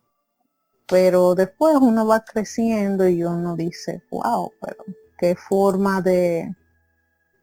Pero 0.88 1.36
después 1.36 1.76
uno 1.82 2.06
va 2.06 2.24
creciendo 2.24 3.08
y 3.08 3.24
uno 3.24 3.56
dice, 3.56 4.04
wow, 4.12 4.52
pero 4.62 4.84
qué 5.18 5.36
forma 5.36 6.02
de, 6.02 6.54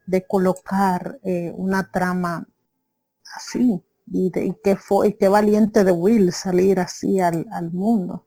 de 0.05 0.25
colocar 0.25 1.19
eh, 1.23 1.51
una 1.55 1.89
trama 1.91 2.47
así, 3.35 3.81
y, 4.11 4.31
qué 4.63 4.75
fue, 4.75 5.09
y 5.09 5.13
qué 5.13 5.27
valiente 5.27 5.83
de 5.83 5.91
Will 5.91 6.31
salir 6.31 6.79
así 6.79 7.19
al, 7.19 7.45
mundo. 7.71 8.25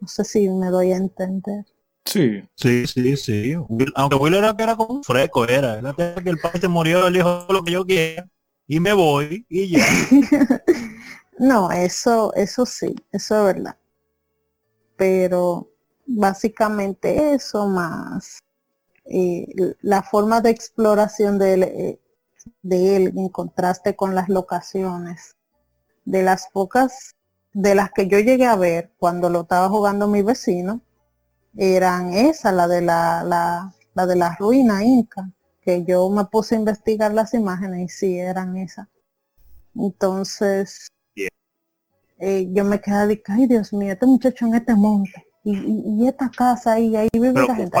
No 0.00 0.08
sé 0.08 0.24
si 0.24 0.48
me 0.48 0.68
doy 0.68 0.92
a 0.92 0.96
entender. 0.96 1.64
Sí. 2.04 2.42
Sí, 2.54 2.86
sí, 2.86 3.16
sí. 3.16 3.54
aunque 3.94 4.16
Will 4.16 4.34
era 4.34 4.56
que 4.56 4.62
era 4.62 4.76
como 4.76 4.94
un 4.94 5.04
freco, 5.04 5.46
era. 5.46 5.78
Era 5.78 5.94
que 5.94 6.30
el 6.30 6.38
padre 6.38 6.60
se 6.60 6.68
murió, 6.68 7.06
él 7.06 7.14
dijo 7.14 7.46
lo 7.50 7.62
que 7.62 7.72
yo 7.72 7.84
quiera 7.84 8.26
y 8.68 8.80
me 8.80 8.92
voy 8.92 9.46
y 9.48 9.70
ya. 9.70 9.84
no, 11.38 11.70
eso, 11.70 12.32
eso 12.34 12.66
sí, 12.66 12.94
eso 13.12 13.48
es 13.48 13.54
verdad. 13.54 13.76
Pero 14.96 15.70
básicamente 16.06 17.34
eso 17.34 17.66
más 17.68 18.42
eh, 19.06 19.46
la 19.82 20.02
forma 20.02 20.40
de 20.40 20.50
exploración 20.50 21.38
de 21.38 21.54
él, 21.54 21.62
eh, 21.64 22.00
de 22.62 22.96
él 22.96 23.12
en 23.16 23.28
contraste 23.30 23.96
con 23.96 24.14
las 24.14 24.28
locaciones. 24.28 25.36
De 26.04 26.22
las 26.22 26.48
pocas 26.52 27.16
de 27.54 27.74
las 27.74 27.92
que 27.92 28.08
yo 28.08 28.18
llegué 28.20 28.46
a 28.46 28.56
ver 28.56 28.92
cuando 28.98 29.30
lo 29.30 29.42
estaba 29.42 29.68
jugando 29.68 30.08
mi 30.08 30.22
vecino, 30.22 30.82
eran 31.56 32.12
esa, 32.12 32.52
la 32.52 32.68
de 32.68 32.82
la, 32.82 33.24
la, 33.24 33.74
la 33.94 34.06
de 34.06 34.16
la 34.16 34.36
ruina 34.36 34.84
inca, 34.84 35.30
que 35.62 35.84
yo 35.84 36.08
me 36.10 36.24
puse 36.26 36.56
a 36.56 36.58
investigar 36.58 37.14
las 37.14 37.34
imágenes 37.34 37.80
y 37.80 37.88
sí, 37.88 38.18
eran 38.18 38.56
esas. 38.56 38.88
Entonces, 39.74 40.88
eh, 42.18 42.48
yo 42.50 42.64
me 42.64 42.80
quedé 42.80 43.06
de 43.06 43.22
ay 43.26 43.46
Dios 43.46 43.72
mío, 43.72 43.92
este 43.92 44.06
muchacho 44.06 44.46
en 44.46 44.54
este 44.54 44.74
monte, 44.74 45.26
y, 45.44 46.06
esta 46.06 46.30
casa 46.30 46.78
y 46.78 46.96
ahí 46.96 47.08
vive 47.12 47.32
la 47.32 47.54
gente. 47.54 47.78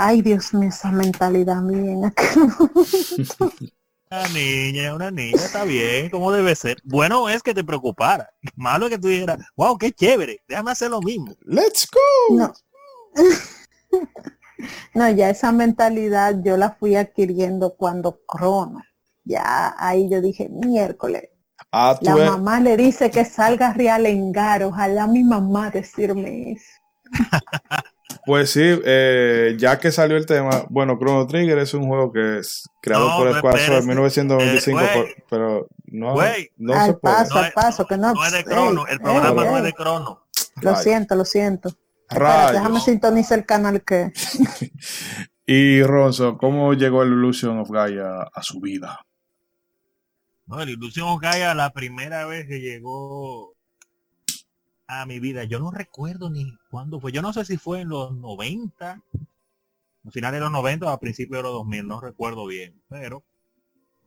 Ay, 0.00 0.22
Dios 0.22 0.54
mío, 0.54 0.68
esa 0.68 0.92
mentalidad 0.92 1.60
mía 1.60 1.92
en 1.92 2.02
Una 4.10 4.28
niña, 4.28 4.94
una 4.94 5.10
niña, 5.10 5.36
está 5.36 5.64
bien, 5.64 6.08
como 6.08 6.32
debe 6.32 6.54
ser. 6.54 6.78
Bueno 6.84 7.28
es 7.28 7.42
que 7.42 7.52
te 7.52 7.62
preocupara. 7.62 8.30
Malo 8.56 8.86
es 8.86 8.92
que 8.92 8.98
tú 8.98 9.08
dijeras, 9.08 9.38
wow, 9.54 9.76
qué 9.76 9.92
chévere, 9.92 10.40
déjame 10.48 10.70
hacer 10.70 10.90
lo 10.90 11.00
mismo. 11.02 11.34
Let's 11.42 11.86
go. 11.90 12.36
No. 12.36 12.52
no, 14.94 15.10
ya 15.10 15.28
esa 15.28 15.52
mentalidad 15.52 16.36
yo 16.42 16.56
la 16.56 16.70
fui 16.70 16.94
adquiriendo 16.96 17.74
cuando 17.76 18.20
Crono. 18.24 18.82
Ya 19.24 19.74
ahí 19.76 20.08
yo 20.08 20.22
dije, 20.22 20.48
miércoles. 20.48 21.28
Ah, 21.70 21.98
la 22.00 22.16
mamá 22.16 22.60
le 22.60 22.76
dice 22.76 23.10
que 23.10 23.24
salga 23.24 23.74
real 23.74 24.06
engar, 24.06 24.62
ojalá 24.62 25.06
mi 25.06 25.22
mamá 25.22 25.70
decirme 25.70 26.52
eso. 26.52 26.72
Pues 28.24 28.50
sí, 28.50 28.60
eh, 28.62 29.56
ya 29.58 29.78
que 29.78 29.90
salió 29.90 30.18
el 30.18 30.26
tema, 30.26 30.66
bueno, 30.68 30.98
Chrono 30.98 31.26
Trigger 31.26 31.58
es 31.58 31.72
un 31.72 31.86
juego 31.86 32.12
que 32.12 32.40
es 32.40 32.68
creado 32.82 33.16
por 33.16 33.34
Squaresoft 33.34 33.80
en 33.80 33.86
1995, 33.86 34.80
pero 35.30 35.68
no, 35.86 36.14
no 36.58 36.84
se 36.84 36.92
puede. 36.92 37.14
Paso, 37.16 37.38
al 37.38 37.52
paso, 37.52 37.86
que 37.86 37.96
no, 37.96 38.12
no 38.12 38.26
es 38.26 38.32
de 38.32 38.44
Chrono, 38.44 38.86
el 38.86 39.00
programa 39.00 39.44
no 39.44 39.56
es 39.56 39.64
de 39.64 39.72
Chrono. 39.72 40.26
Lo 40.60 40.76
siento, 40.76 41.14
lo 41.16 41.24
siento. 41.24 41.70
déjame 42.10 42.80
sintonizar 42.80 43.38
el 43.38 43.46
canal 43.46 43.82
que... 43.82 44.12
y 45.46 45.82
Ronzo, 45.82 46.36
¿cómo 46.36 46.74
llegó 46.74 47.02
el 47.02 47.12
Illusion 47.12 47.58
of 47.60 47.70
Gaia 47.70 48.24
a 48.30 48.42
su 48.42 48.60
vida? 48.60 49.06
No, 50.48 50.62
el 50.62 50.78
Gaia 51.20 51.54
la 51.54 51.70
primera 51.74 52.24
vez 52.24 52.46
que 52.46 52.60
llegó 52.60 53.52
a 54.86 55.04
mi 55.04 55.20
vida. 55.20 55.44
Yo 55.44 55.60
no 55.60 55.70
recuerdo 55.70 56.30
ni 56.30 56.56
cuándo 56.70 56.98
fue. 57.00 57.12
Yo 57.12 57.20
no 57.20 57.34
sé 57.34 57.44
si 57.44 57.58
fue 57.58 57.82
en 57.82 57.90
los 57.90 58.16
90, 58.16 59.02
al 60.04 60.12
final 60.12 60.32
de 60.32 60.40
los 60.40 60.50
90 60.50 60.86
o 60.86 60.88
a 60.88 60.98
principios 60.98 61.40
de 61.40 61.42
los 61.42 61.52
2000, 61.52 61.86
no 61.86 62.00
recuerdo 62.00 62.46
bien. 62.46 62.80
Pero 62.88 63.22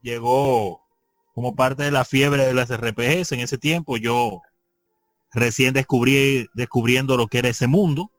llegó 0.01 0.81
como 1.35 1.55
parte 1.55 1.83
de 1.83 1.91
la 1.91 2.05
fiebre 2.05 2.47
de 2.47 2.55
las 2.55 2.71
RPGs 2.75 3.33
en 3.33 3.41
ese 3.41 3.59
tiempo. 3.59 3.97
Yo 3.97 4.41
recién 5.31 5.75
descubrí 5.75 6.49
descubriendo 6.55 7.17
lo 7.17 7.27
que 7.27 7.37
era 7.37 7.49
ese 7.49 7.67
mundo 7.67 8.09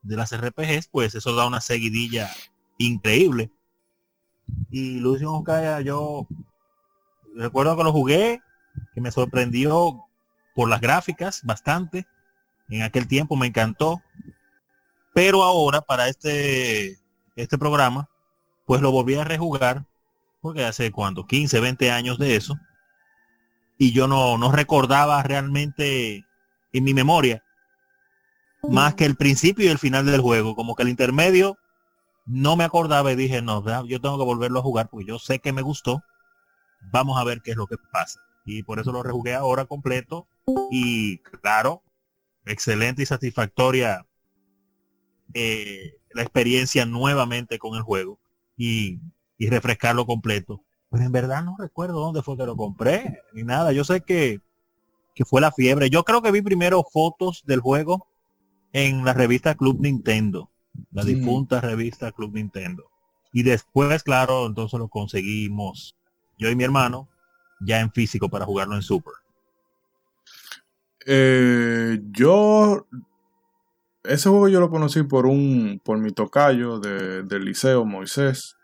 de 0.00 0.16
las 0.16 0.32
RPGs, 0.34 0.88
pues 0.88 1.14
eso 1.14 1.34
da 1.34 1.46
una 1.46 1.60
seguidilla 1.60 2.30
increíble. 2.78 3.50
Y 4.70 4.98
Lucio 5.00 5.30
Oscaya, 5.30 5.82
yo 5.82 6.26
recuerdo 7.34 7.76
que 7.76 7.84
lo 7.84 7.92
jugué, 7.92 8.42
que 8.94 9.00
me 9.00 9.10
sorprendió 9.10 10.04
por 10.54 10.68
las 10.68 10.80
gráficas 10.80 11.42
bastante. 11.44 12.06
En 12.68 12.82
aquel 12.82 13.06
tiempo 13.06 13.36
me 13.36 13.46
encantó. 13.46 14.02
Pero 15.12 15.42
ahora 15.42 15.80
para 15.80 16.08
este, 16.08 16.98
este 17.36 17.58
programa, 17.58 18.08
pues 18.66 18.80
lo 18.80 18.90
volví 18.90 19.14
a 19.14 19.24
rejugar 19.24 19.86
porque 20.44 20.62
hace 20.62 20.90
cuánto, 20.92 21.26
15, 21.26 21.58
20 21.58 21.90
años 21.90 22.18
de 22.18 22.36
eso, 22.36 22.60
y 23.78 23.92
yo 23.92 24.06
no, 24.06 24.36
no 24.36 24.52
recordaba 24.52 25.22
realmente 25.22 26.26
en 26.74 26.84
mi 26.84 26.92
memoria 26.92 27.42
más 28.68 28.94
que 28.94 29.06
el 29.06 29.16
principio 29.16 29.64
y 29.64 29.68
el 29.68 29.78
final 29.78 30.04
del 30.04 30.20
juego, 30.20 30.54
como 30.54 30.74
que 30.74 30.82
el 30.82 30.90
intermedio 30.90 31.56
no 32.26 32.56
me 32.56 32.64
acordaba 32.64 33.10
y 33.10 33.16
dije, 33.16 33.40
no, 33.40 33.64
yo 33.86 34.00
tengo 34.02 34.18
que 34.18 34.24
volverlo 34.24 34.60
a 34.60 34.62
jugar 34.62 34.90
porque 34.90 35.06
yo 35.06 35.18
sé 35.18 35.38
que 35.38 35.54
me 35.54 35.62
gustó, 35.62 36.02
vamos 36.90 37.18
a 37.18 37.24
ver 37.24 37.40
qué 37.42 37.52
es 37.52 37.56
lo 37.56 37.66
que 37.66 37.76
pasa. 37.92 38.20
Y 38.44 38.62
por 38.62 38.78
eso 38.78 38.92
lo 38.92 39.02
rejugué 39.02 39.34
ahora 39.34 39.64
completo 39.64 40.26
y 40.70 41.18
claro, 41.18 41.82
excelente 42.44 43.02
y 43.02 43.06
satisfactoria 43.06 44.06
eh, 45.32 45.96
la 46.12 46.22
experiencia 46.22 46.86
nuevamente 46.86 47.58
con 47.58 47.76
el 47.76 47.82
juego 47.82 48.18
y, 48.56 49.00
y 49.38 49.48
refrescarlo 49.48 50.06
completo. 50.06 50.62
Pero 50.90 51.04
en 51.04 51.12
verdad 51.12 51.42
no 51.42 51.56
recuerdo 51.58 52.00
dónde 52.00 52.22
fue 52.22 52.36
que 52.36 52.46
lo 52.46 52.56
compré, 52.56 53.22
ni 53.32 53.42
nada. 53.42 53.72
Yo 53.72 53.82
sé 53.82 54.02
que, 54.02 54.40
que 55.14 55.24
fue 55.24 55.40
la 55.40 55.50
fiebre. 55.50 55.90
Yo 55.90 56.04
creo 56.04 56.22
que 56.22 56.30
vi 56.30 56.42
primero 56.42 56.84
fotos 56.84 57.42
del 57.46 57.60
juego 57.60 58.06
en 58.72 59.04
la 59.04 59.12
revista 59.12 59.54
Club 59.54 59.80
Nintendo, 59.80 60.50
la 60.92 61.04
difunta 61.04 61.60
revista 61.60 62.12
Club 62.12 62.34
Nintendo. 62.34 62.84
Y 63.32 63.42
después, 63.42 64.02
claro, 64.02 64.46
entonces 64.46 64.78
lo 64.78 64.88
conseguimos, 64.88 65.96
yo 66.38 66.50
y 66.50 66.56
mi 66.56 66.64
hermano, 66.64 67.08
ya 67.60 67.80
en 67.80 67.92
físico 67.92 68.28
para 68.28 68.44
jugarlo 68.44 68.74
en 68.74 68.82
Super. 68.82 69.14
Eh, 71.06 72.00
yo 72.12 72.86
ese 74.04 74.28
juego 74.28 74.48
yo 74.48 74.60
lo 74.60 74.70
conocí 74.70 75.02
por 75.02 75.26
un 75.26 75.80
por 75.84 75.98
mi 75.98 76.12
tocayo 76.12 76.78
del 76.78 77.44
liceo 77.44 77.84
Moisés 77.84 78.56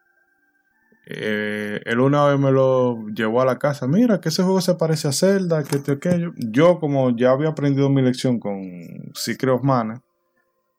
eh, 1.12 1.80
él 1.86 1.98
una 1.98 2.24
vez 2.26 2.38
me 2.38 2.52
lo 2.52 3.09
llevó 3.09 3.42
a 3.42 3.44
la 3.44 3.59
casa. 3.59 3.88
Mira, 3.88 4.20
que 4.20 4.28
ese 4.28 4.44
juego 4.44 4.60
se 4.60 4.76
parece 4.76 5.09
a 5.09 5.12
Zelda, 5.12 5.64
que 5.64 5.76
este 5.76 5.92
aquello. 5.92 6.32
Yo, 6.36 6.78
como 6.78 7.16
ya 7.16 7.30
había 7.30 7.48
aprendido 7.48 7.88
mi 7.90 8.01
lección 8.01 8.38
con 8.38 8.62
Secret 9.14 9.55
of 9.55 9.64
Mana, 9.64 10.02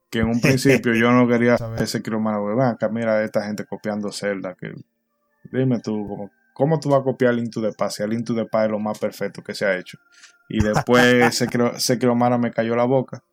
que 0.10 0.20
en 0.20 0.28
un 0.28 0.40
principio 0.42 0.94
yo 0.94 1.12
no 1.12 1.28
quería 1.28 1.58
saber 1.58 1.82
ese 1.82 1.98
Secret 1.98 2.16
of 2.16 2.22
Mana. 2.24 2.70
acá, 2.70 2.88
mira, 2.88 3.22
esta 3.26 3.44
gente 3.44 3.66
copiando 3.66 4.10
Zelda. 4.14 4.56
Que, 4.56 4.74
dime 5.52 5.80
tú, 5.80 6.08
¿cómo, 6.08 6.32
¿cómo 6.54 6.80
tú 6.80 6.90
vas 6.90 7.02
a 7.02 7.04
copiar 7.04 7.34
Link 7.34 7.52
to 7.52 7.62
the 7.62 7.72
Past? 7.72 7.98
Si 7.98 8.04
el 8.04 8.10
Link 8.10 8.26
to 8.26 8.36
the 8.36 8.46
Past 8.46 8.66
es 8.66 8.72
lo 8.72 8.80
más 8.80 9.00
perfecto 9.00 9.44
que 9.44 9.54
se 9.54 9.66
ha 9.66 9.78
hecho. 9.78 9.98
Y 10.50 10.64
después 10.64 11.36
Secret, 11.36 12.04
of 12.04 12.18
Mana 12.18 12.38
me 12.38 12.52
cayó 12.52 12.76
la 12.76 12.86
boca. 12.86 13.24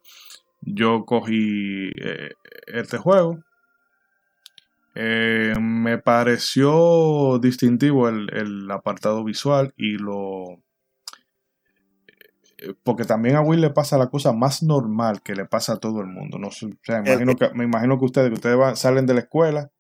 Yo 0.61 1.05
cogí 1.05 1.91
eh, 1.97 2.33
este 2.67 2.99
juego 2.99 3.39
eh, 5.01 5.55
me 5.61 5.99
pareció 5.99 7.39
distintivo 7.39 8.09
el, 8.09 8.69
apartado 8.69 9.23
visual 9.23 9.73
y 9.77 9.97
lo... 9.97 10.55
Eh, 12.59 12.75
porque 12.83 13.05
también 13.05 13.37
a 13.37 13.41
Will 13.41 13.61
le 13.61 13.71
pasa 13.71 13.97
la 13.97 14.09
cosa 14.09 14.33
más 14.33 14.65
normal 14.65 15.23
que 15.23 15.37
le 15.37 15.45
pasa 15.45 15.75
a 15.75 15.77
todo 15.77 16.01
el 16.01 16.09
mundo. 16.09 16.41
No 16.41 16.49
me, 16.89 17.13
imagino 17.13 17.37
que, 17.37 17.49
me 17.55 17.63
imagino 17.63 17.97
que 18.01 18.07
ustedes, 18.07 18.29
que 18.31 18.35
ustedes 18.35 18.77
salen 18.77 19.07
de 19.07 19.15
la 19.15 19.21
escuela 19.21 19.71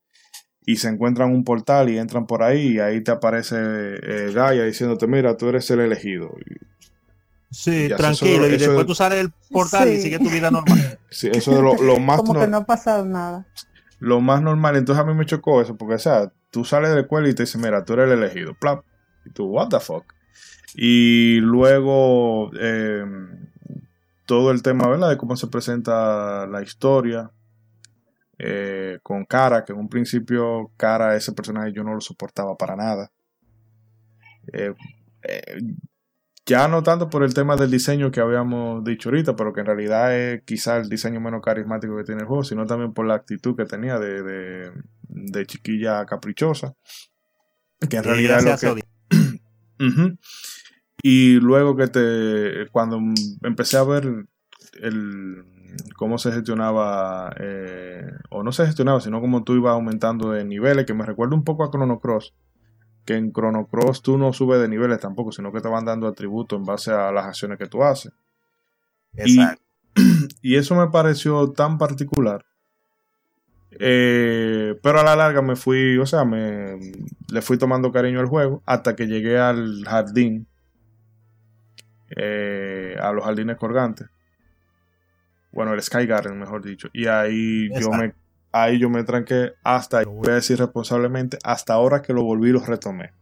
y 0.68 0.76
se 0.76 0.88
encuentran 0.88 1.30
un 1.32 1.44
portal 1.44 1.88
y 1.88 1.96
entran 1.96 2.26
por 2.26 2.42
ahí 2.42 2.74
y 2.74 2.78
ahí 2.78 3.00
te 3.02 3.10
aparece 3.10 3.56
eh, 3.58 4.30
Gaia 4.34 4.64
diciéndote, 4.64 5.06
mira, 5.06 5.34
tú 5.34 5.48
eres 5.48 5.70
el 5.70 5.80
elegido. 5.80 6.30
Sí, 7.50 7.88
tranquilo, 7.96 8.46
y 8.46 8.58
después 8.58 8.84
tú 8.84 8.94
sales 8.94 9.16
del 9.16 9.32
portal 9.50 9.90
y 9.90 9.98
sigues 9.98 10.18
tu 10.18 10.28
vida 10.28 10.50
normal. 10.50 10.98
Sí, 11.10 11.30
eso 11.32 11.52
es 11.52 11.80
lo, 11.80 11.98
más 11.98 12.18
Como 12.18 12.38
que 12.38 12.46
no 12.46 12.58
ha 12.58 12.66
pasado 12.66 13.06
nada 13.06 13.46
lo 13.98 14.20
más 14.20 14.42
normal. 14.42 14.76
Entonces 14.76 15.02
a 15.02 15.06
mí 15.06 15.14
me 15.14 15.24
chocó 15.24 15.62
eso, 15.62 15.74
porque, 15.74 15.94
o 15.94 15.98
sea, 15.98 16.30
tú 16.50 16.66
sales 16.66 16.90
de 16.90 16.96
la 16.96 17.00
escuela 17.00 17.30
y 17.30 17.34
te 17.34 17.44
dicen, 17.44 17.62
mira, 17.62 17.86
tú 17.86 17.94
eres 17.94 18.12
el 18.12 18.22
elegido, 18.22 18.52
plap, 18.52 18.84
y 19.24 19.30
tú, 19.30 19.46
what 19.46 19.68
the 19.68 19.80
fuck. 19.80 20.04
Y 20.74 21.40
luego 21.40 22.50
em, 22.60 23.48
todo 24.26 24.50
el 24.50 24.62
tema, 24.62 24.86
¿verdad? 24.86 25.08
De 25.08 25.16
cómo 25.16 25.34
se 25.34 25.46
presenta 25.46 26.46
la 26.46 26.60
historia 26.60 27.30
eh, 28.38 28.98
con 29.02 29.24
Cara, 29.24 29.64
que 29.64 29.72
en 29.72 29.78
un 29.78 29.88
principio 29.88 30.70
Cara, 30.76 31.16
ese 31.16 31.32
personaje 31.32 31.72
yo 31.72 31.82
no 31.82 31.94
lo 31.94 32.00
soportaba 32.00 32.56
para 32.56 32.76
nada. 32.76 33.10
Eh, 34.52 34.72
eh, 35.22 35.60
ya 36.46 36.68
no 36.68 36.82
tanto 36.82 37.10
por 37.10 37.24
el 37.24 37.34
tema 37.34 37.56
del 37.56 37.70
diseño 37.70 38.10
que 38.10 38.20
habíamos 38.20 38.82
dicho 38.84 39.10
ahorita, 39.10 39.36
pero 39.36 39.52
que 39.52 39.60
en 39.60 39.66
realidad 39.66 40.16
es 40.16 40.42
quizá 40.44 40.78
el 40.78 40.88
diseño 40.88 41.20
menos 41.20 41.42
carismático 41.42 41.96
que 41.96 42.04
tiene 42.04 42.22
el 42.22 42.26
juego, 42.26 42.44
sino 42.44 42.64
también 42.64 42.94
por 42.94 43.06
la 43.06 43.14
actitud 43.14 43.54
que 43.54 43.66
tenía 43.66 43.98
de, 43.98 44.72
de, 45.02 45.46
chiquilla 45.46 46.06
caprichosa. 46.06 46.74
Que 47.90 47.98
en 47.98 48.04
realidad 48.04 48.38
es 48.46 48.62
lo 48.62 48.74
que... 48.76 48.82
Y 51.00 51.34
luego 51.34 51.76
que 51.76 51.86
te... 51.86 52.68
Cuando 52.72 52.98
empecé 53.42 53.76
a 53.76 53.84
ver 53.84 54.26
el 54.80 55.44
cómo 55.96 56.18
se 56.18 56.32
gestionaba, 56.32 57.34
eh, 57.38 58.10
o 58.30 58.42
no 58.42 58.52
se 58.52 58.66
gestionaba, 58.66 59.00
sino 59.00 59.20
cómo 59.20 59.44
tú 59.44 59.54
ibas 59.54 59.72
aumentando 59.72 60.30
de 60.30 60.44
niveles, 60.44 60.86
que 60.86 60.94
me 60.94 61.04
recuerda 61.04 61.34
un 61.34 61.44
poco 61.44 61.64
a 61.64 61.70
Chrono 61.70 61.98
Cross 62.00 62.34
que 63.08 63.16
en 63.16 63.32
Chrono 63.32 63.66
Cross 63.68 64.02
tú 64.02 64.18
no 64.18 64.34
subes 64.34 64.60
de 64.60 64.68
niveles 64.68 65.00
tampoco, 65.00 65.32
sino 65.32 65.50
que 65.50 65.62
te 65.62 65.68
van 65.68 65.86
dando 65.86 66.06
atributos 66.06 66.58
en 66.58 66.66
base 66.66 66.92
a 66.92 67.10
las 67.10 67.24
acciones 67.24 67.56
que 67.56 67.66
tú 67.66 67.82
haces. 67.82 68.12
Exacto. 69.14 69.64
Y, 70.42 70.56
eso 70.56 70.76
me 70.76 70.88
pareció 70.88 71.50
tan 71.52 71.78
particular. 71.78 72.44
Eh, 73.70 74.78
pero 74.82 75.00
a 75.00 75.04
la 75.04 75.16
larga 75.16 75.40
me 75.40 75.56
fui, 75.56 75.96
o 75.96 76.04
sea, 76.04 76.24
me 76.26 76.78
le 77.32 77.42
fui 77.42 77.56
tomando 77.56 77.90
cariño 77.90 78.20
al 78.20 78.26
juego 78.26 78.62
hasta 78.66 78.94
que 78.94 79.06
llegué 79.06 79.38
al 79.38 79.84
jardín, 79.86 80.46
eh, 82.14 82.94
a 83.00 83.10
los 83.12 83.24
jardines 83.24 83.56
colgantes. 83.56 84.06
Bueno, 85.52 85.74
el 85.74 85.82
Sky 85.82 86.06
Garden, 86.06 86.38
mejor 86.38 86.64
dicho. 86.64 86.88
Y 86.92 87.06
ahí 87.06 87.68
yo 87.80 87.90
me 87.90 88.12
ahí 88.52 88.78
yo 88.78 88.90
me 88.90 89.04
tranqué 89.04 89.54
hasta, 89.62 90.04
voy 90.04 90.30
a 90.30 90.34
decir 90.34 90.58
responsablemente, 90.58 91.38
hasta 91.44 91.74
ahora 91.74 92.02
que 92.02 92.12
lo 92.12 92.22
volví 92.22 92.50
y 92.50 92.52
lo 92.52 92.60
retomé. 92.60 93.12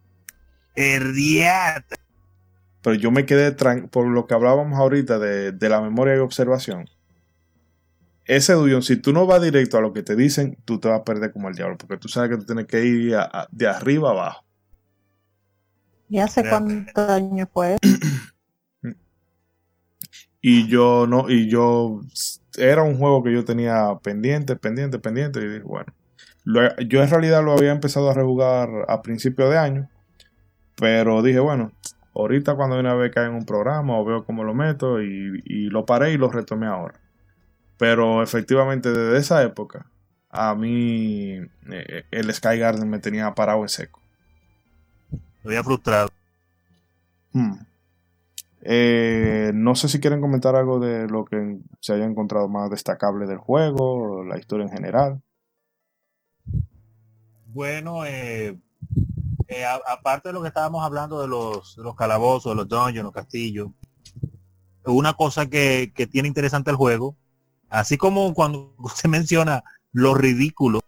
Herdiata. 0.74 1.96
Pero 2.82 2.96
yo 2.96 3.10
me 3.10 3.26
quedé, 3.26 3.52
por 3.88 4.06
lo 4.06 4.26
que 4.26 4.34
hablábamos 4.34 4.78
ahorita 4.78 5.18
de, 5.18 5.68
la 5.68 5.80
memoria 5.80 6.16
y 6.16 6.18
observación. 6.18 6.88
Ese 8.26 8.52
Duyon, 8.54 8.82
si 8.82 8.96
tú 8.96 9.12
no 9.12 9.26
vas 9.26 9.42
directo 9.42 9.78
a 9.78 9.80
lo 9.80 9.92
que 9.92 10.02
te 10.02 10.16
dicen, 10.16 10.58
tú 10.64 10.78
te 10.78 10.88
vas 10.88 11.00
a 11.00 11.04
perder 11.04 11.32
como 11.32 11.48
el 11.48 11.54
diablo, 11.54 11.78
porque 11.78 11.96
tú 11.96 12.08
sabes 12.08 12.30
que 12.30 12.36
tú 12.36 12.44
tienes 12.44 12.66
que 12.66 12.84
ir 12.84 13.16
de 13.50 13.66
arriba 13.66 14.10
abajo. 14.10 14.44
¿Y 16.08 16.18
hace 16.18 16.48
cuántos 16.48 17.08
años 17.08 17.48
fue? 17.52 17.76
y 20.48 20.68
yo 20.68 21.08
no, 21.08 21.28
y 21.28 21.48
yo 21.48 22.02
era 22.56 22.84
un 22.84 22.98
juego 22.98 23.24
que 23.24 23.32
yo 23.32 23.44
tenía 23.44 23.98
pendiente, 24.00 24.54
pendiente, 24.54 25.00
pendiente. 25.00 25.40
Y 25.40 25.48
dije, 25.48 25.64
bueno, 25.64 25.92
yo 26.44 27.02
en 27.02 27.10
realidad 27.10 27.42
lo 27.42 27.50
había 27.50 27.72
empezado 27.72 28.08
a 28.08 28.14
rejugar 28.14 28.68
a 28.86 29.02
principio 29.02 29.50
de 29.50 29.58
año. 29.58 29.90
Pero 30.76 31.20
dije, 31.22 31.40
bueno, 31.40 31.72
ahorita 32.14 32.54
cuando 32.54 32.78
una 32.78 32.94
vez 32.94 33.12
cae 33.12 33.26
en 33.26 33.34
un 33.34 33.44
programa 33.44 33.98
o 33.98 34.04
veo 34.04 34.24
cómo 34.24 34.44
lo 34.44 34.54
meto 34.54 35.02
y, 35.02 35.68
lo 35.68 35.84
paré 35.84 36.12
y 36.12 36.16
lo 36.16 36.30
retomé 36.30 36.68
ahora. 36.68 36.94
Pero 37.76 38.22
efectivamente 38.22 38.92
desde 38.92 39.18
esa 39.18 39.42
época 39.42 39.86
a 40.30 40.54
mí 40.54 41.40
eh, 41.72 42.04
el 42.12 42.32
Sky 42.32 42.58
Garden 42.58 42.88
me 42.88 43.00
tenía 43.00 43.34
parado 43.34 43.62
en 43.62 43.68
seco. 43.68 44.00
Me 45.10 45.50
había 45.50 45.64
frustrado. 45.64 46.08
Hmm. 47.32 47.56
Eh, 48.68 49.52
no 49.54 49.76
sé 49.76 49.88
si 49.88 50.00
quieren 50.00 50.20
comentar 50.20 50.56
algo 50.56 50.80
de 50.80 51.06
lo 51.06 51.24
que 51.24 51.58
se 51.80 51.92
haya 51.92 52.04
encontrado 52.04 52.48
más 52.48 52.68
destacable 52.68 53.26
del 53.26 53.38
juego, 53.38 54.24
la 54.24 54.38
historia 54.38 54.66
en 54.66 54.72
general. 54.72 55.22
Bueno, 57.46 58.04
eh, 58.04 58.58
eh, 59.46 59.64
aparte 59.86 60.30
de 60.30 60.32
lo 60.32 60.42
que 60.42 60.48
estábamos 60.48 60.84
hablando 60.84 61.22
de 61.22 61.28
los, 61.28 61.78
calabozos, 61.96 62.52
de 62.52 62.56
los 62.56 62.68
dungeons, 62.68 63.04
los 63.04 63.12
castillos, 63.12 63.68
una 64.84 65.12
cosa 65.12 65.46
que, 65.46 65.92
tiene 66.10 66.26
interesante 66.26 66.70
el 66.70 66.76
juego, 66.76 67.16
así 67.68 67.96
como 67.96 68.34
cuando 68.34 68.74
usted 68.78 69.08
menciona 69.08 69.62
lo 69.92 70.14
ridículo 70.14 70.80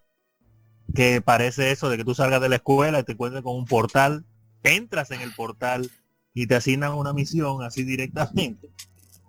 que 0.93 1.21
parece 1.21 1.71
eso 1.71 1.89
de 1.89 1.95
que 1.95 2.03
tú 2.03 2.13
salgas 2.13 2.41
de 2.41 2.49
la 2.49 2.57
escuela 2.57 2.99
y 2.99 3.03
te 3.03 3.13
encuentres 3.13 3.41
con 3.41 3.55
un 3.55 3.65
portal, 3.65 4.25
entras 4.63 5.11
en 5.11 5.21
el 5.21 5.33
portal 5.33 5.89
y 6.33 6.47
te 6.47 6.55
asignan 6.55 6.93
una 6.93 7.13
misión 7.13 7.63
así 7.63 7.83
directamente. 7.83 8.69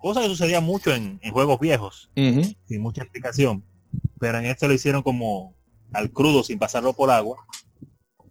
Cosa 0.01 0.23
que 0.23 0.29
sucedía 0.29 0.61
mucho 0.61 0.95
en, 0.95 1.19
juegos 1.31 1.61
viejos, 1.61 2.11
sin 2.15 2.81
mucha 2.81 3.03
explicación. 3.03 3.63
Pero 4.19 4.39
en 4.39 4.47
este 4.47 4.67
lo 4.69 4.75
hicieron 4.75 5.03
como 5.03 5.55
al 5.93 6.11
crudo, 6.11 6.43
sin 6.43 6.59
pasarlo 6.59 6.93
por 6.93 7.11
agua. 7.11 7.45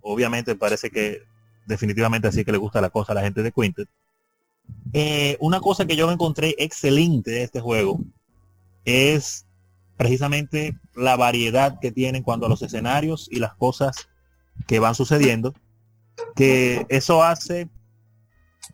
Obviamente 0.02 0.56
parece 0.56 0.90
que 0.90 1.24
definitivamente 1.66 2.28
así 2.28 2.44
que 2.44 2.52
le 2.52 2.58
gusta 2.58 2.82
la 2.82 2.90
cosa 2.90 3.12
a 3.12 3.16
la 3.16 3.22
gente 3.22 3.44
de 3.44 3.52
Quintet. 3.52 3.88
Eh, 4.94 5.38
una 5.40 5.60
cosa 5.60 5.86
que 5.86 5.96
yo 5.96 6.12
encontré 6.12 6.56
excelente 6.58 7.32
de 7.32 7.44
este 7.44 7.60
juego 7.60 8.00
es 8.86 9.46
precisamente 9.98 10.78
la 10.96 11.16
variedad 11.16 11.80
que 11.80 11.92
tienen 11.92 12.24
cuando 12.24 12.46
a 12.46 12.50
los 12.50 12.62
escenarios 12.62 13.28
y 13.32 13.40
las 13.40 13.54
cosas 13.56 14.10
que 14.66 14.80
van 14.80 14.96
sucediendo 14.96 15.54
que 16.36 16.86
eso 16.90 17.24
hace 17.24 17.70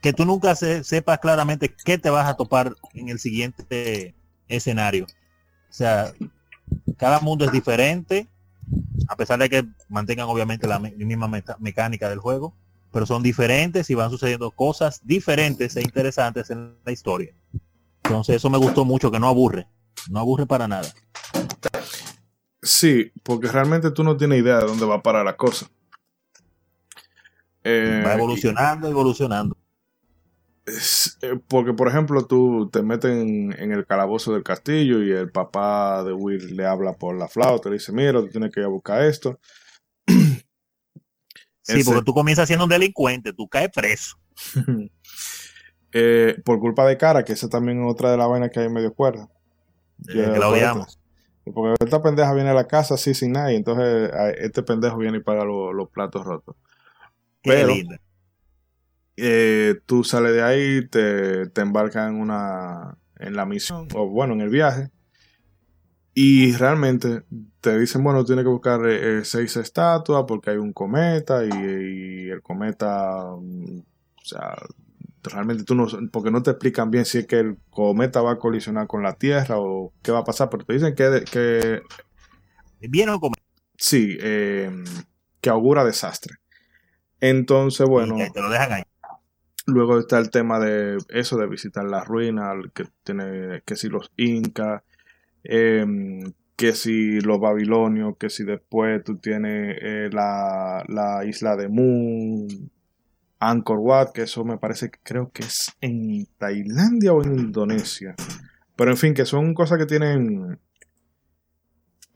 que 0.05 0.13
tú 0.13 0.23
nunca 0.23 0.53
sepas 0.53 1.17
claramente 1.17 1.73
qué 1.83 1.97
te 1.97 2.11
vas 2.11 2.29
a 2.29 2.35
topar 2.35 2.75
en 2.93 3.09
el 3.09 3.17
siguiente 3.17 4.13
escenario. 4.47 5.07
O 5.67 5.73
sea, 5.73 6.13
cada 6.95 7.21
mundo 7.21 7.43
es 7.43 7.51
diferente, 7.51 8.27
a 9.07 9.15
pesar 9.15 9.39
de 9.39 9.49
que 9.49 9.65
mantengan 9.89 10.27
obviamente 10.27 10.67
la 10.67 10.77
misma 10.77 11.27
mecánica 11.57 12.07
del 12.07 12.19
juego, 12.19 12.53
pero 12.91 13.07
son 13.07 13.23
diferentes 13.23 13.89
y 13.89 13.95
van 13.95 14.11
sucediendo 14.11 14.51
cosas 14.51 15.01
diferentes 15.03 15.75
e 15.75 15.81
interesantes 15.81 16.51
en 16.51 16.75
la 16.85 16.91
historia. 16.91 17.33
Entonces 18.03 18.35
eso 18.35 18.51
me 18.51 18.59
gustó 18.59 18.85
mucho, 18.85 19.09
que 19.09 19.19
no 19.19 19.27
aburre, 19.27 19.67
no 20.11 20.19
aburre 20.19 20.45
para 20.45 20.67
nada. 20.67 20.93
Sí, 22.61 23.11
porque 23.23 23.47
realmente 23.47 23.89
tú 23.89 24.03
no 24.03 24.15
tienes 24.15 24.39
idea 24.39 24.59
de 24.59 24.67
dónde 24.67 24.85
va 24.85 24.97
a 24.97 25.01
parar 25.01 25.25
la 25.25 25.35
cosa. 25.35 25.65
Eh, 27.63 28.03
va 28.05 28.13
evolucionando, 28.13 28.87
evolucionando. 28.87 29.54
Eh, 30.67 31.39
porque, 31.47 31.73
por 31.73 31.87
ejemplo, 31.87 32.25
tú 32.25 32.69
te 32.71 32.81
metes 32.81 33.11
en, 33.11 33.53
el 33.53 33.85
calabozo 33.85 34.33
del 34.33 34.43
castillo 34.43 35.03
y 35.03 35.11
el 35.11 35.31
papá 35.31 36.03
de 36.03 36.11
Will 36.11 36.55
le 36.55 36.65
habla 36.65 36.93
por 36.93 37.15
la 37.15 37.27
flauta, 37.27 37.69
le 37.69 37.75
dice, 37.75 37.91
mira, 37.91 38.13
tú 38.13 38.29
tienes 38.29 38.51
que 38.51 38.61
ir 38.61 38.65
a 38.65 38.69
buscar 38.69 39.03
esto. 39.03 39.39
Sí, 41.67 41.83
porque 41.83 42.03
tú 42.03 42.13
comienzas 42.13 42.45
siendo 42.45 42.65
un 42.65 42.69
delincuente, 42.69 43.33
tú 43.33 43.47
caes 43.47 43.71
preso. 43.73 44.17
Eh, 45.97 46.41
por 46.43 46.59
culpa 46.59 46.85
de 46.85 46.97
cara, 46.97 47.23
que 47.23 47.31
esa 47.31 47.47
también 47.47 47.79
es 47.79 47.89
otra 47.89 48.11
de 48.11 48.17
las 48.17 48.27
vainas 48.27 48.51
que 48.51 48.59
hay 48.59 48.67
medio 48.67 48.93
cuerda. 48.93 49.29
que 50.05 50.17
la 50.17 50.49
odiamos. 50.49 50.99
Porque 51.53 51.81
esta 51.81 52.03
pendeja 52.03 52.33
viene 52.33 52.49
a 52.49 52.53
la 52.53 52.67
casa 52.67 52.95
así 52.95 53.13
sin 53.13 53.31
nadie, 53.31 53.55
entonces 53.55 54.11
este 54.39 54.61
pendejo 54.61 54.97
viene 54.97 55.19
y 55.19 55.21
paga 55.21 55.45
los 55.45 55.89
platos 55.91 56.25
rotos. 56.25 56.57
Pero, 57.43 57.73
eh, 59.17 59.75
tú 59.85 60.03
sales 60.03 60.33
de 60.33 60.41
ahí, 60.41 60.87
te, 60.87 61.47
te 61.47 61.61
embarcas 61.61 62.09
en 62.09 62.15
una 62.15 62.97
en 63.17 63.35
la 63.35 63.45
misión, 63.45 63.87
o 63.93 64.07
bueno, 64.07 64.33
en 64.33 64.41
el 64.41 64.49
viaje, 64.49 64.91
y 66.13 66.53
realmente 66.53 67.23
te 67.59 67.77
dicen, 67.77 68.03
bueno, 68.03 68.23
tienes 68.23 68.45
que 68.45 68.49
buscar 68.49 68.79
eh, 68.87 69.25
seis 69.25 69.55
estatuas 69.57 70.23
porque 70.25 70.51
hay 70.51 70.57
un 70.57 70.71
cometa 70.71 71.43
y, 71.43 72.29
el 72.29 72.41
cometa, 72.41 73.35
mm, 73.37 73.79
o 73.79 74.25
sea, 74.25 74.55
realmente 75.23 75.63
tú 75.63 75.75
no, 75.75 75.87
porque 76.11 76.31
no 76.31 76.41
te 76.41 76.51
explican 76.51 76.89
bien 76.89 77.05
si 77.05 77.19
es 77.19 77.27
que 77.27 77.39
el 77.39 77.57
cometa 77.69 78.21
va 78.21 78.31
a 78.31 78.39
colisionar 78.39 78.87
con 78.87 79.03
la 79.03 79.15
Tierra 79.15 79.59
o 79.59 79.93
qué 80.01 80.11
va 80.11 80.19
a 80.19 80.23
pasar, 80.23 80.49
pero 80.49 80.63
te 80.65 80.73
dicen 80.73 80.95
que... 80.95 81.25
que 81.29 81.81
¿Bien 82.87 83.09
o 83.09 83.19
cometa? 83.19 83.41
Sí, 83.77 84.17
eh, 84.21 84.71
que 85.41 85.49
augura 85.49 85.83
desastre. 85.83 86.35
Entonces, 87.19 87.87
bueno... 87.87 88.15
te 88.33 88.41
lo 88.41 88.49
dejan 88.49 88.71
ahí. 88.71 88.83
Luego 89.67 89.99
está 89.99 90.19
el 90.19 90.29
tema 90.29 90.59
de 90.59 90.97
eso, 91.09 91.37
de 91.37 91.47
visitar 91.47 91.85
las 91.85 92.07
ruinas, 92.07 92.55
que 92.73 92.85
tiene, 93.03 93.63
que 93.65 93.75
si 93.75 93.89
los 93.89 94.11
incas, 94.15 94.83
em, 95.43 96.33
que 96.55 96.73
si 96.73 97.19
los 97.19 97.39
babilonios, 97.39 98.15
que 98.17 98.29
si 98.29 98.43
después 98.43 99.03
tú 99.03 99.17
tienes 99.17 99.77
eh, 99.81 100.09
la, 100.11 100.83
la, 100.87 101.25
isla 101.25 101.55
de 101.55 101.67
Moon, 101.67 102.47
Angkor 103.39 103.79
Wat, 103.79 104.11
que 104.11 104.23
eso 104.23 104.45
me 104.45 104.57
parece 104.57 104.89
que 104.89 104.99
creo 105.03 105.31
que 105.31 105.43
es 105.43 105.75
en 105.81 106.27
Tailandia 106.37 107.13
o 107.13 107.23
en 107.23 107.39
Indonesia. 107.39 108.15
Pero 108.75 108.91
en 108.91 108.97
fin, 108.97 109.13
que 109.13 109.25
son 109.25 109.53
cosas 109.53 109.77
que 109.79 109.85
tienen 109.85 110.59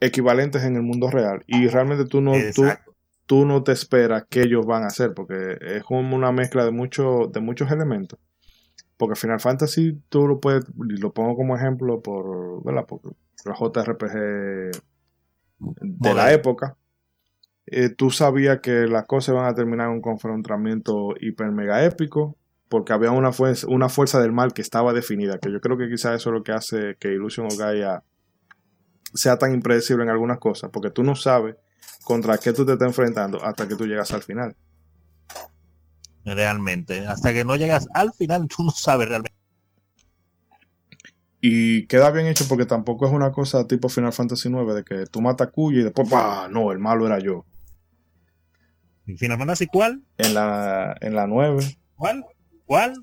equivalentes 0.00 0.62
en 0.64 0.76
el 0.76 0.82
mundo 0.82 1.10
real. 1.10 1.44
Y 1.46 1.66
realmente 1.68 2.06
tú 2.06 2.20
no, 2.20 2.32
tú, 2.54 2.64
tú 3.30 3.46
no 3.46 3.62
te 3.62 3.70
esperas 3.70 4.24
qué 4.28 4.40
ellos 4.40 4.66
van 4.66 4.82
a 4.82 4.88
hacer, 4.88 5.14
porque 5.14 5.56
es 5.60 5.84
como 5.84 6.16
una 6.16 6.32
mezcla 6.32 6.64
de, 6.64 6.72
mucho, 6.72 7.30
de 7.32 7.38
muchos 7.38 7.70
elementos. 7.70 8.18
Porque 8.96 9.14
Final 9.14 9.38
Fantasy 9.38 10.02
tú 10.08 10.26
lo 10.26 10.40
puedes, 10.40 10.64
lo 10.76 11.12
pongo 11.12 11.36
como 11.36 11.54
ejemplo 11.54 12.00
por, 12.02 12.64
¿verdad? 12.64 12.86
Por 12.86 13.02
la 13.44 13.54
JRPG 13.54 14.72
de 15.60 16.14
la 16.14 16.32
época. 16.32 16.76
Eh, 17.66 17.90
tú 17.90 18.10
sabías 18.10 18.58
que 18.58 18.88
las 18.88 19.06
cosas 19.06 19.34
iban 19.36 19.46
a 19.46 19.54
terminar 19.54 19.86
en 19.86 19.92
un 19.92 20.00
confrontamiento 20.00 21.14
hiper 21.20 21.52
mega 21.52 21.84
épico, 21.84 22.36
porque 22.68 22.92
había 22.92 23.12
una 23.12 23.30
fuerza, 23.30 23.68
una 23.68 23.88
fuerza 23.88 24.20
del 24.20 24.32
mal 24.32 24.52
que 24.52 24.62
estaba 24.62 24.92
definida, 24.92 25.38
que 25.38 25.52
yo 25.52 25.60
creo 25.60 25.78
que 25.78 25.88
quizás 25.88 26.16
eso 26.16 26.30
es 26.30 26.34
lo 26.34 26.42
que 26.42 26.50
hace 26.50 26.96
que 26.98 27.12
Illusion 27.12 27.46
of 27.46 27.56
Gaia 27.56 28.02
sea 29.14 29.38
tan 29.38 29.54
impredecible 29.54 30.02
en 30.02 30.10
algunas 30.10 30.40
cosas, 30.40 30.70
porque 30.72 30.90
tú 30.90 31.04
no 31.04 31.14
sabes 31.14 31.54
contra 32.04 32.38
qué 32.38 32.52
tú 32.52 32.64
te 32.64 32.72
estás 32.72 32.88
enfrentando 32.88 33.42
hasta 33.44 33.66
que 33.68 33.76
tú 33.76 33.86
llegas 33.86 34.10
al 34.12 34.22
final. 34.22 34.56
Realmente, 36.24 37.06
hasta 37.06 37.32
que 37.32 37.44
no 37.44 37.56
llegas 37.56 37.88
al 37.94 38.12
final, 38.12 38.46
tú 38.48 38.64
no 38.64 38.70
sabes 38.70 39.08
realmente. 39.08 39.36
Y 41.40 41.86
queda 41.86 42.10
bien 42.10 42.26
hecho 42.26 42.44
porque 42.46 42.66
tampoco 42.66 43.06
es 43.06 43.12
una 43.12 43.32
cosa 43.32 43.66
tipo 43.66 43.88
Final 43.88 44.12
Fantasy 44.12 44.48
IX 44.48 44.74
de 44.74 44.84
que 44.84 45.06
tú 45.06 45.22
matas 45.22 45.48
a 45.48 45.50
Cuya 45.50 45.80
y 45.80 45.84
después, 45.84 46.08
¡pah! 46.08 46.48
No, 46.48 46.70
el 46.70 46.78
malo 46.78 47.06
era 47.06 47.18
yo. 47.18 47.46
¿Y 49.06 49.16
Final 49.16 49.38
Fantasy 49.38 49.66
cuál? 49.66 50.02
En 50.18 50.34
la, 50.34 50.94
en 51.00 51.14
la 51.14 51.26
9. 51.26 51.78
¿Cuál? 51.96 52.24
¿Cuál? 52.66 52.94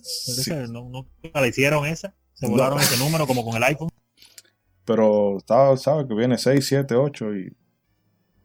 No, 0.69 0.89
no, 0.89 1.07
la 1.33 1.47
hicieron 1.47 1.87
esa. 1.87 2.13
Se 2.33 2.47
volaron 2.47 2.79
ese 2.79 2.97
número 3.03 3.25
como 3.25 3.43
con 3.43 3.55
el 3.55 3.63
iPhone. 3.63 3.89
Pero 4.85 5.39
sabes 5.45 6.05
que 6.07 6.13
viene 6.13 6.37
6, 6.37 6.65
7, 6.65 6.95
8 6.95 7.35
y 7.35 7.56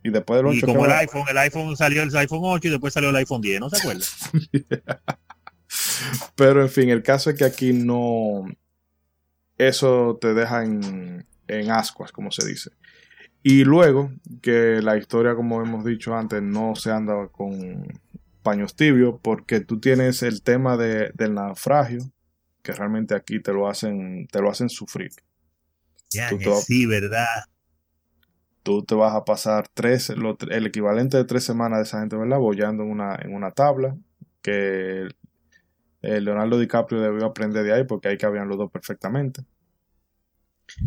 y 0.02 0.10
después 0.10 0.38
del 0.38 0.46
8. 0.46 0.58
Y 0.58 0.60
como 0.62 0.84
el 0.84 0.92
iPhone, 0.92 1.24
el 1.28 1.38
iPhone 1.38 1.76
salió 1.76 2.02
el 2.02 2.16
iPhone 2.16 2.40
8 2.42 2.68
y 2.68 2.70
después 2.70 2.92
salió 2.92 3.10
el 3.10 3.16
iPhone 3.16 3.40
10, 3.40 3.60
¿no 3.60 3.70
se 3.70 3.78
acuerda? 3.78 4.04
Pero 6.34 6.62
en 6.62 6.68
fin, 6.68 6.88
el 6.90 7.02
caso 7.02 7.30
es 7.30 7.36
que 7.36 7.44
aquí 7.44 7.72
no. 7.72 8.44
Eso 9.58 10.18
te 10.20 10.34
deja 10.34 10.64
en, 10.64 11.26
en 11.48 11.70
ascuas, 11.70 12.12
como 12.12 12.30
se 12.30 12.46
dice. 12.46 12.70
Y 13.42 13.64
luego 13.64 14.12
que 14.40 14.80
la 14.82 14.96
historia, 14.96 15.34
como 15.34 15.62
hemos 15.62 15.84
dicho 15.84 16.14
antes, 16.14 16.42
no 16.42 16.74
se 16.76 16.90
anda 16.90 17.28
con 17.28 17.86
paños 18.42 18.76
tibios, 18.76 19.16
porque 19.22 19.60
tú 19.60 19.80
tienes 19.80 20.22
el 20.22 20.42
tema 20.42 20.76
de, 20.76 21.10
del 21.14 21.34
naufragio, 21.34 22.02
que 22.62 22.72
realmente 22.72 23.14
aquí 23.14 23.40
te 23.40 23.52
lo 23.52 23.68
hacen, 23.68 24.26
te 24.30 24.40
lo 24.40 24.50
hacen 24.50 24.68
sufrir. 24.68 25.10
Ya, 26.10 26.30
sí, 26.60 26.86
¿verdad? 26.86 27.44
Tú 28.62 28.84
te 28.84 28.94
vas 28.94 29.14
a 29.14 29.24
pasar 29.24 29.68
tres, 29.72 30.10
el 30.10 30.66
equivalente 30.66 31.16
de 31.16 31.24
tres 31.24 31.44
semanas 31.44 31.78
de 31.78 31.82
esa 31.84 32.00
gente, 32.00 32.16
¿verdad? 32.16 32.38
Bollando 32.38 32.82
en 32.84 32.90
una, 32.90 33.16
en 33.16 33.34
una 33.34 33.50
tabla 33.50 33.96
que 34.40 35.08
Leonardo 36.00 36.58
DiCaprio 36.58 37.00
debió 37.00 37.26
aprender 37.26 37.64
de 37.64 37.72
ahí 37.72 37.84
porque 37.84 38.08
ahí 38.08 38.18
cabían 38.18 38.48
los 38.48 38.58
dos 38.58 38.70
perfectamente. 38.70 39.44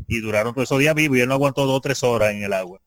Y 0.08 0.20
duraron 0.20 0.54
todos 0.54 0.68
esos 0.68 0.80
días 0.80 0.96
vivos 0.96 1.18
y 1.18 1.22
él 1.22 1.28
no 1.28 1.36
aguantó 1.36 1.66
dos 1.66 1.78
o 1.78 1.82
tres 1.82 2.04
horas 2.04 2.34
en 2.34 2.44
el 2.44 2.54
agua. 2.54 2.82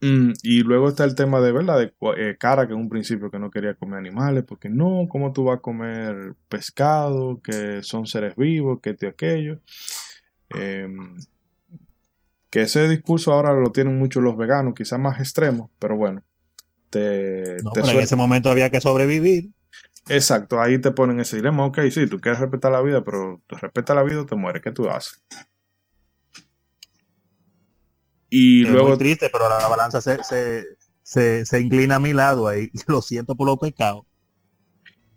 Mm, 0.00 0.32
y 0.42 0.62
luego 0.62 0.88
está 0.88 1.04
el 1.04 1.14
tema 1.14 1.40
de, 1.40 1.52
¿verdad? 1.52 1.78
De 1.78 1.94
eh, 2.18 2.36
cara, 2.38 2.66
que 2.66 2.74
en 2.74 2.80
un 2.80 2.88
principio 2.88 3.30
que 3.30 3.38
no 3.38 3.50
quería 3.50 3.74
comer 3.74 3.98
animales, 3.98 4.44
porque 4.46 4.68
no, 4.68 5.06
¿cómo 5.08 5.32
tú 5.32 5.44
vas 5.44 5.58
a 5.58 5.62
comer 5.62 6.34
pescado? 6.48 7.40
Que 7.40 7.82
son 7.82 8.06
seres 8.06 8.36
vivos, 8.36 8.80
que 8.82 8.94
te 8.94 9.06
aquello. 9.06 9.60
Eh, 10.54 10.88
que 12.54 12.62
ese 12.62 12.86
discurso 12.86 13.32
ahora 13.32 13.52
lo 13.52 13.72
tienen 13.72 13.98
muchos 13.98 14.22
los 14.22 14.36
veganos, 14.36 14.74
quizás 14.76 15.00
más 15.00 15.18
extremos, 15.18 15.72
pero 15.80 15.96
bueno. 15.96 16.22
Te, 16.88 17.56
en 17.56 17.98
ese 17.98 18.14
momento 18.14 18.48
había 18.48 18.70
que 18.70 18.80
sobrevivir. 18.80 19.50
Exacto, 20.08 20.60
ahí 20.60 20.80
te 20.80 20.92
ponen 20.92 21.18
ese 21.18 21.34
dilema, 21.34 21.66
ok, 21.66 21.80
sí, 21.90 22.06
tú 22.06 22.20
quieres 22.20 22.38
respetar 22.38 22.70
la 22.70 22.80
vida, 22.80 23.02
pero 23.02 23.42
tú 23.48 23.56
respetas 23.56 23.96
la 23.96 24.04
vida 24.04 24.20
o 24.20 24.26
te 24.26 24.36
mueres, 24.36 24.62
¿qué 24.62 24.70
tú 24.70 24.88
haces? 24.88 25.20
Y 28.30 28.62
luego... 28.62 28.90
Muy 28.90 28.98
triste, 28.98 29.30
pero 29.32 29.48
la 29.48 29.66
balanza 29.66 30.00
se, 30.00 30.22
se, 31.02 31.44
se 31.44 31.60
inclina 31.60 31.96
a 31.96 31.98
mi 31.98 32.12
lado 32.12 32.46
ahí, 32.46 32.70
lo 32.86 33.02
siento 33.02 33.34
por 33.34 33.48
los 33.48 33.58
pecados. 33.58 34.04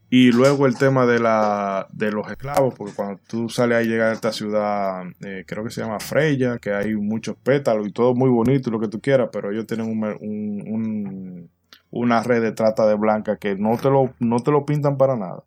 Y 0.10 0.32
luego 0.32 0.68
el 0.68 0.78
tema 0.78 1.06
de, 1.06 1.20
la, 1.20 1.88
de 1.92 2.12
los 2.12 2.30
esclavos, 2.32 2.74
porque 2.76 2.94
cuando 2.94 3.20
tú 3.28 3.50
sales 3.50 3.80
a 3.80 3.82
llegar 3.82 4.10
a 4.10 4.14
esta 4.14 4.32
ciudad, 4.32 5.04
eh, 5.26 5.44
creo 5.46 5.66
que 5.66 5.70
se 5.70 5.82
llama 5.82 6.00
Freya, 6.00 6.60
que 6.60 6.72
hay 6.72 6.96
muchos 6.96 7.36
pétalos 7.36 7.88
y 7.88 7.92
todo 7.92 8.16
muy 8.16 8.30
bonito 8.30 8.70
y 8.70 8.72
lo 8.72 8.80
que 8.80 8.88
tú 8.88 9.02
quieras, 9.02 9.30
pero 9.34 9.52
ellos 9.52 9.68
tienen 9.68 9.88
un, 9.90 11.50
una 11.92 12.24
red 12.24 12.42
de 12.42 12.54
trata 12.54 12.88
de 12.88 12.96
blanca 12.96 13.36
que 13.36 13.56
no 13.56 13.78
te, 13.78 13.90
lo, 13.90 14.14
no 14.20 14.40
te 14.40 14.52
lo 14.52 14.66
pintan 14.66 14.98
para 14.98 15.18
nada. 15.18 15.44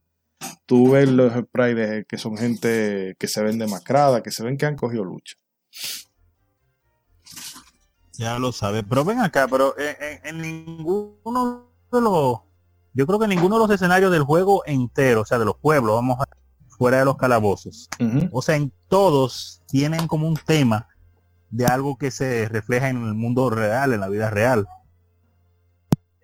Tú 0.66 0.90
ves 0.90 1.08
los 1.08 1.32
sprites 1.32 2.04
que 2.06 2.18
son 2.18 2.36
gente 2.36 3.16
que 3.18 3.28
se 3.28 3.42
ven 3.42 3.58
demacrada, 3.58 4.22
que 4.22 4.30
se 4.30 4.44
ven 4.44 4.58
que 4.58 4.66
han 4.66 4.76
cogido 4.76 5.04
lucha. 5.04 5.36
Ya 8.12 8.38
lo 8.38 8.52
sabes, 8.52 8.84
pero 8.86 9.06
ven 9.06 9.20
acá, 9.20 9.48
pero 9.48 9.74
en 9.78 10.42
ninguno 10.42 11.72
de 11.90 12.00
los 12.02 12.49
yo 12.92 13.06
creo 13.06 13.18
que 13.18 13.28
ninguno 13.28 13.56
de 13.56 13.60
los 13.60 13.70
escenarios 13.70 14.10
del 14.12 14.22
juego 14.22 14.62
entero, 14.66 15.22
o 15.22 15.24
sea, 15.24 15.38
de 15.38 15.44
los 15.44 15.56
pueblos, 15.56 15.94
vamos 15.94 16.18
a, 16.20 16.24
fuera 16.68 16.98
de 16.98 17.04
los 17.04 17.16
calabozos, 17.16 17.88
o 18.32 18.42
sea, 18.42 18.56
en 18.56 18.72
todos 18.88 19.62
tienen 19.66 20.06
como 20.06 20.26
un 20.26 20.36
tema 20.36 20.88
de 21.50 21.66
algo 21.66 21.98
que 21.98 22.10
se 22.10 22.48
refleja 22.48 22.88
en 22.88 23.04
el 23.06 23.14
mundo 23.14 23.50
real, 23.50 23.92
en 23.92 24.00
la 24.00 24.08
vida 24.08 24.30
real. 24.30 24.66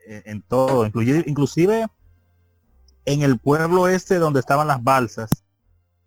E, 0.07 0.23
en, 0.27 0.41
todo, 0.43 0.87
inclusive, 0.87 1.25
inclusive 1.27 1.87
en 3.05 3.23
el 3.23 3.39
pueblo 3.39 3.89
este 3.89 4.17
donde 4.17 4.41
estaban 4.41 4.67
las 4.67 4.83
balsas, 4.83 5.45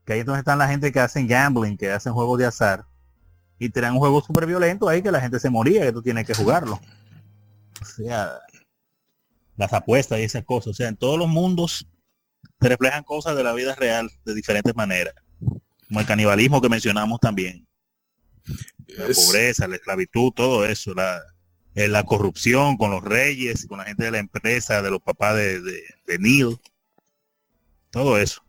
que 0.05 0.13
ahí 0.13 0.19
es 0.19 0.25
donde 0.25 0.39
están 0.39 0.57
la 0.57 0.67
gente 0.67 0.91
que 0.91 0.99
hacen 0.99 1.27
gambling, 1.27 1.77
que 1.77 1.91
hacen 1.91 2.13
juegos 2.13 2.39
de 2.39 2.45
azar, 2.45 2.85
y 3.59 3.69
tenían 3.69 3.93
un 3.93 3.99
juego 3.99 4.21
súper 4.21 4.45
violento 4.45 4.87
ahí 4.87 5.01
que 5.01 5.11
la 5.11 5.21
gente 5.21 5.39
se 5.39 5.49
moría, 5.49 5.81
que 5.81 5.93
tú 5.93 6.01
tienes 6.01 6.25
que 6.25 6.33
jugarlo. 6.33 6.79
O 7.81 7.85
sea, 7.85 8.39
las 9.59 9.73
apuestas 9.73 10.19
y 10.19 10.23
esas 10.23 10.45
cosas. 10.45 10.67
O 10.67 10.73
sea, 10.73 10.87
en 10.87 10.95
todos 10.95 11.19
los 11.19 11.27
mundos 11.27 11.85
se 12.61 12.69
reflejan 12.69 13.03
cosas 13.03 13.35
de 13.35 13.43
la 13.43 13.53
vida 13.53 13.75
real 13.75 14.09
de 14.23 14.33
diferentes 14.33 14.73
maneras. 14.73 15.13
Como 15.87 15.99
el 15.99 16.05
canibalismo 16.05 16.61
que 16.61 16.69
mencionamos 16.69 17.19
también. 17.19 17.67
La 18.87 19.05
pobreza, 19.13 19.67
la 19.67 19.75
esclavitud, 19.75 20.31
todo 20.31 20.65
eso. 20.65 20.93
La, 20.93 21.21
eh, 21.75 21.89
la 21.89 22.05
corrupción 22.05 22.77
con 22.77 22.89
los 22.91 23.03
reyes, 23.03 23.67
con 23.67 23.79
la 23.79 23.85
gente 23.85 24.05
de 24.05 24.11
la 24.11 24.19
empresa, 24.19 24.81
de 24.81 24.91
los 24.91 25.01
papás 25.01 25.35
de, 25.35 25.61
de, 25.61 25.83
de 26.07 26.19
Neil. 26.19 26.57
Todo 27.91 28.17
eso. 28.17 28.41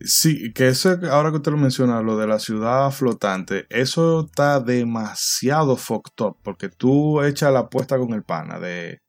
Sí, 0.00 0.52
que 0.54 0.68
eso, 0.68 0.98
ahora 1.10 1.30
que 1.30 1.36
usted 1.36 1.52
lo 1.52 1.58
menciona, 1.58 2.00
lo 2.00 2.16
de 2.16 2.26
la 2.26 2.38
ciudad 2.38 2.90
flotante, 2.90 3.66
eso 3.68 4.26
está 4.26 4.58
demasiado 4.60 5.76
fucked 5.76 6.24
up, 6.24 6.38
porque 6.42 6.68
tú 6.68 7.22
echas 7.22 7.52
la 7.52 7.60
apuesta 7.60 7.96
con 7.96 8.12
el 8.12 8.22
pana 8.22 8.58
de, 8.58 9.03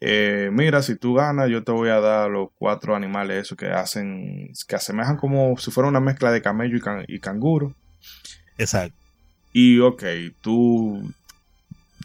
eh, 0.00 0.50
mira, 0.52 0.82
si 0.82 0.96
tú 0.96 1.14
ganas, 1.14 1.48
yo 1.48 1.64
te 1.64 1.72
voy 1.72 1.88
a 1.88 2.00
dar 2.00 2.30
los 2.30 2.50
cuatro 2.54 2.94
animales 2.94 3.42
esos 3.42 3.58
que 3.58 3.70
hacen, 3.70 4.52
que 4.68 4.76
asemejan 4.76 5.16
como 5.16 5.56
si 5.56 5.70
fuera 5.70 5.88
una 5.88 6.00
mezcla 6.00 6.30
de 6.30 6.42
camello 6.42 6.76
y, 6.76 7.14
y 7.14 7.20
canguro. 7.20 7.74
Exacto. 8.56 8.96
Y 9.52 9.80
ok, 9.80 10.04
tú, 10.40 11.12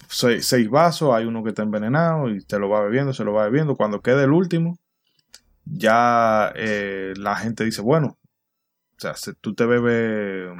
seis, 0.08 0.48
seis 0.48 0.70
vasos, 0.70 1.14
hay 1.14 1.26
uno 1.26 1.44
que 1.44 1.50
está 1.50 1.64
envenenado 1.64 2.30
y 2.30 2.44
te 2.44 2.58
lo 2.58 2.70
va 2.70 2.82
bebiendo, 2.82 3.14
se 3.14 3.24
lo 3.24 3.34
va 3.34 3.46
bebiendo. 3.46 3.76
Cuando 3.76 4.02
quede 4.02 4.24
el 4.24 4.32
último, 4.32 4.78
ya 5.66 6.52
eh, 6.56 7.14
la 7.18 7.36
gente 7.36 7.64
dice, 7.66 7.82
bueno, 7.82 8.18
o 8.98 9.00
sea, 9.00 9.16
si 9.16 9.34
tú 9.34 9.54
te 9.54 9.66
bebes, 9.66 10.52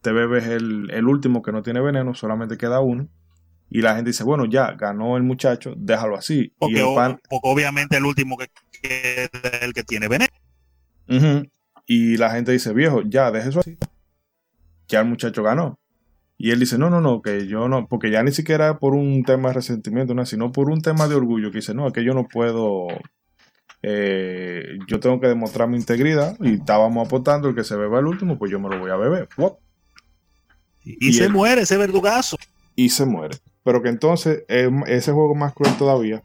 te 0.00 0.12
bebes 0.12 0.46
el, 0.46 0.90
el, 0.90 1.06
último 1.08 1.42
que 1.42 1.52
no 1.52 1.62
tiene 1.62 1.80
veneno, 1.80 2.14
solamente 2.14 2.58
queda 2.58 2.80
uno. 2.80 3.08
Y 3.74 3.80
la 3.80 3.94
gente 3.94 4.10
dice, 4.10 4.22
bueno, 4.22 4.44
ya 4.44 4.72
ganó 4.72 5.16
el 5.16 5.22
muchacho, 5.22 5.72
déjalo 5.78 6.16
así. 6.16 6.52
Porque, 6.58 6.74
y 6.74 6.78
el 6.78 6.94
pan... 6.94 7.18
porque 7.30 7.48
obviamente 7.48 7.96
el 7.96 8.04
último 8.04 8.36
que 8.36 8.48
queda 8.82 9.48
el 9.62 9.72
que 9.72 9.82
tiene 9.82 10.08
veneno. 10.08 10.32
Uh 11.08 11.14
-huh. 11.14 11.50
Y 11.86 12.18
la 12.18 12.30
gente 12.30 12.52
dice, 12.52 12.74
viejo, 12.74 13.00
ya, 13.06 13.30
deje 13.30 13.48
eso 13.48 13.60
así. 13.60 13.78
Ya 14.88 15.00
el 15.00 15.06
muchacho 15.06 15.42
ganó. 15.42 15.78
Y 16.36 16.50
él 16.50 16.60
dice, 16.60 16.76
no, 16.76 16.90
no, 16.90 17.00
no, 17.00 17.22
que 17.22 17.46
yo 17.46 17.66
no, 17.68 17.86
porque 17.88 18.10
ya 18.10 18.22
ni 18.22 18.32
siquiera 18.32 18.78
por 18.78 18.94
un 18.94 19.24
tema 19.24 19.48
de 19.48 19.54
resentimiento, 19.54 20.12
no, 20.12 20.26
sino 20.26 20.52
por 20.52 20.68
un 20.68 20.82
tema 20.82 21.08
de 21.08 21.14
orgullo, 21.14 21.50
que 21.50 21.58
dice, 21.58 21.72
no, 21.72 21.86
es 21.86 21.94
que 21.94 22.04
yo 22.04 22.12
no 22.12 22.28
puedo 22.28 22.88
eh, 23.82 24.78
yo 24.86 25.00
tengo 25.00 25.18
que 25.18 25.28
demostrar 25.28 25.68
mi 25.68 25.76
integridad 25.76 26.36
y 26.40 26.54
estábamos 26.54 27.06
apostando 27.06 27.48
el 27.48 27.54
que 27.54 27.64
se 27.64 27.74
beba 27.76 28.00
el 28.00 28.06
último, 28.06 28.38
pues 28.38 28.50
yo 28.50 28.60
me 28.60 28.68
lo 28.68 28.78
voy 28.78 28.90
a 28.90 28.96
beber. 28.96 29.28
Y, 30.84 31.08
y, 31.08 31.12
se 31.14 31.24
él, 31.24 31.32
muere 31.32 31.62
ese 31.62 31.78
verdugazo. 31.78 32.36
Y 32.76 32.90
se 32.90 33.06
muere. 33.06 33.38
Pero 33.64 33.82
que 33.82 33.88
entonces 33.88 34.44
eh, 34.48 34.70
ese 34.86 35.12
juego 35.12 35.32
es 35.32 35.38
más 35.38 35.54
cruel 35.54 35.76
todavía, 35.76 36.22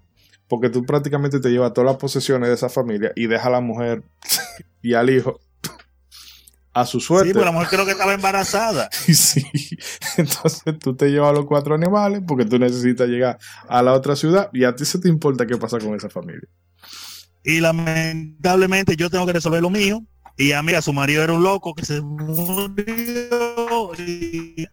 porque 0.48 0.70
tú 0.70 0.86
prácticamente 0.86 1.40
te 1.40 1.50
llevas 1.50 1.74
todas 1.74 1.92
las 1.92 1.98
posesiones 1.98 2.50
de 2.50 2.56
esa 2.56 2.70
familia 2.70 3.12
y 3.16 3.28
dejas 3.28 3.48
a 3.48 3.52
la 3.52 3.62
mujer 3.62 4.04
y 4.82 4.94
al 4.94 5.10
hijo 5.10 5.40
a 6.74 6.86
su 6.86 7.00
suerte. 7.00 7.30
Sí, 7.30 7.34
pero 7.34 7.46
la 7.46 7.52
mujer 7.52 7.70
creo 7.70 7.86
que 7.86 7.92
estaba 7.92 8.14
embarazada. 8.14 8.90
sí. 8.92 9.46
Entonces 10.18 10.78
tú 10.80 10.96
te 10.96 11.10
llevas 11.10 11.32
a 11.32 11.34
los 11.34 11.46
cuatro 11.46 11.74
animales 11.74 12.22
porque 12.28 12.46
tú 12.46 12.60
necesitas 12.60 13.08
llegar 13.08 13.40
a 13.68 13.82
la 13.82 13.94
otra 13.94 14.16
ciudad 14.16 14.50
y 14.54 14.64
a 14.64 14.76
ti 14.76 14.86
se 14.86 15.00
te 15.00 15.10
importa 15.10 15.48
qué 15.48 15.58
pasa 15.58 15.80
con 15.80 15.96
esa 15.96 16.10
familia 16.10 16.48
y 17.48 17.62
lamentablemente 17.62 18.98
yo 18.98 19.10
tengo 19.10 19.26
que 19.26 19.32
resolver 19.32 19.62
lo 19.62 19.70
mío 19.70 20.04
y 20.36 20.52
a 20.52 20.62
mí 20.62 20.74
a 20.74 20.82
su 20.82 20.92
marido 20.92 21.24
era 21.24 21.32
un 21.32 21.44
loco 21.44 21.74
que 21.74 21.86
se 21.86 22.02
murió 22.02 22.74
y 23.98 24.68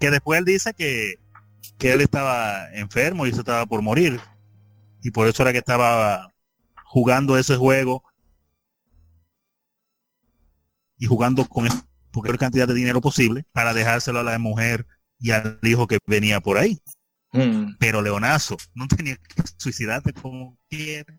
que 0.00 0.10
después 0.10 0.40
él 0.40 0.44
dice 0.44 0.74
que, 0.74 1.14
que 1.80 1.92
él 1.92 2.02
estaba 2.02 2.70
enfermo 2.74 3.26
y 3.26 3.32
se 3.32 3.38
estaba 3.38 3.64
por 3.64 3.80
morir 3.80 4.20
y 5.02 5.10
por 5.10 5.26
eso 5.26 5.42
era 5.42 5.52
que 5.52 5.58
estaba 5.58 6.30
jugando 6.84 7.38
ese 7.38 7.56
juego 7.56 8.04
y 10.98 11.06
jugando 11.06 11.46
con 11.46 11.64
la 11.64 11.84
mayor 12.14 12.38
cantidad 12.38 12.68
de 12.68 12.74
dinero 12.74 13.00
posible 13.00 13.46
para 13.52 13.72
dejárselo 13.72 14.18
a 14.20 14.22
la 14.22 14.38
mujer 14.38 14.86
y 15.18 15.30
al 15.30 15.58
hijo 15.62 15.86
que 15.86 15.98
venía 16.06 16.40
por 16.40 16.58
ahí. 16.58 16.78
Mm. 17.32 17.76
Pero 17.78 18.02
Leonazo 18.02 18.58
no 18.74 18.86
tenía 18.86 19.16
que 19.16 19.42
suicidarse 19.56 20.12
como 20.12 20.58
quiere. 20.68 21.18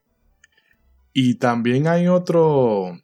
Y 1.11 1.35
también 1.35 1.87
hay 1.87 2.07
otro 2.07 3.01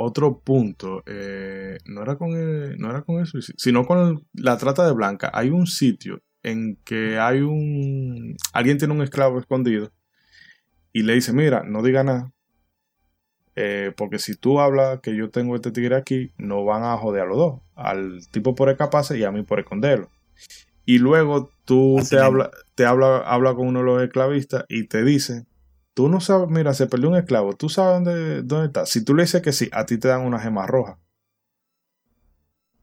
otro 0.00 0.40
punto, 0.40 1.02
eh, 1.06 1.78
no 1.84 2.02
era 2.02 2.16
con 2.16 2.32
el, 2.32 2.78
no 2.78 2.90
era 2.90 3.02
con 3.02 3.20
eso, 3.20 3.38
sino 3.56 3.86
con 3.86 3.98
el, 3.98 4.18
la 4.32 4.56
trata 4.56 4.86
de 4.86 4.92
blanca. 4.92 5.30
Hay 5.34 5.50
un 5.50 5.66
sitio 5.66 6.22
en 6.42 6.76
que 6.84 7.18
hay 7.18 7.40
un 7.40 8.36
alguien 8.52 8.78
tiene 8.78 8.94
un 8.94 9.02
esclavo 9.02 9.38
escondido 9.38 9.92
y 10.92 11.02
le 11.02 11.14
dice, 11.14 11.32
mira, 11.32 11.64
no 11.64 11.82
diga 11.82 12.02
nada, 12.02 12.32
eh, 13.56 13.92
porque 13.96 14.18
si 14.18 14.36
tú 14.36 14.58
hablas 14.58 15.00
que 15.00 15.14
yo 15.14 15.28
tengo 15.28 15.54
este 15.54 15.70
tigre 15.70 15.96
aquí, 15.96 16.32
no 16.38 16.64
van 16.64 16.82
a 16.82 16.96
joder 16.96 17.22
a 17.22 17.26
los 17.26 17.36
dos, 17.36 17.60
al 17.74 18.20
tipo 18.30 18.54
por 18.54 18.70
escaparse 18.70 19.18
y 19.18 19.24
a 19.24 19.30
mí 19.30 19.42
por 19.42 19.60
esconderlo. 19.60 20.08
Y 20.86 20.98
luego 20.98 21.50
tú 21.66 21.98
Así 21.98 22.16
te 22.16 22.22
habla, 22.22 22.50
te 22.74 22.86
habla, 22.86 23.18
habla 23.18 23.54
con 23.54 23.66
uno 23.66 23.80
de 23.80 23.84
los 23.84 24.02
esclavistas 24.02 24.64
y 24.68 24.86
te 24.88 25.04
dice 25.04 25.44
Tú 26.00 26.08
no 26.08 26.18
sabes, 26.18 26.48
mira, 26.48 26.72
se 26.72 26.86
perdió 26.86 27.10
un 27.10 27.16
esclavo. 27.16 27.54
¿Tú 27.54 27.68
sabes 27.68 28.02
dónde, 28.02 28.42
dónde 28.42 28.68
está? 28.68 28.86
Si 28.86 29.04
tú 29.04 29.14
le 29.14 29.24
dices 29.24 29.42
que 29.42 29.52
sí, 29.52 29.68
a 29.70 29.84
ti 29.84 29.98
te 29.98 30.08
dan 30.08 30.22
una 30.22 30.40
gema 30.40 30.66
roja. 30.66 30.98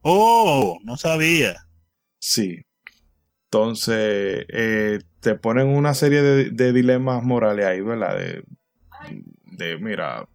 Oh, 0.02 0.78
no 0.84 0.96
sabía. 0.96 1.66
Sí. 2.20 2.62
Entonces, 3.46 4.46
eh, 4.50 5.00
te 5.18 5.34
ponen 5.34 5.66
una 5.66 5.94
serie 5.94 6.22
de, 6.22 6.50
de, 6.50 6.72
dilemas 6.72 7.24
morales 7.24 7.66
ahí, 7.66 7.80
¿verdad? 7.80 8.16
De, 8.16 8.44
de 9.46 9.78
mira, 9.78 10.28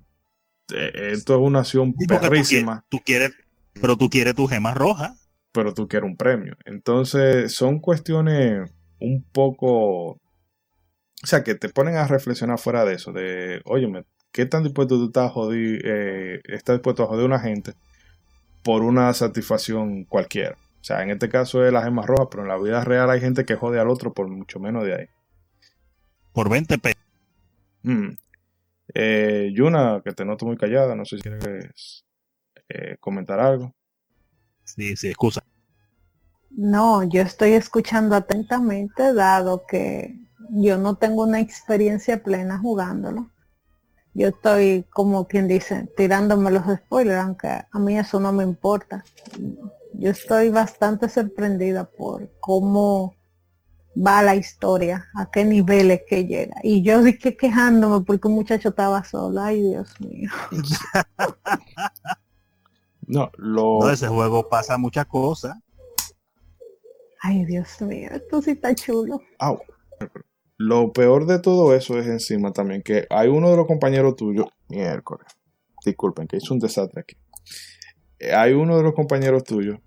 de, 0.68 1.14
esto 1.14 1.36
es 1.36 1.40
una 1.40 1.60
acción 1.60 1.96
sí, 1.98 2.06
perrísima. 2.06 2.86
Tú, 2.90 3.00
quieres, 3.06 3.30
tú 3.30 3.36
quieres, 3.38 3.82
pero 3.82 3.96
tú 3.96 4.10
quieres 4.10 4.36
tu 4.36 4.46
gema 4.46 4.74
roja. 4.74 5.16
Pero 5.54 5.74
tú 5.74 5.88
quieres 5.88 6.10
un 6.10 6.18
premio. 6.18 6.58
Entonces, 6.66 7.54
son 7.54 7.80
cuestiones 7.80 8.70
un 9.00 9.24
poco 9.32 10.20
o 11.24 11.28
sea, 11.28 11.44
que 11.44 11.56
te 11.56 11.70
ponen 11.70 11.96
a 11.96 12.06
reflexionar 12.06 12.60
fuera 12.60 12.84
de 12.84 12.96
eso, 12.96 13.14
de, 13.14 13.62
óyeme, 13.64 14.04
¿qué 14.34 14.46
tan 14.46 14.64
dispuesto 14.64 14.98
tú 14.98 15.06
estás 15.06 15.28
a 15.28 15.34
joder, 15.34 15.82
eh, 15.86 16.42
estás 16.46 16.76
dispuesto 16.76 17.04
a 17.04 17.08
joder 17.08 17.24
a 17.24 17.28
una 17.28 17.40
gente 17.40 17.74
por 18.62 18.84
una 18.84 19.14
satisfacción 19.14 20.04
cualquiera? 20.04 20.58
O 20.82 20.84
sea, 20.84 21.02
en 21.02 21.12
este 21.12 21.30
caso 21.30 21.66
es 21.66 21.72
la 21.72 21.82
gema 21.82 22.06
roja, 22.06 22.30
pero 22.30 22.44
en 22.44 22.50
la 22.50 22.58
vida 22.58 22.84
real 22.84 23.10
hay 23.10 23.22
gente 23.22 23.46
que 23.46 23.56
jode 23.56 23.80
al 23.80 23.88
otro 23.88 24.14
por 24.14 24.28
mucho 24.28 24.60
menos 24.60 24.84
de 24.84 24.96
ahí. 24.96 25.06
Por 26.34 26.50
20 26.50 26.78
pesos. 26.78 27.02
Mm. 27.84 28.10
Eh, 28.94 29.52
Yuna, 29.56 30.02
que 30.04 30.12
te 30.12 30.26
noto 30.26 30.46
muy 30.46 30.58
callada, 30.58 30.94
no 30.94 31.06
sé 31.06 31.18
si 31.18 31.22
quieres 31.22 32.04
eh, 32.68 32.98
comentar 33.00 33.40
algo. 33.40 33.74
Sí, 34.66 34.98
sí, 34.98 35.08
excusa. 35.08 35.42
No, 36.52 37.08
yo 37.10 37.22
estoy 37.22 37.54
escuchando 37.54 38.16
atentamente, 38.16 39.14
dado 39.14 39.66
que 39.66 40.20
yo 40.56 40.78
no 40.78 40.96
tengo 40.96 41.24
una 41.24 41.40
experiencia 41.40 42.22
plena 42.22 42.60
jugándolo. 42.60 43.30
Yo 44.14 44.28
estoy, 44.28 44.86
como 44.92 45.28
quien 45.28 45.48
dice, 45.48 45.92
tirándome 45.98 46.52
los 46.52 46.66
spoilers, 46.66 47.24
aunque 47.24 47.48
a 47.48 47.80
mí 47.80 47.98
eso 47.98 48.20
no 48.20 48.32
me 48.32 48.44
importa. 48.44 49.04
Yo 49.94 50.12
estoy 50.12 50.50
bastante 50.50 51.10
sorprendida 51.10 51.86
por 51.86 52.30
cómo 52.40 53.16
va 53.96 54.22
la 54.22 54.36
historia, 54.36 55.08
a 55.16 55.32
qué 55.32 55.44
niveles 55.44 56.02
que 56.08 56.26
llega. 56.26 56.56
Y 56.62 56.84
yo 56.84 57.02
dije 57.02 57.36
quejándome 57.36 58.06
porque 58.06 58.28
un 58.28 58.36
muchacho 58.36 58.70
estaba 58.70 59.04
solo. 59.04 59.42
Ay, 59.42 59.62
Dios 59.62 60.00
mío. 60.00 60.30
no, 63.08 63.32
lo... 63.38 63.80
no, 63.82 63.90
ese 63.90 64.08
juego 64.08 64.48
pasa 64.48 64.78
muchas 64.78 65.08
cosas. 65.08 65.58
Ay, 67.20 67.46
Dios 67.46 67.82
mío, 67.82 68.10
esto 68.12 68.42
sí 68.42 68.52
está 68.52 68.76
chulo. 68.76 69.20
Au. 69.40 69.60
Lo 70.58 70.94
peor 70.94 71.26
de 71.26 71.40
todo 71.40 71.76
eso 71.76 71.98
es 71.98 72.08
encima 72.08 72.52
también 72.52 72.84
que 72.84 73.08
hay 73.10 73.28
uno 73.28 73.50
de 73.50 73.58
los 73.58 73.68
compañeros 73.68 74.16
tuyos, 74.16 74.48
miércoles, 74.70 75.28
disculpen 75.86 76.28
que 76.28 76.38
hizo 76.38 76.54
un 76.54 76.60
desastre 76.60 77.02
aquí. 77.02 77.18
Eh, 78.20 78.34
hay 78.34 78.54
uno 78.54 78.78
de 78.78 78.84
los 78.84 78.94
compañeros 78.94 79.44
tuyos 79.44 79.80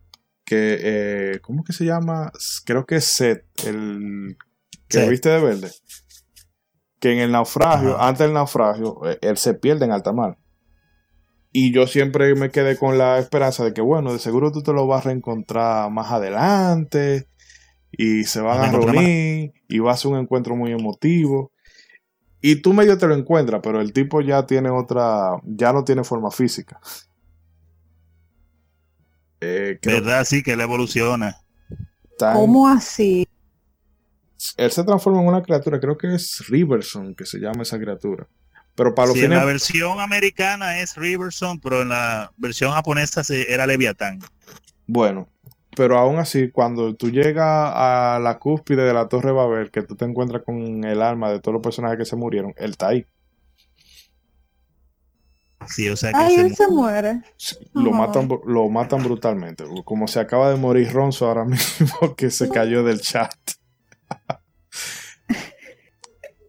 que, 0.45 0.79
eh, 0.81 1.41
¿cómo 1.41 1.65
que 1.65 1.73
se 1.73 1.85
llama? 1.85 2.33
Creo 2.65 2.87
que 2.87 2.97
es 2.97 3.05
Seth, 3.05 3.45
el 3.67 4.37
que 4.89 5.09
viste 5.09 5.29
de 5.29 5.41
verde. 5.41 5.71
Que 7.01 7.13
en 7.13 7.19
el 7.19 7.33
naufragio, 7.33 7.97
Ajá. 7.97 8.09
antes 8.09 8.21
del 8.21 8.33
naufragio, 8.33 9.01
eh, 9.07 9.19
él 9.23 9.37
se 9.37 9.55
pierde 9.55 9.85
en 9.85 9.93
alta 9.93 10.13
mar. 10.13 10.39
Y 11.53 11.73
yo 11.73 11.87
siempre 11.87 12.35
me 12.35 12.51
quedé 12.51 12.77
con 12.77 12.99
la 12.99 13.19
esperanza 13.19 13.65
de 13.65 13.73
que, 13.73 13.81
bueno, 13.81 14.13
de 14.13 14.19
seguro 14.19 14.53
tú 14.53 14.63
te 14.63 14.73
lo 14.73 14.87
vas 14.87 15.05
a 15.05 15.09
reencontrar 15.09 15.91
más 15.91 16.13
adelante 16.13 17.29
y 17.91 18.25
se 18.25 18.41
van 18.41 18.61
a 18.61 18.71
reunir 18.71 19.55
y 19.69 19.79
va 19.79 19.93
a 19.93 19.97
ser 19.97 20.13
un 20.13 20.19
encuentro 20.19 20.57
muy 20.57 20.73
emotivo. 20.73 21.53
Y 22.41 22.57
tú 22.57 22.73
medio 22.73 22.97
te 22.99 23.07
lo 23.07 23.15
encuentras, 23.15 23.61
pero 23.63 23.81
el 23.81 23.93
tipo 23.93 24.21
ya 24.21 24.47
tiene 24.47 24.71
otra, 24.71 25.41
ya 25.45 25.73
no 25.73 25.85
tiene 25.85 26.05
forma 26.05 26.31
física. 26.31 26.79
Eh, 29.41 29.79
¿Verdad? 29.83 30.25
Sí, 30.25 30.43
que 30.43 30.53
él 30.53 30.61
evoluciona. 30.61 31.37
¿Cómo 32.19 32.69
así? 32.69 33.27
Él 34.57 34.71
se 34.71 34.85
transforma 34.85 35.21
en 35.21 35.29
una 35.29 35.43
criatura, 35.43 35.81
creo 35.81 35.99
que 35.99 36.15
es 36.15 36.47
Riverson, 36.49 37.15
que 37.15 37.27
se 37.27 37.39
llama 37.39 37.63
esa 37.63 37.79
criatura. 37.79 38.29
Pero 38.75 38.95
para 38.95 39.09
los 39.09 39.17
En 39.17 39.31
la 39.31 39.45
versión 39.45 40.01
americana 40.01 40.81
es 40.81 40.97
Riverson, 40.97 41.59
pero 41.61 41.83
en 41.83 41.89
la 41.89 42.31
versión 42.37 42.73
japonesa 42.73 43.23
era 43.31 43.67
Leviatán. 43.67 44.21
Bueno, 44.87 45.29
pero 45.77 45.99
aún 45.99 46.19
así, 46.19 46.51
cuando 46.51 46.97
tú 46.97 47.11
llegas 47.11 47.73
a 47.75 48.19
la 48.21 48.39
cúspide 48.39 48.83
de 48.83 48.95
la 48.95 49.09
Torre 49.09 49.31
Babel, 49.31 49.71
que 49.71 49.83
tú 49.83 49.95
te 49.95 50.07
encuentras 50.07 50.43
con 50.43 50.85
el 50.85 51.03
alma 51.03 51.31
de 51.31 51.39
todos 51.39 51.53
los 51.53 51.63
personajes 51.63 51.99
que 51.99 52.07
se 52.07 52.17
murieron, 52.17 52.55
él 52.57 52.71
está 52.71 52.89
ahí. 52.89 53.07
Sí, 55.69 55.89
o 55.89 55.97
sea 55.97 56.13
que 56.13 56.19
Ay, 56.19 56.37
él 56.37 56.55
se 56.55 56.67
muere. 56.69 57.23
Lo, 57.75 57.91
matan, 57.93 58.29
lo 58.47 58.69
matan 58.71 59.03
brutalmente. 59.03 59.65
Como 59.85 60.09
se 60.09 60.21
acaba 60.21 60.51
de 60.51 60.57
morir 60.57 60.91
Ronzo 60.93 61.27
ahora 61.27 61.45
mismo, 61.47 62.15
que 62.17 62.31
se 62.31 62.49
cayó 62.49 62.83
del 62.83 63.01
chat. 63.01 63.35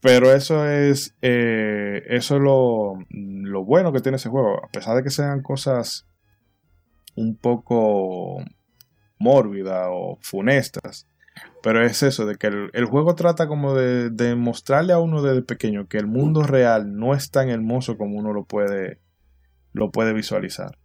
Pero 0.01 0.31
eso 0.31 0.69
es, 0.69 1.15
eh, 1.21 2.03
eso 2.07 2.35
es 2.37 2.41
lo, 2.41 2.99
lo, 3.09 3.65
bueno 3.65 3.91
que 3.91 3.99
tiene 3.99 4.15
ese 4.15 4.29
juego. 4.29 4.63
A 4.63 4.69
pesar 4.69 4.95
de 4.95 5.03
que 5.03 5.09
sean 5.09 5.41
cosas 5.41 6.07
un 7.15 7.35
poco 7.35 8.37
mórbidas 9.19 9.87
o 9.89 10.17
funestas. 10.21 11.07
Pero 11.61 11.85
es 11.85 12.01
eso, 12.01 12.25
de 12.25 12.35
que 12.35 12.47
el, 12.47 12.85
juego 12.85 13.15
trata 13.15 13.47
como 13.47 13.75
de, 13.75 14.09
de, 14.09 14.35
mostrarle 14.35 14.93
a 14.93 14.99
uno 14.99 15.21
desde 15.21 15.43
pequeño 15.43 15.87
que 15.87 15.97
el 15.97 16.07
mundo 16.07 16.43
real 16.43 16.95
no 16.95 17.13
es 17.13 17.29
tan 17.29 17.49
hermoso 17.49 17.97
como 17.97 18.17
uno 18.17 18.33
lo 18.33 18.45
puede, 18.45 18.99
lo 19.73 19.91
puede 19.91 20.13
visualizar. 20.13 20.77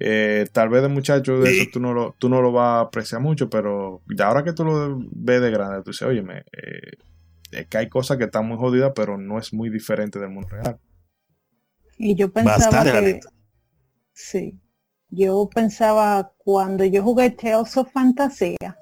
Eh, 0.00 0.46
tal 0.52 0.68
vez 0.68 0.82
de 0.82 0.88
muchacho 0.88 1.40
de 1.40 1.50
eso 1.50 1.70
tú 1.72 1.80
no, 1.80 1.92
lo, 1.92 2.14
tú 2.18 2.28
no 2.28 2.40
lo 2.40 2.52
vas 2.52 2.76
a 2.76 2.80
apreciar 2.82 3.20
mucho, 3.20 3.50
pero 3.50 4.02
ya 4.16 4.28
ahora 4.28 4.44
que 4.44 4.52
tú 4.52 4.64
lo 4.64 5.00
ves 5.10 5.40
de 5.40 5.50
grande, 5.50 5.82
tú 5.82 5.90
dices, 5.90 6.06
oye, 6.06 6.22
eh, 6.52 6.92
es 7.50 7.66
que 7.66 7.78
hay 7.78 7.88
cosas 7.88 8.16
que 8.16 8.24
están 8.24 8.46
muy 8.46 8.56
jodidas, 8.56 8.92
pero 8.94 9.18
no 9.18 9.38
es 9.38 9.52
muy 9.52 9.70
diferente 9.70 10.20
del 10.20 10.30
mundo 10.30 10.48
real. 10.50 10.78
Y 11.96 12.14
yo 12.14 12.32
pensaba 12.32 12.84
que... 12.84 13.20
Sí. 14.12 14.60
Yo 15.10 15.48
pensaba 15.52 16.32
cuando 16.38 16.84
yo 16.84 17.02
jugué 17.02 17.30
Tales 17.30 17.76
of 17.76 17.90
Fantasía, 17.92 18.76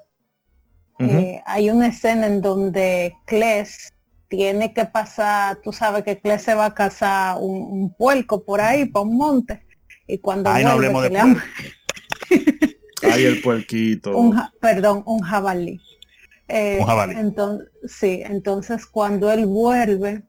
eh, 0.99 1.41
hay 1.45 1.69
una 1.69 1.87
escena 1.87 2.27
en 2.27 2.41
donde 2.41 3.15
Kles 3.25 3.93
tiene 4.27 4.73
que 4.73 4.85
pasar, 4.85 5.61
tú 5.63 5.71
sabes 5.71 6.03
que 6.03 6.19
Kles 6.19 6.41
se 6.41 6.55
va 6.55 6.65
a 6.65 6.73
cazar 6.73 7.37
un, 7.39 7.93
puerco 7.93 8.43
por 8.43 8.61
ahí, 8.61 8.85
por 8.85 9.03
un 9.03 9.17
monte. 9.17 9.63
Y 10.07 10.17
cuando 10.17 10.49
Ay, 10.49 10.63
no 10.63 10.71
hablemos 10.71 11.03
de 11.03 11.17
Ay, 13.03 13.25
el 13.25 13.41
puerquito. 13.41 14.13
perdón, 14.59 15.03
un 15.05 15.19
jabalí. 15.21 15.79
Eh, 16.47 16.79
entonces, 17.15 17.67
sí, 17.87 18.21
entonces 18.25 18.85
cuando 18.85 19.31
él 19.31 19.45
vuelve, 19.45 20.23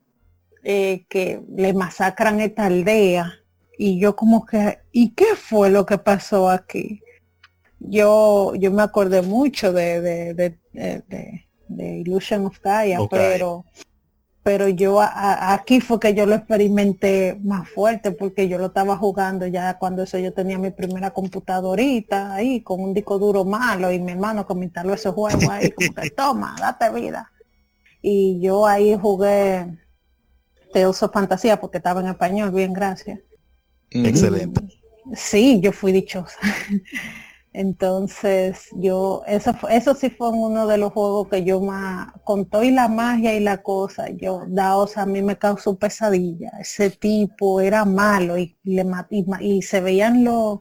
eh, 0.65 1.07
que 1.09 1.41
le 1.57 1.73
masacran 1.73 2.41
esta 2.41 2.67
aldea, 2.67 3.33
y 3.79 4.01
yo 4.01 4.17
como 4.17 4.45
que, 4.45 4.81
¿y 4.91 5.15
qué 5.15 5.37
fue 5.37 5.71
lo 5.71 5.87
que 5.87 5.99
pasó 5.99 6.51
aquí? 6.51 7.01
Yo, 7.79 8.55
yo 8.57 8.73
me 8.73 8.83
acordé 8.83 9.23
mucho 9.23 9.73
de, 9.73 10.01
de, 10.03 10.35
de, 10.35 11.47
de, 11.69 11.99
Illusion 12.01 12.47
of 12.47 12.61
Gaia, 12.61 12.99
pero 13.09 13.65
pero 14.43 14.67
yo 14.67 15.01
aquí 15.03 15.81
fue 15.81 16.01
que 16.01 16.15
yo 16.15 16.25
lo 16.25 16.35
experimenté 16.35 17.39
más 17.45 17.69
fuerte 17.69 18.13
porque 18.13 18.49
yo 18.49 18.57
lo 18.57 18.67
estaba 18.67 18.97
jugando 18.97 19.47
ya 19.47 19.79
cuando 19.79 20.05
eso 20.05 20.19
yo 20.19 20.33
tenía 20.33 20.59
mi 20.59 20.71
primera 20.71 21.11
computadorita 21.11 22.35
ahí 22.35 22.63
con 22.63 22.81
un 22.81 22.95
disco 22.95 23.19
duro 23.19 23.45
malo 23.45 23.93
y 23.93 24.01
mi 24.01 24.13
hermano 24.13 24.47
que 24.47 24.55
me 24.55 24.65
instaló 24.65 24.95
ese 24.95 25.11
juego 25.11 25.51
ahí 25.51 25.71
como 25.71 25.93
que 25.93 26.11
toma, 26.17 26.57
date 26.59 26.91
vida. 26.99 27.31
Y 28.01 28.41
yo 28.41 28.67
ahí 28.67 28.97
jugué 28.99 29.79
Tales 30.73 31.03
of 31.03 31.13
Fantasía 31.13 31.61
porque 31.61 31.77
estaba 31.77 32.01
en 32.01 32.09
español, 32.09 32.51
bien, 32.51 32.73
gracias. 32.73 33.21
Excelente. 33.91 34.61
sí, 35.15 35.61
yo 35.61 35.73
fui 35.73 35.93
dichosa. 35.93 36.39
Entonces, 37.59 38.69
yo, 38.77 39.23
eso, 39.27 39.53
eso 39.69 39.95
sí 39.95 40.11
fue 40.11 40.29
uno 40.29 40.67
de 40.67 40.79
los 40.79 40.93
juegos 40.93 41.29
que 41.29 41.45
yo 41.45 41.61
más, 41.61 42.13
con 42.23 42.47
todo 42.47 42.63
y 42.63 42.71
la 42.71 42.89
magia 42.89 43.35
y 43.35 43.41
la 43.41 43.63
cosa, 43.63 44.11
yo, 44.11 44.45
Daos 44.47 44.97
a 44.97 45.07
mí 45.07 45.23
me 45.23 45.37
causó 45.39 45.77
pesadilla. 45.77 46.53
Ese 46.61 46.91
tipo 46.91 47.61
era 47.61 47.85
malo 47.85 48.39
y, 48.39 48.57
le, 48.63 48.87
y, 49.41 49.63
se 49.63 49.81
veían 49.81 50.23
los, 50.23 50.61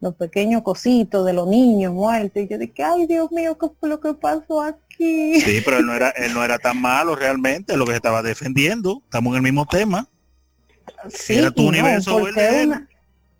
los 0.00 0.14
pequeños 0.16 0.62
cositos 0.62 1.24
de 1.24 1.34
los 1.34 1.46
niños 1.46 1.92
muertos. 1.92 2.42
Y 2.42 2.48
yo 2.48 2.58
dije, 2.58 2.82
ay 2.82 3.06
Dios 3.06 3.30
mío, 3.30 3.56
¿qué 3.58 3.68
fue 3.78 3.88
lo 3.88 4.00
que 4.00 4.14
pasó 4.14 4.62
aquí? 4.62 5.40
Sí, 5.40 5.60
pero 5.64 5.78
él 5.78 5.86
no 5.86 5.94
era, 5.94 6.08
él 6.16 6.32
no 6.34 6.42
era 6.42 6.58
tan 6.58 6.80
malo 6.80 7.14
realmente, 7.14 7.76
lo 7.76 7.86
que 7.86 7.94
estaba 7.94 8.22
defendiendo. 8.22 9.02
Estamos 9.04 9.32
en 9.32 9.36
el 9.36 9.42
mismo 9.42 9.66
tema. 9.66 10.08
Sí, 11.08 11.34
era 11.34 11.50
tu 11.50 11.68
universo 11.68 12.20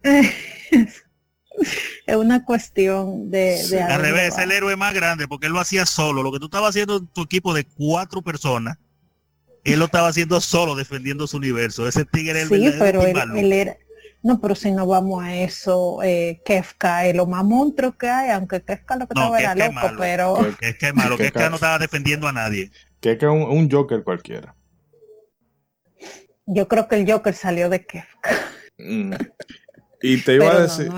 es 2.07 2.17
una 2.17 2.45
cuestión 2.45 3.31
de... 3.31 3.67
de 3.69 3.83
al 3.83 4.01
revés, 4.01 4.39
el 4.39 4.53
héroe 4.53 4.77
más 4.77 4.95
grande, 4.95 5.29
porque 5.29 5.47
él 5.47 5.53
lo 5.53 5.61
hacía 5.61 5.87
solo. 5.87 6.23
Lo 6.23 6.33
que 6.33 6.39
tú 6.39 6.47
estabas 6.47 6.71
haciendo 6.71 6.99
en 6.99 7.07
tu 7.07 7.23
equipo 7.23 7.55
de 7.55 7.65
cuatro 7.65 8.23
personas, 8.23 8.79
él 9.65 9.79
lo 9.79 9.87
estaba 9.87 10.09
haciendo 10.09 10.41
solo, 10.41 10.75
defendiendo 10.75 11.27
su 11.27 11.39
universo. 11.39 11.89
Ese 11.89 12.05
tigre 12.05 12.43
el 12.43 12.49
Sí, 12.49 12.73
pero 12.79 13.03
él, 13.03 13.53
era... 13.53 13.77
No, 14.23 14.41
pero 14.41 14.55
si 14.55 14.73
no 14.73 14.87
vamos 14.87 15.23
a 15.23 15.37
eso, 15.37 16.03
eh, 16.03 16.41
Kefka 16.45 17.07
es 17.07 17.15
lo 17.15 17.27
más 17.27 17.45
monstruo 17.45 17.97
que 17.97 18.09
hay, 18.09 18.31
aunque 18.31 18.63
Kefka 18.63 18.97
lo 18.97 19.07
que 19.07 19.15
estaba 19.15 19.39
era 19.39 19.55
loco, 19.55 19.97
pero... 19.99 20.39
Kefka 20.59 20.89
es 20.89 20.95
malo, 20.95 21.17
Kefka 21.17 21.51
no 21.51 21.57
estaba 21.57 21.79
defendiendo 21.79 22.27
a 22.27 22.33
nadie. 22.33 22.71
Kefka 23.01 23.27
es 23.27 23.33
un, 23.33 23.43
un 23.43 23.71
Joker 23.71 24.03
cualquiera. 24.03 24.55
Yo 26.47 26.69
creo 26.69 26.89
que 26.89 26.97
el 26.97 27.11
Joker 27.11 27.35
salió 27.35 27.69
de 27.69 27.85
Kefka. 27.85 28.31
Mm. 28.79 29.15
Y 30.03 30.21
te 30.23 30.35
iba 30.35 30.51
a 30.51 30.61
decir. 30.61 30.91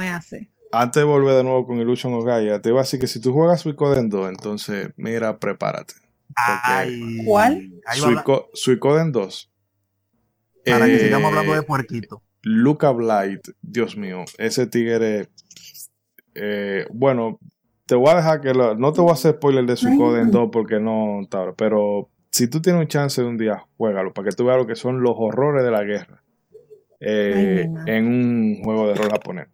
Antes 0.72 1.00
de 1.00 1.04
volver 1.04 1.36
de 1.36 1.44
nuevo 1.44 1.66
con 1.66 1.78
Illusion 1.78 2.14
of 2.14 2.24
Gaia, 2.24 2.60
te 2.60 2.70
iba 2.70 2.80
a 2.80 2.82
decir 2.82 2.98
que 2.98 3.06
si 3.06 3.20
tú 3.20 3.32
juegas 3.32 3.60
Suicoden 3.60 4.08
2, 4.08 4.28
entonces 4.28 4.90
mira, 4.96 5.38
prepárate. 5.38 5.94
¿Cuál? 7.24 7.70
Suicoden 8.52 9.12
2. 9.12 9.52
Para 10.64 10.86
que 10.86 10.98
sigamos 10.98 11.28
hablando 11.28 11.52
de 11.52 11.60
eh, 11.60 11.62
puerquito. 11.62 12.22
Luca 12.42 12.90
Blight, 12.90 13.48
Dios 13.62 13.96
mío, 13.96 14.24
ese 14.38 14.66
tigre. 14.66 15.28
Eh, 16.34 16.86
bueno, 16.92 17.38
te 17.86 17.94
voy 17.94 18.10
a 18.10 18.16
dejar 18.16 18.40
que 18.40 18.52
no 18.52 18.92
te 18.92 19.00
voy 19.00 19.10
a 19.10 19.14
hacer 19.14 19.36
spoiler 19.36 19.64
de 19.64 19.76
Suicoden 19.76 20.30
2 20.30 20.50
porque 20.52 20.80
no, 20.80 21.20
pero 21.56 22.10
si 22.36 22.48
tú 22.48 22.60
tienes 22.60 22.82
un 22.82 22.88
chance 22.88 23.22
de 23.22 23.26
un 23.26 23.38
día, 23.38 23.66
juégalo 23.78 24.12
para 24.12 24.28
que 24.28 24.36
tú 24.36 24.44
veas 24.44 24.58
lo 24.58 24.66
que 24.66 24.76
son 24.76 25.02
los 25.02 25.14
horrores 25.16 25.64
de 25.64 25.70
la 25.70 25.82
guerra. 25.84 26.22
Eh, 27.00 27.66
en 27.86 28.06
un 28.06 28.62
juego 28.62 28.88
de 28.88 28.94
rol 28.94 29.10
japonés. 29.10 29.48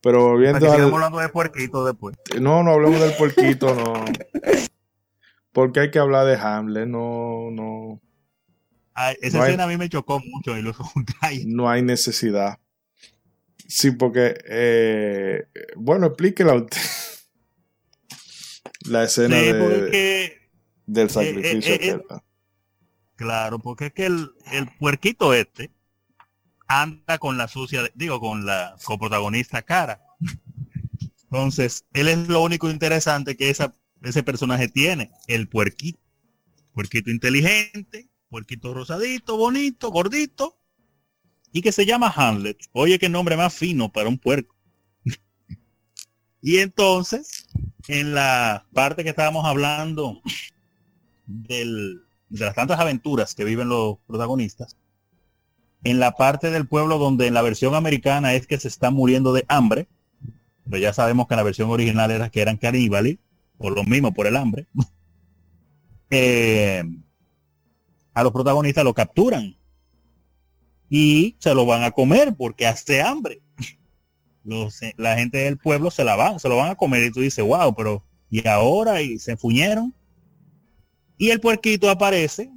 Pero 0.00 0.36
viendo. 0.36 0.70
hablando 0.70 1.18
de 1.18 1.28
puerquito 1.28 1.84
después. 1.84 2.16
No, 2.40 2.64
no 2.64 2.72
hablemos 2.72 3.00
del 3.00 3.12
puerquito, 3.12 3.74
no. 3.74 4.04
Porque 5.52 5.80
hay 5.80 5.90
que 5.90 6.00
hablar 6.00 6.26
de 6.26 6.36
Hamlet, 6.36 6.86
no, 6.86 7.50
no. 7.52 8.00
esa 9.20 9.46
escena 9.46 9.64
a 9.64 9.68
mí 9.68 9.76
me 9.76 9.88
chocó 9.88 10.20
mucho 10.20 10.52
No 11.46 11.70
hay 11.70 11.82
necesidad. 11.82 12.58
Sí, 13.68 13.92
porque, 13.92 14.34
eh, 14.48 15.46
bueno, 15.76 16.06
explíquela 16.06 16.54
usted. 16.54 16.78
La 18.88 19.04
escena 19.04 19.36
de, 19.36 20.35
del 20.86 21.06
eh, 21.06 21.10
sacrificio. 21.10 22.04
claro, 23.16 23.58
porque 23.58 23.86
es 23.86 23.92
que 23.92 24.06
el, 24.06 24.30
el 24.52 24.68
puerquito 24.78 25.34
este, 25.34 25.70
anda 26.66 27.18
con 27.18 27.36
la 27.36 27.48
sucia, 27.48 27.90
digo, 27.94 28.20
con 28.20 28.46
la 28.46 28.76
coprotagonista 28.84 29.62
cara. 29.62 30.02
Entonces, 31.24 31.84
él 31.92 32.08
es 32.08 32.28
lo 32.28 32.42
único 32.42 32.70
interesante 32.70 33.36
que 33.36 33.50
esa, 33.50 33.74
ese 34.02 34.22
personaje 34.22 34.68
tiene, 34.68 35.10
el 35.26 35.48
puerquito. 35.48 36.00
Puerquito 36.72 37.10
inteligente, 37.10 38.10
puerquito 38.28 38.74
rosadito, 38.74 39.36
bonito, 39.36 39.90
gordito, 39.90 40.58
y 41.52 41.62
que 41.62 41.72
se 41.72 41.86
llama 41.86 42.12
Hamlet. 42.14 42.58
Oye, 42.72 42.98
qué 42.98 43.08
nombre 43.08 43.36
más 43.36 43.54
fino 43.54 43.90
para 43.90 44.08
un 44.08 44.18
puerco. 44.18 44.54
y 46.42 46.58
entonces, 46.58 47.48
en 47.88 48.14
la 48.14 48.66
parte 48.72 49.04
que 49.04 49.10
estábamos 49.10 49.44
hablando 49.46 50.20
de 51.26 51.98
las 52.30 52.54
tantas 52.54 52.80
aventuras 52.80 53.34
que 53.34 53.44
viven 53.44 53.68
los 53.68 53.98
protagonistas, 54.06 54.76
en 55.84 56.00
la 56.00 56.12
parte 56.12 56.50
del 56.50 56.66
pueblo 56.66 56.98
donde 56.98 57.26
en 57.26 57.34
la 57.34 57.42
versión 57.42 57.74
americana 57.74 58.34
es 58.34 58.46
que 58.46 58.58
se 58.58 58.68
está 58.68 58.90
muriendo 58.90 59.32
de 59.32 59.44
hambre, 59.48 59.88
pero 60.64 60.78
ya 60.78 60.92
sabemos 60.92 61.26
que 61.26 61.34
en 61.34 61.38
la 61.38 61.44
versión 61.44 61.70
original 61.70 62.10
era 62.10 62.28
que 62.30 62.40
eran 62.40 62.56
caníbales, 62.56 63.18
por 63.58 63.74
lo 63.74 63.84
mismo, 63.84 64.12
por 64.12 64.26
el 64.26 64.36
hambre. 64.36 64.66
Eh, 66.08 66.84
a 68.14 68.22
los 68.22 68.32
protagonistas 68.32 68.84
lo 68.84 68.94
capturan 68.94 69.56
y 70.88 71.36
se 71.40 71.52
lo 71.52 71.66
van 71.66 71.82
a 71.82 71.90
comer 71.90 72.34
porque 72.36 72.64
hace 72.64 73.02
hambre. 73.02 73.42
Los, 74.44 74.80
la 74.96 75.16
gente 75.16 75.38
del 75.38 75.58
pueblo 75.58 75.90
se 75.90 76.04
la 76.04 76.14
van, 76.14 76.38
se 76.38 76.48
lo 76.48 76.56
van 76.56 76.70
a 76.70 76.76
comer 76.76 77.02
y 77.02 77.10
tú 77.10 77.20
dices, 77.20 77.44
wow, 77.44 77.74
pero 77.74 78.04
y 78.30 78.46
ahora 78.46 79.02
y 79.02 79.18
se 79.18 79.36
fuñeron. 79.36 79.92
Y 81.18 81.30
el 81.30 81.40
puerquito 81.40 81.90
aparece, 81.90 82.50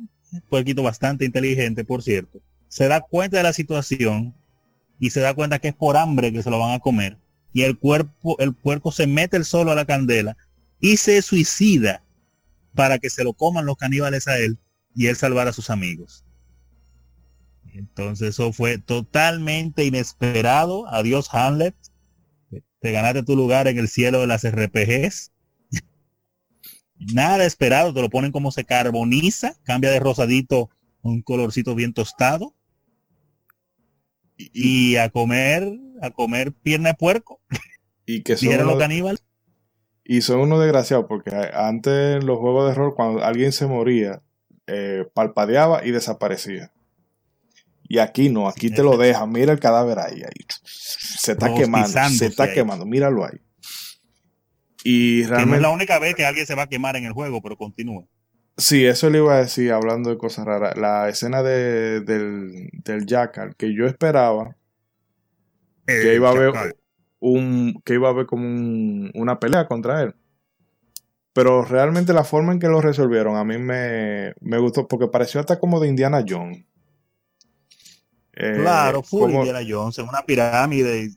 puerquito 0.49 0.84
bastante 0.84 1.26
inteligente, 1.26 1.86
por 1.86 2.03
cierto, 2.03 2.41
se 2.68 2.88
da 2.88 3.02
cuenta 3.02 3.38
de 3.38 3.44
la 3.44 3.53
situación 3.53 4.36
y 4.99 5.10
se 5.11 5.22
da 5.22 5.34
cuenta 5.34 5.60
que 5.60 5.69
es 5.69 5.76
por 5.76 5.98
hambre 5.98 6.31
que 6.31 6.44
se 6.44 6.49
lo 6.49 6.60
van 6.60 6.73
a 6.73 6.80
comer. 6.80 7.18
Y 7.53 7.64
el 7.64 7.77
cuerpo, 7.77 8.36
el 8.40 8.53
puerco 8.53 8.91
se 8.91 9.07
mete 9.07 9.38
el 9.38 9.45
solo 9.45 9.72
a 9.72 9.76
la 9.76 9.86
candela 9.86 10.38
y 10.80 10.98
se 10.98 11.22
suicida 11.22 12.03
para 12.76 12.99
que 12.99 13.10
se 13.10 13.23
lo 13.23 13.34
coman 13.34 13.65
los 13.65 13.77
caníbales 13.77 14.27
a 14.27 14.38
él 14.38 14.60
y 14.94 15.07
él 15.07 15.15
salvar 15.15 15.48
a 15.48 15.53
sus 15.53 15.69
amigos. 15.69 16.26
Entonces 17.73 18.30
eso 18.30 18.52
fue 18.52 18.77
totalmente 18.77 19.86
inesperado. 19.86 20.88
Adiós 20.88 21.30
Hamlet. 21.31 21.76
Te 22.81 22.91
ganaste 22.91 23.23
tu 23.23 23.36
lugar 23.36 23.68
en 23.68 23.77
el 23.77 23.88
cielo 23.88 24.22
de 24.22 24.27
las 24.27 24.44
RPGs. 24.44 25.31
Nada 26.99 27.45
esperado, 27.45 27.93
te 27.93 28.01
lo 28.01 28.09
ponen 28.09 28.31
como 28.31 28.51
se 28.51 28.65
carboniza, 28.65 29.55
cambia 29.63 29.89
de 29.89 29.99
rosadito 29.99 30.69
un 31.01 31.21
colorcito 31.21 31.76
bien 31.76 31.93
tostado. 31.93 32.53
Y, 34.38 34.95
a 34.95 35.09
comer, 35.09 35.69
a 36.01 36.11
comer 36.11 36.53
pierna 36.53 36.89
de 36.89 36.95
puerco. 36.95 37.41
Y 38.05 38.23
que 38.23 38.38
son 38.38 38.65
los 38.65 38.77
caníbales. 38.77 39.23
Y 40.03 40.21
son 40.21 40.39
unos 40.39 40.59
desgraciados 40.59 41.05
porque 41.07 41.30
antes 41.53 42.17
en 42.17 42.26
los 42.26 42.39
juegos 42.39 42.69
de 42.69 42.76
rol, 42.76 42.95
cuando 42.95 43.23
alguien 43.23 43.51
se 43.51 43.67
moría, 43.67 44.23
eh, 44.65 45.05
palpadeaba 45.13 45.85
y 45.85 45.91
desaparecía. 45.91 46.71
Y 47.84 47.99
aquí 47.99 48.30
no, 48.30 48.47
aquí 48.47 48.69
te 48.69 48.84
lo 48.84 48.97
dejan. 48.97 49.31
Mira 49.31 49.51
el 49.51 49.59
cadáver 49.59 49.99
ahí. 49.99 50.21
ahí. 50.23 50.45
Se 50.63 51.34
está 51.34 51.53
quemando, 51.53 52.09
se 52.09 52.27
está 52.27 52.53
quemando. 52.53 52.85
Míralo 52.85 53.26
ahí. 53.26 53.39
Y 54.84 55.23
realmente. 55.23 55.57
es 55.57 55.61
la 55.61 55.69
única 55.69 55.99
vez 55.99 56.15
que 56.15 56.26
alguien 56.26 56.45
se 56.45 56.56
va 56.56 56.64
a 56.64 56.68
quemar 56.68 56.95
en 56.95 57.06
el 57.06 57.14
juego, 57.14 57.41
pero 57.41 57.57
continúa. 57.57 58.06
Sí, 58.57 58.85
eso 58.85 59.10
le 59.10 59.19
iba 59.19 59.35
a 59.35 59.39
decir 59.39 59.72
hablando 59.72 60.10
de 60.10 60.18
cosas 60.18 60.45
raras. 60.45 60.77
La 60.77 61.07
escena 61.10 61.43
de, 61.43 62.01
del, 62.01 62.69
del 62.73 63.06
Jackal, 63.06 63.56
que 63.56 63.73
yo 63.73 63.85
esperaba 63.85 64.56
que 65.89 66.15
iba 66.15 66.30
a 66.30 66.31
haber 66.31 66.76
un. 67.19 67.81
que 67.84 67.93
iba 67.95 68.07
a 68.07 68.11
haber 68.11 68.26
como 68.26 69.10
una 69.14 69.39
pelea 69.39 69.68
contra 69.68 70.03
él. 70.03 70.15
Pero 71.34 71.64
realmente 71.64 72.14
la 72.14 72.23
forma 72.23 72.51
en 72.51 72.60
que 72.60 72.68
lo 72.68 72.81
resolvieron 72.81 73.38
a 73.38 73.43
mí 73.43 73.57
me, 73.57 74.34
me 74.41 74.57
gustó 74.57 74.88
porque 74.88 75.07
pareció 75.07 75.39
hasta 75.39 75.60
como 75.60 75.80
de 75.80 75.88
Indiana 75.88 76.23
Jones. 76.27 76.65
Eh, 78.34 78.56
claro, 78.57 79.03
fue 79.03 79.31
Indiana 79.31 79.60
Jones, 79.68 79.97
en 79.99 80.07
una 80.07 80.23
pirámide. 80.23 81.11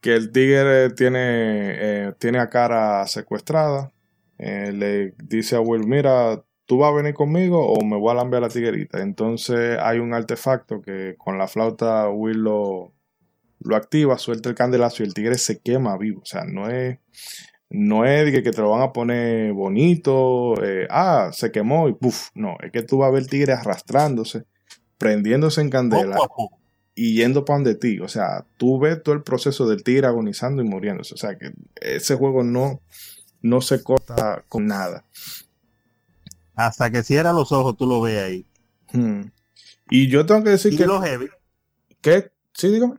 Que 0.00 0.14
el 0.14 0.32
tigre 0.32 0.90
tiene, 0.90 1.18
eh, 1.20 2.12
tiene 2.18 2.38
a 2.38 2.48
cara 2.48 3.06
secuestrada. 3.06 3.92
Eh, 4.38 4.72
le 4.72 5.14
dice 5.22 5.56
a 5.56 5.60
Will, 5.60 5.86
mira, 5.86 6.42
tú 6.64 6.78
vas 6.78 6.92
a 6.92 6.96
venir 6.96 7.14
conmigo 7.14 7.66
o 7.66 7.84
me 7.84 7.96
voy 7.96 8.12
a 8.12 8.14
lamber 8.14 8.38
a 8.38 8.46
la 8.46 8.48
tiguerita. 8.48 9.02
Entonces 9.02 9.78
hay 9.80 9.98
un 9.98 10.14
artefacto 10.14 10.80
que 10.80 11.16
con 11.18 11.36
la 11.36 11.46
flauta 11.46 12.08
Will 12.08 12.38
lo, 12.38 12.92
lo 13.60 13.76
activa, 13.76 14.16
suelta 14.18 14.48
el 14.48 14.54
candelazo 14.54 15.02
y 15.02 15.06
el 15.06 15.14
tigre 15.14 15.36
se 15.36 15.60
quema 15.60 15.98
vivo. 15.98 16.22
O 16.22 16.26
sea, 16.26 16.44
no 16.44 16.70
es, 16.70 16.98
no 17.68 18.06
es 18.06 18.32
que, 18.32 18.42
te 18.42 18.62
lo 18.62 18.70
van 18.70 18.82
a 18.82 18.92
poner 18.92 19.52
bonito, 19.52 20.54
ah, 20.88 21.30
se 21.32 21.52
quemó 21.52 21.88
y 21.88 21.94
puff. 21.94 22.30
No, 22.34 22.56
es 22.62 22.72
que 22.72 22.82
tú 22.82 22.98
vas 22.98 23.08
a 23.08 23.12
ver 23.12 23.22
el 23.22 23.28
tigre 23.28 23.52
arrastrándose 23.52 24.46
prendiéndose 25.00 25.62
en 25.62 25.70
candela 25.70 26.18
y 26.94 27.14
yendo 27.14 27.44
para 27.44 27.58
donde 27.58 27.74
ti. 27.74 28.00
O 28.00 28.08
sea, 28.08 28.46
tú 28.56 28.78
ves 28.78 29.02
todo 29.02 29.14
el 29.14 29.22
proceso 29.22 29.68
del 29.68 29.82
tigre 29.82 30.06
agonizando 30.06 30.62
y 30.62 30.66
muriéndose. 30.66 31.14
O 31.14 31.18
sea, 31.18 31.36
que 31.38 31.52
ese 31.80 32.16
juego 32.16 32.42
no, 32.42 32.80
no 33.42 33.60
se 33.60 33.82
corta 33.82 34.44
con 34.48 34.66
nada. 34.66 35.04
Hasta 36.54 36.90
que 36.90 37.02
cierra 37.02 37.32
los 37.32 37.52
ojos, 37.52 37.76
tú 37.76 37.86
lo 37.86 38.00
ves 38.00 38.22
ahí. 38.22 38.46
Hmm. 38.92 39.30
Y 39.88 40.08
yo 40.08 40.26
tengo 40.26 40.44
que 40.44 40.50
decir 40.50 40.76
que. 40.76 40.86
Lo 40.86 41.00
heavy. 41.00 41.28
¿Qué? 42.00 42.30
Sí, 42.52 42.68
dígame. 42.68 42.96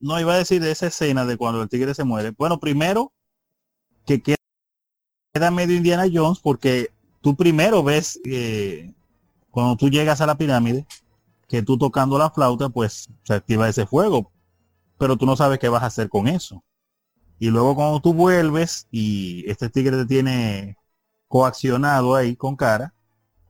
No, 0.00 0.20
iba 0.20 0.34
a 0.34 0.38
decir 0.38 0.62
de 0.62 0.70
esa 0.70 0.86
escena 0.86 1.24
de 1.24 1.36
cuando 1.36 1.62
el 1.62 1.68
tigre 1.68 1.94
se 1.94 2.04
muere. 2.04 2.30
Bueno, 2.30 2.60
primero, 2.60 3.12
que 4.06 4.22
queda 4.22 5.50
medio 5.50 5.76
Indiana 5.76 6.06
Jones 6.12 6.38
porque 6.40 6.90
tú 7.20 7.36
primero 7.36 7.82
ves 7.82 8.20
eh, 8.24 8.92
cuando 9.50 9.76
tú 9.76 9.90
llegas 9.90 10.20
a 10.20 10.26
la 10.26 10.38
pirámide, 10.38 10.86
que 11.48 11.62
tú 11.62 11.78
tocando 11.78 12.18
la 12.18 12.30
flauta, 12.30 12.68
pues 12.68 13.08
se 13.24 13.34
activa 13.34 13.68
ese 13.68 13.86
fuego, 13.86 14.30
pero 14.98 15.16
tú 15.16 15.26
no 15.26 15.34
sabes 15.34 15.58
qué 15.58 15.68
vas 15.68 15.82
a 15.82 15.86
hacer 15.86 16.08
con 16.08 16.28
eso. 16.28 16.62
Y 17.38 17.48
luego 17.48 17.74
cuando 17.74 18.00
tú 18.00 18.12
vuelves 18.12 18.86
y 18.90 19.48
este 19.50 19.70
tigre 19.70 19.96
te 19.96 20.06
tiene 20.06 20.76
coaccionado 21.26 22.14
ahí 22.14 22.36
con 22.36 22.54
cara, 22.54 22.94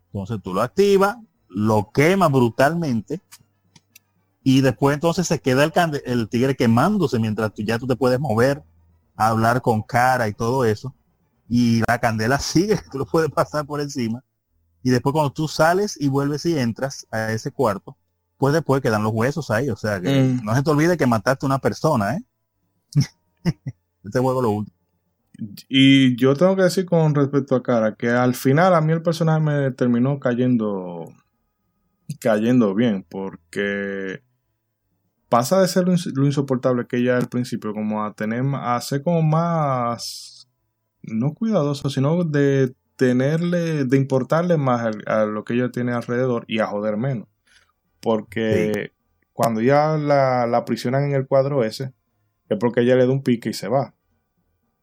entonces 0.06 0.38
tú 0.42 0.54
lo 0.54 0.62
activas, 0.62 1.16
lo 1.48 1.90
quema 1.92 2.28
brutalmente 2.28 3.20
y 4.42 4.60
después 4.60 4.94
entonces 4.94 5.26
se 5.26 5.40
queda 5.40 5.64
el, 6.04 6.28
tigre 6.28 6.54
quemándose 6.54 7.18
mientras 7.18 7.52
tú, 7.52 7.62
ya 7.62 7.78
tú 7.78 7.86
te 7.86 7.96
puedes 7.96 8.20
mover, 8.20 8.62
hablar 9.16 9.60
con 9.60 9.82
cara 9.82 10.28
y 10.28 10.34
todo 10.34 10.64
eso. 10.64 10.94
Y 11.48 11.82
la 11.88 11.98
candela 11.98 12.38
sigue, 12.38 12.78
tú 12.92 12.98
lo 12.98 13.06
puedes 13.06 13.30
pasar 13.30 13.66
por 13.66 13.80
encima 13.80 14.22
y 14.82 14.90
después 14.90 15.12
cuando 15.12 15.32
tú 15.32 15.48
sales 15.48 16.00
y 16.00 16.08
vuelves 16.08 16.46
y 16.46 16.58
entras 16.58 17.06
a 17.10 17.32
ese 17.32 17.50
cuarto, 17.50 17.96
pues 18.36 18.54
después 18.54 18.80
quedan 18.80 19.02
los 19.02 19.12
huesos 19.12 19.50
ahí. 19.50 19.70
O 19.70 19.76
sea, 19.76 20.00
que 20.00 20.10
mm. 20.10 20.44
no 20.44 20.54
se 20.54 20.62
te 20.62 20.70
olvide 20.70 20.96
que 20.96 21.06
mataste 21.06 21.46
a 21.46 21.48
una 21.48 21.58
persona, 21.58 22.16
¿eh? 22.16 22.24
este 24.04 24.18
juego 24.18 24.42
lo 24.42 24.50
último. 24.50 24.76
Y 25.68 26.16
yo 26.16 26.34
tengo 26.34 26.56
que 26.56 26.62
decir 26.62 26.84
con 26.84 27.14
respecto 27.14 27.54
a 27.54 27.62
Cara, 27.62 27.94
que 27.94 28.10
al 28.10 28.34
final 28.34 28.74
a 28.74 28.80
mí 28.80 28.92
el 28.92 29.02
personaje 29.02 29.40
me 29.40 29.70
terminó 29.70 30.18
cayendo 30.18 31.04
cayendo 32.20 32.74
bien, 32.74 33.04
porque 33.08 34.22
pasa 35.28 35.60
de 35.60 35.68
ser 35.68 35.86
lo, 35.86 36.24
insoportable 36.26 36.86
que 36.86 36.98
ella 36.98 37.16
al 37.16 37.28
principio, 37.28 37.74
como 37.74 38.04
a 38.04 38.14
tener, 38.14 38.42
a 38.54 38.80
ser 38.80 39.02
como 39.02 39.22
más, 39.22 40.48
no 41.02 41.34
cuidadoso, 41.34 41.90
sino 41.90 42.24
de 42.24 42.74
tenerle, 42.98 43.84
de 43.84 43.96
importarle 43.96 44.56
más 44.58 44.94
a, 45.06 45.24
lo 45.24 45.44
que 45.44 45.54
ella 45.54 45.70
tiene 45.70 45.92
alrededor 45.92 46.44
y 46.48 46.58
a 46.58 46.66
joder 46.66 46.96
menos. 46.96 47.28
Porque 48.00 48.92
cuando 49.32 49.60
ya 49.60 49.96
la, 49.96 50.46
la 50.46 50.58
aprisionan 50.58 51.04
en 51.04 51.12
el 51.12 51.26
cuadro 51.26 51.64
ese, 51.64 51.94
es 52.48 52.58
porque 52.58 52.80
ella 52.80 52.96
le 52.96 53.06
da 53.06 53.12
un 53.12 53.22
pique 53.22 53.50
y 53.50 53.54
se 53.54 53.68
va. 53.68 53.94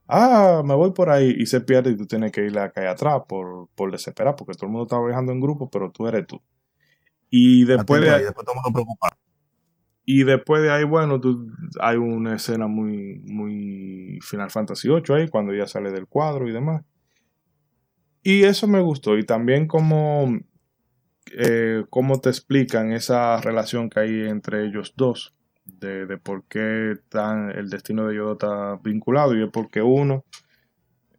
Ah, 0.08 0.62
me 0.64 0.76
voy 0.76 0.92
por 0.92 1.10
ahí 1.10 1.36
y 1.38 1.46
se 1.46 1.62
pierde 1.62 1.92
y 1.92 1.98
tú 1.98 2.06
tienes 2.06 2.32
que 2.32 2.46
ir 2.46 2.58
a 2.58 2.72
caer 2.72 2.88
atrás 2.88 3.24
por, 3.28 3.68
por 3.76 3.92
desesperar, 3.92 4.36
porque 4.36 4.54
todo 4.54 4.68
el 4.68 4.72
mundo 4.72 4.84
está 4.86 5.06
viajando 5.06 5.34
en 5.34 5.42
grupo, 5.42 5.70
pero 5.70 5.92
tú 5.92 6.08
eres 6.08 6.26
tú. 6.26 6.42
Y 7.30 7.66
después 7.66 8.02
de 8.02 8.12
ahí, 8.12 8.24
y 10.06 10.24
después 10.24 10.62
de 10.62 10.72
ahí, 10.72 10.86
bueno, 10.86 11.20
tú, 11.20 11.52
hay 11.82 11.98
una 11.98 12.36
escena 12.36 12.68
muy, 12.68 13.20
muy 13.26 14.20
Final 14.22 14.52
Fantasy 14.52 14.88
VIII 14.88 15.16
ahí, 15.16 15.28
cuando 15.28 15.52
ella 15.52 15.68
sale 15.68 15.92
del 15.92 16.08
cuadro 16.08 16.48
y 16.48 16.54
demás. 16.54 16.84
Y 18.26 18.44
eso 18.44 18.68
me 18.68 18.82
gustó. 18.82 19.20
Y 19.20 19.24
también 19.24 19.68
como, 19.68 20.40
eh, 21.38 21.84
cómo 21.92 22.20
te 22.20 22.30
explican 22.30 22.92
esa 22.92 23.40
relación 23.40 23.88
que 23.88 24.00
hay 24.00 24.22
entre 24.24 24.66
ellos 24.66 24.96
dos. 24.98 25.36
De, 25.64 26.18
por 26.18 26.44
qué 26.46 26.96
tan, 27.10 27.52
el 27.52 27.70
destino 27.70 28.08
de 28.08 28.16
Yoda 28.16 28.34
está 28.34 28.80
vinculado. 28.84 29.38
Y 29.38 29.44
es 29.44 29.50
porque 29.52 29.84
uno 29.84 30.26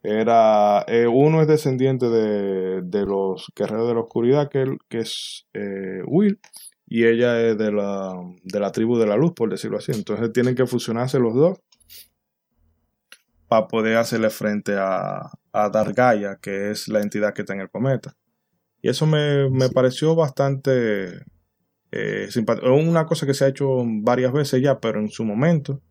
era. 0.03 0.85
Eh, 0.89 1.07
uno 1.07 1.43
es 1.43 1.47
descendiente 1.47 2.09
de, 2.09 2.83
de, 2.83 3.07
los 3.07 3.53
guerreros 3.55 3.87
de 3.87 3.95
la 3.95 4.01
oscuridad, 4.01 4.51
que, 4.51 4.77
que 4.89 4.99
es 4.99 5.47
eh, 5.55 6.03
Will. 6.07 6.41
Y 6.89 7.05
ella 7.05 7.41
es 7.41 7.57
de 7.57 7.71
la, 7.71 8.15
de 8.43 8.59
la 8.59 8.73
tribu 8.73 8.99
de 8.99 9.07
la 9.07 9.17
luz, 9.17 9.33
por 9.33 9.49
decirlo 9.49 9.79
así. 9.79 9.93
Entonces 9.95 10.33
tienen 10.33 10.57
que 10.57 10.67
fusionarse 10.67 11.21
los 11.21 11.35
dos 11.35 11.61
para 13.49 13.69
poder 13.69 13.97
hacerle 13.97 14.31
frente 14.31 14.77
a, 14.77 15.31
a 15.53 15.71
Dargaya, 15.71 16.37
que 16.37 16.71
es 16.71 16.89
la 16.89 17.01
entidad 17.01 17.33
que 17.33 17.43
está 17.43 17.55
en 17.55 17.61
el 17.61 17.71
cometa. 17.71 18.15
Y 18.83 18.89
eso 18.89 19.07
me, 19.07 19.69
pareció 19.71 20.15
bastante 20.15 21.25
eh, 21.91 22.29
simpático. 22.31 22.67
Es 22.67 22.89
una 22.89 23.07
cosa 23.07 23.27
que 23.27 23.35
se 23.35 23.45
ha 23.45 23.49
hecho 23.49 23.83
varias 23.85 24.33
veces 24.33 24.63
ya, 24.63 24.81
pero 24.81 25.01
en 25.01 25.09
su 25.09 25.25
momento, 25.25 25.83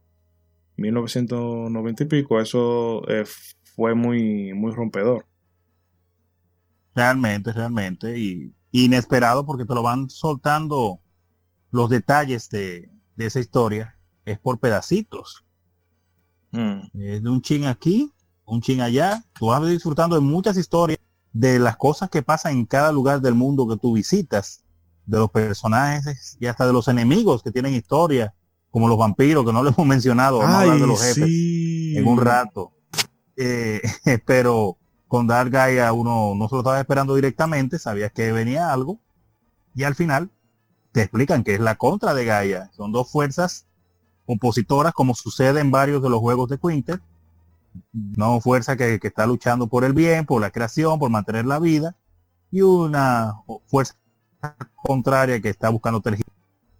1990 0.77 2.03
y 2.03 2.07
pico, 2.07 2.40
eso 2.40 3.07
eh, 3.10 3.26
fue 3.76 3.95
muy, 3.95 4.53
muy 4.53 4.72
rompedor. 4.72 5.26
Realmente, 6.94 7.52
realmente. 7.52 8.18
Y 8.18 8.53
inesperado 8.72 9.45
porque 9.45 9.65
te 9.65 9.73
lo 9.73 9.84
van 9.84 10.10
soltando 10.10 11.02
los 11.72 11.90
detalles 11.90 12.49
de, 12.49 12.90
de 13.15 13.26
esa 13.26 13.40
historia. 13.40 13.98
Es 14.26 14.40
por 14.40 14.60
pedacitos. 14.60 15.44
Mm. 16.56 17.02
Es 17.02 17.23
de 17.23 17.30
un 17.30 17.41
chin 17.41 17.65
aquí, 17.65 18.11
un 18.45 18.61
chin 18.61 18.82
allá. 18.82 19.23
Tú 19.34 19.48
vas 19.48 19.65
disfrutando 19.68 20.15
de 20.15 20.22
muchas 20.22 20.57
historias 20.57 20.99
de 21.34 21.60
las 21.60 21.76
cosas 21.76 22.10
que 22.10 22.22
pasan 22.22 22.53
en 22.53 22.65
cada 22.65 22.91
lugar 22.91 23.19
del 23.22 23.34
mundo 23.34 23.68
que 23.68 23.77
tú 23.77 23.94
visitas, 23.94 24.64
de 25.06 25.19
los 25.19 25.30
personajes 25.30 26.38
y 26.40 26.48
hasta 26.48 26.65
de 26.65 26.73
los 26.73 26.88
enemigos 26.88 27.44
que 27.44 27.52
tienen 27.52 27.73
historia, 27.73 28.34
como 28.72 28.88
los 28.88 28.98
vampiros, 28.98 29.45
que 29.45 29.53
no 29.53 29.64
les 29.64 29.73
hemos 29.77 29.88
mencionado, 29.88 30.40
vamos 30.40 30.80
de 30.80 30.88
los 30.88 31.02
jefes 31.02 31.30
en 31.30 32.07
un 32.07 32.18
rato. 32.19 32.72
Eh, 33.38 33.82
pero 34.26 34.77
con 35.07 35.27
Dark 35.27 35.52
Gaia 35.52 35.91
uno 35.94 36.34
no 36.36 36.48
se 36.48 36.56
lo 36.56 36.61
estaba 36.61 36.80
esperando 36.80 37.15
directamente, 37.15 37.80
sabías 37.80 38.11
que 38.11 38.32
venía 38.32 38.72
algo, 38.72 38.99
y 39.76 39.84
al 39.84 39.95
final 39.95 40.32
te 40.91 41.02
explican 41.02 41.44
que 41.44 41.56
es 41.56 41.60
la 41.60 41.76
contra 41.76 42.14
de 42.14 42.26
Gaia. 42.26 42.72
Son 42.73 42.91
dos 42.91 43.11
fuerzas 43.11 43.68
compositoras, 44.26 44.93
como 44.93 45.15
sucede 45.15 45.60
en 45.61 45.72
varios 45.72 46.02
de 46.02 46.10
los 46.10 46.19
juegos 46.19 46.49
de 46.49 46.57
Quintet. 46.57 47.02
No 47.93 48.39
fuerza 48.39 48.77
que, 48.77 48.99
está 49.02 49.26
luchando 49.26 49.68
por 49.68 49.84
el 49.84 49.93
bien, 49.93 50.26
por 50.26 50.41
la 50.41 50.52
creación, 50.52 50.97
por 50.99 51.10
mantener 51.10 51.45
la 51.45 51.60
vida, 51.60 51.95
y 52.52 52.61
una 52.61 53.34
fuerza 53.68 53.95
contraria 54.76 55.41
que 55.41 55.49
está 55.49 55.69
buscando 55.69 56.02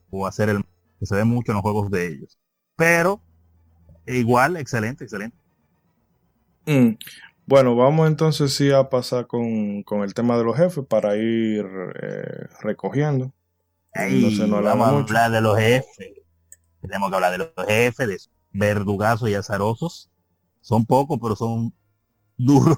o 0.09 0.27
hacer 0.27 0.49
el 0.49 0.63
que 0.99 1.05
se 1.05 1.15
ve 1.15 1.26
mucho 1.26 1.51
en 1.51 1.55
los 1.55 1.61
juegos 1.61 1.91
de 1.91 2.07
ellos. 2.07 2.38
Pero 2.76 3.19
igual, 4.05 4.55
excelente, 4.55 5.03
excelente. 5.03 5.35
Mm. 6.65 6.97
Bueno, 7.47 7.76
vamos 7.76 8.07
entonces 8.07 8.53
sí 8.53 8.72
a 8.72 8.89
pasar 8.89 9.27
con, 9.27 9.84
el 10.03 10.13
tema 10.13 10.38
de 10.38 10.43
los 10.43 10.55
jefes 10.55 10.85
para 10.88 11.15
ir 11.17 11.65
eh, 12.01 12.47
recogiendo 12.61 13.34
vamos 13.95 14.88
a 14.88 14.89
hablar 14.89 15.31
de 15.31 15.41
los 15.41 15.57
jefes. 15.57 16.11
Tenemos 16.86 17.10
que 17.10 17.16
hablar 17.16 17.32
de 17.32 17.38
los 17.40 17.68
jefes, 17.68 18.07
de 18.07 18.18
verdugazos 18.52 19.30
y 19.30 19.34
azarosos. 19.34 20.10
Son 20.62 20.86
pocos, 20.86 21.20
pero 21.22 21.36
son 21.36 21.74
duros. 22.38 22.78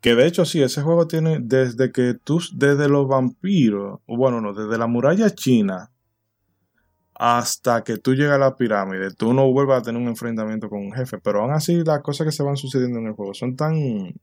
Que 0.00 0.14
de 0.14 0.26
hecho 0.26 0.44
sí, 0.44 0.62
ese 0.62 0.82
juego 0.82 1.06
tiene 1.06 1.38
desde 1.40 1.90
que 1.90 2.12
tú, 2.12 2.38
desde 2.54 2.88
los 2.88 3.08
vampiros, 3.08 4.00
bueno, 4.06 4.40
no, 4.42 4.52
desde 4.52 4.76
la 4.76 4.86
muralla 4.86 5.30
china 5.30 5.90
hasta 7.14 7.84
que 7.84 7.96
tú 7.96 8.14
llegas 8.14 8.34
a 8.34 8.38
la 8.38 8.56
pirámide, 8.56 9.14
tú 9.14 9.32
no 9.32 9.50
vuelvas 9.50 9.80
a 9.80 9.82
tener 9.84 10.02
un 10.02 10.08
enfrentamiento 10.08 10.68
con 10.68 10.80
un 10.80 10.92
jefe. 10.92 11.18
Pero 11.18 11.42
aún 11.42 11.52
así, 11.52 11.82
las 11.84 12.02
cosas 12.02 12.26
que 12.26 12.32
se 12.32 12.42
van 12.42 12.56
sucediendo 12.56 12.98
en 12.98 13.06
el 13.06 13.12
juego 13.12 13.34
son 13.34 13.56
tan 13.56 14.14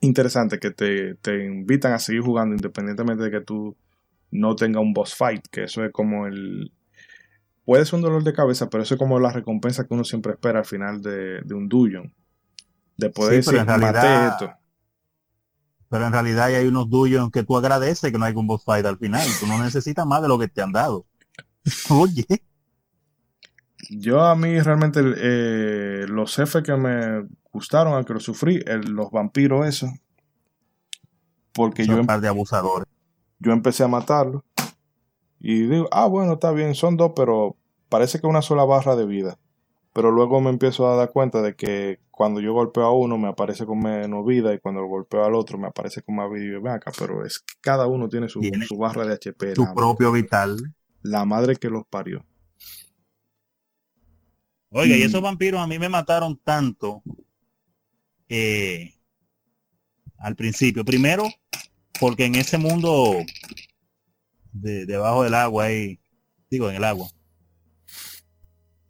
interesantes 0.00 0.58
que 0.60 0.70
te, 0.70 1.14
te 1.16 1.44
invitan 1.44 1.92
a 1.92 1.98
seguir 1.98 2.22
jugando 2.22 2.54
independientemente 2.54 3.24
de 3.24 3.30
que 3.30 3.40
tú 3.40 3.76
no 4.30 4.56
tenga 4.56 4.80
un 4.80 4.92
boss 4.92 5.14
fight, 5.14 5.46
que 5.50 5.64
eso 5.64 5.84
es 5.84 5.92
como 5.92 6.26
el... 6.26 6.72
Puede 7.64 7.84
ser 7.84 7.96
un 7.96 8.02
dolor 8.02 8.22
de 8.24 8.32
cabeza, 8.32 8.68
pero 8.68 8.82
eso 8.82 8.94
es 8.94 8.98
como 8.98 9.18
la 9.18 9.30
recompensa 9.30 9.86
que 9.86 9.94
uno 9.94 10.04
siempre 10.04 10.32
espera 10.32 10.60
al 10.60 10.64
final 10.64 11.00
de, 11.00 11.42
un 11.54 11.68
dungeon. 11.68 12.12
De 12.96 13.10
poder 13.10 13.36
decir, 13.36 13.54
esto. 13.56 14.52
Pero 15.88 16.06
en 16.06 16.12
realidad 16.12 16.46
hay 16.46 16.66
unos 16.66 16.88
dungeons 16.90 17.30
que 17.32 17.42
tú 17.42 17.56
agradeces 17.56 18.12
que 18.12 18.18
no 18.18 18.24
hay 18.24 18.34
un 18.34 18.46
boss 18.46 18.64
fight 18.64 18.84
al 18.84 18.98
final. 18.98 19.26
Tú 19.40 19.46
no 19.46 19.62
necesitas 19.62 20.06
más 20.06 20.22
de 20.22 20.28
lo 20.28 20.38
que 20.38 20.48
te 20.48 20.62
han 20.62 20.72
dado. 20.72 21.06
Oye. 21.90 22.26
Yo 23.90 24.22
a 24.24 24.34
mí 24.34 24.58
realmente 24.60 25.00
eh, 25.02 26.06
los 26.08 26.34
jefes 26.34 26.62
que 26.62 26.74
me 26.76 27.26
gustaron, 27.52 27.94
aunque 27.94 28.14
lo 28.14 28.20
sufrí, 28.20 28.62
los 28.88 29.10
vampiros 29.10 29.66
eso. 29.66 29.88
Porque 31.52 31.86
yo... 31.86 31.96
Un 31.96 32.06
par 32.06 32.20
de 32.20 32.28
abusadores 32.28 32.88
yo 33.44 33.52
empecé 33.52 33.84
a 33.84 33.88
matarlo. 33.88 34.44
Y 35.46 35.66
digo, 35.66 35.88
ah, 35.92 36.06
bueno, 36.06 36.32
está 36.32 36.52
bien, 36.52 36.74
son 36.74 36.96
dos, 36.96 37.12
pero 37.14 37.58
parece 37.90 38.18
que 38.18 38.26
una 38.26 38.40
sola 38.40 38.64
barra 38.64 38.96
de 38.96 39.04
vida. 39.04 39.38
Pero 39.92 40.10
luego 40.10 40.40
me 40.40 40.48
empiezo 40.48 40.88
a 40.88 40.96
dar 40.96 41.12
cuenta 41.12 41.42
de 41.42 41.54
que 41.54 42.00
cuando 42.10 42.40
yo 42.40 42.54
golpeo 42.54 42.84
a 42.84 42.92
uno 42.92 43.18
me 43.18 43.28
aparece 43.28 43.66
con 43.66 43.78
menos 43.80 44.24
vida 44.24 44.54
y 44.54 44.58
cuando 44.58 44.86
golpeo 44.86 45.22
al 45.22 45.34
otro 45.34 45.58
me 45.58 45.66
aparece 45.66 46.00
con 46.00 46.14
más 46.14 46.30
vida 46.32 46.58
y 46.64 46.66
acá. 46.66 46.92
Pero 46.98 47.26
es 47.26 47.40
que 47.40 47.56
cada 47.60 47.86
uno 47.86 48.08
tiene 48.08 48.26
su, 48.30 48.40
barra 48.78 49.04
de 49.04 49.12
HP. 49.12 49.54
Su 49.54 49.74
propio 49.74 50.12
vital. 50.12 50.56
La 51.02 51.26
madre 51.26 51.56
que 51.56 51.68
los 51.68 51.84
parió. 51.90 52.24
Oiga, 54.70 54.96
y 54.96 55.02
esos 55.02 55.20
vampiros 55.20 55.60
a 55.60 55.66
mí 55.66 55.78
me 55.78 55.90
mataron 55.90 56.40
tanto 56.42 57.02
eh, 58.30 58.94
al 60.16 60.36
principio. 60.36 60.86
Primero, 60.86 61.28
porque 62.00 62.24
en 62.24 62.36
ese 62.36 62.56
mundo 62.56 63.18
de, 64.54 64.86
debajo 64.86 65.24
del 65.24 65.34
agua 65.34 65.64
ahí, 65.64 66.00
digo 66.50 66.70
en 66.70 66.76
el 66.76 66.84
agua, 66.84 67.10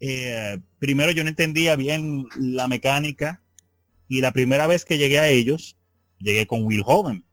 eh, 0.01 0.61
primero 0.79 1.13
yo 1.13 1.25
no 1.25 1.31
entendía 1.31 1.77
bien 1.77 2.27
la 2.37 2.69
mecánica 2.69 3.43
y 4.07 4.21
la 4.21 4.33
primera 4.33 4.67
vez 4.67 4.85
que 4.85 4.99
llegué 4.99 5.19
a 5.19 5.29
ellos, 5.29 5.77
llegué 6.19 6.47
con 6.47 6.65
Will 6.65 6.83
Hoven. 6.87 7.25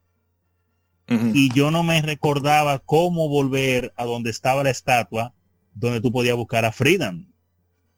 Y 1.34 1.52
yo 1.52 1.70
no 1.70 1.82
me 1.82 2.00
recordaba 2.00 2.78
cómo 2.78 3.28
volver 3.28 3.92
a 3.96 4.06
donde 4.06 4.30
estaba 4.30 4.64
la 4.64 4.70
estatua, 4.70 5.34
donde 5.74 6.00
tú 6.00 6.10
podías 6.10 6.36
buscar 6.36 6.64
a 6.64 6.72
Friedan. 6.72 7.30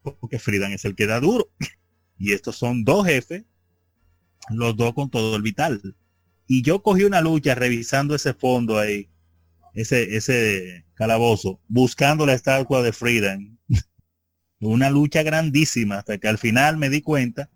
Porque 0.03 0.41
Friedan 0.41 0.73
es 0.73 0.85
el 0.85 0.97
que 0.97 1.07
da 1.07 1.21
duro. 1.21 1.49
Y 2.17 2.33
estos 2.33 2.57
son 2.57 2.85
dos 2.85 3.07
jefes, 3.07 3.45
los 4.49 4.77
dos 4.77 4.95
con 4.95 5.11
todo 5.11 5.35
el 5.35 5.43
vital. 5.43 5.97
Y 6.47 6.63
yo 6.63 6.83
cogí 6.83 7.03
una 7.03 7.21
lucha 7.21 7.55
revisando 7.55 8.15
ese 8.15 8.35
fondo 8.35 8.79
ahí, 8.79 9.09
ese, 9.75 10.17
ese 10.17 10.85
calabozo, 10.95 11.61
buscando 11.69 12.25
la 12.27 12.35
estatua 12.35 12.83
de 12.83 12.93
Freedom. 12.93 13.57
una 14.61 14.89
lucha 14.89 15.23
grandísima 15.23 15.99
hasta 15.99 16.17
que 16.19 16.29
al 16.29 16.39
final 16.39 16.79
me 16.79 16.89
di 16.89 17.03
cuenta 17.03 17.51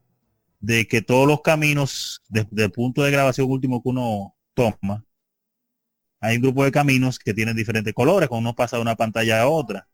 de 0.60 0.86
que 0.86 1.00
todos 1.00 1.26
los 1.26 1.40
caminos, 1.40 2.22
desde 2.28 2.64
el 2.64 2.72
punto 2.72 3.02
de 3.02 3.12
grabación 3.12 3.48
último 3.50 3.82
que 3.82 3.88
uno 3.88 4.34
toma, 4.54 5.04
hay 6.20 6.36
un 6.36 6.42
grupo 6.42 6.64
de 6.64 6.72
caminos 6.72 7.18
que 7.18 7.32
tienen 7.32 7.56
diferentes 7.56 7.94
colores, 7.94 8.28
cuando 8.28 8.50
uno 8.50 8.56
pasa 8.56 8.76
de 8.76 8.82
una 8.82 8.96
pantalla 8.96 9.42
a 9.42 9.48
otra. 9.48 9.88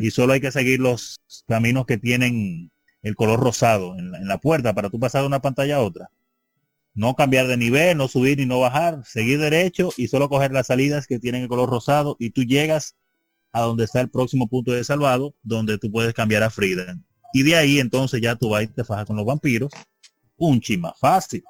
Y 0.00 0.10
solo 0.10 0.32
hay 0.32 0.40
que 0.40 0.50
seguir 0.50 0.80
los 0.80 1.20
caminos 1.46 1.84
que 1.84 1.98
tienen 1.98 2.70
el 3.02 3.14
color 3.14 3.38
rosado 3.38 3.98
en 3.98 4.10
la, 4.10 4.18
en 4.18 4.26
la 4.26 4.38
puerta 4.38 4.74
para 4.74 4.88
tú 4.88 4.98
pasar 4.98 5.20
de 5.20 5.26
una 5.26 5.42
pantalla 5.42 5.76
a 5.76 5.80
otra 5.80 6.10
no 6.98 7.14
cambiar 7.14 7.46
de 7.46 7.56
nivel, 7.56 7.96
no 7.96 8.08
subir 8.08 8.38
ni 8.38 8.44
no 8.44 8.58
bajar, 8.58 9.04
seguir 9.04 9.38
derecho 9.38 9.90
y 9.96 10.08
solo 10.08 10.28
coger 10.28 10.50
las 10.50 10.66
salidas 10.66 11.06
que 11.06 11.20
tienen 11.20 11.42
el 11.42 11.48
color 11.48 11.70
rosado 11.70 12.16
y 12.18 12.30
tú 12.30 12.42
llegas 12.42 12.96
a 13.52 13.60
donde 13.60 13.84
está 13.84 14.00
el 14.00 14.10
próximo 14.10 14.48
punto 14.48 14.72
de 14.72 14.82
salvado, 14.82 15.32
donde 15.44 15.78
tú 15.78 15.92
puedes 15.92 16.12
cambiar 16.12 16.42
a 16.42 16.50
Frida. 16.50 16.98
Y 17.32 17.44
de 17.44 17.54
ahí 17.54 17.78
entonces 17.78 18.20
ya 18.20 18.34
tú 18.34 18.48
vas 18.48 18.64
y 18.64 18.66
te 18.66 18.82
fajas 18.82 19.06
con 19.06 19.14
los 19.14 19.24
vampiros. 19.24 19.70
Un 20.36 20.60
chima 20.60 20.92
fácil. 20.92 21.44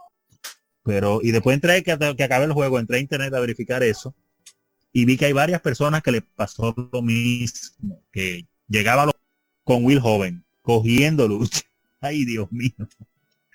Pero, 0.82 1.20
y 1.22 1.30
después 1.30 1.54
entré 1.54 1.82
que, 1.82 1.96
que 2.14 2.24
acabé 2.24 2.44
el 2.44 2.52
juego, 2.52 2.78
entré 2.78 2.98
a 2.98 3.00
internet 3.00 3.32
a 3.32 3.40
verificar 3.40 3.82
eso. 3.82 4.14
Y 4.92 5.06
vi 5.06 5.16
que 5.16 5.24
hay 5.24 5.32
varias 5.32 5.62
personas 5.62 6.02
que 6.02 6.12
le 6.12 6.20
pasó 6.20 6.74
lo 6.92 7.00
mismo, 7.00 8.02
que 8.12 8.46
llegaba 8.68 9.10
con 9.64 9.82
Will 9.82 10.00
Joven, 10.00 10.44
cogiendo 10.60 11.26
lucha. 11.26 11.62
Ay, 12.02 12.26
Dios 12.26 12.52
mío. 12.52 12.74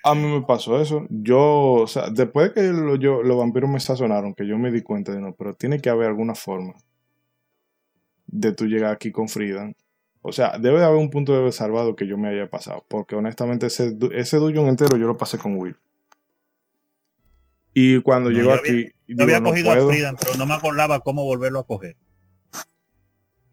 A 0.06 0.14
mí 0.14 0.22
me 0.22 0.42
pasó 0.42 0.80
eso. 0.80 1.06
Yo, 1.08 1.72
o 1.72 1.86
sea, 1.86 2.10
después 2.10 2.48
de 2.48 2.54
que 2.54 2.72
los 2.72 3.38
vampiros 3.38 3.70
me 3.70 3.80
sazonaron, 3.80 4.34
que 4.34 4.46
yo 4.46 4.58
me 4.58 4.70
di 4.70 4.82
cuenta 4.82 5.12
de 5.12 5.20
no, 5.20 5.34
pero 5.34 5.54
tiene 5.54 5.80
que 5.80 5.88
haber 5.88 6.08
alguna 6.08 6.34
forma 6.34 6.74
de 8.26 8.52
tú 8.52 8.66
llegar 8.66 8.92
aquí 8.92 9.10
con 9.10 9.28
Frida. 9.28 9.72
O 10.20 10.32
sea, 10.32 10.58
debe 10.58 10.78
de 10.78 10.84
haber 10.84 10.98
un 10.98 11.10
punto 11.10 11.42
de 11.42 11.52
salvado 11.52 11.96
que 11.96 12.06
yo 12.06 12.18
me 12.18 12.28
haya 12.28 12.50
pasado. 12.50 12.84
Porque 12.88 13.16
honestamente 13.16 13.66
ese, 13.66 13.96
ese 14.12 14.36
entero 14.36 14.98
yo 14.98 15.06
lo 15.06 15.16
pasé 15.16 15.38
con 15.38 15.56
Will. 15.56 15.76
Y 17.72 18.00
cuando 18.02 18.30
llegó 18.30 18.52
aquí... 18.52 18.90
Yo 19.06 19.24
había 19.24 19.42
cogido 19.42 19.72
a 19.72 19.86
Frida, 19.86 20.14
pero 20.20 20.34
no 20.36 20.44
me 20.44 20.54
acordaba 20.54 21.00
cómo 21.00 21.24
volverlo 21.24 21.60
a 21.60 21.66
coger. 21.66 21.96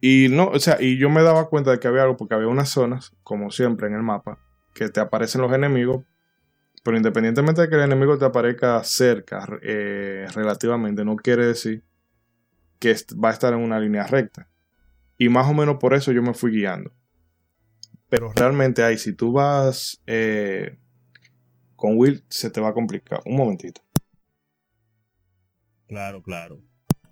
Y 0.01 0.27
no, 0.29 0.47
o 0.47 0.59
sea, 0.59 0.77
y 0.81 0.97
yo 0.97 1.09
me 1.09 1.23
daba 1.23 1.47
cuenta 1.47 1.71
de 1.71 1.79
que 1.79 1.87
había 1.87 2.03
algo, 2.03 2.17
porque 2.17 2.35
había 2.35 2.47
unas 2.47 2.69
zonas, 2.69 3.13
como 3.23 3.51
siempre 3.51 3.87
en 3.87 3.93
el 3.93 4.03
mapa, 4.03 4.39
que 4.73 4.89
te 4.89 4.99
aparecen 4.99 5.41
los 5.41 5.53
enemigos, 5.53 6.03
pero 6.83 6.97
independientemente 6.97 7.61
de 7.61 7.69
que 7.69 7.75
el 7.75 7.81
enemigo 7.81 8.17
te 8.17 8.25
aparezca 8.25 8.83
cerca 8.83 9.47
eh, 9.61 10.25
relativamente, 10.33 11.05
no 11.05 11.15
quiere 11.15 11.45
decir 11.45 11.83
que 12.79 12.95
va 13.23 13.29
a 13.29 13.33
estar 13.33 13.53
en 13.53 13.59
una 13.59 13.79
línea 13.79 14.07
recta. 14.07 14.49
Y 15.17 15.29
más 15.29 15.47
o 15.47 15.53
menos 15.53 15.77
por 15.77 15.93
eso 15.93 16.11
yo 16.11 16.23
me 16.23 16.33
fui 16.33 16.51
guiando. 16.51 16.91
Pero 18.09 18.33
realmente 18.33 18.83
ahí, 18.83 18.97
si 18.97 19.13
tú 19.13 19.31
vas 19.31 20.01
eh, 20.07 20.79
con 21.75 21.95
Will, 21.95 22.25
se 22.27 22.49
te 22.49 22.59
va 22.59 22.69
a 22.69 22.73
complicar. 22.73 23.21
Un 23.25 23.37
momentito. 23.37 23.81
Claro, 25.87 26.23
claro. 26.23 26.61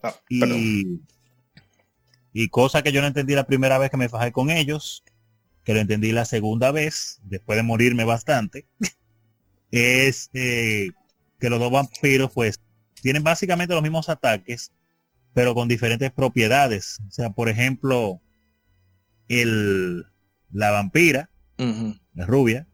Ah, 0.02 0.16
y, 0.28 1.02
y 2.34 2.50
cosa 2.50 2.82
que 2.82 2.92
yo 2.92 3.02
no 3.02 3.08
entendí 3.08 3.36
la 3.36 3.46
primera 3.46 3.78
vez 3.78 3.92
que 3.92 3.98
me 3.98 4.10
fajé 4.10 4.32
con 4.32 4.50
ellos, 4.50 5.04
que 5.64 5.74
lo 5.74 5.80
entendí 5.80 6.12
la 6.12 6.26
segunda 6.26 6.72
vez, 6.72 7.20
después 7.24 7.58
de 7.58 7.64
morirme 7.64 8.06
bastante. 8.06 8.66
Es 9.72 10.30
eh, 10.34 10.90
que 11.40 11.50
los 11.50 11.60
dos 11.60 11.72
vampiros 11.72 12.32
pues 12.34 12.60
tienen 13.02 13.24
básicamente 13.24 13.74
los 13.74 13.84
mismos 13.84 14.10
ataques, 14.10 14.72
pero 15.34 15.54
con 15.54 15.68
diferentes 15.68 16.12
propiedades. 16.12 17.00
O 17.08 17.12
sea, 17.12 17.30
por 17.30 17.50
ejemplo, 17.50 18.22
el, 19.28 20.06
la 20.52 20.72
vampira, 20.72 21.30
la 21.58 22.26
rubia, 22.26 22.68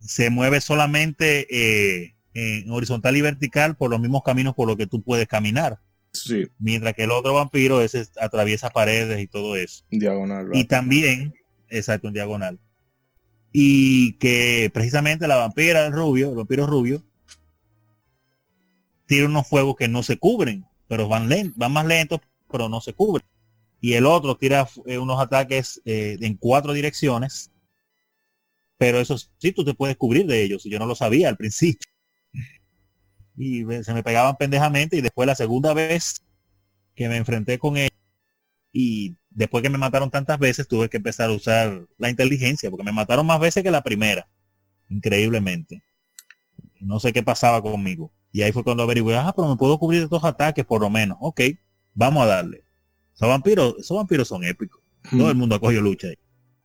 se 0.00 0.30
mueve 0.30 0.60
solamente 0.60 1.46
eh, 1.50 2.14
en 2.34 2.70
horizontal 2.70 3.16
y 3.16 3.22
vertical 3.22 3.76
por 3.76 3.90
los 3.90 4.00
mismos 4.00 4.22
caminos 4.22 4.54
por 4.54 4.68
los 4.68 4.76
que 4.76 4.86
tú 4.86 5.02
puedes 5.02 5.26
caminar. 5.26 5.80
Sí. 6.12 6.46
Mientras 6.58 6.94
que 6.94 7.04
el 7.04 7.10
otro 7.10 7.34
vampiro 7.34 7.80
ese 7.80 8.06
atraviesa 8.20 8.70
paredes 8.70 9.20
y 9.20 9.26
todo 9.26 9.56
eso. 9.56 9.84
Diagonal. 9.90 10.50
Y 10.52 10.64
también, 10.64 11.34
exacto, 11.68 12.08
en 12.08 12.14
diagonal. 12.14 12.60
Y 13.56 14.14
que 14.14 14.68
precisamente 14.74 15.28
la 15.28 15.36
vampira, 15.36 15.86
el 15.86 15.92
rubio, 15.92 16.30
el 16.30 16.36
vampiro 16.36 16.66
rubio, 16.66 17.04
tiene 19.06 19.26
unos 19.26 19.46
fuegos 19.46 19.76
que 19.76 19.86
no 19.86 20.02
se 20.02 20.18
cubren, 20.18 20.66
pero 20.88 21.06
van, 21.06 21.28
lentos, 21.28 21.56
van 21.56 21.72
más 21.72 21.86
lentos, 21.86 22.20
pero 22.50 22.68
no 22.68 22.80
se 22.80 22.94
cubren. 22.94 23.24
Y 23.80 23.92
el 23.92 24.06
otro 24.06 24.36
tira 24.36 24.68
eh, 24.86 24.98
unos 24.98 25.20
ataques 25.20 25.80
eh, 25.84 26.16
en 26.20 26.36
cuatro 26.36 26.72
direcciones, 26.72 27.52
pero 28.76 28.98
eso 28.98 29.16
sí, 29.18 29.52
tú 29.52 29.64
te 29.64 29.74
puedes 29.74 29.96
cubrir 29.96 30.26
de 30.26 30.42
ellos. 30.42 30.66
Y 30.66 30.70
yo 30.70 30.78
no 30.80 30.86
lo 30.86 30.96
sabía 30.96 31.28
al 31.28 31.36
principio. 31.36 31.88
Y 33.36 33.64
se 33.82 33.94
me 33.94 34.02
pegaban 34.02 34.36
pendejamente 34.36 34.96
y 34.96 35.00
después 35.00 35.26
la 35.26 35.34
segunda 35.34 35.74
vez 35.74 36.22
que 36.94 37.08
me 37.08 37.16
enfrenté 37.16 37.58
con 37.58 37.76
él 37.76 37.90
y 38.72 39.16
después 39.34 39.62
que 39.62 39.70
me 39.70 39.78
mataron 39.78 40.10
tantas 40.10 40.38
veces 40.38 40.66
tuve 40.66 40.88
que 40.88 40.96
empezar 40.96 41.28
a 41.28 41.32
usar 41.32 41.86
la 41.98 42.08
inteligencia 42.08 42.70
porque 42.70 42.84
me 42.84 42.92
mataron 42.92 43.26
más 43.26 43.38
veces 43.40 43.62
que 43.62 43.70
la 43.70 43.82
primera 43.82 44.28
increíblemente 44.88 45.82
no 46.80 47.00
sé 47.00 47.12
qué 47.12 47.22
pasaba 47.22 47.60
conmigo 47.60 48.12
y 48.34 48.42
ahí 48.42 48.50
fue 48.50 48.64
cuando 48.64 48.82
averigué, 48.82 49.16
ah, 49.16 49.32
pero 49.34 49.48
me 49.48 49.54
puedo 49.54 49.78
cubrir 49.78 50.00
de 50.00 50.04
estos 50.06 50.24
ataques 50.24 50.64
por 50.64 50.80
lo 50.80 50.90
menos. 50.90 51.16
Ok, 51.20 51.40
vamos 51.94 52.24
a 52.24 52.26
darle. 52.26 52.64
Esos 53.14 53.28
vampiros, 53.28 53.76
esos 53.78 53.96
vampiros 53.96 54.26
son 54.26 54.42
épicos. 54.42 54.82
Todo 55.08 55.30
el 55.30 55.36
mundo 55.36 55.54
acogió 55.54 55.80
lucha 55.80 56.08
ahí. 56.08 56.18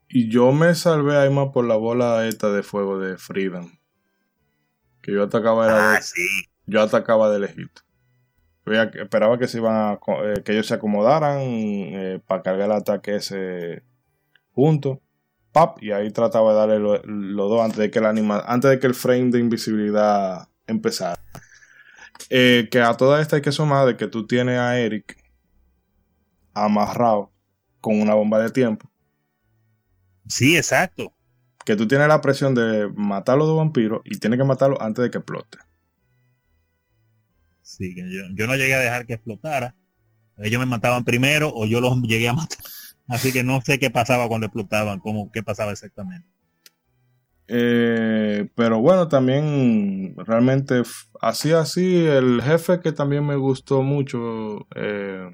Y 0.07 0.27
yo 0.31 0.51
me 0.51 0.73
salvé 0.73 1.15
ahí 1.15 1.29
más 1.29 1.49
por 1.53 1.65
la 1.65 1.75
bola 1.75 2.27
esta 2.27 2.49
de 2.49 2.63
fuego 2.63 2.97
de 2.97 3.19
Freedom. 3.19 3.71
Que 5.03 5.13
yo 5.13 5.21
atacaba 5.21 5.93
ah, 5.93 6.01
sí. 6.01 6.25
Yo 6.65 6.81
atacaba 6.81 7.29
del 7.29 7.43
Egipto. 7.43 7.83
Esperaba 8.71 9.37
que 9.37 9.47
se 9.47 9.57
iban 9.57 9.75
a, 9.75 9.99
eh, 10.23 10.43
que 10.43 10.53
ellos 10.53 10.67
se 10.67 10.73
acomodaran 10.73 11.39
eh, 11.41 12.21
para 12.25 12.41
cargar 12.41 12.67
el 12.67 12.75
ataque 12.75 13.15
ese 13.15 13.83
junto. 14.51 15.01
Pap, 15.51 15.81
y 15.81 15.91
ahí 15.91 16.11
trataba 16.11 16.51
de 16.51 16.57
darle 16.59 17.01
los 17.05 17.49
dos 17.49 17.61
antes 17.61 17.79
de 17.79 17.89
que 17.89 17.99
el 17.99 18.05
anima, 18.05 18.43
antes 18.45 18.69
de 18.69 18.79
que 18.79 18.85
el 18.85 18.93
frame 18.93 19.31
de 19.31 19.39
invisibilidad 19.39 20.47
empezara. 20.67 21.19
Eh, 22.29 22.67
que 22.69 22.81
a 22.81 22.95
toda 22.95 23.21
esta 23.21 23.37
hay 23.37 23.41
que 23.41 23.51
sumar 23.51 23.87
de 23.87 23.97
que 23.97 24.07
tú 24.07 24.27
tienes 24.27 24.59
a 24.59 24.77
Eric 24.77 25.17
amarrado 26.53 27.31
con 27.81 27.99
una 27.99 28.13
bomba 28.13 28.39
de 28.39 28.51
tiempo. 28.51 28.89
Sí, 30.27 30.55
exacto. 30.55 31.13
Que 31.65 31.75
tú 31.75 31.87
tienes 31.87 32.07
la 32.07 32.21
presión 32.21 32.53
de 32.53 32.91
matar 32.95 33.35
a 33.35 33.37
los 33.39 33.47
dos 33.47 33.57
vampiros 33.57 34.01
y 34.05 34.19
tienes 34.19 34.37
que 34.37 34.45
matarlo 34.45 34.79
antes 34.81 35.03
de 35.03 35.09
que 35.09 35.17
explote. 35.17 35.57
Sí, 37.80 37.95
yo, 38.35 38.45
no 38.45 38.56
llegué 38.57 38.73
a 38.76 38.80
dejar 38.80 39.06
que 39.06 39.14
explotara. 39.14 39.73
Ellos 40.38 40.60
me 40.60 40.65
mataban 40.65 41.06
primero 41.06 41.49
o 41.53 41.65
yo 41.65 41.80
los 41.80 42.01
llegué 42.01 42.27
a 42.27 42.34
matar. 42.34 42.60
Así 43.07 43.31
que 43.31 43.43
no 43.43 43.61
sé 43.61 43.80
qué 43.80 43.89
pasaba 43.89 44.27
cuando 44.27 44.47
explotaban, 44.47 44.99
cómo, 44.99 45.31
qué 45.31 45.41
pasaba 45.41 45.72
exactamente. 45.72 46.27
Eh, 47.47 48.47
pero 48.53 48.80
bueno, 48.80 49.07
también 49.07 50.14
realmente 50.18 50.84
así 51.19 51.51
así 51.51 52.06
el 52.06 52.43
jefe 52.43 52.80
que 52.80 52.91
también 52.91 53.26
me 53.26 53.38
gustó 53.38 53.81
mucho, 53.81 54.68
eh, 54.76 55.31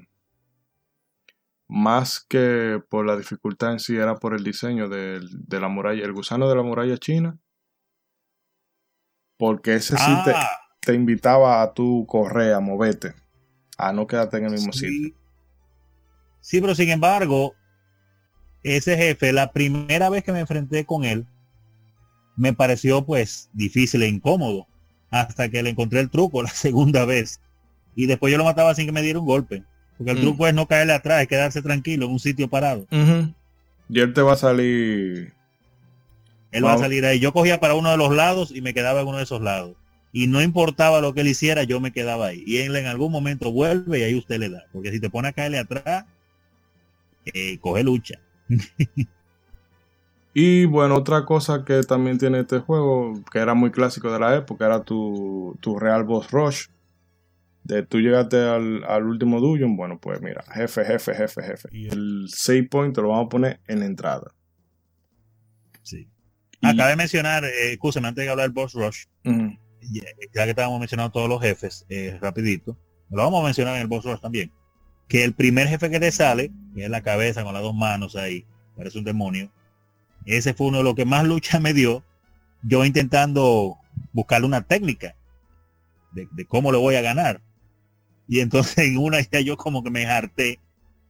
más 1.68 2.24
que 2.26 2.80
por 2.88 3.04
la 3.04 3.18
dificultad 3.18 3.72
en 3.72 3.80
sí, 3.80 3.96
era 3.96 4.14
por 4.14 4.34
el 4.34 4.44
diseño 4.44 4.88
de, 4.88 5.20
la 5.50 5.68
muralla, 5.68 6.04
el 6.04 6.14
gusano 6.14 6.48
de 6.48 6.56
la 6.56 6.62
muralla 6.62 6.96
china. 6.96 7.38
Porque 9.36 9.74
ese 9.74 9.98
sí 9.98 10.12
te, 10.24 10.30
ah. 10.30 10.48
Te, 10.86 10.94
invitaba 10.94 11.62
a 11.62 11.72
tu 11.72 12.06
correr, 12.06 12.54
a 12.54 12.60
moverte, 12.60 13.12
a 13.76 13.92
no 13.92 14.06
quedarte 14.06 14.38
en 14.38 14.44
el 14.46 14.52
mismo 14.52 14.72
sitio. 14.72 15.14
Sí, 16.40 16.60
pero 16.60 16.74
sin 16.74 16.90
embargo, 16.90 17.54
ese 18.62 18.96
jefe, 18.96 19.32
la 19.32 19.52
primera 19.52 20.08
vez 20.10 20.22
que 20.22 20.32
me 20.32 20.40
enfrenté 20.40 20.84
con 20.84 21.04
él, 21.04 21.26
me 22.36 22.52
pareció 22.52 23.04
pues 23.04 23.50
difícil 23.52 24.02
e 24.02 24.08
incómodo 24.08 24.66
hasta 25.10 25.48
que 25.48 25.62
le 25.62 25.70
encontré 25.70 26.00
el 26.00 26.10
truco 26.10 26.42
la 26.44 26.50
segunda 26.50 27.04
vez. 27.04 27.40
Y 27.94 28.06
después 28.06 28.30
yo 28.30 28.38
lo 28.38 28.44
mataba 28.44 28.74
sin 28.74 28.86
que 28.86 28.92
me 28.92 29.02
diera 29.02 29.18
un 29.18 29.26
golpe. 29.26 29.64
Porque 29.96 30.12
el 30.12 30.18
mm. 30.18 30.20
truco 30.20 30.46
es 30.46 30.54
no 30.54 30.66
caerle 30.66 30.92
atrás, 30.92 31.22
es 31.22 31.28
quedarse 31.28 31.62
tranquilo 31.62 32.06
en 32.06 32.12
un 32.12 32.20
sitio 32.20 32.48
parado. 32.48 32.86
Y 33.88 34.00
él 34.00 34.12
te 34.12 34.20
va 34.20 34.34
a 34.34 34.36
salir. 34.36 35.32
Él 36.52 36.64
va 36.64 36.74
a 36.74 36.78
salir 36.78 37.04
ahí. 37.06 37.18
Yo 37.18 37.32
cogía 37.32 37.60
para 37.60 37.74
uno 37.74 37.90
de 37.90 37.96
los 37.96 38.14
lados 38.14 38.50
y 38.50 38.60
me 38.60 38.74
quedaba 38.74 39.00
en 39.00 39.08
uno 39.08 39.16
de 39.16 39.24
esos 39.24 39.40
lados. 39.40 39.76
Y 40.16 40.28
no 40.28 40.40
importaba 40.40 41.02
lo 41.02 41.12
que 41.12 41.20
él 41.20 41.28
hiciera, 41.28 41.64
yo 41.64 41.78
me 41.78 41.92
quedaba 41.92 42.28
ahí. 42.28 42.42
Y 42.46 42.56
él 42.56 42.74
en 42.74 42.86
algún 42.86 43.12
momento 43.12 43.52
vuelve 43.52 43.98
y 43.98 44.02
ahí 44.02 44.14
usted 44.14 44.38
le 44.38 44.48
da. 44.48 44.64
Porque 44.72 44.90
si 44.90 44.98
te 44.98 45.10
pone 45.10 45.28
a 45.28 45.34
caerle 45.34 45.58
atrás, 45.58 46.06
eh, 47.26 47.58
coge 47.58 47.84
lucha. 47.84 48.18
Y 50.38 50.66
bueno, 50.66 50.96
otra 50.96 51.24
cosa 51.24 51.64
que 51.64 51.80
también 51.82 52.18
tiene 52.18 52.40
este 52.40 52.58
juego, 52.58 53.24
que 53.32 53.38
era 53.38 53.54
muy 53.54 53.70
clásico 53.70 54.12
de 54.12 54.18
la 54.18 54.36
época, 54.36 54.66
era 54.66 54.82
tu, 54.84 55.58
Real 55.80 56.04
Boss 56.04 56.30
Rush. 56.30 56.66
De 57.64 57.82
tú 57.82 58.00
llegaste 58.00 58.36
al, 58.36 59.02
último 59.04 59.40
dungeon, 59.40 59.78
bueno, 59.78 59.98
pues 59.98 60.20
mira, 60.20 60.44
jefe, 60.52 60.84
jefe, 60.84 61.14
jefe, 61.14 61.42
jefe. 61.42 61.68
Y 61.72 61.88
el 61.88 62.26
save 62.28 62.64
point 62.64 62.94
te 62.94 63.00
lo 63.00 63.08
vamos 63.08 63.26
a 63.26 63.28
poner 63.30 63.60
en 63.66 63.80
la 63.80 63.86
entrada. 63.86 64.34
Sí. 65.82 66.06
Acaba 66.60 66.90
de 66.90 66.96
mencionar, 66.96 67.44
eh, 67.46 67.78
antes 67.80 68.14
de 68.14 68.28
hablar 68.28 68.44
del 68.44 68.52
Boss 68.52 68.74
Rush, 68.74 69.04
ya, 69.90 70.04
que 70.44 70.50
estábamos 70.50 70.80
mencionando 70.80 71.12
todos 71.12 71.28
los 71.28 71.40
jefes, 71.40 71.86
eh, 71.88 72.18
rapidito, 72.20 72.76
lo 73.10 73.22
vamos 73.22 73.40
a 73.40 73.44
mencionar 73.44 73.76
en 73.76 73.82
el 73.82 73.88
Boss 73.88 74.04
Rush 74.04 74.20
también. 74.20 74.52
Que 75.08 75.24
el 75.24 75.34
primer 75.34 75.68
jefe 75.68 75.90
que 75.90 76.00
te 76.00 76.10
sale, 76.10 76.50
que 76.74 76.84
es 76.84 76.90
la 76.90 77.02
cabeza 77.02 77.44
con 77.44 77.54
las 77.54 77.62
dos 77.62 77.74
manos 77.74 78.16
ahí, 78.16 78.44
parece 78.76 78.98
un 78.98 79.04
demonio, 79.04 79.50
ese 80.26 80.54
fue 80.54 80.66
uno 80.66 80.78
de 80.78 80.84
los 80.84 80.94
que 80.94 81.04
más 81.04 81.24
lucha 81.24 81.60
me 81.60 81.72
dio. 81.72 82.02
Yo 82.62 82.84
intentando 82.84 83.78
buscarle 84.12 84.46
una 84.46 84.62
técnica 84.62 85.14
de, 86.12 86.46
cómo 86.46 86.72
lo 86.72 86.80
voy 86.80 86.96
a 86.96 87.00
ganar. 87.00 87.40
Y 88.28 88.40
entonces 88.40 88.78
en 88.78 88.98
una 88.98 89.20
ya 89.20 89.40
yo 89.40 89.56
como 89.56 89.82
que 89.82 89.90
me 89.90 90.06
harté 90.06 90.58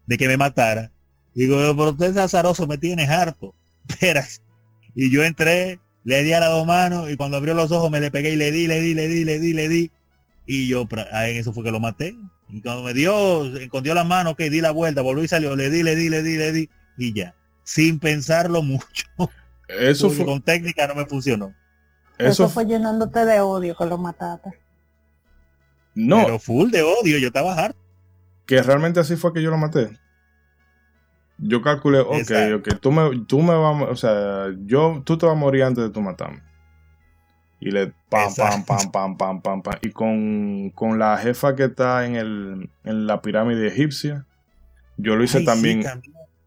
de 0.06 0.18
que 0.18 0.28
me 0.28 0.36
matara. 0.36 0.92
Digo, 1.34 1.56
pero 1.56 1.90
usted 1.90 2.10
es 2.10 2.16
azaroso, 2.16 2.66
me 2.66 2.78
tienes 2.78 3.08
harto. 3.08 3.54
Espera. 3.88 4.26
Y 4.94 5.10
yo 5.10 5.24
entré, 5.24 5.80
le 6.06 6.22
di 6.22 6.32
a 6.32 6.40
las 6.40 6.48
dos 6.48 6.66
manos 6.66 7.10
y 7.10 7.16
cuando 7.16 7.36
abrió 7.36 7.52
los 7.52 7.70
ojos 7.70 7.90
me 7.90 8.00
le 8.00 8.10
pegué 8.10 8.32
y 8.32 8.36
le 8.36 8.50
di, 8.50 8.66
le 8.66 8.80
di, 8.80 8.94
le 8.94 9.08
di, 9.08 9.24
le 9.24 9.38
di, 9.38 9.52
le 9.52 9.68
di. 9.68 9.90
Y 10.46 10.68
yo, 10.68 10.88
en 10.90 11.36
eso 11.36 11.52
fue 11.52 11.62
que 11.62 11.70
lo 11.70 11.80
maté. 11.80 12.16
Y 12.48 12.62
cuando 12.62 12.82
me 12.82 12.94
dio, 12.94 13.44
escondió 13.58 13.92
la 13.92 14.04
mano, 14.04 14.34
que 14.34 14.48
di 14.48 14.62
la 14.62 14.70
vuelta, 14.70 15.02
volvió 15.02 15.22
y 15.22 15.28
salió, 15.28 15.54
le 15.54 15.68
di, 15.68 15.82
le 15.82 15.94
di, 15.94 16.08
le 16.08 16.22
di, 16.22 16.36
le 16.38 16.52
di. 16.52 16.70
Y 16.96 17.12
ya 17.12 17.34
sin 17.66 17.98
pensarlo 17.98 18.62
mucho. 18.62 19.06
Eso 19.68 20.08
fue... 20.08 20.24
Con 20.24 20.40
técnica 20.40 20.86
no 20.86 20.94
me 20.94 21.04
funcionó. 21.04 21.52
Eso, 22.16 22.48
fue 22.48 22.64
llenándote 22.64 23.26
de 23.26 23.40
odio 23.40 23.76
que 23.76 23.84
lo 23.84 23.98
mataste. 23.98 24.50
No. 25.94 26.24
Pero 26.24 26.38
full 26.38 26.70
de 26.70 26.82
odio, 26.82 27.18
yo 27.18 27.26
estaba 27.26 27.52
harto. 27.52 27.78
Que 28.46 28.62
realmente 28.62 29.00
así 29.00 29.16
fue 29.16 29.34
que 29.34 29.42
yo 29.42 29.50
lo 29.50 29.58
maté. 29.58 29.90
Yo 31.38 31.60
calculé, 31.60 32.00
ok, 32.00 32.32
ok, 32.56 32.80
tú 32.80 32.92
me, 32.92 33.24
tú 33.26 33.40
me 33.42 33.54
vas, 33.54 33.90
o 33.90 33.96
sea, 33.96 34.46
yo, 34.64 35.02
tú 35.04 35.18
te 35.18 35.26
vas 35.26 35.34
a 35.34 35.38
morir 35.38 35.64
antes 35.64 35.84
de 35.84 35.90
tu 35.90 36.00
matarme. 36.00 36.42
Y 37.60 37.70
le 37.70 37.92
pam, 38.08 38.34
pam, 38.34 38.64
pam, 38.64 38.90
pam, 38.90 39.16
pam, 39.16 39.40
pam, 39.40 39.62
pam. 39.62 39.74
Y 39.82 39.90
con, 39.90 40.70
con 40.70 40.98
la 40.98 41.16
jefa 41.18 41.54
que 41.54 41.64
está 41.64 42.06
en, 42.06 42.16
el, 42.16 42.70
en 42.84 43.06
la 43.06 43.20
pirámide 43.20 43.66
egipcia, 43.68 44.26
yo 44.96 45.16
lo 45.16 45.24
hice 45.24 45.44
también 45.44 45.82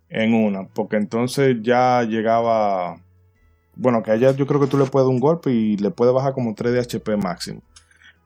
en 0.09 0.33
una, 0.33 0.67
porque 0.67 0.97
entonces 0.97 1.57
ya 1.61 2.03
llegaba, 2.03 2.97
bueno, 3.75 4.01
que 4.01 4.11
allá 4.11 4.31
yo 4.31 4.47
creo 4.47 4.59
que 4.59 4.67
tú 4.67 4.77
le 4.77 4.85
puedes 4.85 5.05
dar 5.05 5.13
un 5.13 5.19
golpe 5.19 5.51
y 5.51 5.77
le 5.77 5.91
puedes 5.91 6.13
bajar 6.13 6.33
como 6.33 6.55
3 6.55 6.73
de 6.73 6.79
HP 6.79 7.15
máximo. 7.17 7.61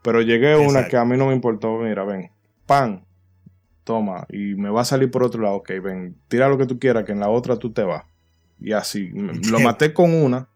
Pero 0.02 0.22
llegué 0.22 0.54
a 0.54 0.60
una 0.60 0.88
que 0.88 0.98
a 0.98 1.06
mí 1.06 1.18
no 1.18 1.28
me 1.28 1.34
importó, 1.34 1.78
mira, 1.78 2.04
ven, 2.04 2.32
pan, 2.66 3.03
toma, 3.84 4.26
y 4.30 4.56
me 4.56 4.70
va 4.70 4.82
a 4.82 4.86
salir 4.86 5.12
por 5.12 5.24
otro 5.24 5.42
lado, 5.42 5.56
ok, 5.56 5.72
ven, 5.82 6.16
tira 6.28 6.48
lo 6.48 6.58
que 6.58 6.66
tú 6.66 6.80
quieras, 6.80 7.06
que 7.06 7.12
en 7.12 7.20
la 7.20 7.30
otra 7.30 7.58
tú 7.58 7.72
te 7.72 7.84
vas. 7.84 8.04
Y 8.60 8.74
así, 8.74 9.10
lo 9.50 9.60
maté 9.60 9.94
con 9.94 10.14
una, 10.14 10.48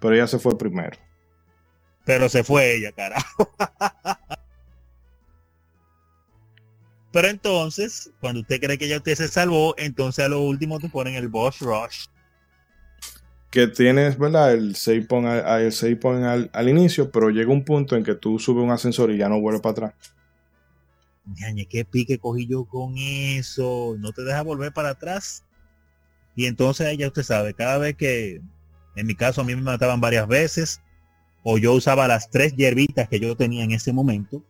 pero 0.00 0.14
ella 0.14 0.26
se 0.26 0.38
fue 0.38 0.56
primero. 0.56 0.98
Pero 2.04 2.28
se 2.28 2.42
fue 2.42 2.76
ella, 2.76 2.92
carajo. 2.92 3.52
Pero 7.10 7.28
entonces, 7.28 8.10
cuando 8.20 8.42
usted 8.42 8.60
cree 8.60 8.78
que 8.78 8.86
ya 8.86 8.98
usted 8.98 9.14
se 9.14 9.28
salvó, 9.28 9.74
entonces 9.78 10.24
a 10.24 10.28
lo 10.28 10.40
último 10.42 10.78
te 10.78 10.88
ponen 10.88 11.14
el 11.14 11.28
boss 11.28 11.58
rush. 11.60 12.06
Que 13.50 13.66
tienes, 13.66 14.18
¿verdad? 14.18 14.52
El 14.52 14.76
save 14.76 15.06
point, 15.06 15.28
al, 15.28 16.50
al, 16.52 16.68
inicio, 16.68 17.10
pero 17.10 17.30
llega 17.30 17.50
un 17.50 17.64
punto 17.64 17.96
en 17.96 18.04
que 18.04 18.14
tú 18.14 18.38
subes 18.38 18.62
un 18.62 18.70
ascensor 18.70 19.10
y 19.10 19.16
ya 19.16 19.30
no 19.30 19.40
vuelve 19.40 19.60
para 19.60 19.70
atrás. 19.72 19.94
Ñañe, 21.36 21.66
qué 21.66 21.84
pique 21.84 22.18
cogí 22.18 22.46
yo 22.46 22.64
con 22.64 22.94
eso. 22.96 23.96
No 23.98 24.12
te 24.12 24.22
deja 24.22 24.42
volver 24.42 24.72
para 24.72 24.90
atrás. 24.90 25.44
Y 26.38 26.46
entonces 26.46 26.96
ya 26.96 27.08
usted 27.08 27.24
sabe, 27.24 27.52
cada 27.52 27.78
vez 27.78 27.96
que, 27.96 28.40
en 28.94 29.06
mi 29.06 29.16
caso 29.16 29.40
a 29.40 29.44
mí 29.44 29.56
me 29.56 29.62
mataban 29.62 30.00
varias 30.00 30.28
veces, 30.28 30.80
o 31.42 31.58
yo 31.58 31.72
usaba 31.72 32.06
las 32.06 32.30
tres 32.30 32.54
hierbitas 32.54 33.08
que 33.08 33.18
yo 33.18 33.36
tenía 33.36 33.64
en 33.64 33.72
ese 33.72 33.92
momento, 33.92 34.44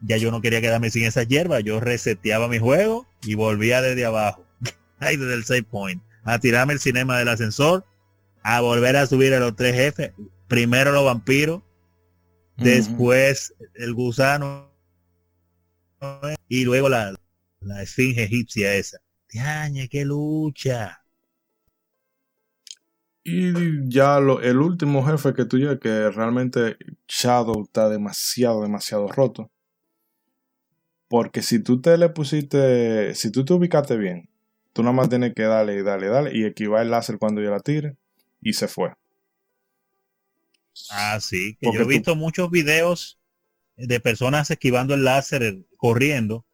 ya 0.00 0.16
yo 0.16 0.30
no 0.30 0.40
quería 0.40 0.62
quedarme 0.62 0.90
sin 0.90 1.04
esas 1.04 1.28
hierbas, 1.28 1.62
yo 1.62 1.78
reseteaba 1.78 2.48
mi 2.48 2.58
juego 2.58 3.06
y 3.22 3.34
volvía 3.34 3.82
desde 3.82 4.06
abajo, 4.06 4.46
ahí 4.98 5.18
desde 5.18 5.34
el 5.34 5.44
save 5.44 5.64
point, 5.64 6.02
a 6.22 6.38
tirarme 6.38 6.72
el 6.72 6.80
cinema 6.80 7.18
del 7.18 7.28
ascensor, 7.28 7.84
a 8.42 8.62
volver 8.62 8.96
a 8.96 9.06
subir 9.06 9.34
a 9.34 9.40
los 9.40 9.56
tres 9.56 9.74
jefes, 9.74 10.12
primero 10.48 10.90
los 10.92 11.04
vampiros, 11.04 11.62
después 12.56 13.54
el 13.74 13.92
gusano 13.92 14.73
y 16.48 16.64
luego 16.64 16.88
la, 16.88 17.14
la 17.60 17.82
esfinge 17.82 18.24
egipcia 18.24 18.74
esa. 18.74 18.98
¡Tiañe, 19.26 19.88
qué 19.88 20.04
lucha! 20.04 21.04
Y 23.26 23.88
ya 23.88 24.20
lo, 24.20 24.42
el 24.42 24.58
último 24.58 25.04
jefe 25.04 25.32
que 25.32 25.46
tú 25.46 25.58
ya 25.58 25.78
que 25.78 26.10
realmente 26.10 26.76
Shadow 27.08 27.64
está 27.64 27.88
demasiado, 27.88 28.62
demasiado 28.62 29.08
roto. 29.08 29.50
Porque 31.08 31.40
si 31.40 31.62
tú 31.62 31.80
te 31.80 31.96
le 31.96 32.10
pusiste, 32.10 33.14
si 33.14 33.32
tú 33.32 33.44
te 33.44 33.54
ubicaste 33.54 33.96
bien, 33.96 34.28
tú 34.74 34.82
nada 34.82 34.94
más 34.94 35.08
tienes 35.08 35.32
que 35.34 35.44
darle 35.44 35.76
y 35.76 35.82
darle, 35.82 36.08
darle 36.08 36.36
y 36.36 36.44
esquivar 36.44 36.82
el 36.82 36.90
láser 36.90 37.18
cuando 37.18 37.40
yo 37.40 37.50
la 37.50 37.60
tire 37.60 37.96
y 38.42 38.52
se 38.52 38.68
fue. 38.68 38.92
Ah, 40.90 41.18
sí, 41.20 41.56
que 41.60 41.72
yo 41.72 41.80
he 41.80 41.86
visto 41.86 42.16
muchos 42.16 42.50
videos 42.50 43.18
de 43.76 44.00
personas 44.00 44.50
esquivando 44.50 44.94
el 44.94 45.04
láser 45.04 45.64
corriendo, 45.84 46.46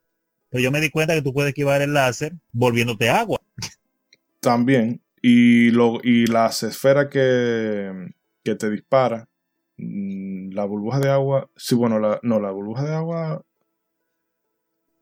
pero 0.48 0.61
yo 0.61 0.73
me 0.73 0.81
di 0.81 0.90
cuenta 0.90 1.15
que 1.15 1.23
tú 1.23 1.32
puedes 1.32 1.51
esquivar 1.51 1.81
el 1.82 1.94
láser 1.94 2.32
volviéndote 2.51 3.11
agua. 3.11 3.39
También, 4.40 5.01
y, 5.23 5.70
lo, 5.70 6.01
y 6.02 6.27
las 6.27 6.65
esferas 6.65 7.07
que, 7.07 8.12
que 8.43 8.57
te 8.57 8.69
dispara, 8.69 9.28
mm, 9.77 10.51
la 10.51 10.65
burbuja 10.65 10.98
de 10.98 11.11
agua, 11.11 11.48
sí, 11.55 11.77
bueno, 11.77 12.01
la, 12.01 12.19
no, 12.24 12.40
la 12.40 12.51
burbuja 12.51 12.82
de 12.82 12.93
agua... 12.93 13.44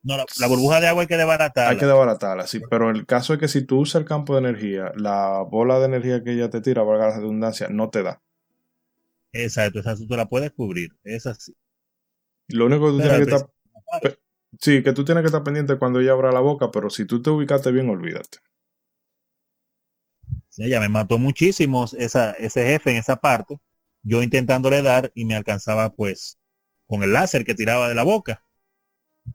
No, 0.02 0.18
la, 0.18 0.46
burbuja 0.46 0.80
de 0.82 0.88
agua 0.88 1.02
hay 1.02 1.08
que 1.08 1.16
desbaratarla. 1.16 1.70
Hay 1.70 1.78
que 1.78 1.86
desbaratarla, 1.86 2.46
sí, 2.46 2.60
pero 2.68 2.90
el 2.90 3.06
caso 3.06 3.32
es 3.32 3.40
que 3.40 3.48
si 3.48 3.62
tú 3.62 3.78
usas 3.78 4.02
el 4.02 4.06
campo 4.06 4.34
de 4.34 4.40
energía, 4.40 4.92
la 4.94 5.40
bola 5.40 5.78
de 5.78 5.86
energía 5.86 6.22
que 6.22 6.32
ella 6.32 6.50
te 6.50 6.60
tira, 6.60 6.82
valga 6.82 7.08
la 7.08 7.16
redundancia, 7.16 7.68
no 7.70 7.88
te 7.88 8.02
da. 8.02 8.20
Exacto, 9.32 9.80
esa 9.80 9.96
tú 9.96 10.14
la 10.16 10.28
puedes 10.28 10.50
cubrir, 10.50 10.90
es 11.02 11.26
así. 11.26 11.56
Lo 12.48 12.66
único 12.66 12.86
que 12.86 12.92
tú 12.92 12.98
tienes 12.98 13.26
que 13.26 13.34
estar... 13.34 13.50
Sí, 14.60 14.82
que 14.82 14.92
tú 14.92 15.04
tienes 15.04 15.22
que 15.22 15.26
estar 15.26 15.44
pendiente 15.44 15.78
cuando 15.78 16.00
ella 16.00 16.12
abra 16.12 16.32
la 16.32 16.40
boca, 16.40 16.70
pero 16.70 16.90
si 16.90 17.04
tú 17.04 17.22
te 17.22 17.30
ubicaste 17.30 17.70
bien, 17.70 17.88
olvídate. 17.90 18.38
Ella 20.56 20.80
me 20.80 20.88
mató 20.88 21.18
muchísimo 21.18 21.86
esa, 21.98 22.32
ese 22.32 22.66
jefe 22.66 22.90
en 22.90 22.96
esa 22.96 23.16
parte. 23.16 23.58
Yo 24.02 24.22
intentándole 24.22 24.82
dar 24.82 25.12
y 25.14 25.24
me 25.24 25.36
alcanzaba 25.36 25.90
pues 25.90 26.38
con 26.86 27.02
el 27.02 27.12
láser 27.12 27.44
que 27.44 27.54
tiraba 27.54 27.88
de 27.88 27.94
la 27.94 28.02
boca. 28.02 28.42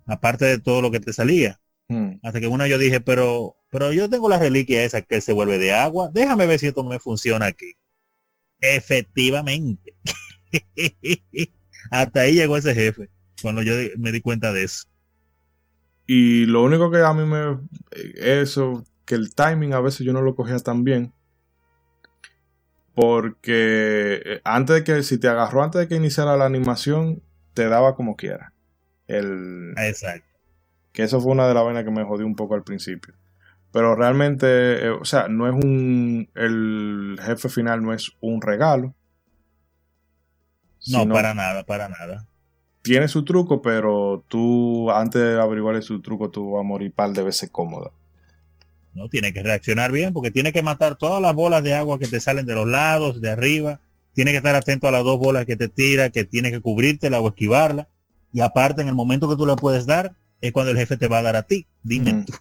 Aparte 0.06 0.46
de 0.46 0.60
todo 0.60 0.82
lo 0.82 0.92
que 0.92 1.00
te 1.00 1.14
salía. 1.14 1.62
Hmm. 1.88 2.16
Hasta 2.24 2.42
que 2.42 2.48
una 2.48 2.68
yo 2.68 2.78
dije, 2.78 3.00
pero, 3.00 3.56
pero 3.70 3.94
yo 3.94 4.10
tengo 4.10 4.28
la 4.28 4.40
reliquia 4.40 4.84
esa 4.84 5.02
que 5.02 5.22
se 5.22 5.34
vuelve 5.34 5.60
de 5.60 5.74
agua. 5.74 6.10
Déjame 6.12 6.46
ver 6.48 6.60
si 6.60 6.68
esto 6.68 6.84
me 6.84 7.00
funciona 7.00 7.46
aquí. 7.46 7.74
Efectivamente. 8.60 9.96
Hasta 11.92 12.22
ahí 12.22 12.34
llegó 12.34 12.58
ese 12.58 12.74
jefe. 12.74 13.10
Cuando 13.42 13.62
yo 13.62 13.74
me 13.98 14.12
di 14.12 14.22
cuenta 14.22 14.54
de 14.54 14.64
eso. 14.64 14.86
Y 16.06 16.46
lo 16.46 16.64
único 16.64 16.92
que 16.92 17.02
a 17.02 17.14
mí 17.14 17.26
me... 17.26 17.60
Eso 18.16 18.86
que 19.06 19.16
el 19.16 19.34
timing 19.34 19.74
a 19.74 19.82
veces 19.82 20.06
yo 20.06 20.14
no 20.14 20.22
lo 20.22 20.36
cogía 20.36 20.58
tan 20.60 20.84
bien. 20.84 21.14
Porque 22.96 24.22
eh, 24.24 24.42
antes 24.44 24.76
de 24.76 24.84
que, 24.84 25.04
si 25.04 25.18
te 25.18 25.28
agarró 25.28 25.64
antes 25.64 25.82
de 25.82 25.88
que 25.88 25.96
iniciara 25.96 26.38
la 26.38 26.46
animación, 26.46 27.24
te 27.54 27.68
daba 27.68 27.96
como 27.96 28.16
quiera. 28.16 28.54
El, 29.08 29.74
Exacto. 29.78 30.28
Que 30.92 31.04
eso 31.04 31.20
fue 31.20 31.32
una 31.32 31.48
de 31.48 31.54
las 31.56 31.64
vainas 31.64 31.84
que 31.84 31.92
me 31.92 32.04
jodió 32.04 32.26
un 32.26 32.36
poco 32.36 32.54
al 32.54 32.64
principio. 32.64 33.16
Pero 33.72 33.96
realmente, 33.96 34.86
eh, 34.86 34.90
o 34.90 35.04
sea, 35.04 35.28
no 35.28 35.48
es 35.48 35.56
un. 35.56 36.30
El 36.36 37.20
jefe 37.20 37.50
final 37.50 37.82
no 37.82 37.94
es 37.94 38.12
un 38.22 38.42
regalo. 38.42 38.94
No, 40.92 41.08
para 41.10 41.34
nada, 41.34 41.64
para 41.64 41.90
nada. 41.90 42.28
Tiene 42.84 43.08
su 43.08 43.26
truco, 43.26 43.62
pero 43.62 44.24
tú, 44.28 44.92
antes 44.92 45.20
de 45.22 45.42
averiguar 45.42 45.82
su 45.82 46.02
truco, 46.02 46.30
tú 46.30 46.52
vas 46.52 46.60
a 46.60 46.64
morir 46.64 46.92
par 46.92 47.12
de 47.12 47.24
veces 47.24 47.50
cómoda. 47.50 47.92
¿no? 48.94 49.10
Tiene 49.10 49.34
que 49.34 49.42
reaccionar 49.42 49.92
bien 49.92 50.14
porque 50.14 50.32
tiene 50.32 50.54
que 50.54 50.62
matar 50.62 50.96
todas 50.96 51.22
las 51.22 51.34
bolas 51.34 51.64
de 51.64 51.74
agua 51.74 51.98
que 51.98 52.08
te 52.08 52.20
salen 52.20 52.46
de 52.46 52.56
los 52.56 52.68
lados, 52.68 53.22
de 53.22 53.32
arriba. 53.32 53.80
Tiene 54.14 54.32
que 54.32 54.38
estar 54.38 54.54
atento 54.54 54.88
a 54.88 54.92
las 54.92 55.04
dos 55.04 55.18
bolas 55.18 55.46
que 55.46 55.56
te 55.56 55.70
tira, 55.70 56.10
que 56.10 56.26
tiene 56.26 56.52
que 56.52 56.60
cubrirte 56.60 57.08
o 57.08 57.28
esquivarla. 57.28 57.88
Y 58.32 58.42
aparte, 58.42 58.82
en 58.82 58.88
el 58.90 58.96
momento 58.96 59.30
que 59.30 59.36
tú 59.36 59.46
le 59.46 59.56
puedes 59.56 59.86
dar, 59.86 60.14
es 60.42 60.52
cuando 60.52 60.72
el 60.72 60.78
jefe 60.78 60.98
te 60.98 61.08
va 61.08 61.20
a 61.20 61.24
dar 61.24 61.36
a 61.36 61.44
ti. 61.44 61.66
Dime 61.84 62.26
tú. 62.26 62.34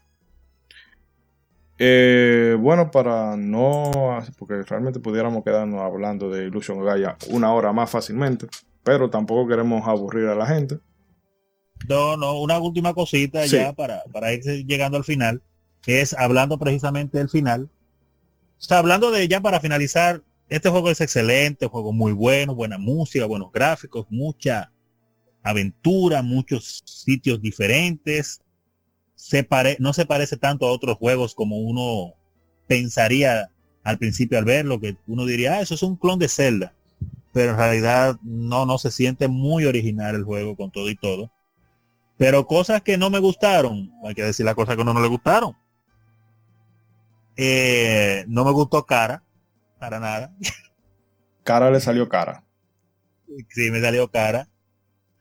Eh, 1.78 2.56
bueno, 2.60 2.90
para 2.90 3.36
no, 3.36 3.90
porque 4.38 4.62
realmente 4.62 5.00
pudiéramos 5.00 5.42
quedarnos 5.42 5.80
hablando 5.80 6.30
de 6.30 6.46
Illusion 6.46 6.84
Gaia 6.84 7.16
una 7.30 7.52
hora 7.52 7.72
más 7.72 7.90
fácilmente, 7.90 8.46
pero 8.82 9.10
tampoco 9.10 9.48
queremos 9.48 9.86
aburrir 9.86 10.28
a 10.28 10.34
la 10.34 10.46
gente. 10.46 10.78
No, 11.88 12.16
no, 12.16 12.40
una 12.40 12.58
última 12.58 12.94
cosita 12.94 13.44
ya 13.46 13.72
para, 13.72 14.04
para 14.12 14.32
ir 14.32 14.42
llegando 14.66 14.96
al 14.96 15.04
final 15.04 15.42
es 15.86 16.14
hablando 16.14 16.58
precisamente 16.58 17.18
del 17.18 17.28
final. 17.28 17.68
Está 18.60 18.78
hablando 18.78 19.10
de 19.10 19.26
ya 19.26 19.40
para 19.40 19.60
finalizar, 19.60 20.22
este 20.48 20.68
juego 20.68 20.90
es 20.90 21.00
excelente, 21.00 21.66
juego 21.66 21.92
muy 21.92 22.12
bueno, 22.12 22.54
buena 22.54 22.78
música, 22.78 23.26
buenos 23.26 23.50
gráficos, 23.50 24.06
mucha 24.10 24.70
aventura, 25.42 26.22
muchos 26.22 26.82
sitios 26.84 27.40
diferentes. 27.40 28.40
Se 29.14 29.46
no 29.78 29.92
se 29.92 30.06
parece 30.06 30.36
tanto 30.36 30.66
a 30.66 30.72
otros 30.72 30.96
juegos 30.98 31.34
como 31.34 31.58
uno 31.58 32.14
pensaría 32.68 33.50
al 33.82 33.98
principio 33.98 34.38
al 34.38 34.44
verlo, 34.44 34.80
que 34.80 34.96
uno 35.06 35.26
diría, 35.26 35.54
ah, 35.54 35.60
eso 35.60 35.74
es 35.74 35.82
un 35.82 35.96
clon 35.96 36.18
de 36.18 36.28
Zelda. 36.28 36.74
Pero 37.32 37.52
en 37.52 37.56
realidad 37.56 38.18
no, 38.22 38.66
no 38.66 38.78
se 38.78 38.90
siente 38.90 39.28
muy 39.28 39.64
original 39.64 40.14
el 40.14 40.24
juego 40.24 40.56
con 40.56 40.70
todo 40.70 40.90
y 40.90 40.96
todo. 40.96 41.30
Pero 42.18 42.46
cosas 42.46 42.82
que 42.82 42.98
no 42.98 43.10
me 43.10 43.18
gustaron, 43.18 43.92
hay 44.04 44.14
que 44.14 44.22
decir 44.22 44.44
las 44.46 44.54
cosas 44.54 44.74
que 44.74 44.82
a 44.82 44.84
uno 44.84 44.94
no 44.94 45.00
le 45.00 45.08
gustaron. 45.08 45.56
Eh, 47.36 48.24
no 48.28 48.44
me 48.44 48.52
gustó 48.52 48.84
cara, 48.84 49.22
para 49.78 49.98
nada. 49.98 50.34
Cara 51.42 51.72
le 51.72 51.80
salió 51.80 52.08
cara. 52.08 52.44
Sí, 53.48 53.70
me 53.72 53.80
salió 53.80 54.08
cara. 54.08 54.48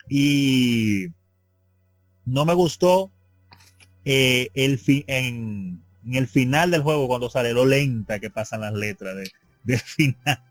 Y 0.07 1.07
no 2.25 2.45
me 2.45 2.53
gustó 2.53 3.11
eh, 4.05 4.49
el 4.53 4.79
en, 5.07 5.83
el 6.11 6.27
final 6.27 6.69
del 6.69 6.83
juego 6.83 7.07
cuando 7.07 7.29
sale 7.29 7.53
lo 7.53 7.65
lenta 7.65 8.19
que 8.19 8.29
pasan 8.29 8.61
las 8.61 8.73
letras 8.73 9.15
de, 9.15 9.31
del 9.63 9.79
final. 9.79 10.43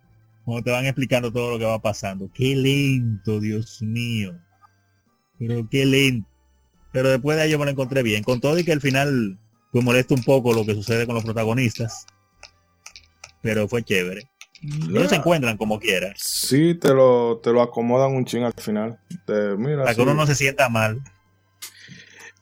Cuando 0.50 0.64
te 0.64 0.72
van 0.72 0.84
explicando 0.84 1.32
todo 1.32 1.52
lo 1.52 1.58
que 1.60 1.64
va 1.64 1.80
pasando. 1.80 2.28
Qué 2.34 2.56
lento, 2.56 3.38
Dios 3.38 3.80
mío. 3.82 4.36
Pero 5.38 5.68
qué 5.70 5.86
lento. 5.86 6.28
Pero 6.92 7.08
después 7.08 7.36
de 7.36 7.44
ahí 7.44 7.50
yo 7.52 7.58
me 7.60 7.66
lo 7.66 7.70
encontré 7.70 8.02
bien. 8.02 8.24
Con 8.24 8.40
todo 8.40 8.58
y 8.58 8.64
que 8.64 8.72
el 8.72 8.80
final 8.80 9.38
pues 9.70 9.84
molesta 9.84 10.12
un 10.12 10.24
poco 10.24 10.52
lo 10.52 10.66
que 10.66 10.74
sucede 10.74 11.06
con 11.06 11.14
los 11.14 11.22
protagonistas. 11.22 12.04
Pero 13.42 13.68
fue 13.68 13.84
chévere. 13.84 14.28
Ellos 14.60 15.08
se 15.08 15.14
encuentran 15.14 15.56
como 15.56 15.78
quiera. 15.78 16.12
Sí, 16.16 16.74
te 16.74 16.92
lo, 16.92 17.38
te 17.40 17.52
lo 17.52 17.62
acomodan 17.62 18.12
un 18.12 18.24
ching 18.24 18.42
al 18.42 18.52
final. 18.54 18.98
Para 19.26 19.94
que 19.94 20.02
uno 20.02 20.14
no 20.14 20.26
se 20.26 20.34
sienta 20.34 20.68
mal. 20.68 21.00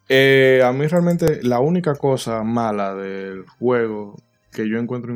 Eh, 0.09 0.63
a 0.65 0.73
mí 0.73 0.87
realmente 0.87 1.43
la 1.43 1.61
única 1.61 1.95
cosa 1.95 2.43
mala 2.43 2.95
del 2.95 3.45
juego 3.59 4.17
que 4.51 4.67
yo 4.67 4.79
encuentro 4.79 5.13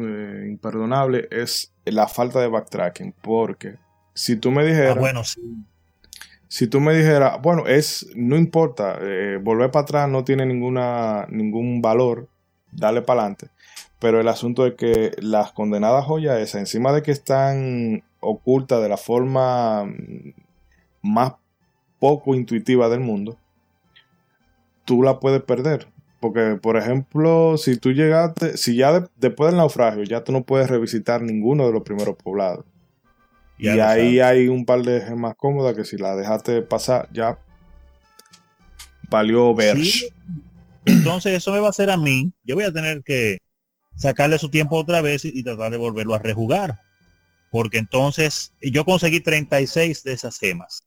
imperdonable 0.47 1.27
es 1.31 1.72
la 1.85 2.09
falta 2.09 2.41
de 2.41 2.49
backtracking. 2.49 3.15
Porque 3.21 3.77
si 4.15 4.37
tú 4.37 4.51
me 4.51 4.65
dijeras... 4.65 4.97
Ah, 4.97 5.01
bueno, 5.01 5.25
sí 5.25 5.41
si 6.53 6.67
tú 6.67 6.83
me 6.83 6.95
dijeras, 6.95 7.41
bueno, 7.41 7.67
es, 7.67 8.11
no 8.15 8.37
importa, 8.37 8.99
eh, 9.01 9.39
volver 9.43 9.71
para 9.71 9.85
atrás 9.85 10.11
no 10.11 10.23
tiene 10.23 10.45
ninguna, 10.45 11.27
ningún 11.31 11.81
valor, 11.81 12.29
dale 12.71 13.01
para 13.01 13.23
adelante. 13.23 13.49
Pero 13.99 14.21
el 14.21 14.29
asunto 14.29 14.67
es 14.67 14.75
que 14.75 15.13
las 15.23 15.53
condenadas 15.53 16.05
joyas 16.05 16.39
esas, 16.41 16.61
encima 16.61 16.93
de 16.93 17.03
que 17.03 17.11
están 17.11 18.05
ocultas 18.21 18.83
de 18.83 18.91
la 18.91 18.99
forma 18.99 19.87
mm, 19.87 20.35
más 21.01 21.33
poco 21.99 22.35
intuitiva 22.35 22.91
del 22.91 23.01
mundo, 23.01 23.39
tú 24.85 25.03
la 25.03 25.21
puedes 25.21 25.41
perder. 25.41 25.89
Porque, 26.23 26.57
por 26.63 26.79
ejemplo, 26.79 27.59
si 27.59 27.77
tú 27.77 27.91
llegaste, 27.91 28.57
si 28.57 28.77
ya 28.77 29.11
después 29.17 29.51
del 29.51 29.59
naufragio 29.59 30.05
ya 30.05 30.23
tú 30.23 30.31
no 30.31 30.45
puedes 30.45 30.71
revisitar 30.71 31.21
ninguno 31.21 31.67
de 31.67 31.73
los 31.73 31.83
primeros 31.83 32.17
poblados 32.17 32.65
y 33.59 33.69
ahí 33.79 34.19
hay 34.19 34.49
un 34.49 34.65
par 34.65 34.83
de 34.83 35.01
gemas 35.01 35.37
cómodas 35.37 35.77
que 35.77 35.85
si 35.85 35.97
la 35.97 36.17
dejaste 36.17 36.63
pasar, 36.63 37.09
ya 37.13 37.39
valió 39.09 39.55
ver. 39.55 39.79
Entonces 40.85 41.35
eso 41.35 41.53
me 41.53 41.61
va 41.61 41.69
a 41.69 41.71
hacer 41.71 41.91
a 41.91 41.97
mí. 41.97 42.33
Yo 42.43 42.57
voy 42.57 42.65
a 42.65 42.73
tener 42.73 43.05
que 43.05 43.39
sacarle 43.95 44.39
su 44.39 44.51
tiempo 44.51 44.77
otra 44.77 45.01
vez 45.01 45.25
y, 45.25 45.43
tratar 45.45 45.71
de 45.71 45.77
volverlo 45.77 46.15
a 46.15 46.19
rejugar. 46.19 46.81
porque 47.51 47.79
entonces 47.79 48.55
yo 48.63 48.85
conseguí 48.85 49.21
36 49.21 50.03
de 50.03 50.13
esas 50.13 50.39
gemas. 50.39 50.85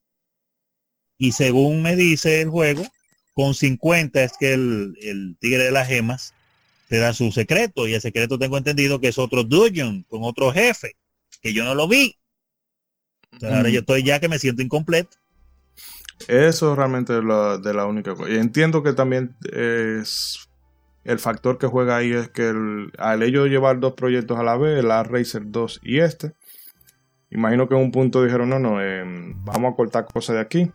Y 1.17 1.31
según 1.31 1.81
me 1.81 1.95
dice 1.95 2.41
el 2.41 2.49
juego, 2.49 2.83
con 3.35 3.53
50 3.53 4.23
es 4.23 4.37
que 4.37 4.53
el, 4.53 5.35
tigre 5.39 5.65
de 5.65 5.71
las 5.71 5.87
gemas 5.87 6.33
te 6.87 6.97
da 6.97 7.13
su 7.13 7.31
secreto. 7.31 7.87
Y 7.87 7.93
el 7.93 8.01
secreto 8.01 8.39
tengo 8.39 8.57
entendido 8.57 8.99
que 8.99 9.09
es 9.09 9.19
otro 9.19 9.43
dungeon 9.43 10.03
con 10.03 10.23
otro 10.23 10.51
jefe, 10.51 10.95
que 11.41 11.53
yo 11.53 11.65
no 11.65 11.75
lo 11.75 11.87
vi. 11.87 12.17
ahora 13.43 13.69
yo 13.69 13.81
estoy 13.81 14.03
ya 14.03 14.19
que 14.19 14.29
me 14.29 14.39
siento 14.39 14.61
incompleto. 14.61 15.17
Eso 16.29 16.75
realmente 16.75 17.13
es 17.13 17.19
de 17.63 17.73
la 17.73 17.85
única 17.85 18.15
cosa. 18.15 18.31
Y 18.31 18.37
entiendo 18.37 18.81
que 18.81 18.93
también 18.93 19.35
es 19.51 20.47
el 21.03 21.19
factor 21.19 21.57
que 21.57 21.67
juega 21.67 21.97
ahí 21.97 22.13
es 22.13 22.29
que 22.29 22.53
al 22.97 23.21
ellos 23.21 23.49
llevar 23.49 23.81
dos 23.81 23.93
proyectos 23.93 24.39
a 24.39 24.43
la 24.43 24.55
vez, 24.55 24.79
el 24.79 24.89
R-Racer 24.89 25.43
2 25.45 25.81
y 25.83 25.99
este, 25.99 26.33
imagino 27.29 27.67
que 27.67 27.75
en 27.75 27.81
un 27.81 27.91
punto 27.91 28.23
dijeron, 28.23 28.49
no, 28.49 28.59
no, 28.59 28.81
em, 28.81 29.35
vamos 29.43 29.73
a 29.73 29.75
cortar 29.75 30.07
cosas 30.11 30.37
de 30.37 30.41
aquí 30.41 30.71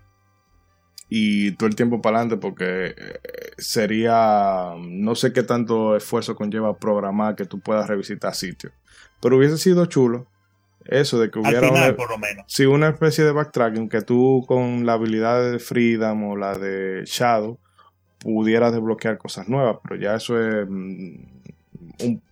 y 1.12 1.50
todo 1.56 1.68
el 1.68 1.74
tiempo 1.74 2.00
para 2.00 2.18
adelante 2.18 2.40
porque 2.40 2.94
eh, 2.96 3.20
sería, 3.58 4.74
no 4.78 5.16
sé 5.16 5.32
qué 5.32 5.42
tanto 5.42 5.96
esfuerzo 5.96 6.36
conlleva 6.36 6.78
programar 6.78 7.34
que 7.34 7.46
tú 7.46 7.58
puedas 7.58 7.88
revisitar 7.88 8.34
sitios. 8.34 8.72
Pero 9.20 9.36
hubiese 9.36 9.58
sido 9.58 9.84
chulo 9.86 10.28
eso 10.86 11.18
de 11.18 11.30
que 11.30 11.40
hubiera 11.40 11.68
una, 11.68 11.94
por 11.96 12.08
lo 12.08 12.16
menos. 12.16 12.44
Sí, 12.46 12.64
una 12.64 12.88
especie 12.88 13.24
de 13.24 13.32
backtracking 13.32 13.88
que 13.88 14.02
tú 14.02 14.44
con 14.46 14.86
la 14.86 14.94
habilidad 14.94 15.50
de 15.50 15.58
Freedom 15.58 16.22
o 16.24 16.36
la 16.36 16.56
de 16.56 17.02
Shadow 17.04 17.58
pudieras 18.20 18.72
desbloquear 18.72 19.18
cosas 19.18 19.48
nuevas, 19.48 19.78
pero 19.82 20.00
ya 20.00 20.14
eso 20.14 20.38
es 20.40 20.66
mm, 20.68 21.16
un, 22.04 22.22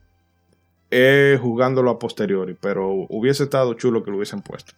es 0.91 1.41
jugándolo 1.41 1.91
a 1.91 1.99
posteriori, 1.99 2.57
pero 2.59 2.91
hubiese 3.09 3.43
estado 3.43 3.75
chulo 3.75 4.05
que 4.05 4.11
lo 4.13 4.19
hubiesen 4.19 4.41
puesto. 4.41 4.73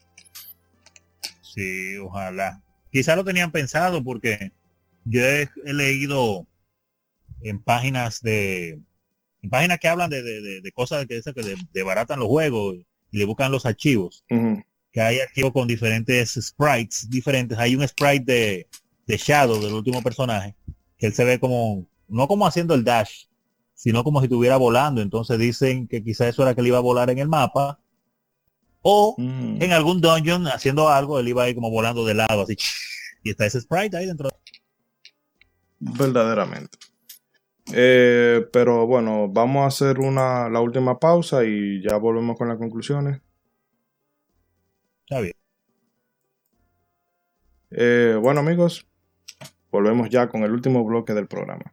Sí, 1.43 1.98
ojalá. 1.98 2.60
Quizá 2.90 3.16
lo 3.16 3.24
tenían 3.24 3.52
pensado 3.52 4.02
porque 4.02 4.52
yo 5.04 5.22
he, 5.24 5.48
leído 5.64 6.46
en 7.42 7.62
páginas 7.62 8.20
de 8.20 8.80
en 9.42 9.48
páginas 9.48 9.78
que 9.78 9.88
hablan 9.88 10.10
de, 10.10 10.22
de, 10.22 10.72
cosas 10.72 11.06
que, 11.06 11.22
que 11.22 11.56
debaratan 11.72 12.18
los 12.18 12.28
juegos 12.28 12.76
y 13.10 13.18
le 13.18 13.24
buscan 13.24 13.50
los 13.50 13.64
archivos. 13.64 14.24
Que 14.92 15.00
hay 15.00 15.20
archivos 15.20 15.52
con 15.52 15.66
diferentes 15.66 16.32
sprites 16.34 17.08
diferentes. 17.08 17.56
Hay 17.58 17.74
un 17.74 17.86
sprite 17.86 18.32
de, 18.32 18.68
de 19.06 19.16
Shadow, 19.16 19.60
del 19.60 19.72
último 19.72 20.02
personaje, 20.02 20.54
que 20.98 21.06
él 21.06 21.14
se 21.14 21.24
ve 21.24 21.38
como, 21.38 21.86
no 22.08 22.28
como 22.28 22.46
haciendo 22.46 22.74
el 22.74 22.84
dash, 22.84 23.26
sino 23.74 24.04
como 24.04 24.20
si 24.20 24.26
estuviera 24.26 24.56
volando. 24.56 25.00
Entonces 25.00 25.38
dicen 25.38 25.88
que 25.88 26.02
quizá 26.02 26.28
eso 26.28 26.42
era 26.42 26.54
que 26.54 26.60
él 26.60 26.66
iba 26.66 26.78
a 26.78 26.82
volar 26.82 27.08
en 27.08 27.18
el 27.18 27.28
mapa. 27.28 27.80
O 28.82 29.15
mm. 29.19 29.62
en 29.62 29.73
algún 29.73 30.01
dungeon 30.01 30.47
haciendo 30.47 30.89
algo, 30.89 31.19
él 31.19 31.28
iba 31.28 31.44
ahí 31.44 31.55
como 31.55 31.70
volando 31.70 32.05
de 32.05 32.15
lado, 32.15 32.43
así. 32.43 32.57
Y 33.23 33.31
está 33.31 33.47
ese 33.47 33.61
sprite 33.61 33.97
ahí 33.97 34.07
dentro. 34.07 34.31
Verdaderamente. 35.78 36.78
Eh, 37.73 38.47
pero 38.52 38.86
bueno, 38.86 39.28
vamos 39.28 39.65
a 39.65 39.66
hacer 39.66 39.98
una, 39.98 40.48
la 40.48 40.61
última 40.61 40.98
pausa 40.98 41.44
y 41.44 41.82
ya 41.82 41.97
volvemos 41.97 42.36
con 42.36 42.48
las 42.48 42.59
conclusiones. 42.59 43.20
Está 45.05 45.20
bien. 45.20 45.35
Eh, 47.70 48.19
bueno 48.20 48.40
amigos, 48.40 48.86
volvemos 49.70 50.09
ya 50.11 50.28
con 50.28 50.43
el 50.43 50.52
último 50.52 50.85
bloque 50.85 51.15
del 51.15 51.28
programa. 51.28 51.73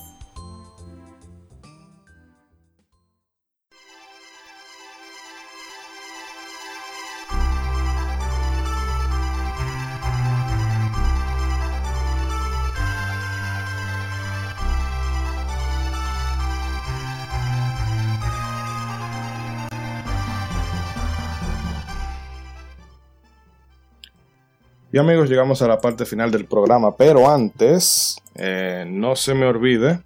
Y 24.93 24.97
amigos, 24.97 25.29
llegamos 25.29 25.61
a 25.61 25.69
la 25.69 25.79
parte 25.79 26.05
final 26.05 26.31
del 26.31 26.43
programa, 26.43 26.97
pero 26.97 27.31
antes, 27.31 28.21
eh, 28.35 28.83
no 28.85 29.15
se 29.15 29.33
me 29.33 29.45
olvide 29.45 30.01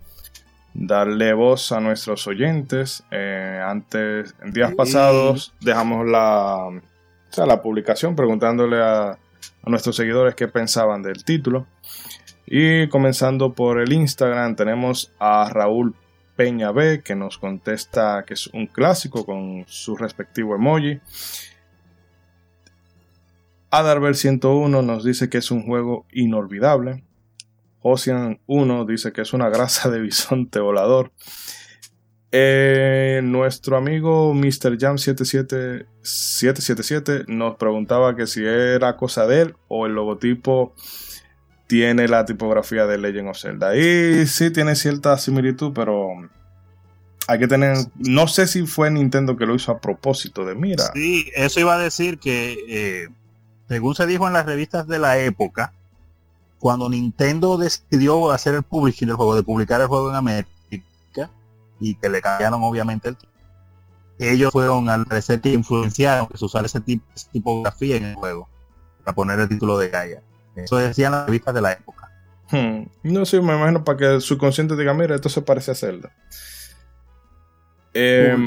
darle 0.75 1.33
voz 1.33 1.71
a 1.71 1.79
nuestros 1.79 2.27
oyentes. 2.27 3.03
Eh, 3.09 3.59
antes, 3.65 4.35
en 4.43 4.51
días 4.51 4.75
pasados, 4.75 5.55
dejamos 5.59 6.05
la, 6.05 6.69
la 7.35 7.61
publicación 7.63 8.15
preguntándole 8.15 8.79
a, 8.79 9.09
a, 9.13 9.17
nuestros 9.65 9.95
seguidores 9.95 10.35
qué 10.35 10.47
pensaban 10.47 11.01
del 11.01 11.23
título. 11.23 11.65
Y 12.45 12.87
comenzando 12.89 13.53
por 13.53 13.81
el 13.81 13.91
Instagram, 13.91 14.55
tenemos 14.55 15.11
a 15.17 15.49
Raúl 15.51 15.95
Peña 16.35 16.71
B, 16.71 17.01
que 17.03 17.15
nos 17.15 17.39
contesta 17.39 18.23
que 18.27 18.35
es 18.35 18.45
un 18.53 18.67
clásico 18.67 19.25
con 19.25 19.65
su 19.67 19.95
respectivo 19.95 20.53
emoji. 20.53 20.99
Adarver 23.77 24.15
101 24.15 24.81
nos 24.81 25.03
dice 25.03 25.30
que 25.30 25.39
es 25.39 25.52
un 25.52 25.64
juego 25.64 26.06
inolvidable. 26.11 27.03
Ocean 27.81 28.39
1 28.47 28.85
dice 28.85 29.11
que 29.11 29.19
es 29.22 29.34
una 29.34 29.49
grasa 29.49 29.89
de 29.89 29.99
bisonte 30.02 30.60
volador. 30.60 31.11
Eh, 32.31 33.22
nuestro 33.23 33.77
amigo 33.77 34.34
Mr. 34.34 34.80
Jam 34.80 34.97
777 34.97 37.26
nos 37.27 37.56
preguntaba 37.56 38.15
que 38.15 38.26
si 38.27 38.45
era 38.45 38.95
cosa 38.97 39.26
de 39.27 39.41
él 39.41 39.56
o 39.68 39.85
el 39.85 39.93
logotipo 39.93 40.73
tiene 41.68 42.07
la 42.07 42.26
tipografía 42.26 42.88
de 42.88 42.97
Legend 42.97 43.30
of 43.30 43.39
Zelda. 43.39 43.76
Y 43.76 44.26
sí 44.27 44.52
tiene 44.52 44.76
cierta 44.76 45.18
similitud, 45.18 45.72
pero 45.73 46.10
hay 47.27 47.39
que 47.39 47.47
tener. 47.47 47.77
No 47.95 48.27
sé 48.27 48.47
si 48.47 48.65
fue 48.65 48.91
Nintendo 48.91 49.38
que 49.38 49.45
lo 49.45 49.56
hizo 49.56 49.72
a 49.72 49.80
propósito 49.80 50.45
de 50.45 50.56
mira. 50.56 50.91
Sí, 50.93 51.31
eso 51.35 51.60
iba 51.60 51.76
a 51.76 51.80
decir 51.80 52.19
que 52.19 52.57
eh, 52.68 53.07
según 53.67 53.95
se 53.95 54.05
dijo 54.05 54.27
en 54.27 54.33
las 54.33 54.45
revistas 54.45 54.87
de 54.87 54.99
la 54.99 55.17
época, 55.19 55.73
cuando 56.59 56.89
Nintendo 56.89 57.57
decidió 57.57 58.31
hacer 58.31 58.55
el 58.55 58.63
publishing 58.63 59.07
del 59.07 59.17
juego, 59.17 59.35
de 59.35 59.43
publicar 59.43 59.81
el 59.81 59.87
juego 59.87 60.09
en 60.09 60.15
América, 60.15 60.49
y 61.79 61.95
que 61.95 62.09
le 62.09 62.21
cambiaron 62.21 62.63
obviamente 62.63 63.09
el 63.09 63.17
ellos 64.17 64.51
fueron 64.51 64.89
al 64.89 65.05
parecer 65.05 65.41
que 65.41 65.51
influenciaron 65.51 66.27
que 66.27 66.37
se 66.37 66.45
usara 66.45 66.65
ese 66.65 66.79
tipo 66.79 67.05
de 67.13 67.21
tipografía 67.31 67.97
en 67.97 68.05
el 68.05 68.15
juego 68.15 68.47
para 69.03 69.13
poner 69.13 69.39
el 69.39 69.49
título 69.49 69.77
de 69.77 69.89
Gaia. 69.89 70.21
Eso 70.55 70.77
decían 70.77 71.11
las 71.11 71.25
revistas 71.25 71.53
de 71.53 71.61
la 71.61 71.73
época. 71.73 72.09
Hmm. 72.49 72.83
No 73.03 73.25
sé, 73.25 73.41
me 73.41 73.55
imagino 73.55 73.83
para 73.83 73.97
que 73.97 74.05
el 74.05 74.21
subconsciente 74.21 74.75
diga, 74.77 74.93
mira, 74.93 75.15
esto 75.15 75.27
se 75.27 75.41
parece 75.41 75.71
a 75.71 75.75
Zelda. 75.75 76.11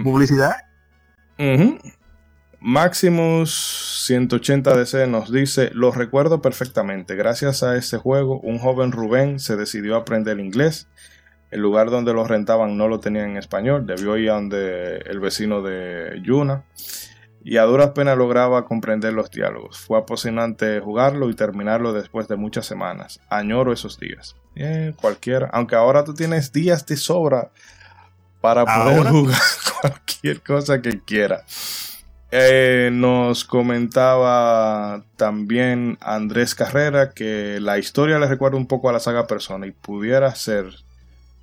¿Publicidad? 0.02 0.56
Maximus 2.60 4.04
180 4.06 4.76
DC 4.76 5.06
nos 5.06 5.30
dice, 5.30 5.70
lo 5.74 5.92
recuerdo 5.92 6.42
perfectamente, 6.42 7.14
gracias 7.14 7.62
a 7.62 7.76
este 7.76 7.98
juego 7.98 8.40
un 8.40 8.58
joven 8.58 8.90
Rubén 8.90 9.38
se 9.38 9.56
decidió 9.56 9.94
a 9.94 10.00
aprender 10.00 10.40
inglés, 10.40 10.88
el 11.50 11.60
lugar 11.60 11.90
donde 11.90 12.12
lo 12.12 12.24
rentaban 12.24 12.76
no 12.76 12.88
lo 12.88 12.98
tenían 12.98 13.30
en 13.30 13.36
español, 13.36 13.86
debió 13.86 14.16
ir 14.16 14.30
a 14.30 14.34
donde 14.34 14.98
el 14.98 15.20
vecino 15.20 15.62
de 15.62 16.20
Yuna 16.22 16.64
y 17.44 17.56
a 17.56 17.62
duras 17.62 17.90
penas 17.90 18.18
lograba 18.18 18.64
comprender 18.66 19.12
los 19.12 19.30
diálogos. 19.30 19.78
Fue 19.78 19.98
apasionante 19.98 20.80
jugarlo 20.80 21.30
y 21.30 21.34
terminarlo 21.34 21.92
después 21.92 22.28
de 22.28 22.36
muchas 22.36 22.66
semanas. 22.66 23.20
Añoro 23.30 23.72
esos 23.72 23.98
días. 23.98 24.36
cualquiera, 25.00 25.48
aunque 25.52 25.76
ahora 25.76 26.04
tú 26.04 26.12
tienes 26.12 26.52
días 26.52 26.84
de 26.84 26.96
sobra 26.96 27.50
para 28.40 28.64
poder 28.66 29.06
jugar 29.06 29.38
cualquier 29.80 30.42
cosa 30.42 30.82
que 30.82 31.00
quieras. 31.00 31.87
Eh, 32.30 32.90
nos 32.92 33.44
comentaba 33.44 35.02
también 35.16 35.96
Andrés 36.00 36.54
Carrera 36.54 37.12
que 37.12 37.58
la 37.60 37.78
historia 37.78 38.18
le 38.18 38.26
recuerda 38.26 38.58
un 38.58 38.66
poco 38.66 38.90
a 38.90 38.92
la 38.92 39.00
saga 39.00 39.26
Persona 39.26 39.66
y 39.66 39.70
pudiera 39.70 40.34
ser 40.34 40.66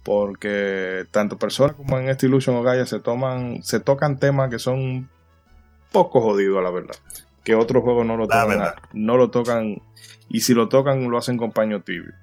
porque 0.04 1.06
tanto 1.10 1.40
Persona 1.40 1.74
como 1.74 1.98
en 1.98 2.10
este 2.10 2.28
Illusion 2.28 2.56
o 2.56 2.62
Gaia 2.62 2.86
se 2.86 3.00
toman 3.00 3.64
se 3.64 3.80
tocan 3.80 4.20
temas 4.20 4.52
que 4.52 4.60
son 4.60 4.80
un 4.80 5.10
poco 5.92 6.22
jodido, 6.22 6.62
la 6.62 6.70
verdad. 6.70 6.96
Que 7.44 7.56
otros 7.56 7.84
juegos 7.84 8.06
no 8.06 8.18
lo 8.18 8.28
tocan, 8.28 8.76
no 8.94 9.18
lo 9.18 9.30
tocan, 9.30 9.82
y 10.30 10.42
si 10.42 10.54
lo 10.54 10.68
tocan, 10.68 11.10
lo 11.10 11.18
hacen 11.18 11.38
con 11.38 11.52
paño 11.52 11.82
tibio. 11.82 12.14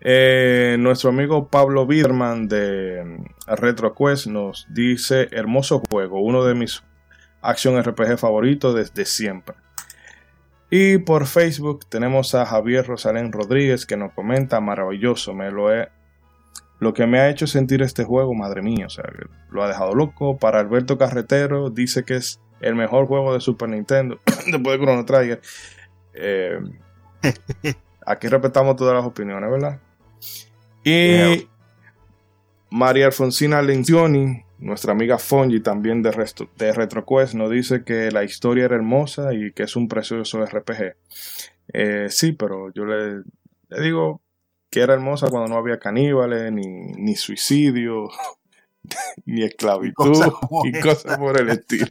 Eh, 0.00 0.76
nuestro 0.78 1.10
amigo 1.10 1.48
Pablo 1.48 1.86
Biderman 1.86 2.46
de 2.46 3.18
RetroQuest 3.46 4.26
nos 4.26 4.66
dice: 4.70 5.28
Hermoso 5.32 5.82
juego, 5.90 6.20
uno 6.20 6.44
de 6.44 6.54
mis 6.54 6.84
acción 7.44 7.80
RPG 7.82 8.18
favoritos 8.18 8.74
desde 8.74 9.04
siempre. 9.04 9.54
Y 10.70 10.98
por 10.98 11.26
Facebook 11.26 11.86
tenemos 11.88 12.34
a 12.34 12.46
Javier 12.46 12.86
Rosalén 12.86 13.32
Rodríguez 13.32 13.86
que 13.86 13.96
nos 13.96 14.12
comenta: 14.12 14.60
Maravilloso, 14.60 15.34
me 15.34 15.50
lo 15.50 15.72
he. 15.72 15.88
Lo 16.80 16.92
que 16.92 17.06
me 17.06 17.20
ha 17.20 17.30
hecho 17.30 17.46
sentir 17.46 17.82
este 17.82 18.04
juego, 18.04 18.34
madre 18.34 18.60
mía, 18.60 18.86
o 18.86 18.90
sea, 18.90 19.04
lo 19.50 19.62
ha 19.62 19.68
dejado 19.68 19.94
loco. 19.94 20.36
Para 20.36 20.60
Alberto 20.60 20.98
Carretero 20.98 21.70
dice 21.70 22.04
que 22.04 22.16
es 22.16 22.40
el 22.60 22.74
mejor 22.74 23.06
juego 23.06 23.32
de 23.32 23.40
Super 23.40 23.68
Nintendo 23.68 24.18
después 24.50 24.78
de 24.78 24.84
Chrono 24.84 25.04
Trigger. 25.04 25.40
Eh, 26.14 26.58
aquí 28.06 28.28
respetamos 28.28 28.76
todas 28.76 28.94
las 28.94 29.04
opiniones, 29.04 29.50
¿verdad? 29.50 29.80
Y 30.82 31.48
María 32.70 33.06
Alfonsina 33.06 33.62
Lencioni, 33.62 34.43
nuestra 34.64 34.92
amiga 34.92 35.18
Fonji 35.18 35.60
también 35.60 36.02
de, 36.02 36.10
de 36.56 36.72
RetroQuest, 36.72 37.34
nos 37.34 37.50
dice 37.50 37.84
que 37.84 38.10
la 38.10 38.24
historia 38.24 38.64
era 38.64 38.76
hermosa 38.76 39.34
y 39.34 39.52
que 39.52 39.64
es 39.64 39.76
un 39.76 39.88
precioso 39.88 40.44
RPG. 40.44 40.96
Eh, 41.72 42.06
sí, 42.08 42.32
pero 42.32 42.72
yo 42.72 42.84
le, 42.86 43.22
digo 43.82 44.22
que 44.70 44.80
era 44.80 44.94
hermosa 44.94 45.28
cuando 45.28 45.48
no 45.48 45.58
había 45.58 45.78
caníbales, 45.78 46.50
ni, 46.50 47.14
suicidio, 47.14 48.08
ni 49.26 49.44
esclavitud 49.44 50.24
y 50.64 50.80
cosas 50.80 51.16
por 51.18 51.38
el 51.38 51.50
estilo. 51.50 51.86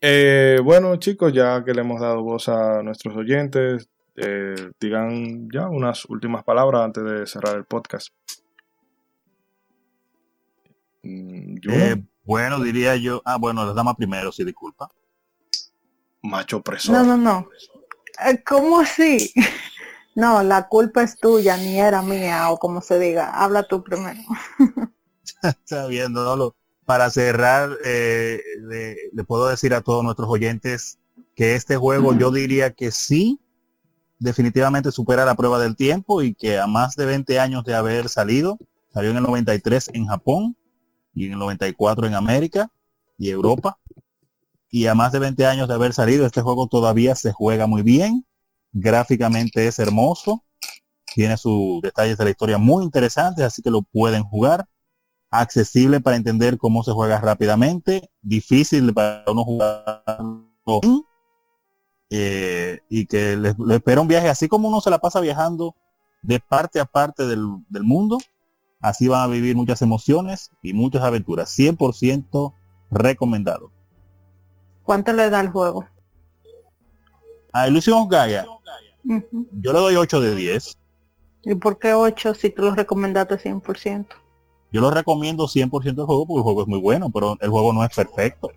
Eh, 0.00 0.60
bueno, 0.62 0.96
chicos, 0.96 1.32
ya 1.32 1.64
que 1.64 1.72
le 1.72 1.80
hemos 1.80 2.00
dado 2.00 2.22
voz 2.22 2.48
a 2.50 2.82
nuestros 2.82 3.16
oyentes, 3.16 3.88
eh, 4.16 4.70
digan 4.78 5.48
ya 5.50 5.68
unas 5.68 6.04
últimas 6.04 6.44
palabras 6.44 6.82
antes 6.82 7.04
de 7.04 7.26
cerrar 7.26 7.56
el 7.56 7.64
podcast. 7.64 8.10
Mm, 11.02 11.56
eh, 11.70 12.04
bueno, 12.24 12.60
diría 12.60 12.96
yo. 12.96 13.22
Ah, 13.24 13.36
bueno, 13.36 13.64
las 13.64 13.74
damas 13.74 13.96
primero, 13.96 14.32
si 14.32 14.44
disculpa. 14.44 14.90
Macho 16.22 16.60
preso. 16.60 16.92
No, 16.92 17.04
no, 17.04 17.16
no. 17.16 17.48
Eh, 18.26 18.42
¿Cómo 18.44 18.80
así? 18.80 19.32
No, 20.14 20.42
la 20.42 20.66
culpa 20.66 21.04
es 21.04 21.16
tuya, 21.16 21.56
ni 21.56 21.78
era 21.78 22.02
mía, 22.02 22.50
o 22.50 22.58
como 22.58 22.80
se 22.80 22.98
diga. 22.98 23.30
Habla 23.30 23.62
tú 23.68 23.84
primero. 23.84 24.18
Está 25.44 25.86
bien, 25.86 26.12
no, 26.12 26.56
Para 26.84 27.08
cerrar, 27.10 27.70
le, 27.84 29.24
puedo 29.28 29.46
decir 29.46 29.74
a 29.74 29.80
todos 29.80 30.02
nuestros 30.02 30.28
oyentes 30.28 30.98
que 31.36 31.54
este 31.54 31.76
juego 31.76 32.14
yo 32.14 32.32
diría 32.32 32.72
que 32.72 32.90
sí 32.90 33.38
definitivamente 34.18 34.90
supera 34.90 35.24
la 35.24 35.36
prueba 35.36 35.60
del 35.60 35.76
tiempo 35.76 36.20
y 36.22 36.34
que 36.34 36.58
a 36.58 36.66
más 36.66 36.96
de 36.96 37.06
20 37.06 37.38
años 37.38 37.64
de 37.64 37.76
haber 37.76 38.08
salido, 38.08 38.58
salió 38.92 39.10
en 39.10 39.18
el 39.18 39.22
93 39.22 39.90
en 39.94 40.06
Japón 40.06 40.56
y 41.14 41.26
en 41.26 41.32
el 41.32 41.38
94 41.38 42.06
en 42.06 42.14
América 42.14 42.70
y 43.16 43.30
Europa. 43.30 43.78
Y 44.70 44.86
a 44.86 44.94
más 44.94 45.12
de 45.12 45.18
20 45.18 45.46
años 45.46 45.68
de 45.68 45.74
haber 45.74 45.94
salido, 45.94 46.26
este 46.26 46.42
juego 46.42 46.66
todavía 46.66 47.14
se 47.14 47.32
juega 47.32 47.66
muy 47.66 47.82
bien. 47.82 48.26
Gráficamente 48.72 49.66
es 49.66 49.78
hermoso. 49.78 50.44
Tiene 51.14 51.36
sus 51.36 51.80
detalles 51.80 52.18
de 52.18 52.24
la 52.24 52.30
historia 52.30 52.58
muy 52.58 52.84
interesantes, 52.84 53.44
así 53.44 53.62
que 53.62 53.70
lo 53.70 53.82
pueden 53.82 54.22
jugar. 54.22 54.66
Accesible 55.30 56.00
para 56.00 56.16
entender 56.16 56.58
cómo 56.58 56.82
se 56.82 56.92
juega 56.92 57.20
rápidamente. 57.20 58.10
Difícil 58.20 58.92
para 58.92 59.24
uno 59.26 59.44
jugar 59.44 60.04
eh, 62.10 62.80
y 62.88 63.06
que 63.06 63.36
les, 63.36 63.54
espera 63.70 64.00
un 64.00 64.08
viaje, 64.08 64.28
así 64.28 64.48
como 64.48 64.68
uno 64.68 64.80
se 64.80 64.90
la 64.90 64.98
pasa 64.98 65.20
viajando 65.20 65.74
de 66.22 66.40
parte 66.40 66.80
a 66.80 66.86
parte 66.86 67.26
del, 67.26 67.42
mundo, 67.82 68.18
así 68.80 69.08
van 69.08 69.22
a 69.22 69.26
vivir 69.26 69.56
muchas 69.56 69.82
emociones 69.82 70.50
y 70.62 70.72
muchas 70.72 71.02
aventuras. 71.02 71.56
100% 71.56 72.52
recomendado. 72.90 73.70
¿Cuánto 74.82 75.12
le 75.12 75.28
da 75.30 75.40
el 75.40 75.48
juego? 75.48 75.86
A 77.52 77.68
Illusion 77.68 78.08
Gaia, 78.08 78.46
yo 79.04 79.72
le 79.72 79.78
doy 79.78 79.96
8 79.96 80.20
de 80.20 80.34
10. 80.34 80.76
¿Y 81.44 81.54
por 81.54 81.78
qué 81.78 81.94
8 81.94 82.34
si 82.34 82.50
tú 82.50 82.62
lo 82.62 82.74
recomendaste 82.74 83.36
100%? 83.36 84.06
Yo 84.70 84.80
lo 84.80 84.90
recomiendo 84.90 85.46
100% 85.46 86.00
el 86.00 86.06
juego 86.06 86.26
porque 86.26 86.38
el 86.38 86.42
juego 86.42 86.62
es 86.62 86.68
muy 86.68 86.78
bueno, 86.78 87.10
pero 87.10 87.36
el 87.40 87.50
juego 87.50 87.72
no 87.72 87.84
es 87.84 87.94
perfecto. 87.94 88.50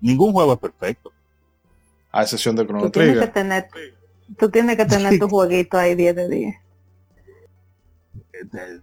Ningún 0.00 0.32
juego 0.32 0.52
es 0.52 0.58
perfecto 0.58 1.12
a 2.12 2.22
excepción 2.22 2.56
de 2.56 2.66
Chrono 2.66 2.84
tú 2.84 2.90
Tienes 2.90 3.18
que 3.18 3.26
tener, 3.28 3.68
tú 4.38 4.50
tienes 4.50 4.76
que 4.76 4.84
tener 4.84 5.18
tu 5.18 5.28
jueguito 5.30 5.78
ahí 5.78 5.94
10 5.94 6.16
de 6.16 6.28
10. 6.28 6.54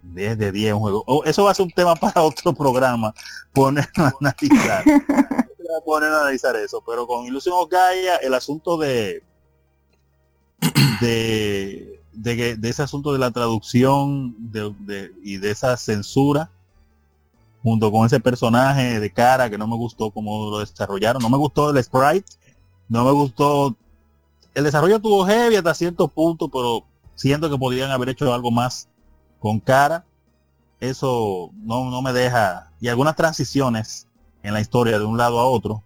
10 0.02 0.38
de 0.38 0.52
10 0.52 0.74
un 0.74 0.80
juego. 0.80 1.04
Oh, 1.06 1.22
eso 1.24 1.44
va 1.44 1.50
a 1.50 1.54
ser 1.54 1.64
un 1.64 1.72
tema 1.72 1.94
para 1.96 2.22
otro 2.22 2.52
programa. 2.52 3.14
Poner 3.52 3.88
a 3.96 4.12
analizar. 4.20 4.84
poner 5.84 6.10
a 6.10 6.20
analizar 6.22 6.56
eso. 6.56 6.82
Pero 6.86 7.06
con 7.06 7.26
Ilusión 7.26 7.54
Gaia, 7.68 8.16
el 8.16 8.34
asunto 8.34 8.76
de 8.76 9.22
de, 11.00 12.00
de, 12.12 12.56
de, 12.56 12.68
ese 12.68 12.82
asunto 12.82 13.12
de 13.12 13.18
la 13.18 13.30
traducción 13.30 14.34
de, 14.38 15.12
y 15.22 15.36
de 15.36 15.50
esa 15.50 15.76
censura 15.76 16.50
junto 17.62 17.92
con 17.92 18.06
ese 18.06 18.20
personaje 18.20 19.00
de 19.00 19.12
cara 19.12 19.50
que 19.50 19.58
no 19.58 19.66
me 19.66 19.76
gustó 19.76 20.10
cómo 20.10 20.50
lo 20.50 20.60
desarrollaron. 20.60 21.22
No 21.22 21.28
me 21.28 21.36
gustó 21.36 21.70
el 21.70 21.82
sprite 21.82 22.36
no 22.88 23.04
me 23.04 23.12
gustó. 23.12 23.76
El 24.54 24.64
desarrollo 24.64 25.00
tuvo 25.00 25.26
heavy 25.26 25.56
hasta 25.56 25.74
cierto 25.74 26.08
punto, 26.08 26.48
pero 26.48 26.84
siento 27.14 27.50
que 27.50 27.58
podrían 27.58 27.90
haber 27.90 28.10
hecho 28.10 28.32
algo 28.32 28.50
más 28.50 28.88
con 29.46 29.60
cara. 29.60 30.04
Eso 30.80 31.52
no, 31.54 31.88
no 31.88 32.02
me 32.02 32.12
deja. 32.12 32.72
Y 32.80 32.88
algunas 32.88 33.14
transiciones 33.14 34.08
en 34.42 34.52
la 34.52 34.60
historia 34.60 34.98
de 34.98 35.04
un 35.04 35.16
lado 35.16 35.38
a 35.38 35.46
otro, 35.46 35.84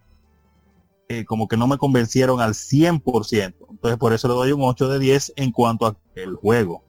eh, 1.11 1.27
como 1.27 1.47
que 1.47 1.59
no 1.59 1.66
me 1.66 1.77
convencieron 1.77 2.41
al 2.41 2.55
100%. 2.55 3.55
Entonces 3.69 3.99
por 3.99 4.15
eso 4.15 4.28
le 4.28 4.35
doy 4.35 4.53
un 4.53 4.62
8 4.62 4.89
de 4.89 4.99
10 4.99 5.35
en 5.37 5.53
cuanto 5.53 5.87
a 5.87 5.97
el 6.15 6.37
juego. 6.37 6.82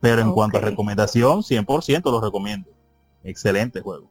Pero 0.00 0.22
en 0.22 0.32
cuanto 0.32 0.56
a 0.56 0.62
recomendación, 0.62 1.42
100% 1.42 2.10
lo 2.10 2.20
recomiendo. 2.22 2.70
Excelente 3.22 3.82
juego. 3.82 4.10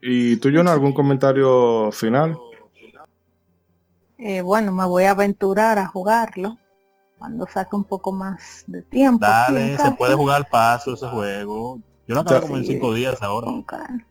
¿Y 0.00 0.36
tú, 0.36 0.48
John, 0.54 0.68
algún 0.68 0.94
comentario 0.94 1.92
final? 1.92 2.38
Eh, 4.16 4.40
bueno, 4.40 4.72
me 4.72 4.86
voy 4.86 5.04
a 5.04 5.10
aventurar 5.10 5.78
a 5.78 5.86
jugarlo 5.86 6.56
cuando 7.18 7.46
saque 7.46 7.74
un 7.76 7.84
poco 7.84 8.12
más 8.12 8.64
de 8.66 8.82
tiempo. 8.82 9.24
Dale, 9.24 9.76
se 9.78 9.90
puede 9.92 10.14
jugar 10.14 10.48
paso 10.50 10.94
ese 10.94 11.06
juego. 11.08 11.80
Yo 12.06 12.14
lo 12.14 12.20
acabo 12.20 12.42
como 12.42 12.56
en 12.58 12.64
cinco 12.64 12.94
días 12.94 13.20
ahora. 13.20 13.48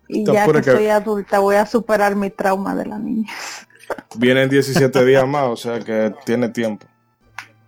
Y 0.07 0.25
ya 0.25 0.45
que, 0.51 0.63
soy 0.63 0.87
adulta 0.87 1.39
voy 1.39 1.55
a 1.55 1.65
superar 1.65 2.15
mi 2.15 2.29
trauma 2.29 2.75
de 2.75 2.85
la 2.85 2.99
niña. 2.99 3.31
Vienen 4.17 4.49
17 4.49 5.05
días 5.05 5.27
más, 5.27 5.43
o 5.43 5.55
sea 5.55 5.79
que 5.79 6.13
tiene 6.25 6.49
tiempo. 6.49 6.87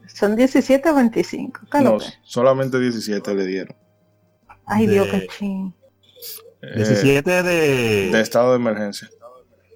Son 0.08 0.36
17 0.36 0.90
o 0.90 0.96
25. 0.96 1.62
No, 1.84 1.98
solamente 2.24 2.80
17 2.80 3.36
le 3.36 3.46
dieron. 3.46 3.76
Ay, 4.66 4.88
Dios, 4.88 5.08
qué 5.10 5.28
ching. 5.28 5.74
17 6.76 7.44
de... 7.44 8.10
De 8.12 8.22
estado 8.22 8.50
de 8.50 8.56
emergencia. 8.58 9.08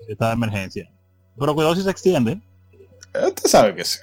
De 0.07 0.13
estado 0.13 0.31
de 0.31 0.35
emergencia. 0.35 0.91
Pero 1.38 1.53
cuidado 1.53 1.75
si 1.75 1.83
se 1.83 1.91
extiende. 1.91 2.41
Usted 3.13 3.49
sabe 3.49 3.75
que 3.75 3.85
sí. 3.85 3.99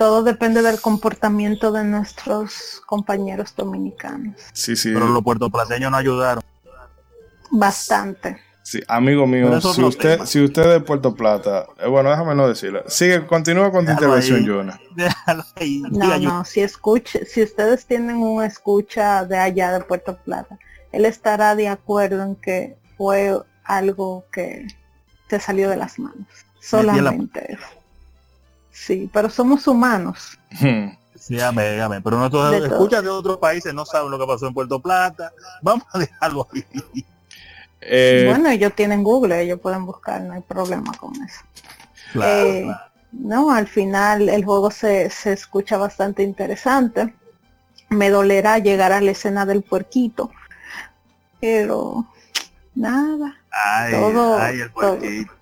Todo, 0.00 0.22
depende 0.22 0.62
del 0.62 0.80
comportamiento 0.80 1.72
de 1.72 1.84
nuestros 1.84 2.80
compañeros 2.86 3.54
dominicanos. 3.54 4.34
Sí, 4.54 4.74
sí. 4.74 4.94
Pero 4.94 5.08
los 5.08 5.22
puertoplaceños 5.22 5.90
no 5.90 5.98
ayudaron. 5.98 6.42
Bastante. 7.50 8.38
Sí, 8.62 8.80
amigo 8.88 9.26
mío, 9.26 9.60
si 9.60 9.82
usted, 9.82 10.24
si 10.24 10.42
usted 10.42 10.62
es 10.62 10.68
de 10.68 10.80
Puerto 10.80 11.14
Plata, 11.14 11.66
eh, 11.78 11.86
bueno, 11.86 12.08
déjame 12.08 12.34
no 12.34 12.48
decirlo. 12.48 12.82
Sigue, 12.86 13.26
continúa 13.26 13.70
con 13.70 13.84
tu 13.84 13.92
intervención, 13.92 14.46
Jonah. 14.46 14.80
No, 15.90 16.18
no, 16.18 16.44
si 16.46 16.62
escuche, 16.62 17.26
si 17.26 17.42
ustedes 17.42 17.84
tienen 17.84 18.16
una 18.16 18.46
escucha 18.46 19.26
de 19.26 19.36
allá 19.36 19.70
de 19.70 19.84
Puerto 19.84 20.16
Plata, 20.16 20.58
él 20.92 21.04
estará 21.04 21.54
de 21.54 21.68
acuerdo 21.68 22.22
en 22.22 22.36
que 22.36 22.78
fue 22.96 23.38
algo 23.64 24.24
que 24.32 24.66
se 25.28 25.40
salió 25.40 25.68
de 25.68 25.76
las 25.76 25.98
manos. 25.98 26.26
Solamente 26.58 27.52
eso. 27.52 27.79
Sí, 28.70 29.10
pero 29.12 29.28
somos 29.28 29.66
humanos. 29.66 30.38
Sí, 31.18 31.40
amén, 31.40 31.80
amén. 31.80 32.02
Pero 32.02 32.18
nuestros 32.18 32.54
escuchas 32.54 33.02
de 33.02 33.08
otros 33.08 33.38
países 33.38 33.74
no 33.74 33.84
saben 33.84 34.10
lo 34.10 34.18
que 34.18 34.26
pasó 34.26 34.46
en 34.46 34.54
Puerto 34.54 34.80
Plata. 34.80 35.32
Vamos 35.62 35.84
a 35.92 35.98
dejarlo 35.98 36.48
ahí. 36.52 36.64
Eh, 37.82 38.24
bueno, 38.28 38.50
ellos 38.50 38.74
tienen 38.74 39.02
Google, 39.02 39.40
ellos 39.40 39.60
pueden 39.60 39.86
buscar, 39.86 40.20
no 40.22 40.34
hay 40.34 40.42
problema 40.42 40.92
con 40.94 41.14
eso. 41.22 41.40
Eh, 42.22 42.70
no, 43.12 43.50
al 43.50 43.66
final 43.66 44.28
el 44.28 44.44
juego 44.44 44.70
se, 44.70 45.08
se 45.10 45.32
escucha 45.32 45.76
bastante 45.76 46.22
interesante. 46.22 47.14
Me 47.88 48.10
dolerá 48.10 48.58
llegar 48.58 48.92
a 48.92 49.00
la 49.00 49.10
escena 49.10 49.46
del 49.46 49.62
puerquito, 49.62 50.30
pero 51.40 52.06
Nada. 52.74 53.36
Ay, 53.50 53.94
ay, 53.94 54.60
el 54.60 54.70
puerquito. 54.70 55.32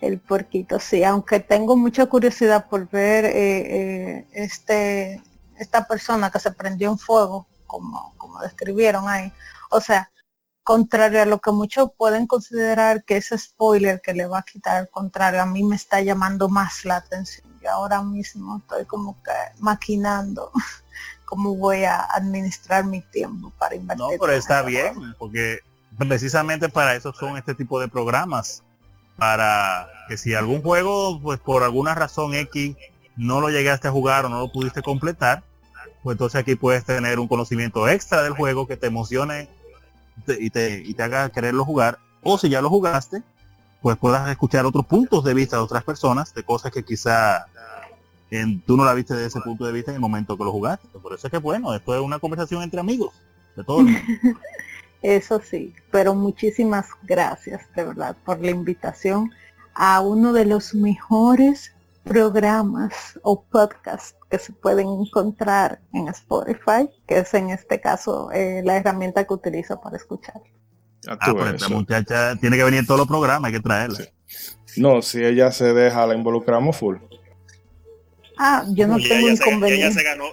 El 0.00 0.20
puerquito, 0.20 0.78
sí, 0.78 1.02
aunque 1.02 1.40
tengo 1.40 1.76
mucha 1.76 2.06
curiosidad 2.06 2.68
por 2.68 2.88
ver 2.88 3.24
eh, 3.24 3.30
eh, 3.34 4.26
este 4.32 5.22
esta 5.58 5.86
persona 5.86 6.30
que 6.30 6.38
se 6.38 6.52
prendió 6.52 6.90
en 6.90 6.98
fuego, 6.98 7.46
como, 7.66 8.14
como 8.16 8.40
describieron 8.40 9.08
ahí. 9.08 9.32
O 9.70 9.80
sea, 9.80 10.10
contrario 10.62 11.22
a 11.22 11.26
lo 11.26 11.40
que 11.40 11.50
muchos 11.50 11.90
pueden 11.96 12.26
considerar 12.26 13.04
que 13.04 13.16
ese 13.16 13.38
spoiler 13.38 14.00
que 14.00 14.14
le 14.14 14.26
va 14.26 14.40
a 14.40 14.42
quitar, 14.42 14.76
al 14.76 14.88
contrario, 14.88 15.42
a 15.42 15.46
mí 15.46 15.62
me 15.62 15.76
está 15.76 16.00
llamando 16.00 16.48
más 16.48 16.84
la 16.84 16.96
atención. 16.96 17.46
Y 17.62 17.66
ahora 17.66 18.02
mismo 18.02 18.58
estoy 18.58 18.84
como 18.84 19.20
que 19.22 19.32
maquinando 19.60 20.52
cómo 21.24 21.56
voy 21.56 21.84
a 21.84 22.02
administrar 22.02 22.84
mi 22.84 23.00
tiempo 23.00 23.52
para 23.58 23.74
invertir. 23.74 24.04
No, 24.04 24.10
pero 24.20 24.32
está 24.32 24.62
bien, 24.62 25.14
porque 25.18 25.60
precisamente 25.96 26.68
para 26.68 26.94
eso 26.94 27.12
son 27.12 27.36
este 27.36 27.54
tipo 27.54 27.80
de 27.80 27.88
programas. 27.88 28.62
Para 29.18 29.88
que 30.08 30.16
si 30.16 30.34
algún 30.34 30.62
juego, 30.62 31.20
pues 31.20 31.38
por 31.38 31.62
alguna 31.62 31.94
razón 31.94 32.34
X, 32.34 32.76
no 33.16 33.40
lo 33.40 33.50
llegaste 33.50 33.88
a 33.88 33.90
jugar 33.90 34.24
o 34.24 34.28
no 34.28 34.38
lo 34.38 34.52
pudiste 34.52 34.80
completar, 34.80 35.42
pues 36.02 36.14
entonces 36.14 36.40
aquí 36.40 36.54
puedes 36.54 36.84
tener 36.84 37.18
un 37.18 37.28
conocimiento 37.28 37.88
extra 37.88 38.22
del 38.22 38.32
juego 38.32 38.66
que 38.66 38.76
te 38.76 38.86
emocione 38.86 39.48
y 40.26 40.50
te, 40.50 40.82
y 40.84 40.94
te 40.94 41.02
haga 41.02 41.28
quererlo 41.30 41.64
jugar. 41.64 41.98
O 42.22 42.38
si 42.38 42.48
ya 42.48 42.62
lo 42.62 42.70
jugaste, 42.70 43.22
pues 43.82 43.96
puedas 43.96 44.28
escuchar 44.30 44.64
otros 44.66 44.86
puntos 44.86 45.24
de 45.24 45.34
vista 45.34 45.56
de 45.56 45.62
otras 45.62 45.84
personas, 45.84 46.32
de 46.32 46.42
cosas 46.44 46.72
que 46.72 46.84
quizá 46.84 47.46
en, 48.30 48.60
tú 48.60 48.76
no 48.76 48.84
la 48.84 48.94
viste 48.94 49.14
desde 49.14 49.28
ese 49.28 49.40
punto 49.40 49.64
de 49.64 49.72
vista 49.72 49.90
en 49.90 49.96
el 49.96 50.00
momento 50.00 50.36
que 50.36 50.44
lo 50.44 50.52
jugaste. 50.52 50.86
Por 51.00 51.12
eso 51.12 51.26
es 51.26 51.30
que 51.30 51.38
bueno, 51.38 51.74
esto 51.74 51.94
es 51.94 52.00
una 52.00 52.18
conversación 52.18 52.62
entre 52.62 52.80
amigos, 52.80 53.14
de 53.56 53.64
todo 53.64 53.80
Eso 55.02 55.40
sí, 55.40 55.74
pero 55.90 56.14
muchísimas 56.14 56.86
gracias 57.04 57.62
de 57.76 57.84
verdad 57.84 58.16
por 58.24 58.40
la 58.40 58.50
invitación 58.50 59.30
a 59.74 60.00
uno 60.00 60.32
de 60.32 60.44
los 60.44 60.74
mejores 60.74 61.72
programas 62.02 63.18
o 63.22 63.44
podcasts 63.44 64.16
que 64.30 64.38
se 64.38 64.52
pueden 64.52 64.88
encontrar 64.88 65.80
en 65.92 66.08
Spotify, 66.08 66.88
que 67.06 67.18
es 67.18 67.32
en 67.34 67.50
este 67.50 67.80
caso 67.80 68.32
eh, 68.32 68.62
la 68.64 68.76
herramienta 68.76 69.24
que 69.24 69.34
utilizo 69.34 69.80
para 69.80 69.96
escuchar. 69.96 70.40
Ah, 71.06 71.32
pues 71.32 71.70
muchacha 71.70 72.34
tiene 72.36 72.56
que 72.56 72.64
venir 72.64 72.80
en 72.80 72.86
todos 72.86 72.98
los 72.98 73.08
programas, 73.08 73.48
hay 73.48 73.52
que 73.52 73.62
traerla. 73.62 74.00
No, 74.76 75.00
si 75.00 75.24
ella 75.24 75.52
se 75.52 75.72
deja, 75.72 76.06
la 76.06 76.14
involucramos 76.14 76.76
full. 76.76 76.96
Ah, 78.36 78.64
yo 78.68 78.86
no, 78.86 78.96
tengo 78.98 79.28
inconveniente. 79.28 79.86
ya, 79.86 79.92
se 79.92 80.02
ganó, 80.02 80.24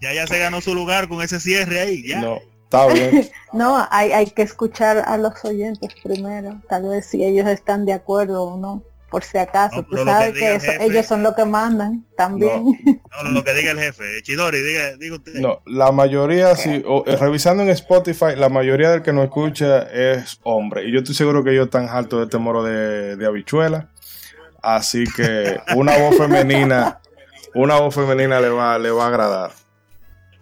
ya, 0.00 0.12
ya 0.12 0.26
se 0.26 0.38
ganó 0.38 0.60
su 0.60 0.74
lugar 0.74 1.08
con 1.08 1.22
ese 1.22 1.40
cierre 1.40 1.80
ahí, 1.80 2.06
ya. 2.06 2.20
No, 2.20 2.38
está 2.72 2.86
bien. 2.92 3.28
no, 3.52 3.86
hay, 3.90 4.12
hay 4.12 4.26
que 4.30 4.42
escuchar 4.42 5.02
a 5.06 5.18
los 5.18 5.44
oyentes 5.44 5.94
primero, 6.02 6.60
tal 6.68 6.88
vez 6.88 7.06
si 7.06 7.24
ellos 7.24 7.46
están 7.46 7.84
de 7.84 7.92
acuerdo 7.92 8.44
o 8.44 8.56
no 8.56 8.82
por 9.10 9.24
si 9.24 9.36
acaso. 9.36 9.84
Tú 9.84 9.98
sabes 9.98 10.32
que, 10.32 10.58
ellos 10.80 11.04
son 11.04 11.22
los 11.22 11.34
que 11.34 11.44
mandan 11.44 12.06
también. 12.16 12.64
No, 13.22 13.30
lo 13.30 13.44
que 13.44 13.52
diga 13.52 13.72
el 13.72 13.78
jefe. 13.78 14.22
Chidori, 14.22 14.62
diga, 14.62 14.96
diga 14.96 15.16
usted. 15.16 15.34
No, 15.34 15.60
la 15.66 15.92
mayoría, 15.92 16.56
si, 16.56 16.70
eh, 16.70 17.16
revisando 17.20 17.62
en 17.62 17.68
Spotify, 17.68 18.34
la 18.36 18.48
mayoría 18.48 18.90
del 18.90 19.02
que 19.02 19.12
nos 19.12 19.24
escucha 19.24 19.82
es 19.82 20.40
hombre. 20.44 20.88
Y 20.88 20.92
yo 20.92 21.00
estoy 21.00 21.14
seguro 21.14 21.44
que 21.44 21.50
ellos 21.50 21.66
están 21.66 21.90
hartos 21.90 22.20
de 22.20 22.24
este 22.24 22.38
moro 22.38 22.64
de, 22.64 23.16
de 23.16 23.26
habichuela. 23.26 23.90
Así 24.62 25.04
que 25.14 25.60
una 25.76 25.98
voz 25.98 26.16
femenina, 26.16 27.00
una 27.54 27.80
voz 27.80 27.94
femenina 27.94 28.40
le 28.40 28.48
va, 28.48 28.78
le 28.78 28.90
va 28.90 29.04
a 29.04 29.08
agradar. 29.08 29.61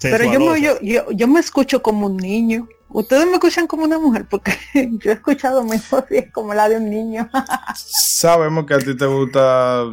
Pero 0.00 0.24
yo 0.24 0.56
yo, 0.56 0.80
yo, 0.80 1.10
yo 1.10 1.28
me 1.28 1.40
escucho 1.40 1.82
como 1.82 2.06
un 2.06 2.16
niño. 2.16 2.68
Ustedes 2.92 3.24
me 3.26 3.34
escuchan 3.34 3.68
como 3.68 3.84
una 3.84 3.98
mujer 3.98 4.26
porque 4.28 4.52
yo 4.74 5.10
he 5.10 5.14
escuchado 5.14 5.62
voz 5.62 6.04
y 6.10 6.16
es 6.16 6.32
como 6.32 6.54
la 6.54 6.68
de 6.68 6.76
un 6.76 6.90
niño. 6.90 7.28
Sabemos 7.76 8.66
que 8.66 8.74
a 8.74 8.78
ti 8.78 8.96
te 8.96 9.06
gusta 9.06 9.84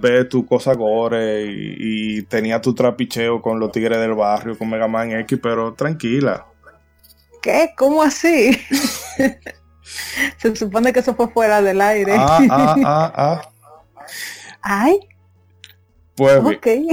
ver 0.00 0.28
tu 0.28 0.46
cosa 0.46 0.74
gore 0.74 1.44
y, 1.46 2.22
tenía 2.22 2.60
tu 2.60 2.74
trapicheo 2.74 3.42
con 3.42 3.60
los 3.60 3.70
tigres 3.70 3.98
del 3.98 4.14
barrio, 4.14 4.56
con 4.56 4.68
Mega 4.70 4.88
Man 4.88 5.12
X, 5.12 5.38
pero 5.42 5.74
tranquila. 5.74 6.46
¿Qué? 7.42 7.72
¿Cómo 7.76 8.02
así? 8.02 8.58
Se 10.38 10.56
supone 10.56 10.92
que 10.92 11.00
eso 11.00 11.14
fue 11.14 11.28
fuera 11.28 11.62
del 11.62 11.80
aire. 11.80 12.14
Ah, 12.16 12.38
ah, 12.50 12.76
ah, 12.84 13.12
ah. 13.16 13.48
Ay. 14.60 15.00
Pues 16.16 16.42
okay. 16.44 16.86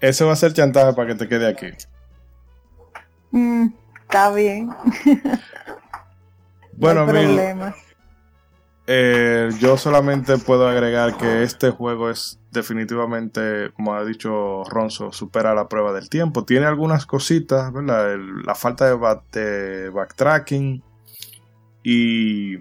ese 0.00 0.24
va 0.24 0.32
a 0.32 0.36
ser 0.36 0.52
chantaje 0.52 0.92
para 0.94 1.08
que 1.08 1.14
te 1.14 1.28
quede 1.28 1.46
aquí. 1.46 1.68
Mm. 3.36 3.66
Está 4.02 4.32
bien. 4.32 4.70
bueno, 6.78 7.04
no 7.04 7.74
eh, 8.88 9.50
yo 9.58 9.76
solamente 9.76 10.38
puedo 10.38 10.68
agregar 10.68 11.16
que 11.16 11.42
este 11.42 11.70
juego 11.70 12.08
es 12.08 12.38
definitivamente, 12.52 13.72
como 13.74 13.94
ha 13.94 14.04
dicho 14.04 14.62
Ronzo, 14.64 15.12
supera 15.12 15.54
la 15.54 15.68
prueba 15.68 15.92
del 15.92 16.08
tiempo. 16.08 16.44
Tiene 16.44 16.66
algunas 16.66 17.04
cositas, 17.04 17.72
¿verdad? 17.72 18.16
la 18.44 18.54
falta 18.54 18.86
de, 18.86 19.90
backtracking 19.90 20.84
y 21.82 22.58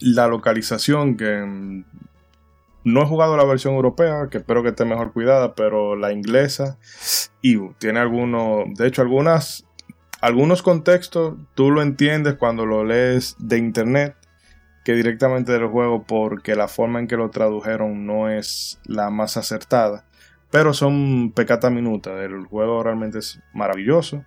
la 0.00 0.26
localización 0.26 1.18
que 1.18 1.84
no 2.84 3.02
he 3.02 3.06
jugado 3.06 3.36
la 3.36 3.44
versión 3.44 3.74
europea, 3.74 4.28
que 4.30 4.38
espero 4.38 4.62
que 4.62 4.70
esté 4.70 4.86
mejor 4.86 5.12
cuidada, 5.12 5.54
pero 5.54 5.96
la 5.96 6.12
inglesa 6.12 6.78
y 7.42 7.58
tiene 7.74 8.00
algunos, 8.00 8.74
de 8.74 8.86
hecho 8.86 9.02
algunas 9.02 9.65
algunos 10.26 10.60
contextos 10.60 11.34
tú 11.54 11.70
lo 11.70 11.82
entiendes 11.82 12.34
cuando 12.34 12.66
lo 12.66 12.84
lees 12.84 13.36
de 13.38 13.58
internet 13.58 14.16
que 14.84 14.94
directamente 14.94 15.52
del 15.52 15.68
juego 15.68 16.02
porque 16.02 16.56
la 16.56 16.66
forma 16.66 16.98
en 16.98 17.06
que 17.06 17.16
lo 17.16 17.30
tradujeron 17.30 18.06
no 18.06 18.28
es 18.28 18.80
la 18.86 19.08
más 19.10 19.36
acertada. 19.36 20.04
Pero 20.50 20.74
son 20.74 21.30
pecata 21.30 21.70
minuta. 21.70 22.24
El 22.24 22.44
juego 22.46 22.82
realmente 22.82 23.20
es 23.20 23.40
maravilloso. 23.52 24.24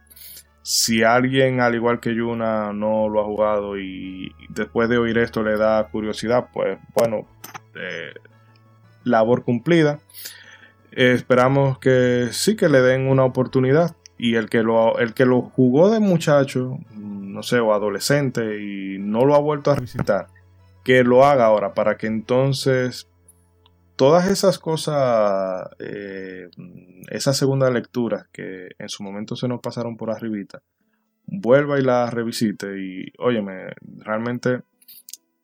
Si 0.61 1.03
alguien, 1.03 1.59
al 1.59 1.75
igual 1.75 1.99
que 1.99 2.15
Yuna, 2.15 2.71
no 2.71 3.09
lo 3.09 3.19
ha 3.19 3.25
jugado 3.25 3.77
y 3.77 4.31
después 4.47 4.87
de 4.87 4.97
oír 4.97 5.17
esto 5.17 5.43
le 5.43 5.57
da 5.57 5.85
curiosidad, 5.89 6.47
pues 6.53 6.79
bueno, 6.95 7.27
eh, 7.75 8.13
labor 9.03 9.43
cumplida. 9.43 9.99
esperamos 10.91 11.77
que 11.79 12.29
sí 12.31 12.55
que 12.55 12.69
le 12.69 12.81
den 12.81 13.09
una 13.09 13.25
oportunidad 13.25 13.97
y 14.19 14.35
el 14.35 14.49
que 14.49 14.63
lo, 14.63 14.99
el 14.99 15.13
que 15.13 15.25
lo 15.25 15.41
jugó 15.41 15.89
de 15.89 16.01
muchacho, 16.01 16.77
no 16.93 17.41
sé, 17.41 17.59
o 17.61 17.73
adolescente 17.73 18.61
y 18.61 18.99
no 18.99 19.25
lo 19.25 19.33
ha 19.33 19.39
vuelto 19.39 19.71
a 19.71 19.75
revisitar, 19.75 20.27
que 20.83 21.05
lo 21.05 21.25
haga 21.25 21.45
ahora 21.45 21.73
para 21.73 21.95
que 21.97 22.07
entonces 22.07 23.07
todas 23.95 24.27
esas 24.27 24.59
cosas, 24.59 25.69
eh, 25.79 26.49
esa 27.07 27.31
segunda 27.31 27.71
lectura 27.71 28.27
que 28.33 28.71
en 28.77 28.89
su 28.89 29.03
momento 29.03 29.37
se 29.37 29.47
nos 29.47 29.61
pasaron 29.61 29.95
por 29.95 30.11
arribita, 30.11 30.61
vuelva 31.25 31.79
y 31.79 31.81
la 31.81 32.09
revisite 32.09 32.77
y, 32.77 33.13
óyeme, 33.19 33.67
realmente 33.99 34.63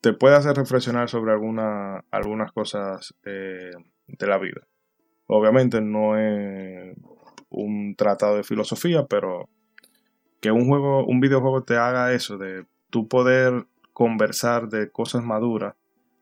te 0.01 0.11
puede 0.11 0.35
hacer 0.35 0.57
reflexionar 0.57 1.07
sobre 1.09 1.31
alguna, 1.31 2.03
algunas 2.11 2.51
cosas 2.51 3.15
eh, 3.23 3.71
de 4.07 4.27
la 4.27 4.37
vida. 4.37 4.67
Obviamente 5.27 5.79
no 5.79 6.17
es 6.17 6.93
un 7.55 7.95
tratado 7.95 8.37
de 8.37 8.43
filosofía, 8.43 9.05
pero 9.05 9.49
que 10.39 10.51
un 10.51 10.67
juego, 10.67 11.05
un 11.05 11.19
videojuego 11.19 11.63
te 11.63 11.77
haga 11.77 12.13
eso, 12.13 12.37
de 12.37 12.65
tú 12.89 13.07
poder 13.07 13.65
conversar 13.93 14.69
de 14.69 14.89
cosas 14.91 15.23
maduras 15.23 15.75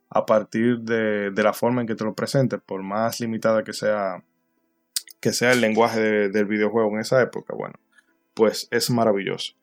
a 0.10 0.26
partir 0.26 0.80
de, 0.80 1.31
la 1.35 1.53
forma 1.53 1.81
en 1.81 1.88
que 1.88 1.95
te 1.95 2.03
lo 2.03 2.14
presentes, 2.14 2.61
por 2.64 2.84
más 2.84 3.19
limitada 3.19 3.64
que 3.64 3.73
sea, 3.73 4.23
que 5.19 5.34
sea 5.34 5.51
el 5.51 5.61
lenguaje 5.61 6.30
del 6.30 6.45
videojuego 6.45 6.91
en 6.93 6.99
esa 6.99 7.22
época, 7.22 7.55
bueno, 7.55 7.76
pues 8.35 8.68
es 8.69 8.91
maravilloso. 8.91 9.53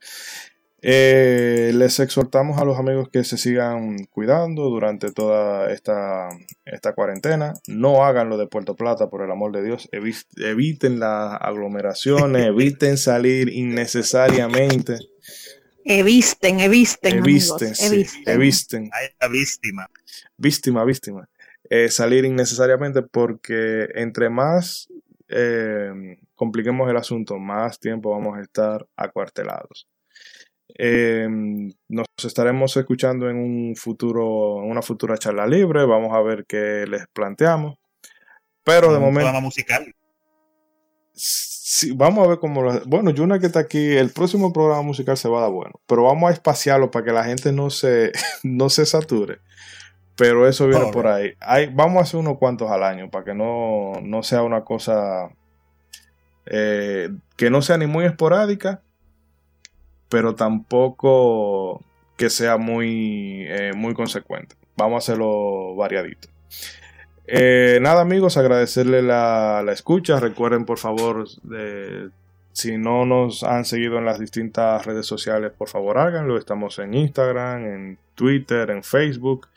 Eh, 0.83 1.73
les 1.75 2.01
exhortamos 2.01 2.59
a 2.59 2.65
los 2.65 2.79
amigos 2.79 3.11
que 3.11 3.23
se 3.23 3.37
sigan 3.37 4.07
cuidando 4.07 4.71
durante 4.71 5.13
toda 5.13 5.71
esta, 5.71 6.29
esta 6.65 6.95
cuarentena. 6.95 7.55
No 7.67 8.05
hagan 8.05 8.29
lo 8.29 8.39
de 8.39 8.47
Puerto 8.47 8.77
Plata, 8.77 9.11
por 9.11 9.23
el 9.23 9.31
amor 9.31 9.53
de 9.53 9.63
Dios. 9.63 9.89
eviten 9.93 11.01
las 11.01 11.37
aglomeraciones, 11.41 12.47
eviten 12.47 12.97
salir 12.97 13.51
innecesariamente. 13.51 14.99
Evisten, 15.85 16.61
evisten. 16.61 17.19
Evisten, 17.19 17.75
evisten. 18.27 18.91
víctima. 19.31 19.91
Víctima, 20.37 20.85
víctima. 20.85 21.29
Eh, 21.69 21.89
salir 21.89 22.25
innecesariamente 22.25 23.03
porque 23.03 23.89
entre 23.95 24.29
más 24.29 24.89
eh, 25.29 26.19
compliquemos 26.35 26.91
el 26.91 26.97
asunto, 26.97 27.39
más 27.39 27.79
tiempo 27.79 28.11
vamos 28.11 28.39
a 28.39 28.43
estar 28.43 28.87
acuartelados. 28.97 29.87
Em, 30.77 31.73
nos 31.89 32.07
estaremos 32.23 32.77
escuchando 32.77 33.29
en 33.29 33.37
un 33.37 33.77
futuro, 33.77 34.63
en 34.63 34.71
una 34.71 34.83
futura 34.83 35.17
charla 35.19 35.47
libre. 35.47 35.85
Vamos 35.85 36.15
a 36.15 36.21
ver 36.21 36.45
qué 36.47 36.85
les 36.89 37.07
planteamos. 37.09 37.77
Pero 38.65 38.93
de 38.93 38.99
momento. 38.99 39.41
musical. 39.41 39.95
Sí, 41.13 41.93
vamos 41.93 42.25
a 42.25 42.29
ver 42.29 42.39
cómo 42.39 42.63
lo... 42.63 42.81
Bueno, 42.87 43.13
Juna 43.17 43.39
que 43.39 43.47
está 43.47 43.61
aquí, 43.61 43.97
el 43.97 44.11
próximo 44.11 44.53
programa 44.53 44.83
musical 44.83 45.17
se 45.17 45.29
va 45.29 45.39
a 45.39 45.43
dar 45.43 45.51
bueno, 45.51 45.81
pero 45.87 46.03
vamos 46.05 46.29
a 46.29 46.33
espaciarlo 46.33 46.91
para 46.91 47.05
que 47.05 47.13
la 47.13 47.25
gente 47.25 47.53
no 47.53 47.71
se, 47.71 48.13
no 48.43 48.69
se 48.69 48.87
sature. 48.87 49.39
Pero 50.17 50.49
eso 50.49 50.67
viene 50.67 50.91
por 50.93 51.07
ahí. 51.07 51.35
Hay, 51.41 51.67
vamos 51.73 51.99
a 51.99 52.03
hacer 52.03 52.21
unos 52.21 52.39
cuantos 52.39 52.71
al 52.71 52.83
año 52.83 53.11
para 53.11 53.25
que 53.25 53.35
no, 53.35 53.93
no 54.03 54.23
sea 54.23 54.43
una 54.43 54.65
cosa 54.65 55.31
eh, 56.47 57.11
que 57.37 57.49
no 57.49 57.63
sea 57.63 57.79
ni 57.79 57.87
muy 57.87 58.05
esporádica, 58.05 58.83
pero 60.11 60.35
tampoco 60.35 61.83
que 62.17 62.29
sea 62.29 62.59
muy, 62.59 63.47
eh, 63.49 63.73
muy 63.75 63.95
consecuente. 63.95 64.57
Vamos 64.77 64.97
a 64.97 64.99
hacerlo 64.99 65.75
variadito. 65.77 66.29
Eh, 67.27 67.79
nada 67.81 68.03
amigos, 68.03 68.37
agradecerle 68.37 69.03
la, 69.03 69.63
la, 69.65 69.73
escucha. 69.73 70.21
Recuerden 70.21 70.67
por 70.67 70.79
favor, 70.79 71.27
si 72.53 72.77
no 72.77 73.07
nos 73.07 73.45
han 73.45 73.65
seguido 73.65 73.99
en 73.99 74.05
las 74.05 74.19
distintas 74.19 74.85
redes 74.85 75.07
sociales, 75.07 75.53
por 75.57 75.69
favor 75.69 75.99
háganlo. 75.99 76.37
Estamos 76.37 76.79
en 76.79 76.93
Instagram, 76.93 77.65
en 77.65 77.99
Twitter, 78.15 78.71
en 78.71 78.83
Facebook. 78.83 79.49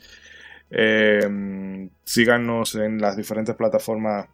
Eh, 0.75 1.89
síganos 2.03 2.75
en 2.75 2.99
las 2.99 3.15
diferentes 3.15 3.55
plataformas 3.55 4.27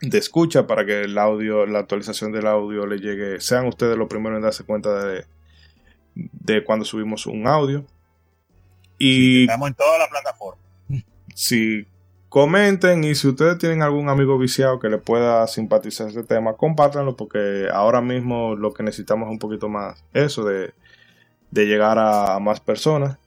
de 0.00 0.18
escucha 0.18 0.66
para 0.66 0.84
que 0.84 1.02
el 1.02 1.16
audio, 1.18 1.66
la 1.66 1.80
actualización 1.80 2.32
del 2.32 2.46
audio 2.46 2.86
le 2.86 2.98
llegue. 2.98 3.40
Sean 3.40 3.66
ustedes 3.66 3.96
los 3.96 4.08
primeros 4.08 4.36
en 4.36 4.42
darse 4.42 4.64
cuenta 4.64 5.04
de, 5.04 5.24
de 6.14 6.64
cuando 6.64 6.84
subimos 6.84 7.26
un 7.26 7.46
audio. 7.46 7.84
Y 8.98 9.42
estamos 9.42 9.68
en 9.68 9.74
toda 9.74 9.98
la 9.98 10.08
plataforma. 10.08 10.62
Si 11.34 11.86
comenten 12.28 13.04
y 13.04 13.14
si 13.14 13.28
ustedes 13.28 13.58
tienen 13.58 13.82
algún 13.82 14.08
amigo 14.08 14.38
viciado 14.38 14.78
que 14.78 14.88
le 14.88 14.98
pueda 14.98 15.46
simpatizar 15.46 16.08
ese 16.08 16.24
tema, 16.24 16.54
compártanlo 16.54 17.16
porque 17.16 17.68
ahora 17.72 18.00
mismo 18.00 18.56
lo 18.56 18.72
que 18.72 18.82
necesitamos 18.82 19.26
es 19.26 19.32
un 19.32 19.38
poquito 19.38 19.68
más 19.68 20.04
eso 20.12 20.44
de, 20.44 20.74
de 21.50 21.66
llegar 21.66 21.98
a 21.98 22.38
más 22.40 22.60
personas 22.60 23.18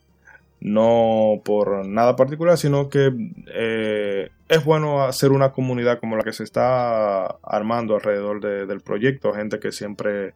no 0.59 1.41
por 1.45 1.85
nada 1.85 2.15
particular, 2.15 2.57
sino 2.57 2.89
que 2.89 3.11
eh, 3.53 4.31
es 4.49 4.65
bueno 4.65 5.03
hacer 5.03 5.31
una 5.31 5.51
comunidad 5.51 5.99
como 5.99 6.15
la 6.15 6.23
que 6.23 6.33
se 6.33 6.43
está 6.43 7.25
armando 7.43 7.95
alrededor 7.95 8.41
del 8.41 8.81
proyecto, 8.81 9.33
gente 9.33 9.59
que 9.59 9.71
siempre 9.71 10.33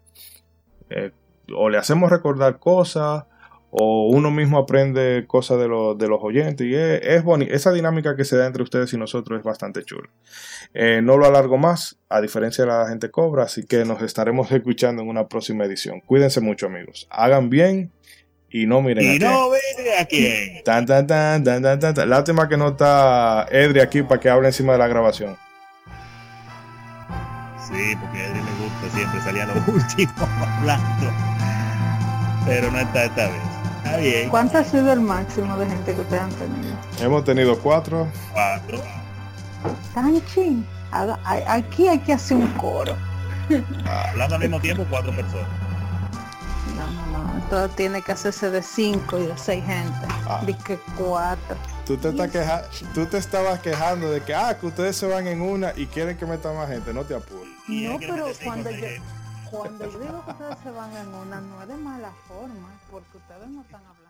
eh, 0.89 1.11
o 1.55 1.69
le 1.69 1.77
hacemos 1.77 2.11
recordar 2.11 2.59
cosas 2.59 3.25
o 3.71 4.09
uno 4.09 4.31
mismo 4.31 4.57
aprende 4.57 5.23
cosas 5.27 5.57
de, 5.57 5.67
los 5.67 6.19
oyentes 6.21 6.67
y 6.67 6.75
es, 6.75 7.01
es 7.03 7.23
esa 7.49 7.71
dinámica 7.71 8.17
que 8.17 8.25
se 8.25 8.35
da 8.35 8.45
entre 8.45 8.63
ustedes 8.63 8.91
y 8.93 8.97
nosotros 8.97 9.39
es 9.39 9.45
bastante 9.45 9.83
chula. 9.83 10.09
Eh, 10.73 10.99
no 11.01 11.17
lo 11.17 11.25
alargo 11.25 11.57
más, 11.57 11.97
a 12.09 12.19
diferencia 12.19 12.65
de 12.65 12.71
la 12.71 12.89
gente 12.89 13.09
cobra, 13.09 13.43
así 13.43 13.65
que 13.65 13.85
nos 13.85 14.01
estaremos 14.01 14.51
escuchando 14.51 15.01
en 15.01 15.07
una 15.07 15.27
próxima 15.27 15.63
edición. 15.63 16.01
Cuídense 16.01 16.41
mucho 16.41 16.67
amigos, 16.67 17.07
hagan 17.09 17.49
bien 17.49 17.91
y 18.51 18.65
no 18.65 18.81
miren 18.81 19.15
y 19.15 19.19
no 19.19 19.49
miren 19.49 20.01
a 20.01 20.05
quién. 20.05 20.63
Tan, 20.63 20.85
tan, 20.85 21.07
tan, 21.07 21.43
tan, 21.43 21.61
tan, 21.61 21.93
tan, 21.93 22.09
Lástima 22.09 22.49
que 22.49 22.57
no 22.57 22.69
está 22.69 23.47
Edri 23.49 23.79
aquí 23.79 24.03
para 24.03 24.19
que 24.19 24.29
hable 24.29 24.47
encima 24.47 24.73
de 24.73 24.79
la 24.79 24.87
grabación. 24.87 25.37
Sí, 27.67 27.95
porque 27.99 28.17
a 28.17 28.27
Edri 28.27 28.39
le 28.39 28.51
gusta 28.63 28.97
siempre 28.97 29.21
salir 29.21 29.41
a 29.43 29.45
lo 29.45 29.53
último 29.73 30.11
hablando. 30.57 31.11
Pero 32.45 32.71
no 32.71 32.79
está 32.79 33.05
esta 33.05 33.27
vez. 33.27 33.41
Está 33.83 33.97
bien. 33.97 34.29
¿Cuánto 34.29 34.57
ha 34.57 34.63
sido 34.63 34.91
el 34.91 35.01
máximo 35.01 35.57
de 35.57 35.67
gente 35.67 35.95
que 35.95 36.01
ustedes 36.01 36.21
han 36.21 36.31
tenido? 36.31 36.75
Hemos 36.99 37.23
tenido 37.23 37.57
cuatro. 37.59 38.07
Cuatro. 38.33 38.79
Tan 39.93 40.21
ching. 40.27 40.65
Aquí 41.47 41.87
hay 41.87 41.99
que 41.99 42.13
hacer 42.13 42.37
un 42.37 42.47
coro. 42.53 42.95
Hablando 44.09 44.35
al 44.35 44.41
mismo 44.41 44.59
tiempo, 44.59 44.85
cuatro 44.89 45.15
personas. 45.15 45.47
No, 46.75 46.91
no, 46.91 47.33
no. 47.33 47.41
Todo 47.49 47.69
tiene 47.69 48.01
que 48.01 48.11
hacerse 48.11 48.49
de 48.49 48.61
cinco 48.61 49.19
y 49.19 49.27
de 49.27 49.37
seis 49.37 49.63
gente. 49.65 50.07
Ah. 50.27 50.41
De 50.45 50.55
que 50.57 50.79
cuatro. 50.97 51.57
Tú 51.85 51.97
te, 51.97 52.09
estás 52.09 52.31
queja 52.31 52.63
tú 52.93 53.05
te 53.05 53.17
estabas 53.17 53.59
quejando 53.59 54.09
de 54.11 54.21
que, 54.21 54.33
ah, 54.33 54.57
que 54.57 54.67
ustedes 54.67 54.95
se 54.95 55.07
van 55.07 55.27
en 55.27 55.41
una 55.41 55.73
y 55.75 55.87
quieren 55.87 56.17
que 56.17 56.25
meta 56.25 56.53
más 56.53 56.69
gente. 56.69 56.93
No 56.93 57.03
te 57.03 57.15
apures. 57.15 57.51
No, 57.67 57.97
pero 57.99 58.27
cuando 58.43 58.71
yo, 58.71 58.87
cuando 59.49 59.91
yo 59.91 59.99
digo 59.99 60.25
que 60.25 60.31
ustedes 60.31 60.57
se 60.63 60.71
van 60.71 60.95
en 60.95 61.07
una, 61.13 61.41
no 61.41 61.61
es 61.61 61.67
de 61.67 61.75
mala 61.75 62.11
forma, 62.27 62.69
porque 62.89 63.17
ustedes 63.17 63.49
no 63.49 63.61
están 63.61 63.81
hablando. 63.81 64.00